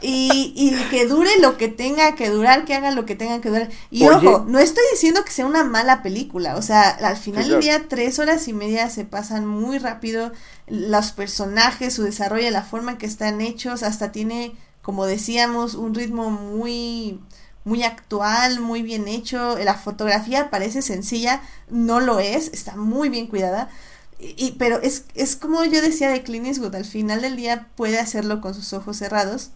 Y, 0.00 0.52
y 0.56 0.88
que 0.90 1.06
dure 1.06 1.30
lo 1.40 1.56
que 1.56 1.68
tenga 1.68 2.14
que 2.16 2.28
durar, 2.30 2.64
que 2.64 2.74
haga 2.74 2.90
lo 2.90 3.06
que 3.06 3.14
tenga 3.14 3.40
que 3.40 3.50
durar. 3.50 3.70
Y 3.90 4.06
Oye. 4.08 4.28
ojo, 4.28 4.44
no 4.48 4.58
estoy 4.58 4.82
diciendo 4.92 5.24
que 5.24 5.30
sea 5.30 5.46
una 5.46 5.64
mala 5.64 6.02
película, 6.02 6.56
o 6.56 6.62
sea, 6.62 6.88
al 6.90 7.16
final 7.16 7.44
Sí, 7.44 7.50
del 7.50 7.60
claro. 7.60 7.60
día 7.60 7.88
tres 7.88 8.18
horas 8.18 8.48
y 8.48 8.52
media 8.52 8.90
se 8.90 9.04
pasan 9.04 9.46
muy 9.46 9.78
rápido, 9.78 10.32
los 10.66 11.12
personajes, 11.12 11.94
su 11.94 12.02
desarrollo, 12.02 12.50
la 12.50 12.62
forma 12.64 12.92
en 12.92 12.98
que 12.98 13.06
están 13.06 13.40
hechos, 13.40 13.82
hasta 13.82 14.10
tiene, 14.12 14.54
como 14.82 15.06
decíamos, 15.06 15.74
un 15.74 15.94
ritmo 15.94 16.30
muy 16.30 17.20
muy 17.64 17.84
actual, 17.84 18.58
muy 18.60 18.82
bien 18.82 19.06
hecho, 19.06 19.56
la 19.58 19.74
fotografía 19.74 20.50
parece 20.50 20.82
sencilla, 20.82 21.42
no 21.70 22.00
lo 22.00 22.18
es, 22.18 22.48
está 22.52 22.74
muy 22.76 23.08
bien 23.08 23.28
cuidada. 23.28 23.70
Y, 24.18 24.34
y- 24.46 24.52
pero 24.58 24.80
es, 24.82 25.04
es 25.14 25.36
como 25.36 25.64
yo 25.64 25.80
decía 25.80 26.10
de 26.10 26.22
Clint 26.24 26.46
Eastwood, 26.46 26.74
al 26.74 26.84
final 26.84 27.20
del 27.22 27.36
día 27.36 27.68
puede 27.76 28.00
hacerlo 28.00 28.40
con 28.40 28.54
sus 28.54 28.72
ojos 28.72 28.96
cerrados. 28.96 29.50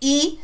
Y 0.00 0.38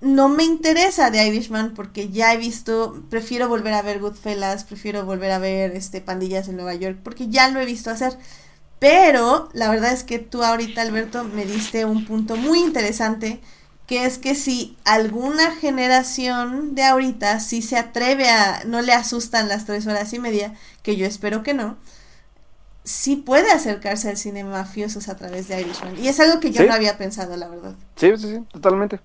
no 0.00 0.28
me 0.28 0.44
interesa 0.44 1.10
de 1.10 1.26
Irishman 1.26 1.72
porque 1.74 2.10
ya 2.10 2.34
he 2.34 2.36
visto, 2.36 3.02
prefiero 3.08 3.48
volver 3.48 3.72
a 3.72 3.82
ver 3.82 4.00
Goodfellas, 4.00 4.64
prefiero 4.64 5.04
volver 5.06 5.30
a 5.30 5.38
ver 5.38 5.72
este 5.72 6.00
Pandillas 6.02 6.48
en 6.48 6.56
Nueva 6.56 6.74
York, 6.74 6.98
porque 7.02 7.28
ya 7.28 7.48
lo 7.48 7.60
he 7.60 7.64
visto 7.64 7.90
hacer. 7.90 8.18
Pero 8.78 9.48
la 9.54 9.70
verdad 9.70 9.92
es 9.92 10.04
que 10.04 10.18
tú 10.18 10.42
ahorita, 10.42 10.82
Alberto, 10.82 11.24
me 11.24 11.46
diste 11.46 11.86
un 11.86 12.04
punto 12.04 12.36
muy 12.36 12.58
interesante, 12.60 13.40
que 13.86 14.04
es 14.04 14.18
que 14.18 14.34
si 14.34 14.76
alguna 14.84 15.52
generación 15.52 16.74
de 16.74 16.84
ahorita 16.84 17.40
sí 17.40 17.62
se 17.62 17.78
atreve 17.78 18.28
a, 18.28 18.64
no 18.66 18.82
le 18.82 18.92
asustan 18.92 19.48
las 19.48 19.64
tres 19.64 19.86
horas 19.86 20.12
y 20.12 20.18
media, 20.18 20.54
que 20.82 20.96
yo 20.96 21.06
espero 21.06 21.42
que 21.42 21.54
no, 21.54 21.78
sí 22.84 23.16
puede 23.16 23.50
acercarse 23.50 24.10
al 24.10 24.16
cine 24.18 24.44
mafiosos 24.44 25.08
a 25.08 25.16
través 25.16 25.48
de 25.48 25.58
Irishman. 25.60 25.98
Y 25.98 26.08
es 26.08 26.20
algo 26.20 26.38
que 26.38 26.50
yo 26.52 26.60
Sí. 26.62 26.68
no 26.68 26.74
había 26.74 26.98
pensado, 26.98 27.34
la 27.36 27.48
verdad. 27.48 27.74
Sí, 27.96 28.12
sí, 28.18 28.28
sí, 28.36 28.40
totalmente. 28.52 29.00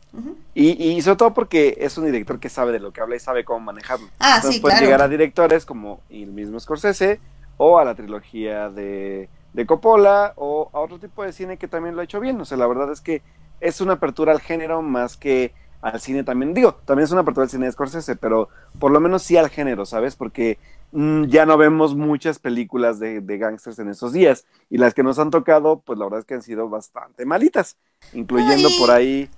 Y, 0.53 0.72
y 0.84 1.01
sobre 1.01 1.15
todo 1.15 1.34
porque 1.34 1.77
es 1.80 1.97
un 1.97 2.06
director 2.06 2.39
que 2.41 2.49
sabe 2.49 2.73
de 2.73 2.80
lo 2.80 2.91
que 2.91 2.99
habla 3.01 3.15
y 3.15 3.19
sabe 3.19 3.45
cómo 3.45 3.61
manejarlo. 3.61 4.07
Ah, 4.19 4.35
Entonces 4.35 4.56
sí, 4.56 4.61
puede 4.61 4.73
claro. 4.73 4.85
llegar 4.85 5.01
a 5.01 5.07
directores 5.07 5.65
como 5.65 6.01
el 6.10 6.31
mismo 6.34 6.60
Scorsese 6.60 7.22
o 7.57 7.80
a 7.80 7.85
la 7.85 7.95
trilogía 7.95 8.69
de, 8.69 9.30
de 9.53 9.65
Coppola 9.65 10.34
o 10.35 10.69
a 10.73 10.80
otro 10.80 10.99
tipo 10.99 11.23
de 11.23 11.31
cine 11.31 11.56
que 11.57 11.68
también 11.69 11.95
lo 11.95 12.01
ha 12.01 12.03
hecho 12.03 12.19
bien. 12.19 12.39
O 12.41 12.45
sea, 12.45 12.57
la 12.57 12.68
verdad 12.68 12.91
es 12.91 12.99
que 12.99 13.22
es 13.61 13.80
una 13.80 13.93
apertura 13.93 14.34
al 14.34 14.41
género 14.41 14.81
más 14.81 15.15
que 15.15 15.53
al 15.81 15.99
cine 16.01 16.23
también. 16.23 16.53
Digo, 16.53 16.76
también 16.85 17.06
es 17.06 17.11
una 17.11 17.22
apertura 17.22 17.43
al 17.45 17.49
cine 17.49 17.65
de 17.65 17.72
Scorsese, 17.72 18.15
pero 18.15 18.49
por 18.80 18.91
lo 18.91 18.99
menos 18.99 19.23
sí 19.23 19.38
al 19.38 19.49
género, 19.49 19.85
¿sabes? 19.85 20.15
Porque 20.15 20.60
mm, 20.91 21.26
ya 21.26 21.45
no 21.45 21.57
vemos 21.57 21.95
muchas 21.95 22.39
películas 22.39 22.99
de, 22.99 23.22
de 23.22 23.38
gangsters 23.38 23.80
en 23.80 23.89
esos 23.89 24.14
días. 24.14 24.45
Y 24.69 24.77
las 24.77 24.93
que 24.93 25.03
nos 25.03 25.19
han 25.19 25.31
tocado, 25.31 25.81
pues 25.81 25.97
la 25.99 26.06
verdad 26.06 26.19
es 26.19 26.26
que 26.26 26.35
han 26.35 26.41
sido 26.43 26.69
bastante 26.69 27.26
malitas. 27.26 27.77
Incluyendo 28.14 28.69
Ay. 28.69 28.76
por 28.77 28.91
ahí 28.91 29.30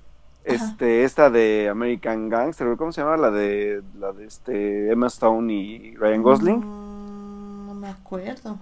Ajá. 0.47 0.77
este, 0.77 1.03
esta 1.03 1.29
de 1.29 1.69
American 1.69 2.29
Gangster, 2.29 2.75
¿cómo 2.77 2.91
se 2.91 3.01
llama? 3.01 3.17
La 3.17 3.31
de, 3.31 3.83
la 3.99 4.11
de 4.13 4.25
este 4.25 4.91
Emma 4.91 5.07
Stone 5.07 5.53
y 5.53 5.95
Ryan 5.95 6.23
Gosling. 6.23 6.59
Mm, 6.59 7.67
no 7.67 7.73
me 7.75 7.89
acuerdo. 7.89 8.59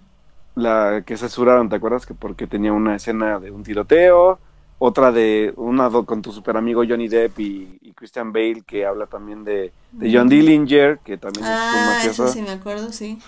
La 0.55 1.03
que 1.05 1.17
censuraron, 1.17 1.69
¿te 1.69 1.77
acuerdas? 1.77 2.05
Que 2.05 2.13
porque 2.13 2.47
tenía 2.47 2.73
una 2.73 2.95
escena 2.95 3.39
de 3.39 3.51
un 3.51 3.63
tiroteo. 3.63 4.39
Otra 4.79 5.11
de 5.11 5.53
una 5.57 5.89
con 6.05 6.21
tu 6.21 6.31
super 6.31 6.55
amigo 6.57 6.83
Johnny 6.87 7.09
Depp 7.09 7.39
y, 7.39 7.77
y 7.81 7.93
Christian 7.93 8.31
Bale, 8.31 8.63
que 8.65 8.85
habla 8.85 9.07
también 9.07 9.43
de, 9.43 9.73
de 9.91 10.11
John 10.13 10.29
Dillinger, 10.29 10.99
que 10.99 11.17
también 11.17 11.51
es 11.51 11.71
un 11.73 11.89
Ah, 11.89 12.01
eso 12.05 12.27
sí 12.27 12.41
me 12.41 12.51
acuerdo, 12.51 12.91
sí. 12.93 13.19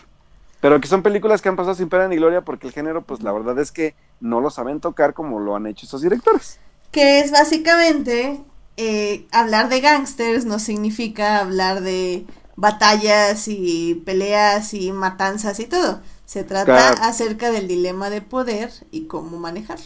Pero 0.62 0.80
que 0.80 0.88
son 0.88 1.04
películas 1.04 1.42
que 1.42 1.50
han 1.50 1.56
pasado 1.58 1.76
sin 1.76 1.90
pena 1.90 2.08
ni 2.08 2.16
gloria 2.18 2.42
porque 2.42 2.68
el 2.68 2.74
género, 2.74 3.04
pues 3.04 3.22
la 3.24 3.34
verdad 3.34 3.60
es 3.60 3.72
que 3.72 3.96
no 4.20 4.42
lo 4.42 4.50
saben 4.50 4.80
tocar 4.80 5.14
como 5.14 5.40
lo 5.40 5.56
han 5.56 5.66
hecho 5.68 5.86
esos 5.86 6.02
directores. 6.02 6.60
Que 6.92 7.20
es 7.20 7.32
básicamente 7.32 8.42
eh, 8.78 9.28
hablar 9.32 9.70
de 9.70 9.82
gangsters 9.82 10.46
no 10.46 10.60
significa 10.60 11.40
hablar 11.40 11.82
de 11.82 12.26
batallas 12.56 13.48
y 13.48 13.96
peleas 14.06 14.74
y 14.74 14.92
matanzas 14.92 15.60
y 15.60 15.66
todo. 15.68 16.02
Se 16.26 16.44
trata 16.44 16.66
Claro. 16.66 16.98
acerca 16.98 17.52
del 17.52 17.68
dilema 17.68 18.10
de 18.10 18.22
poder 18.22 18.72
y 18.92 19.08
cómo 19.08 19.38
manejarlo. 19.40 19.86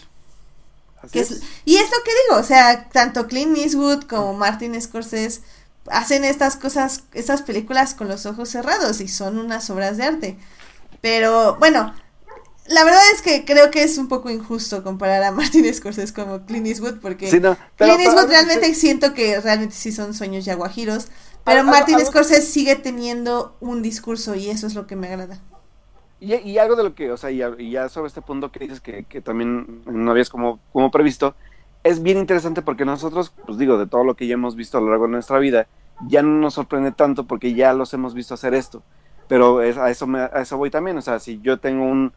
Que 1.11 1.19
es- 1.21 1.41
y 1.65 1.77
es 1.77 1.83
lo 1.89 1.97
que 2.03 2.11
digo, 2.27 2.39
o 2.39 2.43
sea, 2.43 2.89
tanto 2.89 3.27
Clint 3.27 3.57
Eastwood 3.57 4.03
como 4.03 4.33
Martin 4.33 4.79
Scorsese 4.81 5.41
hacen 5.87 6.23
estas 6.25 6.55
cosas, 6.55 7.03
estas 7.13 7.41
películas 7.43 7.93
con 7.93 8.07
los 8.07 8.25
ojos 8.25 8.49
cerrados 8.49 9.01
y 9.01 9.07
son 9.07 9.37
unas 9.37 9.69
obras 9.69 9.97
de 9.97 10.03
arte. 10.03 10.37
Pero 11.01 11.57
bueno, 11.57 11.93
la 12.67 12.83
verdad 12.83 13.01
es 13.13 13.21
que 13.21 13.45
creo 13.45 13.69
que 13.69 13.83
es 13.83 13.97
un 13.99 14.07
poco 14.07 14.29
injusto 14.31 14.83
comparar 14.83 15.21
a 15.23 15.31
Martin 15.31 15.71
Scorsese 15.73 16.13
como 16.13 16.45
Clint 16.45 16.65
Eastwood 16.67 16.99
porque 16.99 17.29
Sí, 17.29 17.39
no, 17.39 17.55
pero- 17.77 17.93
Clint 17.93 18.07
Eastwood 18.07 18.27
pero- 18.27 18.31
realmente 18.31 18.73
siento 18.73 19.13
que 19.13 19.39
realmente 19.39 19.75
sí 19.75 19.91
son 19.91 20.13
sueños 20.15 20.45
yaguajiros, 20.45 21.09
pero 21.43 21.63
Martin 21.63 21.97
Scorsese 22.07 22.41
sigue 22.41 22.75
teniendo 22.75 23.55
un 23.59 23.83
discurso 23.83 24.33
y 24.33 24.49
eso 24.49 24.65
es 24.65 24.73
lo 24.73 24.87
que 24.87 24.95
me 24.95 25.07
agrada. 25.07 25.39
Y, 26.19 26.57
algo 26.57 26.75
de 26.75 26.83
lo 26.83 26.95
que, 26.95 27.11
o 27.11 27.17
sea, 27.17 27.29
y, 27.29 27.69
ya 27.69 27.89
sobre 27.89 28.07
este 28.07 28.21
punto 28.21 28.51
que 28.51 28.59
dices 28.59 28.79
que, 28.81 29.03
que 29.03 29.21
también 29.21 29.81
no 29.85 30.11
habías 30.11 30.29
como, 30.29 30.59
como 30.71 30.89
previsto, 30.89 31.35
es 31.83 32.01
bien 32.01 32.17
interesante 32.17 32.61
porque 32.63 32.83
nosotros, 32.83 33.31
pues 33.45 33.57
digo, 33.59 33.77
de 33.77 33.85
todo 33.85 34.03
lo 34.03 34.15
que 34.15 34.25
ya 34.25 34.33
hemos 34.33 34.55
visto 34.55 34.77
a 34.77 34.81
lo 34.81 34.89
largo 34.89 35.05
de 35.05 35.11
nuestra 35.11 35.37
vida, 35.37 35.67
ya 36.07 36.23
no 36.23 36.29
nos 36.39 36.55
sorprende 36.55 36.91
tanto 36.91 37.25
porque 37.25 37.53
ya 37.53 37.73
los 37.73 37.93
hemos 37.93 38.13
visto 38.13 38.33
hacer 38.33 38.55
esto. 38.55 38.81
Pero 39.27 39.59
a, 39.59 39.89
eso 39.89 40.07
me, 40.07 40.19
a 40.19 40.41
eso 40.41 40.57
voy 40.57 40.71
también, 40.71 40.97
o 40.97 41.01
sea, 41.01 41.19
si 41.19 41.39
yo 41.41 41.59
tengo 41.59 41.85
un, 41.85 42.11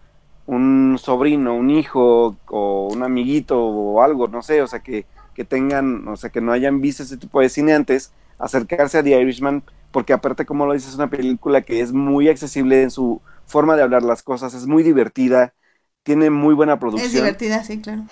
un 0.47 0.97
sobrino, 0.99 1.55
un 1.55 1.71
hijo 1.71 2.37
o 2.47 2.89
un 2.91 3.03
amiguito 3.03 3.63
o 3.63 4.03
algo, 4.03 4.29
no 4.29 4.43
sé, 4.43 4.63
o 4.63 4.67
sea, 4.67 4.81
que, 4.81 5.05
que 5.35 5.45
tengan, 5.45 6.09
o 6.09 6.17
sea, 6.17 6.31
que 6.31 6.41
no 6.41 6.53
hayan 6.53 6.81
visto 6.81 7.03
ese 7.03 7.19
tipo 7.19 7.41
de 7.41 7.51
cine 7.51 7.75
antes, 7.75 8.13
acercarse 8.39 8.99
a 8.99 9.03
The 9.03 9.21
Irishman, 9.21 9.63
porque 9.91 10.15
aparte, 10.15 10.47
como 10.47 10.65
lo 10.65 10.73
dices, 10.73 10.91
es 10.91 10.97
una 10.97 11.11
película 11.11 11.63
que 11.63 11.81
es 11.81 11.93
muy 11.93 12.29
accesible 12.29 12.83
en 12.83 12.91
su 12.91 13.21
forma 13.49 13.77
de 13.77 13.83
hablar 13.83 14.05
las 14.05 14.23
cosas, 14.25 14.55
es 14.55 14.67
muy 14.69 14.85
divertida, 14.85 15.55
tiene 16.05 16.31
muy 16.31 16.55
buena 16.55 16.79
Es 16.95 17.13
producción. 17.13 17.13
divertida, 17.13 17.65
sí, 17.65 17.81
claro. 17.81 18.07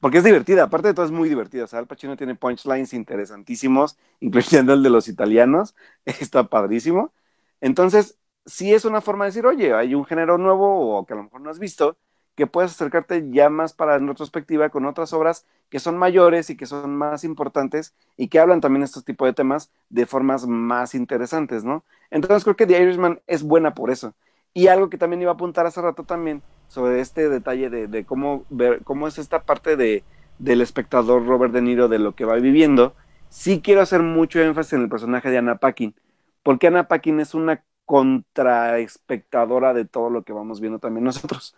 porque 0.00 0.18
es 0.18 0.24
divertida, 0.24 0.64
aparte 0.64 0.88
de 0.88 0.94
todo 0.94 1.04
es 1.06 1.12
muy 1.12 1.28
divertida, 1.28 1.64
o 1.64 1.66
sea, 1.66 1.78
Al 1.78 1.86
Pacino 1.86 2.16
tiene 2.16 2.34
punchlines 2.34 2.94
interesantísimos, 2.94 3.98
incluyendo 4.20 4.72
el 4.72 4.82
de 4.82 4.88
los 4.90 5.08
italianos, 5.08 5.74
está 6.06 6.44
padrísimo. 6.48 7.12
Entonces, 7.60 8.18
sí 8.46 8.72
es 8.72 8.84
una 8.86 9.00
forma 9.02 9.24
de 9.24 9.30
decir, 9.30 9.46
oye, 9.46 9.74
hay 9.74 9.94
un 9.94 10.06
género 10.06 10.38
nuevo 10.38 10.96
o 10.98 11.04
que 11.06 11.12
a 11.12 11.16
lo 11.16 11.24
mejor 11.24 11.42
no 11.42 11.50
has 11.50 11.58
visto, 11.58 11.98
que 12.34 12.46
puedes 12.46 12.70
acercarte 12.70 13.26
ya 13.30 13.50
más 13.50 13.74
para 13.74 13.96
en 13.96 14.08
retrospectiva 14.08 14.70
con 14.70 14.86
otras 14.86 15.12
obras 15.12 15.44
que 15.68 15.78
son 15.80 15.98
mayores 15.98 16.48
y 16.48 16.56
que 16.56 16.64
son 16.64 16.96
más 16.96 17.22
importantes 17.24 17.94
y 18.16 18.28
que 18.28 18.38
hablan 18.38 18.60
también 18.62 18.82
estos 18.82 19.04
tipos 19.04 19.28
de 19.28 19.34
temas 19.34 19.70
de 19.90 20.06
formas 20.06 20.46
más 20.46 20.94
interesantes, 20.94 21.64
¿no? 21.64 21.84
Entonces 22.10 22.44
creo 22.44 22.56
que 22.56 22.66
The 22.66 22.80
Irishman 22.82 23.20
es 23.26 23.42
buena 23.42 23.74
por 23.74 23.90
eso. 23.90 24.14
Y 24.52 24.66
algo 24.66 24.90
que 24.90 24.98
también 24.98 25.22
iba 25.22 25.30
a 25.30 25.34
apuntar 25.34 25.66
hace 25.66 25.80
rato 25.80 26.04
también 26.04 26.42
sobre 26.68 27.00
este 27.00 27.28
detalle 27.28 27.70
de, 27.70 28.04
cómo 28.04 28.44
ver, 28.50 28.82
cómo 28.84 29.08
es 29.08 29.18
esta 29.18 29.42
parte 29.42 29.76
de, 29.76 30.04
del 30.38 30.60
espectador 30.60 31.26
Robert 31.26 31.52
De 31.52 31.62
Niro 31.62 31.88
de 31.88 31.98
lo 31.98 32.14
que 32.14 32.24
va 32.24 32.34
viviendo, 32.36 32.94
sí 33.28 33.60
quiero 33.60 33.80
hacer 33.80 34.02
mucho 34.02 34.40
énfasis 34.40 34.74
en 34.74 34.82
el 34.82 34.88
personaje 34.88 35.30
de 35.30 35.38
Anna 35.38 35.56
Paquin, 35.56 35.94
porque 36.42 36.68
Anna 36.68 36.88
Paquin 36.88 37.20
es 37.20 37.34
una 37.34 37.64
contraespectadora 37.86 39.74
de 39.74 39.84
todo 39.84 40.10
lo 40.10 40.22
que 40.22 40.32
vamos 40.32 40.60
viendo 40.60 40.78
también 40.78 41.04
nosotros 41.04 41.56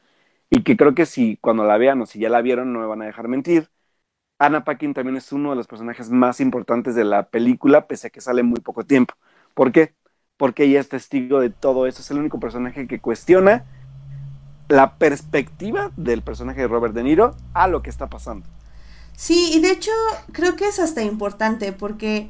y 0.51 0.63
que 0.63 0.77
creo 0.77 0.95
que 0.95 1.07
si 1.07 1.37
cuando 1.39 1.65
la 1.65 1.79
vean 1.79 2.03
o 2.03 2.07
si 2.07 2.19
ya 2.19 2.29
la 2.29 2.43
vieron 2.43 2.73
no 2.73 2.81
me 2.81 2.87
van 2.87 3.03
a 3.03 3.07
dejar 3.07 3.29
mentir. 3.29 3.71
Anna 4.39 4.65
Paquin 4.65 4.95
también 4.95 5.17
es 5.17 5.33
uno 5.33 5.51
de 5.51 5.57
los 5.57 5.67
personajes 5.67 6.11
más 6.11 6.41
importantes 6.41 6.95
de 6.95 7.05
la 7.05 7.29
película, 7.31 7.87
pese 7.87 8.09
a 8.09 8.11
que 8.11 8.21
sale 8.21 8.43
muy 8.43 8.61
poco 8.61 8.85
tiempo. 8.85 9.15
¿Por 9.55 9.73
qué? 9.73 9.95
Porque 10.43 10.65
ella 10.65 10.81
es 10.81 10.89
testigo 10.89 11.39
de 11.39 11.51
todo 11.51 11.87
eso, 11.87 12.03
es 12.03 12.11
el 12.11 12.19
único 12.19 12.41
personaje 12.41 12.89
que 12.89 12.99
cuestiona 12.99 13.65
la 14.69 14.97
perspectiva 14.97 15.93
del 15.97 16.21
personaje 16.23 16.63
de 16.63 16.67
Robert 16.67 16.95
De 16.95 17.05
Niro 17.05 17.37
a 17.55 17.69
lo 17.69 17.81
que 17.81 17.91
está 17.91 18.09
pasando. 18.09 18.45
Sí, 19.15 19.53
y 19.55 19.61
de 19.61 19.71
hecho 19.71 19.93
creo 20.33 20.57
que 20.57 20.67
es 20.67 20.81
hasta 20.81 21.01
importante 21.01 21.73
porque, 21.73 22.29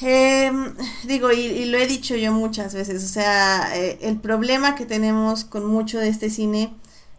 em, 0.00 0.74
digo, 1.02 1.32
y, 1.32 1.64
lo 1.64 1.76
he 1.76 1.88
dicho 1.88 2.14
yo 2.14 2.32
muchas 2.32 2.72
veces, 2.72 3.02
o 3.02 3.08
sea, 3.08 3.76
eh, 3.76 3.98
el 4.02 4.18
problema 4.18 4.76
que 4.76 4.86
tenemos 4.86 5.44
con 5.44 5.66
mucho 5.66 5.98
de 5.98 6.06
este 6.08 6.30
cine 6.30 6.72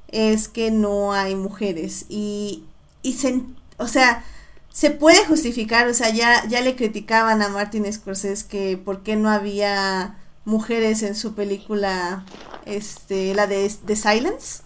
es 0.07 0.47
que 0.47 0.71
no 0.71 1.11
hay 1.11 1.35
mujeres 1.35 2.05
y, 2.07 2.63
y 3.01 3.15
se, 3.15 3.41
o 3.75 3.89
sea, 3.89 4.23
se 4.73 4.89
puede 4.89 5.23
justificar, 5.25 5.87
o 5.87 5.93
sea, 5.93 6.09
ya, 6.09 6.45
ya 6.47 6.59
le 6.61 6.75
criticaban 6.75 7.43
a 7.43 7.49
Martin 7.49 7.91
Scorsese 7.93 8.47
que 8.47 8.75
por 8.75 9.03
qué 9.03 9.15
no 9.15 9.29
había 9.29 10.17
mujeres 10.45 11.03
en 11.03 11.15
su 11.15 11.35
película, 11.35 12.25
este, 12.65 13.35
la 13.35 13.45
de 13.45 13.71
The 13.85 13.95
Silence, 13.95 14.63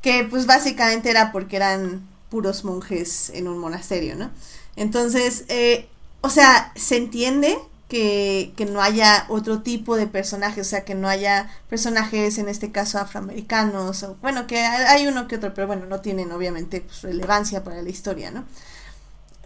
que 0.00 0.24
pues 0.24 0.46
básicamente 0.46 1.10
era 1.10 1.32
porque 1.32 1.56
eran 1.56 2.08
puros 2.30 2.64
monjes 2.64 3.30
en 3.30 3.48
un 3.48 3.58
monasterio, 3.58 4.14
¿no? 4.14 4.30
Entonces, 4.76 5.44
eh, 5.48 5.88
o 6.20 6.30
sea, 6.30 6.72
se 6.76 6.96
entiende 6.96 7.58
que, 7.88 8.54
no 8.70 8.80
haya 8.80 9.26
otro 9.28 9.60
tipo 9.62 9.96
de 9.96 10.06
personajes, 10.06 10.66
o 10.66 10.70
sea, 10.70 10.84
que 10.84 10.94
no 10.94 11.08
haya 11.08 11.50
personajes, 11.68 12.38
en 12.38 12.48
este 12.48 12.70
caso 12.70 12.98
afroamericanos, 12.98 14.04
o 14.04 14.16
bueno, 14.22 14.46
que 14.46 14.60
hay 14.60 15.08
uno 15.08 15.26
que 15.28 15.36
otro, 15.36 15.52
pero 15.52 15.66
bueno, 15.66 15.84
no 15.86 16.00
tienen 16.00 16.30
obviamente 16.32 16.80
pues, 16.80 17.02
relevancia 17.02 17.64
para 17.64 17.82
la 17.82 17.90
historia, 17.90 18.30
¿no? 18.30 18.44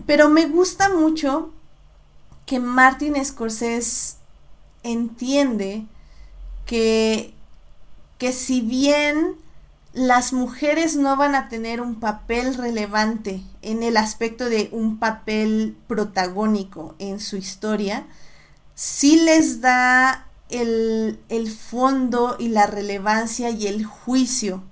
Pero 0.05 0.29
me 0.29 0.47
gusta 0.47 0.91
mucho 0.91 1.53
que 2.45 2.61
Martin 2.61 3.23
Scorsese 3.25 4.17
entiende 4.83 5.87
que, 6.67 7.33
que 8.19 8.33
si 8.33 8.61
bien 8.61 9.37
las 9.97 10.35
mujeres 10.35 10.95
no 10.95 11.17
van 11.17 11.35
a 11.35 11.49
tener 11.49 11.81
un 11.81 11.95
papel 11.95 12.55
relevante 12.55 13.43
en 13.63 13.83
el 13.83 13.97
aspecto 13.97 14.51
de 14.51 14.69
un 14.71 14.99
papel 14.99 15.75
protagónico 15.87 16.95
en 16.99 17.19
su 17.19 17.39
historia, 17.39 18.07
sí 18.75 19.21
les 19.21 19.63
da 19.63 20.29
el, 20.51 21.19
fondo 21.59 22.37
y 22.39 22.49
la 22.49 22.67
relevancia 22.67 23.51
y 23.51 23.67
el 23.67 23.85
juicio 23.85 24.63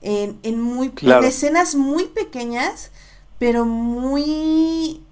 en, 0.00 0.38
en 0.42 0.60
muy 0.60 0.92
escenas 1.22 1.74
muy 1.74 2.06
pequeñas, 2.06 2.90
pero 3.38 3.64
muy 3.64 5.04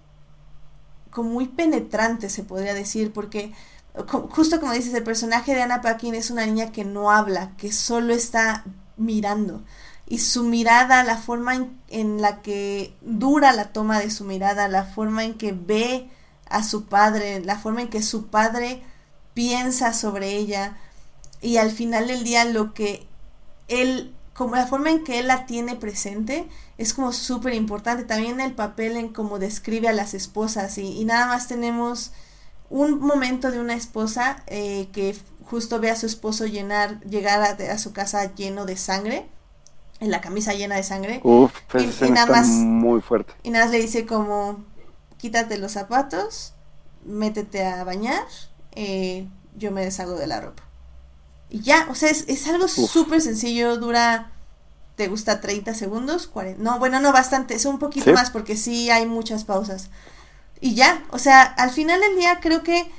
como 1.10 1.30
muy 1.30 1.46
penetrantes 1.46 2.32
se 2.32 2.42
podría 2.42 2.72
decir, 2.72 3.12
porque 3.12 3.52
justo 4.30 4.60
como 4.60 4.72
dices, 4.72 4.94
el 4.94 5.02
personaje 5.02 5.54
de 5.54 5.62
Anna 5.62 5.82
Paquin 5.82 6.14
es 6.14 6.30
una 6.30 6.46
niña 6.46 6.72
que 6.72 6.84
no 6.84 7.10
habla, 7.10 7.52
que 7.58 7.70
solo 7.70 8.14
está 8.14 8.64
mirando. 8.96 9.62
Y 10.06 10.18
su 10.18 10.44
mirada, 10.44 11.04
la 11.04 11.18
forma 11.18 11.68
en 11.88 12.20
la 12.22 12.42
que 12.42 12.96
dura 13.02 13.52
la 13.52 13.72
toma 13.72 14.00
de 14.00 14.10
su 14.10 14.24
mirada, 14.24 14.68
la 14.68 14.84
forma 14.84 15.24
en 15.24 15.34
que 15.34 15.52
ve 15.52 16.10
a 16.48 16.62
su 16.62 16.86
padre, 16.86 17.40
la 17.44 17.58
forma 17.58 17.82
en 17.82 17.88
que 17.88 18.02
su 18.02 18.26
padre 18.28 18.82
piensa 19.34 19.92
sobre 19.92 20.36
ella 20.36 20.76
y 21.40 21.56
al 21.56 21.70
final 21.70 22.08
del 22.08 22.24
día 22.24 22.44
lo 22.44 22.74
que 22.74 23.06
él, 23.68 24.14
como 24.42 24.56
la 24.56 24.66
forma 24.66 24.90
en 24.90 25.04
que 25.04 25.20
él 25.20 25.28
la 25.28 25.46
tiene 25.46 25.76
presente 25.76 26.48
es 26.76 26.94
como 26.94 27.12
súper 27.12 27.54
importante. 27.54 28.04
También 28.04 28.40
el 28.40 28.52
papel 28.52 28.96
en 28.96 29.08
cómo 29.08 29.38
describe 29.38 29.88
a 29.88 29.92
las 29.92 30.14
esposas 30.14 30.78
y, 30.78 31.04
nada 31.04 31.26
más 31.26 31.46
tenemos 31.46 32.12
un 32.70 32.98
momento 32.98 33.50
de 33.52 33.60
una 33.60 33.74
esposa 33.74 34.42
eh, 34.48 34.88
que 34.92 35.16
justo 35.44 35.78
ve 35.78 35.90
a 35.90 35.96
su 35.96 36.06
esposo 36.06 36.46
llenar, 36.46 37.00
llegar 37.02 37.56
a, 37.60 37.78
su 37.78 37.92
casa 37.92 38.34
lleno 38.34 38.66
de 38.66 38.76
sangre, 38.76 39.28
en 40.00 40.10
la 40.10 40.20
camisa 40.20 40.54
llena 40.54 40.74
de 40.74 40.82
sangre. 40.82 41.20
Uf, 41.22 41.52
y, 41.74 42.10
nada 42.10 42.26
más, 42.26 42.48
muy 42.48 43.00
fuerte. 43.00 43.34
Y 43.44 43.50
nada 43.50 43.66
más 43.66 43.72
le 43.72 43.80
dice 43.80 44.06
como, 44.06 44.64
quítate 45.18 45.56
los 45.58 45.72
zapatos, 45.72 46.54
métete 47.04 47.64
a 47.64 47.84
bañar, 47.84 48.24
eh, 48.72 49.28
yo 49.56 49.70
me 49.70 49.84
deshago 49.84 50.14
de 50.14 50.26
la 50.26 50.40
ropa. 50.40 50.64
Y 51.52 51.60
ya, 51.60 51.86
o 51.90 51.94
sea, 51.94 52.08
es, 52.08 52.48
algo 52.48 52.66
súper 52.66 53.20
sencillo, 53.20 53.76
dura, 53.76 54.31
¿te 54.96 55.08
gusta 55.08 55.40
30 55.40 55.74
segundos? 55.74 56.26
40, 56.26 56.62
no, 56.62 56.78
bueno, 56.78 57.00
no, 57.00 57.12
bastante, 57.12 57.54
es 57.54 57.64
un 57.64 57.78
poquito 57.78 58.12
más 58.12 58.30
porque 58.30 58.56
sí 58.56 58.90
hay 58.90 59.06
muchas 59.06 59.44
pausas. 59.44 59.90
Y 60.60 60.74
ya, 60.74 61.04
o 61.10 61.18
sea, 61.18 61.42
al 61.42 61.70
final 61.70 62.00
del 62.00 62.16
día 62.16 62.38
creo 62.40 62.62
que 62.62 62.90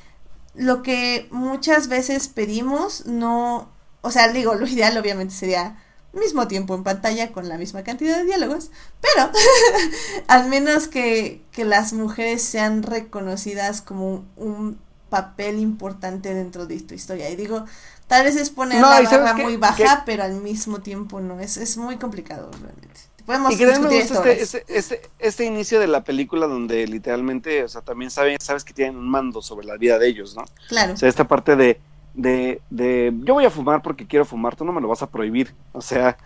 lo 0.56 0.84
que 0.84 1.28
muchas 1.32 1.88
veces 1.88 2.28
pedimos 2.28 3.06
no, 3.06 3.70
o 4.02 4.12
sea, 4.12 4.28
digo, 4.28 4.56
lo 4.56 4.68
ideal 4.68 4.98
obviamente 4.98 5.34
sería 5.34 5.78
mismo 6.14 6.48
tiempo 6.48 6.76
en 6.76 6.84
pantalla 6.84 7.32
con 7.32 7.50
la 7.50 7.58
misma 7.58 7.84
cantidad 7.84 8.18
de 8.18 8.26
diálogos, 8.26 8.70
pero 9.02 9.32
al 10.28 10.48
menos 10.48 10.88
que, 10.88 11.42
las 11.58 11.94
mujeres 11.94 12.44
sean 12.44 12.84
reconocidas 12.84 13.82
como 13.82 14.24
un, 14.36 14.80
papel 15.14 15.60
importante 15.60 16.34
dentro 16.34 16.66
de 16.66 16.82
tu 16.82 16.96
historia. 16.96 17.30
Y 17.30 17.36
digo, 17.36 17.66
tal 18.08 18.24
vez 18.24 18.36
es 18.36 18.50
poner 18.50 18.82
la 18.82 19.00
barra 19.04 19.36
muy 19.36 19.58
baja, 19.58 20.02
pero 20.08 20.24
al 20.24 20.42
mismo 20.42 20.80
tiempo 20.80 21.22
no, 21.22 21.40
es, 21.40 21.58
es 21.58 21.78
muy 21.78 21.98
complicado 21.98 22.50
realmente. 22.52 23.00
Podemos 23.24 23.54
y 23.54 23.58
que 23.58 23.68
me 23.68 23.78
gusta 23.78 24.32
este, 24.32 24.66
este, 24.68 25.02
este, 25.20 25.46
inicio 25.46 25.80
de 25.80 25.86
la 25.86 26.04
película 26.04 26.48
donde 26.48 26.88
literalmente, 26.88 27.64
o 27.64 27.70
sea, 27.70 27.82
también 27.82 28.10
saben, 28.10 28.38
sabes 28.42 28.64
que 28.64 28.74
tienen 28.74 28.98
un 28.98 29.08
mando 29.08 29.44
sobre 29.44 29.68
la 29.68 29.78
vida 29.78 30.00
de 30.00 30.08
ellos, 30.08 30.36
¿no? 30.36 30.46
Claro. 30.68 30.94
O 30.94 30.98
sea, 30.98 31.08
esta 31.08 31.28
parte 31.28 31.56
de 31.56 31.80
de, 32.16 32.62
de 32.70 33.14
yo 33.24 33.36
voy 33.36 33.46
a 33.46 33.50
fumar 33.50 33.82
porque 33.82 34.08
quiero 34.08 34.26
fumar, 34.26 34.56
tú 34.56 34.66
no 34.66 34.72
me 34.72 34.82
lo 34.82 34.88
vas 34.88 35.04
a 35.04 35.10
prohibir. 35.10 35.54
O 35.74 35.82
sea, 35.82 36.18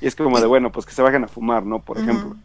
y 0.00 0.06
es 0.06 0.14
como 0.14 0.38
de, 0.40 0.46
bueno, 0.46 0.70
pues 0.70 0.84
que 0.84 0.92
se 0.92 1.02
vayan 1.02 1.24
a 1.24 1.28
fumar, 1.28 1.64
¿no? 1.64 1.80
Por 1.80 1.98
ejemplo. 1.98 2.36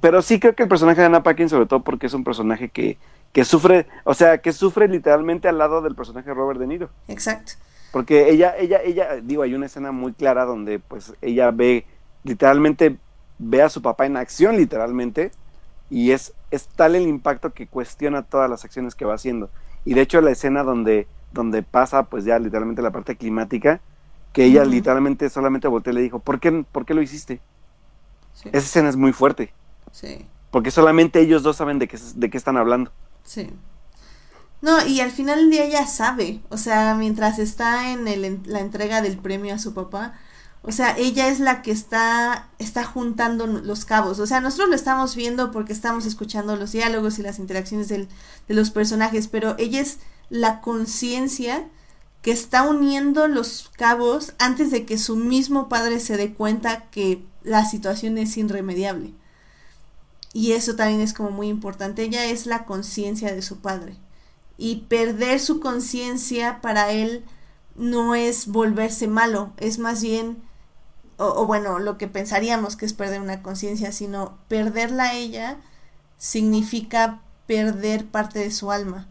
Pero 0.00 0.22
sí 0.22 0.40
creo 0.40 0.54
que 0.54 0.64
el 0.64 0.68
personaje 0.68 1.00
de 1.00 1.06
Anna 1.06 1.22
Paquin, 1.22 1.48
sobre 1.48 1.66
todo 1.66 1.82
porque 1.82 2.06
es 2.06 2.14
un 2.14 2.24
personaje 2.24 2.68
que, 2.68 2.98
que 3.34 3.44
sufre, 3.44 3.86
o 4.04 4.14
sea, 4.14 4.38
que 4.38 4.52
sufre 4.52 4.88
literalmente 4.88 5.48
al 5.48 5.58
lado 5.58 5.82
del 5.82 5.94
personaje 5.94 6.30
de 6.30 6.34
Robert 6.34 6.58
De 6.58 6.66
Niro. 6.66 6.88
Exacto. 7.08 7.52
Porque 7.92 8.30
ella, 8.30 8.56
ella, 8.56 8.80
ella, 8.82 9.16
digo, 9.22 9.42
hay 9.42 9.54
una 9.54 9.66
escena 9.66 9.92
muy 9.92 10.14
clara 10.14 10.46
donde 10.46 10.78
pues 10.78 11.12
ella 11.20 11.50
ve, 11.50 11.84
literalmente, 12.22 12.96
ve 13.38 13.60
a 13.60 13.68
su 13.68 13.82
papá 13.82 14.06
en 14.06 14.16
acción, 14.16 14.56
literalmente, 14.56 15.32
y 15.90 16.12
es, 16.12 16.32
es 16.50 16.66
tal 16.68 16.94
el 16.94 17.06
impacto 17.06 17.52
que 17.52 17.66
cuestiona 17.66 18.22
todas 18.22 18.48
las 18.48 18.64
acciones 18.64 18.94
que 18.94 19.04
va 19.04 19.14
haciendo. 19.14 19.50
Y 19.84 19.92
de 19.92 20.00
hecho 20.00 20.22
la 20.22 20.30
escena 20.30 20.62
donde 20.62 21.06
donde 21.34 21.62
pasa 21.62 22.04
pues 22.04 22.24
ya 22.24 22.38
literalmente 22.38 22.80
la 22.80 22.92
parte 22.92 23.16
climática, 23.16 23.80
que 24.32 24.44
ella 24.44 24.64
literalmente 24.64 25.28
solamente 25.28 25.68
volteó 25.68 25.92
y 25.92 25.96
le 25.96 26.02
dijo, 26.02 26.20
¿por 26.20 26.40
qué, 26.40 26.64
¿por 26.70 26.86
qué 26.86 26.94
lo 26.94 27.02
hiciste? 27.02 27.40
Esa 28.44 28.58
escena 28.58 28.88
es 28.88 28.96
muy 28.96 29.12
fuerte. 29.12 29.52
Sí. 29.90 30.24
Porque 30.50 30.70
solamente 30.70 31.20
ellos 31.20 31.42
dos 31.42 31.56
saben 31.56 31.78
de 31.78 31.88
qué, 31.88 31.98
de 32.14 32.30
qué 32.30 32.38
están 32.38 32.56
hablando. 32.56 32.92
Sí. 33.24 33.50
No, 34.60 34.86
y 34.86 35.00
al 35.00 35.10
final 35.10 35.40
del 35.40 35.50
día 35.50 35.64
ella 35.64 35.86
sabe, 35.86 36.40
o 36.48 36.56
sea, 36.56 36.94
mientras 36.94 37.38
está 37.38 37.90
en 37.92 38.08
el, 38.08 38.40
la 38.46 38.60
entrega 38.60 39.02
del 39.02 39.18
premio 39.18 39.54
a 39.54 39.58
su 39.58 39.74
papá, 39.74 40.14
o 40.62 40.72
sea, 40.72 40.96
ella 40.96 41.28
es 41.28 41.40
la 41.40 41.60
que 41.60 41.70
está, 41.70 42.48
está 42.58 42.84
juntando 42.84 43.46
los 43.46 43.84
cabos. 43.84 44.18
O 44.18 44.26
sea, 44.26 44.40
nosotros 44.40 44.70
lo 44.70 44.74
estamos 44.74 45.14
viendo 45.14 45.50
porque 45.50 45.74
estamos 45.74 46.06
escuchando 46.06 46.56
los 46.56 46.72
diálogos 46.72 47.18
y 47.18 47.22
las 47.22 47.38
interacciones 47.38 47.88
del, 47.88 48.08
de 48.48 48.54
los 48.54 48.70
personajes, 48.70 49.28
pero 49.28 49.54
ella 49.58 49.80
es 49.80 49.98
la 50.30 50.62
conciencia 50.62 51.68
que 52.22 52.32
está 52.32 52.62
uniendo 52.62 53.28
los 53.28 53.70
cabos 53.76 54.32
antes 54.38 54.70
de 54.70 54.86
que 54.86 54.96
su 54.96 55.16
mismo 55.16 55.68
padre 55.68 56.00
se 56.00 56.16
dé 56.16 56.32
cuenta 56.32 56.88
que 56.90 57.22
la 57.42 57.66
situación 57.66 58.16
es 58.16 58.34
irremediable. 58.38 59.12
Y 60.34 60.52
eso 60.52 60.76
también 60.76 61.00
es 61.00 61.14
como 61.14 61.30
muy 61.30 61.48
importante. 61.48 62.02
Ella 62.02 62.26
es 62.26 62.44
la 62.44 62.66
conciencia 62.66 63.32
de 63.32 63.40
su 63.40 63.60
padre. 63.60 63.96
Y 64.58 64.84
perder 64.88 65.40
su 65.40 65.60
conciencia 65.60 66.60
para 66.60 66.90
él 66.90 67.24
no 67.76 68.14
es 68.14 68.48
volverse 68.48 69.08
malo, 69.08 69.52
es 69.56 69.78
más 69.78 70.02
bien, 70.02 70.42
o, 71.16 71.46
bueno, 71.46 71.78
lo 71.78 71.98
que 71.98 72.08
pensaríamos 72.08 72.76
que 72.76 72.86
es 72.86 72.92
perder 72.92 73.20
una 73.20 73.42
conciencia, 73.42 73.92
sino 73.92 74.38
perderla 74.48 75.04
a 75.04 75.14
ella 75.14 75.58
significa 76.18 77.20
perder 77.46 78.06
parte 78.06 78.40
de 78.40 78.50
su 78.50 78.72
alma. 78.72 79.08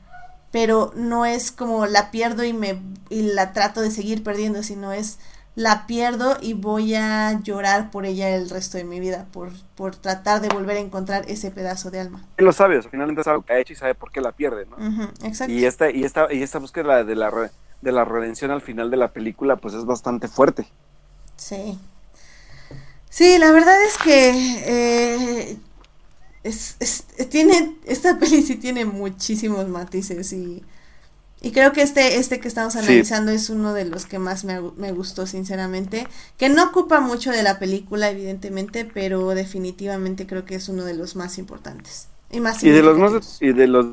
Pero 0.51 0.91
no 0.95 1.25
es 1.25 1.51
como 1.51 1.85
la 1.87 2.11
pierdo 2.11 2.43
y 2.43 2.53
me 2.53 2.81
y 3.09 3.21
la 3.21 3.53
trato 3.53 3.81
de 3.81 3.91
seguir 3.91 4.23
perdiendo, 4.23 4.63
sino 4.63 4.91
es 4.91 5.17
la 5.55 5.85
pierdo 5.85 6.37
y 6.41 6.53
voy 6.53 6.95
a 6.95 7.39
llorar 7.41 7.91
por 7.91 8.05
ella 8.05 8.35
el 8.35 8.49
resto 8.49 8.77
de 8.77 8.83
mi 8.83 8.99
vida, 8.99 9.27
por, 9.31 9.51
por 9.75 9.95
tratar 9.95 10.41
de 10.41 10.49
volver 10.49 10.77
a 10.77 10.79
encontrar 10.79 11.25
ese 11.27 11.51
pedazo 11.51 11.91
de 11.91 11.99
alma. 11.99 12.25
Él 12.37 12.45
lo 12.45 12.53
sabe, 12.53 12.81
finalmente 12.81 13.23
sabe 13.23 13.37
lo 13.37 13.45
que 13.45 13.53
ha 13.53 13.59
hecho 13.59 13.73
y 13.73 13.75
sabe 13.75 13.93
por 13.93 14.11
qué 14.11 14.21
la 14.21 14.31
pierde, 14.31 14.65
¿no? 14.65 15.05
exacto. 15.23 15.53
Y 15.53 15.65
esta, 15.65 15.91
y 15.91 16.03
esta, 16.03 16.33
y 16.33 16.41
esta 16.41 16.59
búsqueda 16.59 17.03
de 17.03 17.15
la, 17.15 17.51
de 17.81 17.91
la 17.91 18.05
redención 18.05 18.51
al 18.51 18.61
final 18.61 18.89
de 18.89 18.97
la 18.97 19.11
película, 19.11 19.57
pues 19.57 19.75
es 19.75 19.85
bastante 19.85 20.27
fuerte. 20.27 20.67
Sí. 21.37 21.77
Sí, 23.09 23.37
la 23.37 23.51
verdad 23.51 23.75
es 23.85 23.97
que 23.99 24.31
eh, 24.65 25.57
es, 26.43 26.77
tiene, 27.29 27.77
esta 27.85 28.17
peli 28.19 28.41
sí 28.41 28.55
tiene 28.55 28.85
muchísimos 28.85 29.67
matices 29.67 30.33
y 30.33 30.63
y 31.43 31.51
creo 31.51 31.73
que 31.73 31.81
este, 31.81 32.15
este 32.15 32.39
que 32.39 32.47
estamos 32.47 32.77
analizando 32.77 33.29
es 33.29 33.49
uno 33.49 33.73
de 33.73 33.83
los 33.83 34.05
que 34.05 34.17
más 34.17 34.45
me, 34.45 34.61
me, 34.77 34.93
gustó, 34.93 35.27
sinceramente. 35.27 36.07
Que 36.37 36.47
no 36.47 36.63
ocupa 36.63 37.01
mucho 37.01 37.31
de 37.31 37.43
la 37.43 37.59
película, 37.59 38.09
evidentemente, 38.09 38.85
pero 38.85 39.27
definitivamente 39.31 40.25
creo 40.25 40.45
que 40.45 40.55
es 40.55 40.69
uno 40.69 40.85
de 40.85 40.93
los 40.93 41.17
más 41.17 41.37
importantes. 41.37 42.07
Y 42.31 42.39
más 42.39 42.63
Y 42.63 42.69
de 42.69 42.81
los 42.81 42.97
más 42.97 43.41
y 43.41 43.51
de 43.51 43.67
los 43.67 43.87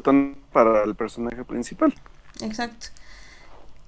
para 0.53 0.85
el 0.85 0.95
personaje 0.95 1.43
principal. 1.43 1.93
Exacto. 2.41 2.87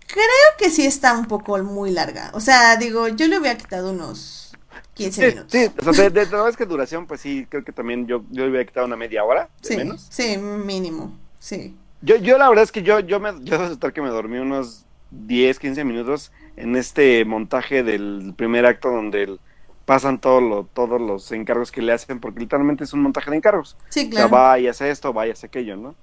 Creo 0.09 0.25
que 0.59 0.69
sí 0.69 0.85
está 0.85 1.17
un 1.17 1.27
poco 1.27 1.57
muy 1.59 1.93
larga. 1.93 2.33
O 2.35 2.41
sea, 2.41 2.77
digo, 2.77 3.07
yo 3.07 3.29
le 3.29 3.39
hubiera 3.39 3.57
quitado 3.57 3.93
unos 3.93 4.55
15 4.95 5.29
minutos. 5.29 5.53
Sí, 5.53 5.71
o 5.87 5.95
sea, 5.95 6.11
de, 6.11 6.27
de, 6.27 6.53
que 6.59 6.67
duración, 6.67 7.07
pues 7.07 7.21
sí, 7.21 7.47
creo 7.49 7.65
que 7.65 7.71
también 7.71 8.09
yo, 8.09 8.25
yo 8.31 8.43
le 8.43 8.51
hubiera 8.51 8.67
quitado 8.67 8.87
una 8.87 8.97
media 8.97 9.23
hora, 9.23 9.49
de 9.63 9.69
sí, 9.69 9.77
menos. 9.77 10.05
Sí, 10.11 10.37
mínimo, 10.37 11.17
sí. 11.39 11.77
Yo, 12.03 12.17
yo 12.17 12.37
la 12.39 12.49
verdad 12.49 12.65
es 12.65 12.73
que 12.73 12.83
yo, 12.83 13.01
yo 13.01 13.21
me, 13.21 13.33
yo 13.43 13.61
aceptar 13.61 13.93
que 13.93 14.03
me 14.03 14.09
dormí 14.09 14.39
unos 14.39 14.85
10, 15.11 15.59
15 15.59 15.85
minutos 15.85 16.33
en 16.57 16.77
este 16.77 17.25
montaje 17.25 17.83
del 17.83 18.35
primer 18.37 18.67
acto 18.67 18.91
donde 18.91 19.39
pasan 19.85 20.21
todo 20.21 20.41
lo, 20.41 20.65
todos 20.65 21.01
los 21.01 21.31
encargos 21.33 21.73
que 21.73 21.83
le 21.83 21.93
hacen, 21.93 22.21
porque 22.21 22.41
literalmente 22.41 22.85
es 22.85 22.93
un 22.93 23.03
montaje 23.03 23.31
de 23.31 23.37
encargos. 23.37 23.77
Sí, 23.89 24.09
claro. 24.11 24.27
O 24.27 24.29
sea, 24.29 24.39
va 24.39 24.59
y 24.59 24.69
hace 24.69 24.91
esto, 24.91 25.13
va 25.13 25.27
y 25.27 25.31
hace 25.31 25.47
aquello, 25.47 25.77
¿no? 25.77 25.95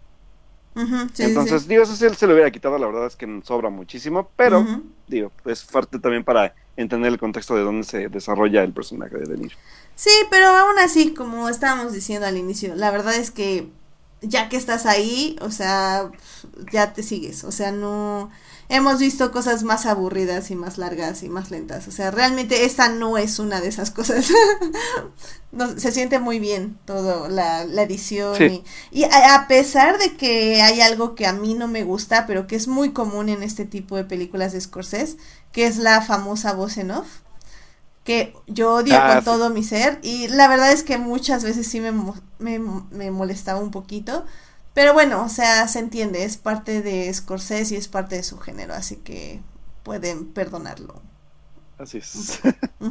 Entonces, 1.17 1.67
digo, 1.67 1.83
eso 1.83 1.95
sí 1.95 2.07
se 2.15 2.27
lo 2.27 2.33
hubiera 2.33 2.51
quitado, 2.51 2.77
la 2.77 2.87
verdad 2.87 3.07
es 3.07 3.15
que 3.15 3.41
sobra 3.43 3.69
muchísimo, 3.69 4.29
pero, 4.35 4.65
digo, 5.07 5.31
es 5.45 5.63
fuerte 5.63 5.99
también 5.99 6.23
para 6.23 6.53
entender 6.77 7.11
el 7.11 7.19
contexto 7.19 7.55
de 7.55 7.63
dónde 7.63 7.83
se 7.83 8.07
desarrolla 8.07 8.63
el 8.63 8.71
personaje 8.71 9.17
de 9.17 9.25
Denir. 9.25 9.51
Sí, 9.95 10.11
pero 10.29 10.45
aún 10.47 10.79
así, 10.79 11.13
como 11.13 11.49
estábamos 11.49 11.91
diciendo 11.91 12.27
al 12.27 12.37
inicio, 12.37 12.75
la 12.75 12.91
verdad 12.91 13.15
es 13.15 13.31
que 13.31 13.67
ya 14.21 14.49
que 14.49 14.57
estás 14.57 14.85
ahí, 14.85 15.37
o 15.41 15.51
sea, 15.51 16.11
ya 16.71 16.93
te 16.93 17.03
sigues, 17.03 17.43
o 17.43 17.51
sea, 17.51 17.71
no 17.71 18.29
hemos 18.67 18.99
visto 18.99 19.31
cosas 19.31 19.63
más 19.63 19.85
aburridas 19.85 20.51
y 20.51 20.55
más 20.55 20.77
largas 20.77 21.23
y 21.23 21.29
más 21.29 21.51
lentas, 21.51 21.87
o 21.87 21.91
sea, 21.91 22.11
realmente 22.11 22.65
esta 22.65 22.89
no 22.89 23.17
es 23.17 23.39
una 23.39 23.61
de 23.61 23.69
esas 23.69 23.91
cosas. 23.91 24.29
no, 25.51 25.79
se 25.79 25.91
siente 25.91 26.19
muy 26.19 26.39
bien 26.39 26.77
todo, 26.85 27.29
la, 27.29 27.63
la 27.63 27.83
edición 27.83 28.35
y, 28.41 28.63
y 28.91 29.03
a, 29.05 29.45
pesar 29.47 29.97
de 29.97 30.15
que 30.17 30.61
hay 30.61 30.81
algo 30.81 31.15
que 31.15 31.25
a 31.25 31.33
mí 31.33 31.53
no 31.53 31.67
me 31.67 31.83
gusta, 31.83 32.27
pero 32.27 32.45
que 32.45 32.55
es 32.55 32.67
muy 32.67 32.91
común 32.91 33.29
en 33.29 33.41
este 33.41 33.65
tipo 33.65 33.95
de 33.95 34.03
películas 34.03 34.51
de 34.51 34.61
Scorsese, 34.61 35.17
que 35.51 35.65
es 35.65 35.77
la 35.77 36.01
famosa 36.01 36.53
voz 36.53 36.77
en 36.77 36.91
off 36.91 37.07
que 38.09 38.33
yo 38.47 38.73
odio 38.73 38.95
ah, 38.97 39.13
con 39.13 39.23
todo 39.23 39.51
mi 39.51 39.61
ser 39.61 39.99
y 40.01 40.29
la 40.29 40.47
verdad 40.47 40.71
es 40.71 40.81
que 40.81 40.97
muchas 40.97 41.43
veces 41.43 41.67
sí 41.67 41.79
me, 41.79 41.91
me, 42.39 43.11
molestaba 43.11 43.59
un 43.59 43.69
poquito, 43.69 44.25
pero 44.73 44.95
bueno, 44.95 45.23
o 45.23 45.29
sea, 45.29 45.67
se 45.67 45.77
entiende, 45.77 46.23
es 46.23 46.35
parte 46.35 46.81
de 46.81 47.13
Scorsese 47.13 47.75
y 47.75 47.77
es 47.77 47.87
parte 47.87 48.15
de 48.15 48.23
su 48.23 48.39
género, 48.39 48.73
así 48.73 48.95
que 48.95 49.41
pueden 49.83 50.25
perdonarlo. 50.25 51.03
Así 51.77 51.99
es. 51.99 52.41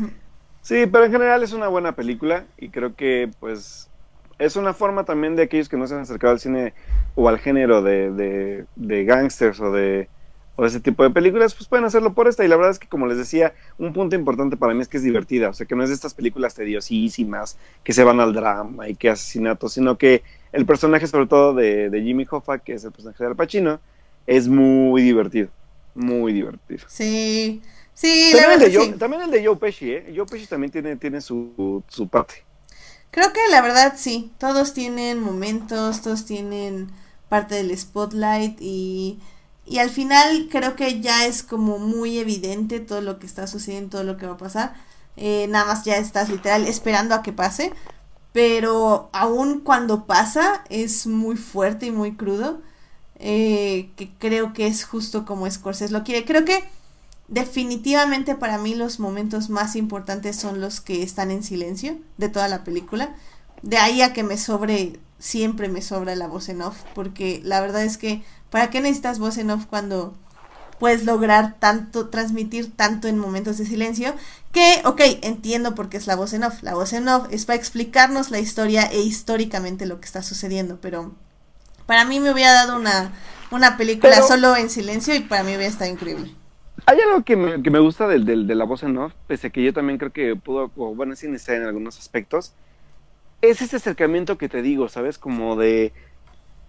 sí, 0.62 0.86
pero 0.86 1.07
en 1.07 1.11
general 1.11 1.43
es 1.43 1.53
una 1.53 1.66
buena 1.66 1.97
película 1.97 2.45
y 2.57 2.69
creo 2.69 2.95
que 2.95 3.28
pues 3.40 3.89
es 4.39 4.55
una 4.55 4.73
forma 4.73 5.03
también 5.03 5.35
de 5.35 5.43
aquellos 5.43 5.69
que 5.69 5.77
no 5.77 5.89
se 5.89 5.95
han 5.95 6.03
acercado 6.03 6.32
al 6.32 6.39
cine 6.39 6.74
o 7.16 7.28
al 7.28 7.40
género 7.40 7.82
de, 7.82 8.12
de, 8.12 8.66
de 8.77 9.05
gangsters 9.05 9.59
o 9.59 9.73
de 9.73 10.09
o 10.61 10.67
ese 10.67 10.81
tipo 10.81 11.05
de 11.05 11.11
películas, 11.11 11.55
pues 11.55 11.69
pueden 11.69 11.85
hacerlo 11.85 12.15
por 12.15 12.27
esta. 12.27 12.45
Y 12.45 12.49
la 12.49 12.57
verdad 12.57 12.73
es 12.73 12.81
que, 12.81 12.89
como 12.89 13.07
les 13.07 13.17
decía, 13.17 13.55
un 13.79 13.93
punto 13.93 14.17
importante 14.17 14.57
para 14.57 14.75
mí 14.75 14.83
es 14.83 14.89
que 14.89 14.97
es 14.97 15.05
divertida. 15.05 15.51
O 15.51 15.53
sea, 15.53 15.67
que 15.67 15.77
no 15.77 15.85
es 15.85 15.89
de 15.89 15.95
estas 15.95 16.15
películas 16.15 16.57
tediosísimas 16.57 17.57
que 17.85 17.93
se 17.93 18.03
van 18.03 18.19
al 18.19 18.35
drama 18.35 18.89
y 18.89 18.97
que 18.97 19.09
asesinatos, 19.09 19.75
sino 19.75 19.97
que 19.97 20.25
el 20.51 20.67
personaje, 20.67 21.07
sobre 21.07 21.29
todo 21.29 21.55
de, 21.55 21.89
Jimmy 22.05 22.27
Hoffa, 22.29 22.59
que 22.59 22.73
es 22.73 22.83
el 22.83 22.91
personaje 22.91 23.23
de 23.23 23.31
Al 23.31 23.37
Pacino, 23.37 23.79
es 24.27 24.49
muy 24.49 25.01
divertido. 25.03 25.49
Muy 25.95 26.33
divertido. 26.33 26.81
Sí. 26.89 27.63
Sí, 27.95 28.33
también, 28.33 28.61
el 28.61 28.73
de 28.73 28.77
Joe, 28.77 28.89
también 28.95 29.23
el 29.23 29.31
de 29.31 29.47
Joe 29.47 29.57
Pesci, 29.57 29.93
¿eh? 29.93 30.13
Joe 30.15 30.27
Pesci 30.27 30.49
también 30.49 30.73
tiene, 30.73 30.97
tiene 30.97 31.21
su, 31.21 31.85
su 31.87 32.09
parte. 32.09 32.45
Creo 33.13 33.33
que 33.33 33.41
la 33.53 33.63
verdad 33.63 33.95
sí. 33.97 34.33
Todos 34.39 34.75
tienen 34.75 35.21
momentos, 35.21 36.03
todos 36.03 36.25
tienen 36.25 36.89
parte 37.29 37.55
del 37.55 37.77
spotlight 37.79 38.57
y 38.61 39.21
y 39.70 39.78
al 39.78 39.90
final 39.90 40.49
creo 40.51 40.77
que 40.77 41.01
ya 41.01 41.27
es 41.27 41.43
como 41.43 41.78
muy 41.78 42.19
evidente 42.19 42.81
todo 42.81 43.01
lo 43.01 43.19
que 43.19 43.27
está 43.27 43.47
sucediendo, 43.47 43.90
todo 43.90 44.05
lo 44.05 44.16
que 44.16 44.27
va 44.27 44.35
a 44.35 44.39
pasar. 44.39 44.74
Eh, 45.16 45.47
nada 45.49 45.66
más 45.66 45.85
ya 45.85 45.97
estás 45.97 46.28
literal 46.28 46.66
esperando 46.66 47.15
a 47.15 47.23
que 47.23 47.32
pase. 47.32 47.73
Pero 48.32 49.11
aún 49.12 49.61
cuando 49.61 50.07
pasa 50.07 50.65
es 50.69 51.07
muy 51.07 51.36
fuerte 51.36 51.86
y 51.86 51.90
muy 51.90 52.15
crudo. 52.16 52.62
Eh, 53.20 53.90
que 53.97 54.11
creo 54.19 54.53
que 54.53 54.69
es 54.69 54.85
justo 54.85 55.24
como 55.24 55.51
Scorsese 55.51 55.93
lo 55.93 56.05
quiere. 56.05 56.24
Creo 56.24 56.45
que 56.45 56.65
definitivamente 57.27 58.35
para 58.36 58.59
mí 58.59 58.74
los 58.74 59.01
momentos 59.01 59.51
más 59.51 59.77
importantes 59.77 60.36
son 60.36 60.61
los 60.61 60.81
que 60.81 61.03
están 61.03 61.31
en 61.31 61.43
silencio 61.43 61.99
de 62.16 62.28
toda 62.28 62.49
la 62.49 62.65
película. 62.65 63.15
De 63.62 63.77
ahí 63.77 64.03
a 64.03 64.12
que 64.12 64.23
me 64.23 64.39
sobre, 64.39 65.01
siempre 65.19 65.69
me 65.69 65.82
sobra 65.82 66.15
la 66.15 66.28
voz 66.28 66.49
en 66.49 66.62
off. 66.62 66.82
Porque 66.95 67.40
la 67.45 67.61
verdad 67.61 67.82
es 67.82 67.99
que 67.99 68.23
¿Para 68.51 68.70
qué 68.70 68.81
necesitas 68.81 69.19
voz 69.19 69.39
en 69.39 69.51
off 69.51 69.66
cuando 69.66 70.15
puedes 70.79 71.05
lograr 71.05 71.57
tanto, 71.59 72.09
transmitir 72.09 72.75
tanto 72.75 73.09
en 73.09 73.19
momentos 73.19 73.59
de 73.59 73.66
silencio? 73.66 74.15
Que, 74.53 74.81
ok, 74.85 75.01
entiendo 75.23 75.75
por 75.75 75.89
qué 75.89 75.97
es 75.97 76.07
la 76.07 76.16
voz 76.16 76.33
en 76.33 76.45
off. 76.45 76.62
La 76.62 76.75
voz 76.75 76.93
en 76.93 77.09
off 77.09 77.27
es 77.31 77.45
para 77.45 77.59
explicarnos 77.59 78.31
la 78.31 78.39
historia 78.39 78.85
e 78.85 79.01
históricamente 79.01 79.87
lo 79.87 80.01
que 80.01 80.07
está 80.07 80.23
sucediendo, 80.23 80.79
pero 80.81 81.12
para 81.87 82.05
mí 82.05 82.20
me 82.20 82.33
hubiera 82.33 82.53
dado 82.53 82.77
una, 82.77 83.12
una 83.51 83.77
película 83.77 84.23
solo 84.23 84.57
en 84.57 84.70
silencio 84.70 85.15
y 85.15 85.20
para 85.20 85.43
mí 85.43 85.49
hubiera 85.49 85.66
estado 85.66 85.91
increíble. 85.91 86.35
Hay 86.87 86.99
algo 87.01 87.23
que 87.25 87.37
me, 87.37 87.62
que 87.62 87.70
me 87.70 87.81
gusta 87.81 88.07
del, 88.07 88.25
del, 88.25 88.47
de 88.47 88.55
la 88.55 88.65
voz 88.65 88.83
en 88.83 88.97
off, 88.97 89.12
pese 89.27 89.49
a 89.49 89.51
que 89.51 89.62
yo 89.62 89.75
también 89.75 89.99
creo 89.99 90.12
que 90.12 90.37
pudo, 90.37 90.69
bueno, 90.69 91.16
sí 91.16 91.29
necesita 91.29 91.57
en 91.57 91.65
algunos 91.65 91.99
aspectos, 91.99 92.55
es 93.43 93.61
ese 93.62 93.77
acercamiento 93.77 94.39
que 94.39 94.49
te 94.49 94.62
digo, 94.62 94.89
¿sabes? 94.89 95.19
Como 95.19 95.57
de 95.57 95.93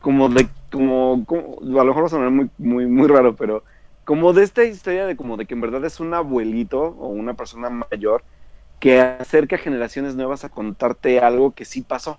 como 0.02 0.30
de, 0.30 0.48
como, 0.72 1.26
a 1.30 1.84
lo 1.84 1.86
mejor 1.86 2.04
va 2.04 2.08
a 2.08 2.10
sonar 2.10 2.32
muy, 2.32 2.50
muy, 2.58 2.86
muy 2.86 3.08
raro, 3.08 3.36
pero 3.36 3.64
como 4.06 4.34
de 4.34 4.44
esta 4.44 4.64
historia 4.64 5.06
de 5.06 5.16
como 5.16 5.38
de 5.38 5.46
que 5.46 5.54
en 5.54 5.62
verdad 5.62 5.86
es 5.86 6.00
un 6.00 6.14
abuelito 6.14 6.82
o 6.82 7.10
una 7.10 7.36
persona 7.36 7.70
mayor 7.70 8.24
que 8.80 9.00
acerca 9.00 9.58
generaciones 9.58 10.16
nuevas 10.16 10.44
a 10.44 10.50
contarte 10.50 11.20
algo 11.20 11.52
que 11.52 11.66
sí 11.66 11.82
pasó. 11.82 12.18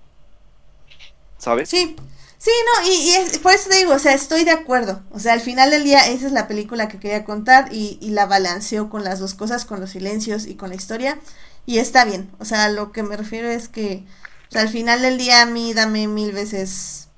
¿Sabes? 1.39 1.71
Sí, 1.71 1.97
sí, 2.37 2.51
no, 2.67 2.87
y, 2.87 3.35
y 3.35 3.39
por 3.39 3.53
eso 3.53 3.71
te 3.71 3.79
digo, 3.79 3.95
o 3.95 3.99
sea, 3.99 4.13
estoy 4.13 4.45
de 4.45 4.51
acuerdo. 4.51 5.03
O 5.11 5.19
sea, 5.19 5.33
al 5.33 5.41
final 5.41 5.71
del 5.71 5.85
día 5.85 6.07
esa 6.07 6.27
es 6.27 6.33
la 6.33 6.49
película 6.49 6.87
que 6.87 7.01
quería 7.01 7.25
contar 7.25 7.71
y, 7.73 7.99
la 8.11 8.27
balanceo 8.27 8.91
con 8.91 9.03
las 9.03 9.19
dos 9.19 9.35
cosas, 9.35 9.65
con 9.65 9.81
los 9.81 9.91
silencios 9.91 10.47
y 10.47 10.55
con 10.55 10.69
la 10.69 10.77
historia. 10.77 11.19
Y 11.65 11.79
está 11.79 12.05
bien. 12.05 12.31
O 12.39 12.45
sea, 12.45 12.69
lo 12.69 12.93
que 12.93 13.03
me 13.03 13.17
refiero 13.17 13.49
es 13.49 13.69
que, 13.69 14.05
o 14.49 14.53
sea, 14.53 14.61
al 14.63 14.69
final 14.69 15.01
del 15.01 15.17
día 15.17 15.43
a 15.43 15.47
mí 15.47 15.73
dame 15.73 16.07
mil 16.09 16.33
veces 16.33 17.10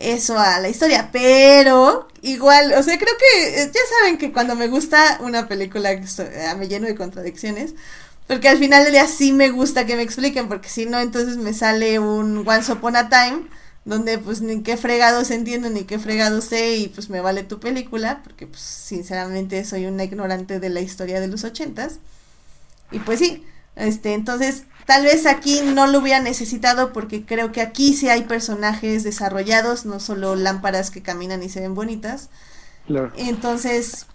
eso 0.00 0.38
a 0.38 0.60
la 0.60 0.68
historia, 0.68 1.10
pero 1.12 2.08
igual, 2.22 2.72
o 2.74 2.82
sea, 2.82 2.98
creo 2.98 3.14
que 3.18 3.62
eh, 3.62 3.70
ya 3.72 3.80
saben 3.98 4.18
que 4.18 4.32
cuando 4.32 4.54
me 4.56 4.68
gusta 4.68 5.18
una 5.22 5.48
película 5.48 5.92
eh, 5.92 6.02
me 6.58 6.68
lleno 6.68 6.86
de 6.86 6.94
contradicciones, 6.94 7.74
porque 8.26 8.48
al 8.48 8.58
final 8.58 8.84
del 8.84 8.92
día 8.92 9.06
sí 9.06 9.32
me 9.32 9.50
gusta 9.50 9.86
que 9.86 9.96
me 9.96 10.02
expliquen, 10.02 10.48
porque 10.48 10.68
si 10.68 10.86
no, 10.86 11.00
entonces 11.00 11.36
me 11.38 11.54
sale 11.54 11.98
un 11.98 12.46
Once 12.46 12.70
Upon 12.72 12.96
a 12.96 13.08
Time, 13.08 13.42
donde 13.84 14.18
pues 14.18 14.40
ni 14.42 14.62
qué 14.62 14.76
fregados 14.76 15.30
entiendo, 15.30 15.70
ni 15.70 15.84
qué 15.84 15.98
fregados 15.98 16.44
sé, 16.44 16.76
y 16.76 16.88
pues 16.88 17.08
me 17.10 17.20
vale 17.20 17.42
tu 17.44 17.58
película, 17.60 18.20
porque 18.22 18.46
pues 18.46 18.60
sinceramente 18.62 19.64
soy 19.64 19.86
una 19.86 20.04
ignorante 20.04 20.60
de 20.60 20.68
la 20.70 20.80
historia 20.80 21.20
de 21.20 21.28
los 21.28 21.44
ochentas. 21.44 21.98
Y 22.90 22.98
pues 23.00 23.18
sí, 23.20 23.44
Este, 23.76 24.14
entonces, 24.14 24.64
tal 24.88 25.04
vez 25.04 25.26
aquí 25.26 25.60
no 25.60 25.86
lo 25.86 25.98
hubiera 25.98 26.18
necesitado 26.18 26.94
porque 26.94 27.26
creo 27.26 27.52
que 27.52 27.60
aquí 27.60 27.92
sí 27.92 28.08
hay 28.08 28.22
personajes 28.22 29.04
desarrollados, 29.04 29.84
no 29.84 30.00
solo 30.00 30.34
lámparas 30.34 30.90
que 30.90 31.02
caminan 31.02 31.42
y 31.42 31.50
se 31.50 31.60
ven 31.60 31.74
bonitas. 31.74 32.30
Claro. 32.86 33.12
Entonces, 33.18 34.06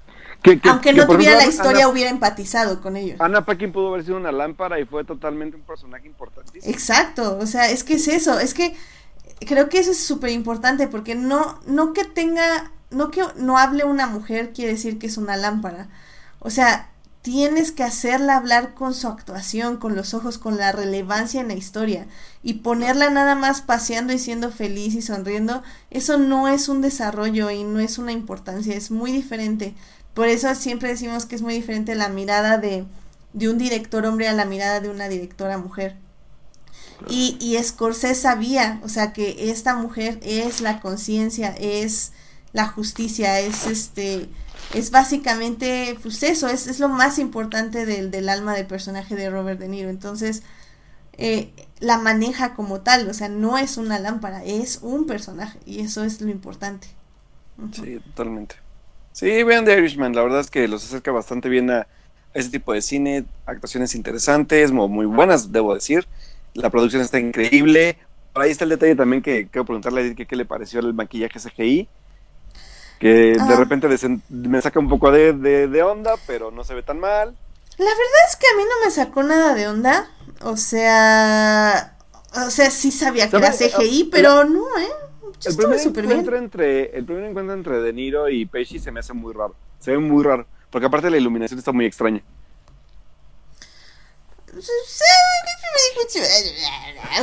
Que- 0.42 0.60
que- 0.60 0.68
aunque 0.70 0.90
que, 0.90 0.96
no 0.98 1.06
tuviera 1.06 1.36
la 1.36 1.46
historia, 1.46 1.84
Ana- 1.84 1.90
hubiera 1.90 2.10
empatizado 2.10 2.82
con 2.82 2.98
ellos. 2.98 3.22
Anna 3.22 3.46
Paquin 3.46 3.72
pudo 3.72 3.90
haber 3.90 4.04
sido 4.04 4.18
una 4.18 4.32
lámpara 4.32 4.80
y 4.80 4.86
fue 4.86 5.04
totalmente 5.04 5.56
un 5.56 5.62
personaje 5.62 6.08
importantísimo. 6.08 6.74
Exacto, 6.74 7.38
o 7.40 7.46
sea, 7.46 7.70
es 7.70 7.84
que 7.84 7.94
es 7.94 8.08
eso, 8.08 8.40
es 8.40 8.56
que 8.56 8.76
creo 9.46 9.70
que 9.70 9.78
eso 9.78 9.92
es 9.92 10.04
súper 10.04 10.32
importante 10.32 10.88
porque 10.88 11.14
no, 11.14 11.60
no 11.68 11.94
que 11.94 12.04
tenga, 12.04 12.72
no 12.90 13.12
que 13.12 13.22
no 13.38 13.60
hable 13.60 13.84
una 13.84 14.08
mujer 14.08 14.54
quiere 14.54 14.72
decir 14.72 14.98
que 14.98 15.06
es 15.06 15.18
una 15.18 15.38
lámpara. 15.38 15.88
O 16.40 16.50
sea, 16.50 16.90
tienes 17.24 17.72
que 17.72 17.84
hacerla 17.84 18.36
hablar 18.36 18.74
con 18.74 18.94
su 18.94 19.08
actuación, 19.08 19.78
con 19.78 19.96
los 19.96 20.14
ojos, 20.14 20.38
con 20.38 20.58
la 20.58 20.74
relevancia 20.74 21.40
en 21.40 21.48
la 21.48 21.54
historia 21.54 22.06
y 22.44 22.56
ponerla 22.56 23.10
nada 23.10 23.34
más 23.34 23.62
paseando 23.62 24.12
y 24.12 24.20
siendo 24.20 24.52
feliz 24.52 24.94
y 24.94 25.02
sonriendo, 25.02 25.64
eso 25.90 26.18
no 26.18 26.50
es 26.50 26.68
un 26.68 26.82
desarrollo 26.82 27.50
y 27.50 27.64
no 27.64 27.80
es 27.80 27.98
una 27.98 28.12
importancia, 28.12 28.76
es 28.76 28.92
muy 28.92 29.14
diferente. 29.14 29.74
Por 30.14 30.28
eso 30.28 30.54
siempre 30.54 30.90
decimos 30.90 31.26
que 31.26 31.36
es 31.36 31.42
muy 31.42 31.54
diferente 31.54 31.96
la 31.96 32.10
mirada 32.10 32.58
de, 32.58 32.84
de 33.32 33.50
un 33.50 33.58
director 33.58 34.06
hombre 34.06 34.28
a 34.28 34.34
la 34.34 34.44
mirada 34.44 34.82
de 34.82 34.90
una 34.90 35.08
directora 35.08 35.58
mujer. 35.58 35.96
Y, 37.10 37.38
y 37.40 37.62
Scorsese 37.64 38.16
sabía, 38.16 38.82
o 38.84 38.90
sea, 38.90 39.14
que 39.14 39.50
esta 39.50 39.76
mujer 39.76 40.20
es 40.24 40.60
la 40.60 40.82
conciencia, 40.82 41.56
es 41.58 42.12
la 42.52 42.68
justicia, 42.68 43.40
es 43.40 43.66
este, 43.66 44.30
es 44.74 44.92
básicamente, 44.92 45.98
pues 46.02 46.24
eso, 46.24 46.48
es, 46.48 46.68
es 46.68 46.80
lo 46.80 46.90
más 46.90 47.20
importante 47.20 47.86
del, 47.86 48.12
del 48.12 48.30
alma 48.30 48.56
del 48.56 48.66
personaje 48.66 49.16
de 49.16 49.30
Robert 49.30 49.60
De 49.60 49.68
Niro. 49.68 49.90
Entonces, 49.90 50.44
eh, 51.18 51.52
la 51.80 51.98
maneja 52.00 52.56
como 52.56 52.82
tal, 52.82 53.08
o 53.10 53.14
sea, 53.14 53.30
no 53.30 53.58
es 53.58 53.78
una 53.78 54.00
lámpara, 54.00 54.44
es 54.44 54.80
un 54.82 55.06
personaje, 55.06 55.60
y 55.66 55.82
eso 55.82 56.04
es 56.04 56.22
lo 56.22 56.30
importante. 56.30 56.88
Sí, 57.72 58.00
totalmente. 58.00 58.56
Sí, 59.12 59.44
vean 59.44 59.66
The 59.66 59.78
Irishman, 59.78 60.16
la 60.16 60.24
verdad 60.24 60.40
es 60.40 60.50
que 60.50 60.68
los 60.68 60.84
acerca 60.84 61.12
bastante 61.12 61.50
bien 61.50 61.70
a 61.70 61.88
ese 62.34 62.50
tipo 62.50 62.74
de 62.74 62.82
cine, 62.82 63.26
actuaciones 63.46 63.94
interesantes, 63.94 64.72
muy 64.72 65.06
buenas, 65.06 65.52
debo 65.52 65.76
decir. 65.76 66.08
La 66.56 66.70
producción 66.72 67.02
está 67.02 67.20
increíble. 67.20 67.98
Por 68.34 68.44
ahí 68.44 68.52
está 68.52 68.64
el 68.64 68.72
detalle 68.72 68.96
también 68.96 69.22
que 69.22 69.48
quiero 69.48 69.66
preguntarle 69.66 70.02
a 70.02 70.04
Edith 70.04 70.28
qué 70.28 70.36
le 70.36 70.46
pareció 70.46 70.80
el 70.80 70.94
maquillaje 70.94 71.40
CGI. 71.40 71.88
Que 73.04 73.34
de 73.34 73.38
Ah. 73.40 73.56
repente 73.58 73.88
me 74.30 74.62
saca 74.62 74.80
un 74.80 74.88
poco 74.88 75.12
de, 75.12 75.34
de- 75.34 75.68
de 75.68 75.84
onda, 75.84 76.14
pero 76.26 76.52
no 76.52 76.64
se 76.64 76.74
ve 76.74 76.84
tan 76.84 77.00
mal. 77.00 77.36
La 77.78 77.86
verdad 77.86 78.22
es 78.30 78.36
que 78.38 78.48
a 78.48 78.56
mí 78.58 78.64
no 78.64 78.86
me 78.86 78.92
sacó 78.92 79.24
nada 79.24 79.54
de 79.56 79.68
onda. 79.68 80.08
O 80.42 80.56
sea, 80.58 81.96
o 82.46 82.50
sea, 82.50 82.70
sí 82.72 82.92
sabía 82.92 83.30
que 83.30 83.38
era. 83.38 83.52
CGI, 83.52 84.04
Ah, 84.06 84.10
pero 84.12 84.44
no, 84.46 84.64
¿eh? 84.78 84.88
El 85.46 85.56
primer, 85.58 85.80
súper 85.80 86.04
bien. 86.04 86.12
encuentro 86.20 86.38
entre, 86.38 86.98
el 86.98 87.04
primer 87.06 87.26
encuentro 87.26 87.54
entre 87.54 87.82
De 87.82 87.92
Niro 87.92 88.30
y 88.30 88.46
Pesci 88.46 88.80
se 88.80 88.92
me 88.92 89.02
hace 89.02 89.12
muy 89.14 89.34
raro. 89.34 89.56
Se 89.80 89.92
ve 89.92 89.98
muy 89.98 90.24
raro. 90.24 90.46
Porque 90.70 90.86
aparte 90.88 91.10
la 91.10 91.18
iluminación 91.18 91.60
está 91.60 91.72
muy 91.74 91.86
extraña. 91.86 92.22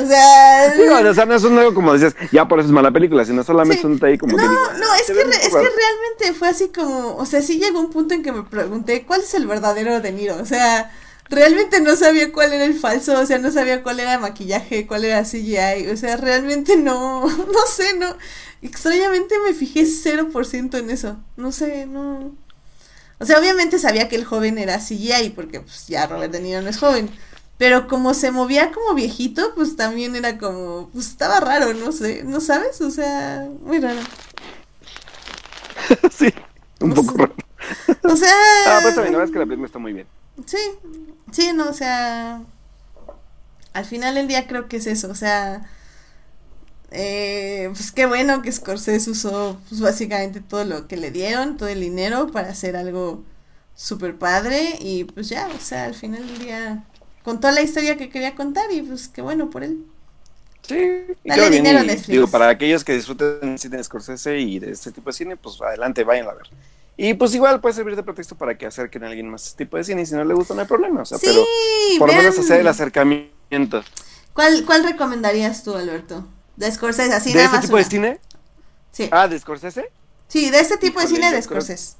O 0.02 0.06
sea, 0.06 0.74
Digo, 0.76 0.94
o 1.10 1.14
sea, 1.14 1.24
no 1.26 1.34
es 1.34 1.44
un 1.44 1.58
algo 1.58 1.74
como 1.74 1.92
decías, 1.92 2.14
ya 2.32 2.46
por 2.46 2.60
eso 2.60 2.68
es 2.68 2.72
mala 2.72 2.90
película, 2.90 3.24
sino 3.24 3.42
solamente 3.44 3.74
Sí. 3.74 3.78
es 3.80 3.84
un 3.84 3.94
detalle 3.94 4.18
como 4.18 4.32
no, 4.36 4.38
que 4.38 4.48
digo, 4.48 4.60
no, 4.78 4.94
es 4.94 5.02
que, 5.06 5.12
re- 5.14 5.30
es 5.30 5.48
que 5.48 5.50
realmente 5.50 6.32
fue 6.38 6.48
así 6.48 6.68
como, 6.68 7.16
o 7.16 7.26
sea, 7.26 7.42
sí 7.42 7.58
llegó 7.58 7.80
un 7.80 7.90
punto 7.90 8.14
en 8.14 8.22
que 8.22 8.32
me 8.32 8.42
pregunté 8.42 9.04
cuál 9.04 9.22
es 9.22 9.34
el 9.34 9.46
verdadero 9.46 10.00
De 10.00 10.12
Niro, 10.12 10.36
o 10.40 10.46
sea, 10.46 10.90
realmente 11.28 11.80
no 11.80 11.96
sabía 11.96 12.32
cuál 12.32 12.52
era 12.52 12.64
el 12.64 12.78
falso, 12.78 13.18
o 13.18 13.26
sea, 13.26 13.38
no 13.38 13.50
sabía 13.50 13.82
cuál 13.82 14.00
era 14.00 14.18
maquillaje, 14.18 14.86
cuál 14.86 15.04
era 15.04 15.24
CGI, 15.24 15.88
o 15.92 15.96
sea, 15.96 16.16
realmente 16.16 16.76
no, 16.76 17.26
no 17.28 17.66
sé, 17.66 17.96
no, 17.96 18.16
extrañamente 18.62 19.34
me 19.46 19.54
fijé 19.54 19.82
0% 19.84 20.78
en 20.78 20.90
eso, 20.90 21.16
no 21.36 21.52
sé, 21.52 21.86
no, 21.86 22.34
o 23.20 23.26
sea, 23.26 23.38
obviamente 23.38 23.78
sabía 23.78 24.08
que 24.08 24.16
el 24.16 24.24
joven 24.24 24.58
era 24.58 24.78
CGI, 24.78 25.30
porque 25.36 25.60
pues 25.60 25.86
ya 25.88 26.06
Robert 26.08 26.32
De 26.32 26.40
Niro 26.40 26.62
no 26.62 26.70
es 26.70 26.78
joven, 26.78 27.10
pero 27.58 27.86
como 27.88 28.14
se 28.14 28.30
movía 28.32 28.72
como 28.72 28.94
viejito, 28.94 29.54
pues 29.54 29.76
también 29.76 30.16
era 30.16 30.38
como, 30.38 30.90
pues 30.92 31.08
estaba 31.08 31.40
raro, 31.40 31.74
no 31.74 31.92
sé, 31.92 32.24
¿no 32.24 32.40
sabes? 32.40 32.80
O 32.80 32.90
sea, 32.90 33.46
muy 33.62 33.80
raro. 33.80 34.00
sí, 36.10 36.32
un 36.80 36.94
poco 36.94 37.16
raro. 37.18 37.34
O 38.04 38.16
sea, 38.16 38.32
Ah, 38.64 38.78
pues 38.82 38.94
también, 38.94 39.12
la 39.12 39.18
verdad 39.18 39.24
es 39.30 39.32
que 39.32 39.38
la 39.38 39.44
película 39.46 39.66
está 39.66 39.78
muy 39.78 39.92
bien. 39.92 40.06
sí, 40.46 40.58
sí, 41.32 41.52
no, 41.54 41.68
o 41.68 41.74
sea, 41.74 42.42
al 43.72 43.84
final 43.84 44.14
del 44.14 44.28
día 44.28 44.46
creo 44.46 44.68
que 44.68 44.78
es 44.78 44.86
eso, 44.86 45.10
o 45.10 45.14
sea, 45.14 45.70
eh, 46.90 47.70
pues 47.72 47.92
qué 47.92 48.06
bueno 48.06 48.42
que 48.42 48.50
Scorsese 48.50 49.10
usó, 49.10 49.58
pues 49.68 49.80
básicamente 49.80 50.40
todo 50.40 50.64
lo 50.64 50.88
que 50.88 50.96
le 50.96 51.10
dieron, 51.10 51.56
todo 51.56 51.68
el 51.68 51.80
dinero 51.80 52.28
para 52.28 52.48
hacer 52.48 52.76
algo 52.76 53.22
súper 53.74 54.16
padre 54.16 54.76
y 54.80 55.04
pues 55.04 55.28
ya, 55.28 55.48
o 55.48 55.60
sea, 55.60 55.84
al 55.84 55.94
final 55.94 56.26
del 56.26 56.38
día 56.38 56.84
contó 57.22 57.50
la 57.50 57.62
historia 57.62 57.96
que 57.96 58.10
quería 58.10 58.34
contar 58.34 58.70
y 58.72 58.82
pues 58.82 59.08
qué 59.08 59.22
bueno 59.22 59.50
por 59.50 59.62
él. 59.62 59.84
Sí, 60.62 60.76
Dale 61.24 61.48
bien, 61.48 61.64
dinero 61.64 61.78
a 61.80 61.84
y, 61.84 61.96
digo, 62.06 62.28
para 62.28 62.48
aquellos 62.48 62.84
que 62.84 62.92
disfruten 62.92 63.58
cine 63.58 63.78
de 63.78 63.84
Scorsese 63.84 64.38
y 64.38 64.58
de 64.58 64.72
este 64.72 64.92
tipo 64.92 65.10
de 65.10 65.14
cine, 65.14 65.36
pues 65.36 65.60
adelante, 65.62 66.04
vayan 66.04 66.28
a 66.28 66.34
ver. 66.34 66.50
Y 66.96 67.14
pues 67.14 67.34
igual 67.34 67.60
puede 67.60 67.74
servir 67.74 67.96
de 67.96 68.02
pretexto 68.02 68.34
para 68.34 68.58
que 68.58 68.66
acerquen 68.66 69.04
a 69.04 69.06
alguien 69.06 69.28
más 69.28 69.46
este 69.46 69.64
tipo 69.64 69.78
de 69.78 69.84
cine 69.84 70.02
y 70.02 70.06
si 70.06 70.14
no 70.14 70.24
le 70.24 70.34
gusta 70.34 70.54
no 70.54 70.60
hay 70.60 70.66
problema, 70.66 71.00
o 71.00 71.04
sea, 71.06 71.16
Sí, 71.16 71.26
pero 71.28 71.44
por 71.98 72.08
lo 72.08 72.14
menos 72.14 72.38
hacer 72.38 72.60
el 72.60 72.68
acercamiento. 72.68 73.82
¿Cuál, 74.34 74.64
¿Cuál 74.66 74.84
recomendarías 74.84 75.64
tú, 75.64 75.74
Alberto? 75.74 76.26
De 76.56 76.70
Scorsese, 76.70 77.12
así 77.14 77.30
¿De 77.32 77.36
nada 77.36 77.44
este 77.46 77.56
más 77.56 77.64
tipo 77.66 77.76
de 77.76 77.84
cine? 77.84 78.20
Sí. 78.92 79.08
Ah, 79.12 79.28
¿de 79.28 79.38
Scorsese? 79.38 79.90
sí, 80.28 80.50
de 80.50 80.60
este 80.60 80.76
tipo 80.76 81.00
de 81.00 81.06
cine 81.06 81.26
de 81.26 81.30
creo- 81.32 81.42
Scorsese. 81.42 81.96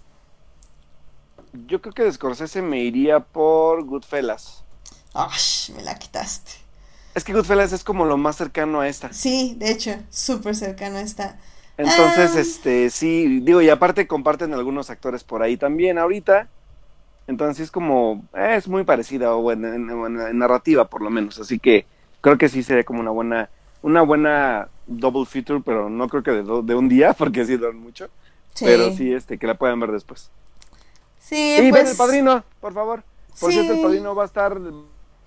Yo 1.67 1.81
creo 1.81 1.93
que 1.95 2.05
de 2.05 2.13
Scorsese 2.13 2.63
me 2.63 2.79
iría 2.81 3.21
por 3.21 3.85
Goodfellas. 3.85 4.63
Ay, 5.15 5.75
me 5.75 5.83
la 5.83 5.99
quitaste. 5.99 6.53
Es 7.15 7.25
que 7.25 7.33
Goodfellas 7.33 7.73
es 7.73 7.83
como 7.83 8.05
lo 8.05 8.17
más 8.17 8.37
cercano 8.37 8.81
a 8.81 8.89
esta. 8.89 9.13
Sí, 9.13 9.57
de 9.59 9.71
hecho, 9.73 9.97
súper 10.11 10.55
cercano 10.55 10.99
está. 10.99 11.39
Entonces, 11.77 12.33
Ah. 12.37 12.41
este, 12.41 12.91
sí, 12.91 13.41
digo, 13.41 13.63
y 13.63 13.69
aparte 13.71 14.07
comparten 14.07 14.53
algunos 14.55 14.91
actores 14.91 15.25
por 15.25 15.43
ahí 15.43 15.57
también 15.57 15.99
ahorita. 15.99 16.49
Entonces 17.27 17.65
es 17.65 17.71
como, 17.71 18.25
eh, 18.35 18.55
es 18.57 18.69
muy 18.69 18.85
parecida 18.85 19.35
o 19.35 19.51
en- 19.51 19.65
en 19.65 20.39
narrativa 20.39 20.89
por 20.89 21.01
lo 21.03 21.11
menos. 21.11 21.39
Así 21.41 21.59
que 21.59 21.87
creo 22.21 22.39
que 22.39 22.49
sí 22.49 22.63
sería 22.63 22.85
como 22.85 23.01
una 23.01 23.11
buena, 23.11 23.49
una 23.83 24.03
buena 24.03 24.69
double 24.87 25.25
feature, 25.27 25.61
pero 25.65 25.89
no 25.89 26.09
creo 26.09 26.23
que 26.23 26.31
de, 26.33 26.43
do- 26.43 26.63
de 26.63 26.75
un 26.75 26.89
día, 26.89 27.13
porque 27.19 27.45
sí 27.45 27.57
duran 27.57 27.79
mucho. 27.79 28.09
Sí. 28.55 28.65
Pero 28.65 28.91
sí, 28.93 29.13
este, 29.15 29.39
que 29.39 29.47
la 29.47 29.55
puedan 29.55 29.79
ver 29.81 29.93
después. 29.93 30.31
Sí, 31.19 31.57
y 31.59 31.71
pues. 31.71 31.85
ven 31.85 31.87
el 31.93 31.97
padrino, 31.97 32.45
por 32.61 32.73
favor. 32.73 33.03
Por 33.41 33.51
sí. 33.51 33.59
cierto, 33.59 33.75
el 33.75 33.81
padrino 33.83 34.15
va 34.15 34.25
a 34.25 34.27
estar, 34.27 34.61
va 34.61 34.73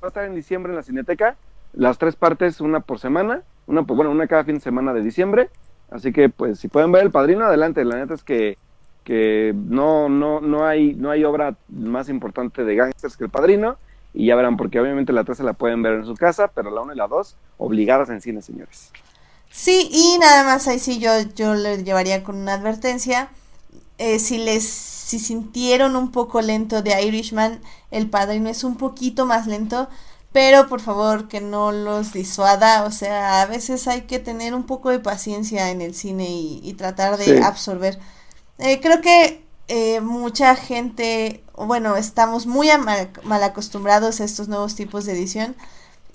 a 0.03 0.07
estar 0.07 0.25
en 0.25 0.35
diciembre 0.35 0.71
en 0.71 0.75
la 0.75 0.83
Cineteca. 0.83 1.37
Las 1.71 1.97
tres 1.97 2.15
partes, 2.15 2.59
una 2.61 2.81
por 2.81 2.99
semana, 2.99 3.43
una 3.65 3.83
por, 3.83 3.95
bueno, 3.95 4.11
una 4.11 4.27
cada 4.27 4.43
fin 4.43 4.55
de 4.55 4.61
semana 4.61 4.93
de 4.93 5.01
diciembre. 5.01 5.49
Así 5.89 6.11
que 6.11 6.29
pues 6.29 6.59
si 6.59 6.67
pueden 6.67 6.91
ver 6.91 7.03
el 7.03 7.11
padrino, 7.11 7.45
adelante. 7.45 7.85
La 7.85 7.95
neta 7.95 8.13
es 8.13 8.23
que, 8.23 8.57
que 9.03 9.53
no, 9.55 10.09
no, 10.09 10.41
no 10.41 10.65
hay, 10.65 10.93
no 10.95 11.09
hay 11.09 11.23
obra 11.23 11.55
más 11.69 12.09
importante 12.09 12.63
de 12.63 12.75
gangsters 12.75 13.15
que 13.15 13.23
el 13.23 13.29
padrino. 13.29 13.77
Y 14.13 14.27
ya 14.27 14.35
verán, 14.35 14.57
porque 14.57 14.79
obviamente 14.79 15.13
la 15.13 15.23
3 15.23 15.37
se 15.39 15.43
la 15.43 15.53
pueden 15.53 15.81
ver 15.83 15.93
en 15.95 16.05
su 16.05 16.15
casa, 16.17 16.51
pero 16.53 16.71
la 16.71 16.81
1 16.81 16.93
y 16.93 16.97
la 16.97 17.07
2 17.07 17.37
obligadas 17.57 18.09
en 18.09 18.21
cine, 18.21 18.41
señores. 18.41 18.95
Sí, 19.51 19.89
y 19.91 20.17
nada 20.19 20.43
más 20.43 20.67
ahí 20.67 20.79
sí 20.79 20.99
yo, 20.99 21.11
yo 21.35 21.53
le 21.53 21.83
llevaría 21.83 22.23
con 22.23 22.37
una 22.37 22.53
advertencia. 22.55 23.29
Eh, 23.99 24.19
si 24.19 24.37
les 24.39 24.63
si 24.67 25.19
sintieron 25.19 25.95
un 25.95 26.11
poco 26.11 26.41
lento 26.41 26.81
de 26.81 27.01
Irishman, 27.03 27.61
el 27.91 28.09
padrino 28.09 28.49
es 28.49 28.63
un 28.63 28.77
poquito 28.77 29.25
más 29.27 29.47
lento, 29.47 29.89
pero 30.31 30.67
por 30.67 30.81
favor 30.81 31.27
que 31.27 31.41
no 31.41 31.71
los 31.71 32.13
disuada, 32.13 32.85
o 32.85 32.91
sea, 32.91 33.41
a 33.43 33.45
veces 33.47 33.87
hay 33.87 34.03
que 34.03 34.19
tener 34.19 34.55
un 34.55 34.65
poco 34.65 34.89
de 34.89 34.99
paciencia 34.99 35.69
en 35.71 35.81
el 35.81 35.93
cine 35.95 36.29
y, 36.31 36.61
y 36.63 36.73
tratar 36.75 37.17
de 37.17 37.25
Sí. 37.25 37.37
absorber. 37.37 37.99
Eh, 38.59 38.79
creo 38.81 39.01
que 39.01 39.42
eh, 39.67 40.01
mucha 40.01 40.55
gente, 40.55 41.43
bueno, 41.55 41.95
estamos 41.95 42.45
muy 42.45 42.69
ama- 42.69 43.09
mal 43.23 43.43
acostumbrados 43.43 44.21
a 44.21 44.25
estos 44.25 44.47
nuevos 44.47 44.75
tipos 44.75 45.05
de 45.05 45.13
edición. 45.13 45.55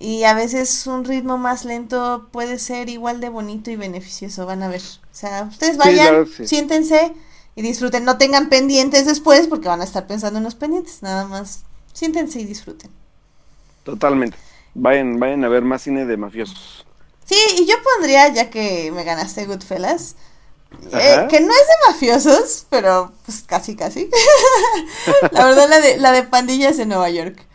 Y 0.01 0.23
a 0.25 0.35
veces 0.35 0.87
un 0.87 1.05
ritmo 1.05 1.39
más 1.39 1.65
lento 1.65 2.29
puede 2.31 2.59
ser 2.61 2.89
igual 2.89 3.21
de 3.21 3.31
bonito 3.31 3.71
y 3.71 3.77
beneficioso, 3.77 4.47
van 4.47 4.63
a 4.63 4.69
ver. 4.69 4.81
O 4.81 5.15
sea, 5.15 5.49
ustedes 5.51 5.77
vayan, 5.77 6.27
sí. 6.27 6.47
siéntense 6.47 7.13
y 7.57 7.63
disfruten. 7.63 8.05
No 8.05 8.17
tengan 8.17 8.49
pendientes 8.49 9.07
después 9.07 9.49
porque 9.49 9.67
van 9.67 9.81
a 9.81 9.85
estar 9.85 10.07
pensando 10.07 10.39
en 10.39 10.45
los 10.45 10.55
pendientes. 10.55 11.03
Nada 11.03 11.25
más, 11.27 11.65
siéntense 11.93 12.41
y 12.41 12.45
disfruten. 12.45 12.91
Totalmente. 13.83 14.37
Vayan, 14.75 15.19
vayan 15.19 15.45
a 15.45 15.49
ver 15.49 15.63
más 15.63 15.83
cine 15.83 16.07
de 16.07 16.17
mafiosos. 16.17 16.87
Sí, 17.25 17.37
y 17.59 17.67
yo 17.67 17.75
pondría, 17.97 18.29
ya 18.29 18.51
que 18.51 18.91
me 18.93 19.05
ganaste 19.05 19.47
Goodfellas, 19.47 20.15
eh, 20.93 21.27
que 21.31 21.41
no 21.41 21.53
es 21.53 21.67
de 21.67 21.93
mafiosos, 21.93 22.67
pero 22.71 23.13
pues 23.25 23.43
casi 23.47 23.77
casi. 23.77 24.11
la 25.31 25.45
verdad, 25.45 25.69
la 25.69 25.81
de, 25.81 25.97
la 25.99 26.13
de 26.13 26.23
pandillas 26.23 26.77
de 26.77 26.87
Nueva 26.87 27.11
York. 27.11 27.47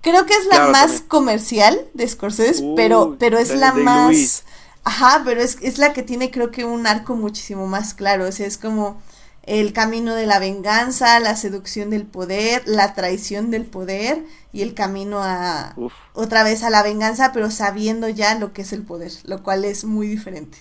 Creo 0.00 0.26
que 0.26 0.34
es 0.34 0.46
la 0.46 0.68
más 0.68 1.00
comercial 1.00 1.88
de 1.92 2.06
Scorsese, 2.06 2.72
pero, 2.76 3.16
pero 3.18 3.38
es 3.38 3.54
la 3.54 3.72
más... 3.72 4.44
Ajá, 4.84 5.22
pero 5.24 5.42
es, 5.42 5.58
es 5.60 5.78
la 5.78 5.92
que 5.92 6.02
tiene 6.02 6.30
creo 6.30 6.50
que 6.50 6.64
un 6.64 6.86
arco 6.86 7.16
muchísimo 7.16 7.66
más 7.66 7.94
claro, 7.94 8.26
o 8.26 8.32
sea, 8.32 8.46
es 8.46 8.56
como 8.56 9.02
el 9.48 9.72
camino 9.72 10.14
de 10.14 10.26
la 10.26 10.38
venganza, 10.38 11.18
la 11.20 11.34
seducción 11.34 11.90
del 11.90 12.06
poder, 12.06 12.62
la 12.66 12.94
traición 12.94 13.50
del 13.50 13.64
poder 13.64 14.24
y 14.52 14.62
el 14.62 14.74
camino 14.74 15.20
a 15.22 15.74
otra 16.12 16.42
vez 16.42 16.62
a 16.62 16.70
la 16.70 16.82
venganza, 16.82 17.32
pero 17.32 17.50
sabiendo 17.50 18.08
ya 18.08 18.34
lo 18.34 18.52
que 18.52 18.62
es 18.62 18.72
el 18.72 18.82
poder, 18.82 19.10
lo 19.24 19.42
cual 19.42 19.64
es 19.64 19.84
muy 19.84 20.06
diferente. 20.06 20.58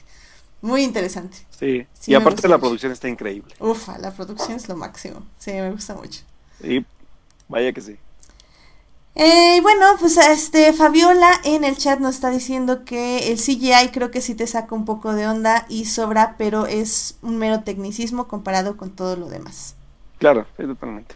Muy 0.62 0.84
interesante. 0.84 1.38
Sí, 1.52 1.86
y 2.08 2.14
aparte 2.16 2.48
la 2.48 2.58
producción 2.58 2.92
está 2.92 3.08
increíble. 3.08 3.54
Ufa, 3.60 3.98
la 3.98 4.12
producción 4.12 4.58
es 4.58 4.68
lo 4.68 4.76
máximo. 4.76 5.24
Sí, 5.38 5.52
me 5.52 5.72
gusta 5.72 5.94
mucho. 5.96 6.22
Y 6.64 6.86
vaya 7.48 7.72
que 7.72 7.82
sí. 7.82 7.98
Eh, 9.20 9.62
bueno, 9.64 9.86
pues 10.00 10.16
este 10.18 10.74
Fabiola 10.74 11.32
en 11.44 11.64
el 11.64 11.76
chat 11.76 12.00
nos 12.00 12.16
está 12.16 12.30
diciendo 12.30 12.86
que 12.86 13.32
el 13.32 13.38
CGI 13.38 13.90
creo 13.92 14.12
que 14.12 14.22
sí 14.22 14.36
te 14.36 14.46
saca 14.46 14.76
un 14.76 14.86
poco 14.86 15.14
de 15.14 15.28
onda 15.28 15.66
y 15.70 15.86
sobra, 15.86 16.36
pero 16.38 16.68
es 16.68 17.18
un 17.24 17.38
mero 17.38 17.64
tecnicismo 17.64 18.28
comparado 18.28 18.78
con 18.78 18.92
todo 18.92 19.16
lo 19.16 19.28
demás. 19.28 19.76
Claro, 20.20 20.46
totalmente. 20.56 21.16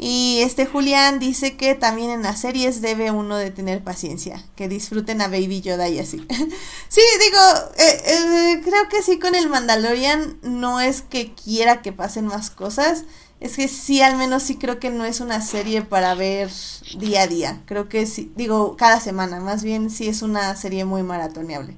Y 0.00 0.42
este 0.42 0.64
Julián 0.64 1.18
dice 1.18 1.56
que 1.56 1.74
también 1.74 2.10
en 2.10 2.22
las 2.22 2.40
series 2.40 2.80
debe 2.80 3.10
uno 3.10 3.36
de 3.36 3.50
tener 3.50 3.82
paciencia, 3.82 4.44
que 4.54 4.68
disfruten 4.68 5.20
a 5.20 5.26
Baby 5.26 5.60
Yoda 5.60 5.88
y 5.88 5.98
así. 5.98 6.24
sí, 6.88 7.00
digo, 7.20 7.40
eh, 7.76 8.02
eh, 8.06 8.60
creo 8.62 8.88
que 8.88 9.02
sí 9.02 9.18
con 9.18 9.34
el 9.34 9.48
Mandalorian 9.48 10.38
no 10.42 10.80
es 10.80 11.02
que 11.02 11.34
quiera 11.34 11.82
que 11.82 11.92
pasen 11.92 12.26
más 12.26 12.50
cosas, 12.50 13.04
es 13.40 13.56
que 13.56 13.66
sí, 13.66 14.00
al 14.00 14.16
menos 14.16 14.44
sí 14.44 14.56
creo 14.56 14.78
que 14.78 14.90
no 14.90 15.04
es 15.04 15.20
una 15.20 15.40
serie 15.40 15.82
para 15.82 16.14
ver 16.14 16.50
día 16.96 17.22
a 17.22 17.26
día. 17.26 17.62
Creo 17.66 17.88
que 17.88 18.04
sí, 18.06 18.32
digo, 18.36 18.76
cada 18.76 19.00
semana. 19.00 19.38
Más 19.38 19.62
bien 19.62 19.90
sí 19.90 20.08
es 20.08 20.22
una 20.22 20.56
serie 20.56 20.84
muy 20.84 21.04
maratoneable. 21.04 21.76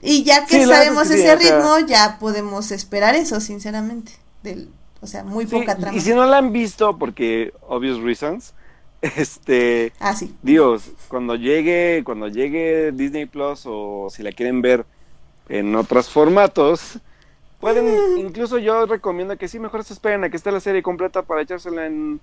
Y 0.00 0.22
ya 0.22 0.46
que 0.46 0.64
sabemos 0.64 1.10
ese 1.10 1.34
ritmo, 1.34 1.80
ya 1.80 2.18
podemos 2.20 2.70
esperar 2.70 3.16
eso, 3.16 3.40
sinceramente. 3.40 4.12
Del, 4.44 4.70
o 5.00 5.06
sea, 5.06 5.24
muy 5.24 5.46
poca 5.46 5.76
trama. 5.76 5.96
Y 5.96 6.00
si 6.00 6.12
no 6.12 6.26
la 6.26 6.38
han 6.38 6.52
visto, 6.52 6.98
porque 6.98 7.52
obvious 7.66 8.00
reasons, 8.00 8.54
este... 9.02 9.92
Ah, 10.00 10.14
sí. 10.14 10.36
Dios, 10.42 10.90
cuando 11.08 11.34
llegue, 11.34 12.02
cuando 12.04 12.28
llegue 12.28 12.92
Disney 12.92 13.26
Plus 13.26 13.62
o 13.66 14.08
si 14.10 14.22
la 14.22 14.32
quieren 14.32 14.62
ver 14.62 14.84
en 15.48 15.74
otros 15.76 16.10
formatos, 16.10 17.00
Pueden, 17.60 18.18
incluso 18.18 18.58
yo 18.58 18.86
recomiendo 18.86 19.36
que 19.36 19.48
sí, 19.48 19.58
mejor 19.58 19.82
se 19.82 19.92
esperen 19.92 20.22
a 20.22 20.30
que 20.30 20.36
esté 20.36 20.52
la 20.52 20.60
serie 20.60 20.82
completa 20.82 21.22
para 21.22 21.42
echársela 21.42 21.86
en, 21.86 22.20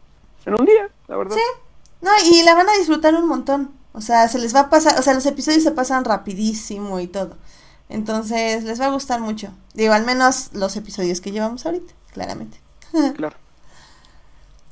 un 0.48 0.66
día, 0.66 0.90
la 1.08 1.18
verdad. 1.18 1.36
Sí, 1.36 1.42
no, 2.02 2.12
y 2.26 2.44
la 2.44 2.56
van 2.56 2.70
a 2.70 2.78
disfrutar 2.78 3.14
un 3.16 3.28
montón. 3.28 3.72
O 3.92 4.02
sea, 4.02 4.28
se 4.30 4.40
les 4.40 4.56
va 4.56 4.62
a 4.62 4.70
pasar, 4.70 4.98
o 4.98 5.02
sea, 5.02 5.14
los 5.14 5.26
episodios 5.26 5.64
se 5.64 5.72
pasan 5.72 6.06
rapidísimo 6.06 7.00
y 7.00 7.08
todo. 7.08 7.36
Entonces, 7.90 8.64
les 8.64 8.80
va 8.80 8.86
a 8.86 8.92
gustar 8.92 9.20
mucho. 9.20 9.52
Digo, 9.74 9.94
al 9.94 10.06
menos 10.06 10.52
los 10.54 10.76
episodios 10.78 11.20
que 11.20 11.32
llevamos 11.32 11.66
ahorita, 11.66 11.94
claramente. 12.14 12.58
Claro. 13.16 13.36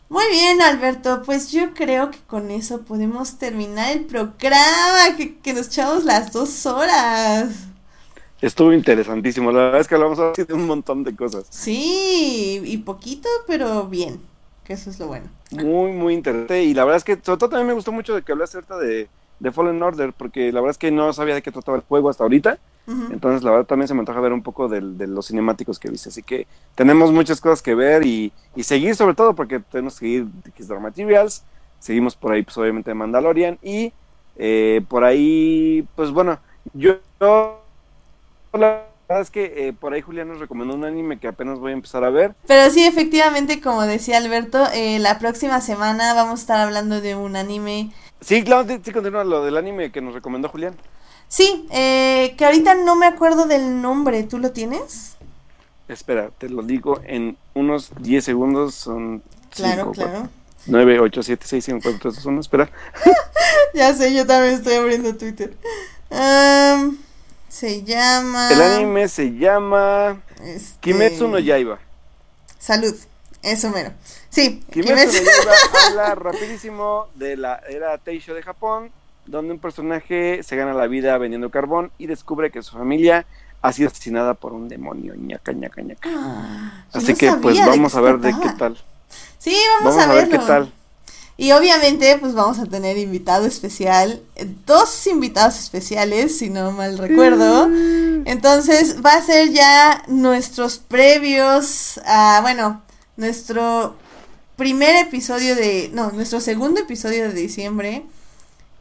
Muy 0.10 0.26
bien, 0.30 0.62
Alberto. 0.62 1.24
Pues 1.26 1.52
yo 1.52 1.74
creo 1.74 2.12
que 2.12 2.20
con 2.28 2.52
eso 2.52 2.82
podemos 2.82 3.38
terminar 3.38 3.92
el 3.92 4.06
programa, 4.06 5.16
que, 5.18 5.38
que 5.40 5.54
nos 5.54 5.68
echamos 5.68 6.04
las 6.04 6.32
dos 6.32 6.66
horas. 6.66 7.50
Estuvo 8.42 8.74
interesantísimo. 8.74 9.52
La 9.52 9.64
verdad 9.64 9.82
es 9.82 9.88
que 9.88 9.96
hablamos 9.96 10.20
de 10.36 10.54
un 10.54 10.68
montón 10.68 11.04
de 11.04 11.16
cosas. 11.16 11.46
Sí, 11.50 12.62
y 12.64 12.78
poquito, 12.80 13.30
pero 13.48 13.88
bien. 13.88 14.20
Que 14.66 14.74
eso 14.74 14.90
es 14.90 15.00
lo 15.00 15.08
bueno. 15.08 15.30
Muy, 15.52 15.92
muy 15.94 16.14
interesante. 16.14 16.62
Y 16.64 16.74
la 16.74 16.84
verdad 16.84 16.98
es 16.98 17.04
que, 17.04 17.14
sobre 17.24 17.40
todo, 17.40 17.50
también 17.50 17.68
me 17.68 17.74
gustó 17.74 17.92
mucho 17.92 18.14
de 18.14 18.22
que 18.22 18.32
hablas 18.34 18.50
acerca 18.50 18.78
de, 18.78 19.10
de 19.40 19.52
Fallen 19.52 19.82
Order, 19.82 20.14
porque 20.14 20.52
la 20.52 20.62
verdad 20.62 20.72
es 20.72 20.78
que 20.78 20.92
no 20.92 21.12
sabía 21.14 21.36
de 21.36 21.42
qué 21.42 21.52
trataba 21.52 21.78
el 21.78 21.84
juego 21.84 22.10
hasta 22.10 22.24
ahorita. 22.24 22.58
Entonces, 22.86 23.44
la 23.44 23.52
verdad, 23.52 23.66
también 23.66 23.88
se 23.88 23.94
me 23.94 24.02
antoja 24.02 24.20
ver 24.20 24.34
un 24.34 24.44
poco 24.44 24.68
de, 24.68 24.82
los 24.82 25.28
cinemáticos 25.28 25.80
que 25.80 25.90
viste. 25.90 26.10
Así 26.10 26.22
que 26.22 26.48
tenemos 26.76 27.14
muchas 27.14 27.40
cosas 27.40 27.62
que 27.62 27.76
ver 27.76 28.06
y, 28.06 28.34
y 28.58 28.64
seguir, 28.64 28.96
sobre 28.96 29.16
todo, 29.16 29.34
porque 29.36 29.60
tenemos 29.60 29.94
que 29.94 30.00
seguir 30.00 30.28
X 30.50 30.70
Materials. 30.70 31.44
Seguimos 31.80 32.16
por 32.16 32.34
ahí, 32.34 32.44
pues, 32.44 32.58
obviamente, 32.58 32.94
Mandalorian. 32.94 33.58
Y 33.62 33.94
eh, 34.36 34.82
por 34.88 35.04
ahí, 35.04 35.88
pues 35.96 36.12
bueno, 36.12 36.40
yo 36.74 36.98
la 38.54 38.86
verdad 39.08 39.22
es 39.22 39.30
que 39.30 39.68
eh, 39.68 39.74
por 39.74 39.94
ahí 39.94 40.02
Julián 40.02 40.28
nos 40.28 40.40
recomendó 40.40 40.74
un 40.74 40.86
anime 40.86 41.20
que 41.20 41.28
apenas 41.28 41.60
voy 41.60 41.72
a 41.72 41.76
empezar 41.76 42.04
a 42.04 42.10
ver. 42.10 42.34
Pero 42.48 42.72
sí, 42.72 42.86
efectivamente, 42.86 43.62
como 43.62 43.84
decía 43.84 44.18
Alberto, 44.18 44.68
eh, 44.74 45.00
la 45.00 45.20
próxima 45.20 45.62
semana 45.62 46.14
vamos 46.14 46.40
a 46.40 46.42
estar 46.42 46.60
hablando 46.60 47.02
de 47.02 47.16
un 47.16 47.36
anime. 47.36 47.92
Sí, 48.26 48.44
claro, 48.44 48.68
sí, 48.84 48.92
continúa 48.92 49.24
lo 49.24 49.44
del 49.44 49.58
anime 49.58 49.92
que 49.92 50.02
nos 50.02 50.14
recomendó 50.14 50.50
Julián. 50.50 50.76
Sí, 51.28 51.68
eh, 51.72 52.36
que 52.38 52.46
ahorita 52.46 52.76
no 52.76 52.96
me 52.96 53.06
acuerdo 53.06 53.46
del 53.46 53.82
nombre, 53.82 54.24
¿tú 54.24 54.38
lo 54.38 54.52
tienes? 54.52 55.16
Espera, 55.88 56.30
te 56.38 56.50
lo 56.50 56.64
digo 56.64 57.02
en 57.06 57.38
unos 57.54 57.92
10 58.00 58.24
segundos, 58.24 58.76
son... 58.76 59.24
Claro, 59.50 59.92
claro. 59.92 60.30
9, 60.66 61.00
8, 61.00 61.24
7, 61.24 61.46
6, 61.46 61.66
5, 61.66 61.80
4, 61.84 62.00
3, 62.00 62.16
2, 62.16 62.26
1, 62.26 62.42
espera. 62.42 62.72
ya 63.74 63.94
sé, 63.94 64.14
yo 64.14 64.26
también 64.26 64.56
estoy 64.56 64.76
abriendo 64.76 65.16
Twitter. 65.16 65.54
Um... 66.10 66.98
Se 67.54 67.84
llama. 67.84 68.50
El 68.52 68.62
anime 68.64 69.08
se 69.08 69.26
llama. 69.38 70.24
Este... 70.42 70.80
Kimetsu 70.80 71.28
no 71.28 71.38
Yaiba. 71.38 71.78
Salud. 72.58 72.96
Eso 73.44 73.70
mero. 73.70 73.92
Sí, 74.34 74.64
Kimetsu, 74.72 75.24
no 75.24 75.32
Yaiba 75.32 75.54
habla 75.88 76.16
rapidísimo 76.16 77.08
de 77.14 77.38
la 77.38 77.62
era 77.70 78.00
Teisho 78.00 78.34
de 78.34 78.42
Japón, 78.42 78.90
donde 79.28 79.54
un 79.54 79.60
personaje 79.60 80.42
se 80.42 80.56
gana 80.56 80.74
la 80.74 80.88
vida 80.88 81.16
vendiendo 81.20 81.52
carbón 81.52 81.92
y 82.00 82.08
descubre 82.08 82.50
que 82.50 82.64
su 82.64 82.76
familia 82.76 83.28
ha 83.62 83.72
sido 83.72 83.90
asesinada 83.90 84.34
por 84.34 84.54
un 84.54 84.68
demonio. 84.70 85.14
ñaca, 85.16 85.54
ñaca, 85.54 85.84
ñaca. 85.84 86.10
Ah, 86.12 86.86
Así 86.94 87.14
que, 87.14 87.32
pues, 87.34 87.60
vamos 87.60 87.94
a 87.94 88.02
ver 88.02 88.18
de 88.18 88.34
qué 88.42 88.50
tal. 88.58 88.78
Sí, 89.38 89.56
vamos, 89.84 90.02
a, 90.02 90.12
ver 90.12 90.28
qué 90.30 90.40
tal. 90.40 90.74
Y 91.38 91.52
obviamente, 91.52 92.18
pues 92.20 92.34
vamos 92.34 92.58
a 92.58 92.66
tener 92.66 92.98
invitado 92.98 93.46
especial, 93.46 94.22
dos 94.66 95.06
invitados 95.06 95.60
especiales, 95.60 96.40
si 96.40 96.50
no 96.50 96.72
mal 96.72 96.98
recuerdo. 96.98 97.70
Entonces, 98.26 98.98
va 99.06 99.14
a 99.14 99.22
ser 99.22 99.52
ya 99.52 100.04
nuestros 100.08 100.80
previos 100.80 102.00
a, 102.06 102.40
bueno, 102.42 102.82
nuestro 103.16 103.96
primer 104.56 104.96
episodio 104.96 105.56
de, 105.56 105.90
no, 105.94 106.12
nuestro 106.12 106.40
segundo 106.40 106.82
episodio 106.82 107.30
de 107.30 107.34
diciembre. 107.34 108.04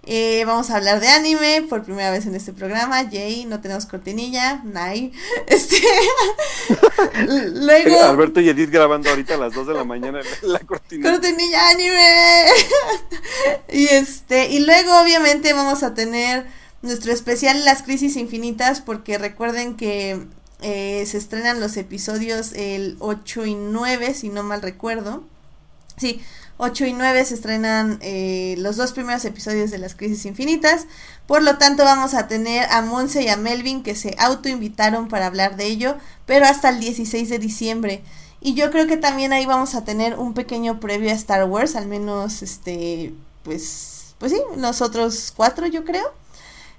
Eh, 0.05 0.43
vamos 0.47 0.71
a 0.71 0.77
hablar 0.77 0.99
de 0.99 1.07
anime 1.07 1.65
por 1.69 1.85
primera 1.85 2.11
vez 2.11 2.27
en 2.27 2.35
este 2.35 2.53
programa. 2.53 3.09
Jay, 3.09 3.45
no 3.45 3.61
tenemos 3.61 3.87
cortinilla. 3.87 4.61
Nay. 4.65 5.13
Este. 5.47 5.81
Luego. 7.53 8.01
Alberto 8.03 8.41
y 8.41 8.49
Edith 8.49 8.71
grabando 8.71 9.11
ahorita 9.11 9.35
a 9.35 9.39
las 9.39 9.55
2 9.55 9.69
de 9.69 9.75
la 9.75 9.85
mañana 9.85 10.21
la 10.43 10.59
cortinilla. 10.61 11.13
Cortinilla 11.13 11.69
anime. 11.69 12.47
y 13.73 13.85
este. 13.87 14.49
Y 14.51 14.61
luego, 14.61 15.01
obviamente, 15.01 15.53
vamos 15.53 15.85
a 15.85 15.95
tener 15.95 16.47
nuestro 16.83 17.13
especial 17.13 17.65
Las 17.65 17.83
Crisis 17.83 18.17
Infinitas. 18.17 18.81
Porque 18.81 19.19
recuerden 19.19 19.77
que 19.77 20.27
eh, 20.63 21.05
se 21.07 21.17
estrenan 21.17 21.61
los 21.61 21.77
episodios 21.77 22.53
el 22.55 22.97
8 22.99 23.47
y 23.47 23.55
9, 23.55 24.15
si 24.15 24.31
no 24.31 24.43
mal 24.43 24.63
recuerdo. 24.63 25.23
Sí, 25.97 26.23
8 26.59 26.87
y 26.87 26.93
9 26.93 27.25
se 27.25 27.35
estrenan 27.35 27.99
eh, 28.03 28.55
los 28.59 28.77
dos 28.77 28.93
primeros 28.93 29.25
episodios 29.25 29.71
de 29.71 29.79
Las 29.79 29.95
Crisis 29.95 30.27
Infinitas. 30.27 30.87
Por 31.27 31.43
lo 31.43 31.59
tanto, 31.59 31.85
vamos 31.85 32.15
a 32.15 32.29
tener 32.29 32.71
a 32.71 32.83
Monse 32.83 33.23
y 33.23 33.29
a 33.29 33.37
Melvin 33.37 33.83
que 33.83 33.95
se 33.95 34.15
autoinvitaron 34.19 35.09
para 35.09 35.27
hablar 35.27 35.57
de 35.57 35.67
ello, 35.67 35.97
pero 36.27 36.47
hasta 36.47 36.69
el 36.69 36.81
16 36.81 37.29
de 37.29 37.39
diciembre. 37.39 38.05
Y 38.41 38.55
yo 38.55 38.71
creo 38.71 38.87
que 38.87 38.97
también 38.97 39.33
ahí 39.33 39.47
vamos 39.47 39.75
a 39.75 39.85
tener 39.85 40.19
un 40.19 40.35
pequeño 40.35 40.81
previo 40.81 41.11
a 41.11 41.15
Star 41.15 41.45
Wars, 41.45 41.77
al 41.77 41.87
menos 41.87 42.43
este, 42.43 43.15
pues, 43.45 44.15
pues 44.19 44.33
sí, 44.33 44.41
nosotros 44.57 45.33
cuatro 45.35 45.67
yo 45.67 45.85
creo. 45.85 46.13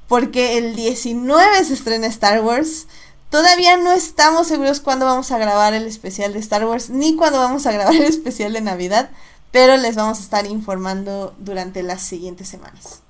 Porque 0.07 0.57
el 0.57 0.75
19 0.75 1.63
se 1.63 1.73
estrena 1.73 2.07
Star 2.07 2.41
Wars. 2.41 2.87
Todavía 3.33 3.77
no 3.77 3.91
estamos 3.91 4.47
seguros 4.47 4.79
cuándo 4.79 5.05
vamos 5.05 5.31
a 5.31 5.39
grabar 5.39 5.73
el 5.73 5.87
especial 5.87 6.33
de 6.33 6.39
Star 6.39 6.65
Wars, 6.65 6.89
ni 6.89 7.15
cuándo 7.15 7.39
vamos 7.39 7.65
a 7.65 7.71
grabar 7.71 7.95
el 7.95 8.03
especial 8.03 8.53
de 8.53 8.61
Navidad 8.61 9.09
pero 9.53 9.77
les 9.77 9.95
vamos 9.95 10.17
a 10.17 10.21
estar 10.23 10.47
informando 10.47 11.35
durante 11.37 11.83
las 11.83 12.01
siguientes 12.01 12.49
semanas. 12.49 13.03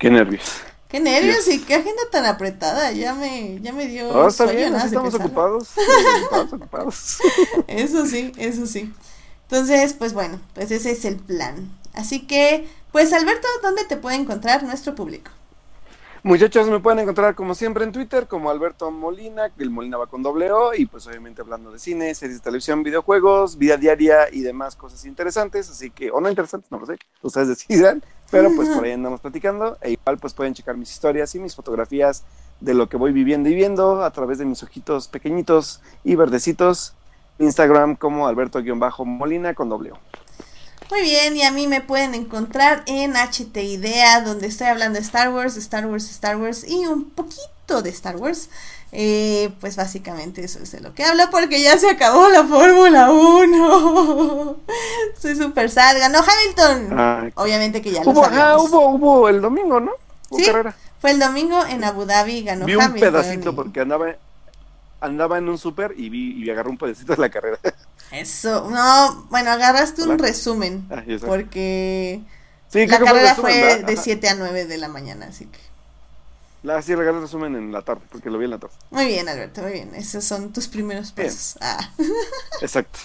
Qué 0.00 0.10
nervios. 0.10 0.42
Qué 0.88 0.98
nervios 0.98 1.46
y 1.46 1.60
qué 1.60 1.76
agenda 1.76 2.02
tan 2.10 2.26
apretada. 2.26 2.90
Ya 2.90 3.14
me, 3.14 3.60
ya 3.62 3.72
me 3.72 3.86
dio. 3.86 4.08
Oh, 4.08 4.26
está 4.26 4.46
bien, 4.46 4.74
estamos 4.84 5.14
ocupados. 5.14 5.68
estamos 6.24 6.52
ocupados. 6.52 7.18
Eso 7.68 8.04
sí, 8.04 8.32
eso 8.36 8.66
sí. 8.66 8.92
Entonces, 9.42 9.92
pues 9.92 10.12
bueno, 10.12 10.40
pues 10.54 10.72
ese 10.72 10.90
es 10.90 11.04
el 11.04 11.16
plan. 11.16 11.70
Así 11.94 12.26
que, 12.26 12.68
pues 12.90 13.12
Alberto, 13.12 13.46
¿dónde 13.62 13.84
te 13.84 13.96
puede 13.96 14.16
encontrar 14.16 14.64
nuestro 14.64 14.96
público? 14.96 15.30
Muchachos, 16.26 16.70
me 16.70 16.80
pueden 16.80 17.00
encontrar 17.00 17.34
como 17.34 17.54
siempre 17.54 17.84
en 17.84 17.92
Twitter 17.92 18.26
como 18.26 18.48
Alberto 18.48 18.90
Molina, 18.90 19.50
que 19.50 19.62
el 19.62 19.68
Molina 19.68 19.98
va 19.98 20.06
con 20.06 20.22
doble 20.22 20.50
O, 20.52 20.72
y 20.72 20.86
pues 20.86 21.06
obviamente 21.06 21.42
hablando 21.42 21.70
de 21.70 21.78
cine, 21.78 22.14
series 22.14 22.38
de 22.38 22.42
televisión, 22.42 22.82
videojuegos, 22.82 23.58
vida 23.58 23.76
diaria 23.76 24.32
y 24.32 24.40
demás 24.40 24.74
cosas 24.74 25.04
interesantes, 25.04 25.68
así 25.68 25.90
que, 25.90 26.10
o 26.10 26.22
no 26.22 26.30
interesantes, 26.30 26.70
no 26.72 26.78
lo 26.78 26.86
sé, 26.86 26.96
ustedes 27.20 27.48
decidan, 27.48 28.02
pero 28.30 28.50
pues 28.56 28.70
por 28.70 28.84
ahí 28.84 28.92
andamos 28.92 29.20
platicando, 29.20 29.76
e 29.82 29.90
igual 29.90 30.16
pues 30.16 30.32
pueden 30.32 30.54
checar 30.54 30.78
mis 30.78 30.90
historias 30.90 31.34
y 31.34 31.40
mis 31.40 31.54
fotografías 31.54 32.24
de 32.58 32.72
lo 32.72 32.88
que 32.88 32.96
voy 32.96 33.12
viviendo 33.12 33.50
y 33.50 33.54
viendo 33.54 34.02
a 34.02 34.10
través 34.10 34.38
de 34.38 34.46
mis 34.46 34.62
ojitos 34.62 35.08
pequeñitos 35.08 35.82
y 36.04 36.14
verdecitos, 36.14 36.94
Instagram 37.38 37.96
como 37.96 38.28
Alberto-Molina 38.28 39.52
con 39.52 39.68
doble 39.68 39.92
O. 39.92 39.98
Muy 40.90 41.02
bien, 41.02 41.36
y 41.36 41.42
a 41.42 41.50
mí 41.50 41.66
me 41.66 41.80
pueden 41.80 42.14
encontrar 42.14 42.82
en 42.86 43.14
HT 43.16 43.56
Idea, 43.62 44.20
donde 44.20 44.46
estoy 44.46 44.66
hablando 44.68 44.98
de 44.98 45.04
Star 45.04 45.30
Wars, 45.30 45.56
Star 45.56 45.86
Wars, 45.86 46.08
Star 46.10 46.36
Wars 46.36 46.64
y 46.68 46.86
un 46.86 47.10
poquito 47.10 47.82
de 47.82 47.90
Star 47.90 48.16
Wars. 48.16 48.48
Eh, 48.96 49.52
pues 49.60 49.74
básicamente 49.74 50.44
eso 50.44 50.60
es 50.60 50.70
de 50.70 50.78
lo 50.80 50.94
que 50.94 51.02
hablo 51.02 51.24
porque 51.32 51.60
ya 51.60 51.76
se 51.78 51.90
acabó 51.90 52.28
la 52.28 52.44
Fórmula 52.44 53.10
1. 53.10 54.56
Soy 55.18 55.34
súper 55.34 55.68
sad. 55.68 55.98
Ganó 55.98 56.20
Hamilton. 56.20 57.32
Obviamente 57.34 57.82
que 57.82 57.90
ya 57.90 58.04
lo 58.04 58.10
hubo, 58.12 58.24
sabemos. 58.24 58.70
hubo, 58.70 58.88
hubo 58.90 59.28
el 59.28 59.40
domingo, 59.40 59.80
¿no? 59.80 59.90
Hubo 60.30 60.38
Sí, 60.38 60.44
carrera. 60.46 60.76
fue 61.00 61.10
el 61.10 61.18
domingo 61.18 61.64
en 61.66 61.82
Abu 61.82 62.04
Dhabi, 62.04 62.44
ganó 62.44 62.66
Vi 62.66 62.76
un 62.76 62.82
Hamilton. 62.82 63.12
pedacito 63.12 63.50
y- 63.50 63.54
porque 63.54 63.80
andaba, 63.80 64.06
andaba 65.00 65.38
en 65.38 65.48
un 65.48 65.58
súper 65.58 65.94
y 65.96 66.08
vi 66.08 66.44
y 66.44 66.48
agarré 66.50 66.68
un 66.70 66.78
pedacito 66.78 67.16
de 67.16 67.20
la 67.20 67.30
carrera. 67.30 67.58
Eso, 68.14 68.70
no, 68.70 69.26
bueno, 69.30 69.50
agarraste 69.50 70.02
un 70.02 70.10
Hola. 70.12 70.26
resumen 70.28 70.86
Ah, 70.90 71.02
porque 71.26 72.20
Sí, 72.70 72.86
la 72.86 72.98
carrera 72.98 73.30
resumen, 73.34 73.52
fue 73.52 73.82
de 73.82 73.92
Ajá. 73.92 74.02
7 74.02 74.28
a 74.28 74.34
9 74.34 74.64
de 74.66 74.78
la 74.78 74.88
mañana, 74.88 75.26
así 75.28 75.46
que... 75.46 75.58
La, 76.62 76.80
sí, 76.80 76.94
regalé 76.94 77.18
el 77.18 77.24
resumen 77.24 77.54
en 77.56 77.72
la 77.72 77.82
tarde, 77.82 78.00
porque 78.10 78.30
lo 78.30 78.38
vi 78.38 78.46
en 78.46 78.52
la 78.52 78.58
tarde. 78.58 78.74
Muy 78.90 79.06
bien, 79.06 79.28
Alberto, 79.28 79.60
muy 79.62 79.72
bien. 79.72 79.94
Esos 79.94 80.24
son 80.24 80.52
tus 80.52 80.66
primeros 80.66 81.12
pasos. 81.12 81.58
Ah. 81.60 81.90
Exacto. 82.62 82.98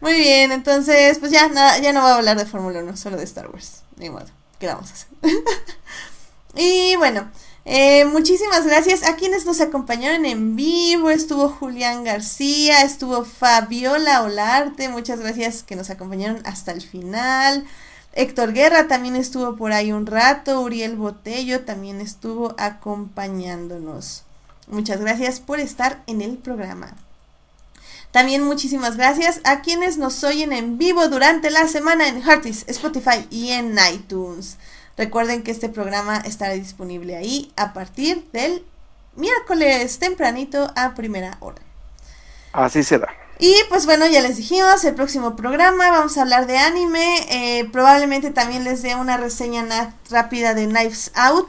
Muy 0.00 0.14
bien, 0.14 0.52
entonces, 0.52 1.18
pues 1.18 1.32
ya, 1.32 1.48
nada, 1.48 1.78
ya 1.78 1.92
no 1.92 2.00
voy 2.02 2.10
a 2.10 2.14
hablar 2.14 2.38
de 2.38 2.46
Fórmula 2.46 2.80
1, 2.80 2.96
solo 2.96 3.16
de 3.16 3.24
Star 3.24 3.50
Wars. 3.50 3.82
Ni 3.96 4.08
modo, 4.10 4.26
¿qué 4.58 4.66
vamos 4.68 4.90
a 4.90 4.94
hacer? 4.94 5.08
y 6.54 6.94
bueno, 6.96 7.30
eh, 7.72 8.04
muchísimas 8.04 8.66
gracias 8.66 9.04
a 9.04 9.14
quienes 9.14 9.46
nos 9.46 9.60
acompañaron 9.60 10.26
en 10.26 10.56
vivo. 10.56 11.08
Estuvo 11.08 11.48
Julián 11.48 12.02
García, 12.02 12.82
estuvo 12.82 13.24
Fabiola 13.24 14.22
Olarte, 14.22 14.88
muchas 14.88 15.20
gracias 15.20 15.62
que 15.62 15.76
nos 15.76 15.88
acompañaron 15.88 16.42
hasta 16.44 16.72
el 16.72 16.82
final. 16.82 17.64
Héctor 18.12 18.54
Guerra 18.54 18.88
también 18.88 19.14
estuvo 19.14 19.54
por 19.54 19.70
ahí 19.70 19.92
un 19.92 20.06
rato, 20.06 20.60
Uriel 20.62 20.96
Botello 20.96 21.60
también 21.60 22.00
estuvo 22.00 22.56
acompañándonos. 22.58 24.24
Muchas 24.66 25.00
gracias 25.00 25.38
por 25.38 25.60
estar 25.60 26.02
en 26.08 26.22
el 26.22 26.38
programa. 26.38 26.96
También 28.10 28.42
muchísimas 28.42 28.96
gracias 28.96 29.40
a 29.44 29.60
quienes 29.60 29.96
nos 29.96 30.24
oyen 30.24 30.52
en 30.52 30.76
vivo 30.76 31.06
durante 31.06 31.50
la 31.50 31.68
semana 31.68 32.08
en 32.08 32.20
Heartis, 32.20 32.64
Spotify 32.66 33.28
y 33.30 33.50
en 33.50 33.78
iTunes. 33.94 34.56
Recuerden 35.00 35.42
que 35.42 35.50
este 35.50 35.70
programa 35.70 36.18
estará 36.18 36.52
disponible 36.52 37.16
ahí 37.16 37.50
a 37.56 37.72
partir 37.72 38.28
del 38.34 38.62
miércoles 39.16 39.98
tempranito 39.98 40.70
a 40.76 40.94
primera 40.94 41.38
hora. 41.40 41.62
Así 42.52 42.82
será. 42.82 43.08
Y 43.38 43.54
pues 43.70 43.86
bueno, 43.86 44.06
ya 44.06 44.20
les 44.20 44.36
dijimos, 44.36 44.84
el 44.84 44.94
próximo 44.94 45.36
programa 45.36 45.90
vamos 45.90 46.18
a 46.18 46.20
hablar 46.20 46.46
de 46.46 46.58
anime. 46.58 47.16
eh, 47.30 47.66
probablemente 47.72 48.30
también 48.30 48.62
les 48.62 48.82
dé 48.82 48.94
una 48.94 49.16
reseña 49.16 49.94
rápida 50.10 50.52
de 50.52 50.66
Knives 50.66 51.12
Out. 51.14 51.48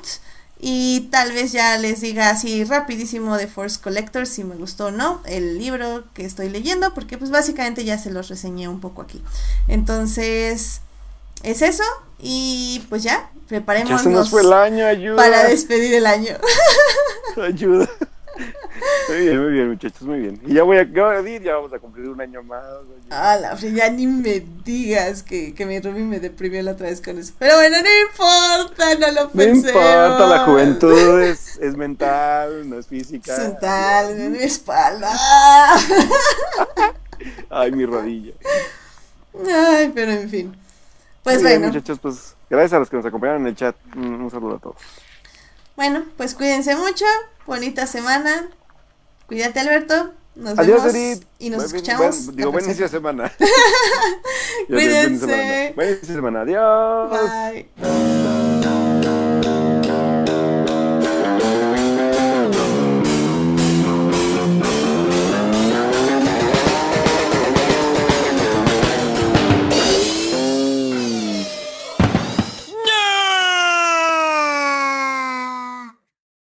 Y 0.57 1.09
tal 1.11 1.33
vez 1.33 1.51
ya 1.51 1.77
les 1.77 1.99
diga 1.99 2.29
así 2.29 2.63
rapidísimo 2.63 3.35
de 3.35 3.47
Force 3.47 3.81
Collector 3.81 4.27
si 4.27 4.45
me 4.45 4.55
gustó 4.55 4.85
o 4.85 4.91
no 4.91 5.19
el 5.25 5.57
libro 5.57 6.05
que 6.13 6.23
estoy 6.23 6.47
leyendo. 6.47 6.93
Porque 6.93 7.17
pues 7.17 7.31
básicamente 7.31 7.83
ya 7.83 7.97
se 7.97 8.11
los 8.11 8.29
reseñé 8.29 8.69
un 8.69 8.79
poco 8.79 9.01
aquí. 9.01 9.21
Entonces, 9.67 10.79
es 11.43 11.61
eso. 11.61 11.83
Y 12.21 12.85
pues 12.89 13.03
ya, 13.03 13.11
Ya 13.11 13.17
se 13.17 13.23
nos 13.29 13.47
preparémonos 13.47 14.29
fue 14.29 14.41
el 14.41 14.53
año, 14.53 14.85
ayuda. 14.85 15.15
para 15.15 15.47
despedir 15.47 15.93
el 15.95 16.05
año. 16.05 16.35
Ayuda. 17.41 17.89
Muy 19.09 19.17
bien, 19.19 19.43
muy 19.43 19.51
bien, 19.51 19.69
muchachos, 19.69 20.01
muy 20.03 20.19
bien. 20.19 20.41
Y 20.45 20.53
ya 20.53 20.63
voy 20.63 20.77
a, 20.77 20.83
ya 20.83 21.21
ya 21.43 21.55
vamos 21.55 21.73
a 21.73 21.79
cumplir 21.79 22.07
un 22.07 22.19
año 22.21 22.41
más. 22.43 22.63
Ah, 23.09 23.37
la 23.39 23.55
ya 23.55 23.89
ni 23.89 24.07
me 24.07 24.43
digas 24.63 25.21
que, 25.23 25.53
que 25.53 25.65
mi 25.65 25.79
Ruby 25.79 26.01
me 26.01 26.19
deprimió 26.19 26.61
la 26.63 26.71
otra 26.71 26.87
vez 26.87 27.01
con 27.01 27.17
eso. 27.19 27.33
Pero 27.37 27.55
bueno, 27.57 27.77
no 27.81 27.89
importa, 28.09 28.95
no 28.95 29.11
lo 29.11 29.23
No 29.25 29.29
pensé. 29.31 29.67
importa, 29.67 30.27
la 30.27 30.39
juventud 30.45 31.21
es, 31.21 31.57
es 31.57 31.75
mental, 31.75 32.69
no 32.69 32.79
es 32.79 32.87
física. 32.87 33.35
Sental, 33.35 34.19
en 34.19 34.31
mi 34.31 34.39
espalda. 34.39 35.11
Ay, 37.49 37.71
mi 37.71 37.85
rodilla. 37.85 38.33
Ay, 39.53 39.91
pero 39.93 40.11
en 40.11 40.29
fin. 40.29 40.55
Pues 41.23 41.37
Muy 41.41 41.49
bien, 41.49 41.61
bueno, 41.61 41.73
muchachos, 41.73 41.99
pues 42.01 42.35
gracias 42.49 42.73
a 42.73 42.79
los 42.79 42.89
que 42.89 42.97
nos 42.97 43.05
acompañaron 43.05 43.41
en 43.43 43.47
el 43.49 43.55
chat. 43.55 43.75
Un, 43.95 44.29
saludo 44.31 44.55
a 44.55 44.59
todos. 44.59 44.77
bueno, 45.75 46.03
pues 46.17 46.33
cuídense 46.35 46.75
mucho. 46.75 47.05
Bonita 47.45 47.85
semana. 47.87 48.47
Cuídate, 49.27 49.59
Alberto. 49.59 50.11
Nos 50.35 50.57
Adiós, 50.57 50.81
vemos 50.83 50.95
Edith. 50.95 51.23
y 51.39 51.49
nos 51.49 51.57
Buen- 51.63 51.75
escuchamos. 51.75 52.25
buen- 52.25 52.35
digo, 52.37 52.51
buen 52.51 52.65
inicio 52.65 52.85
de 52.85 52.89
semana. 52.89 53.31
Cuídense. 54.67 55.73
Buen 55.75 55.89
inicio 55.89 56.07
de 56.07 56.13
semana. 56.15 56.41
Adiós. 56.41 57.11
Bye. 57.11 58.30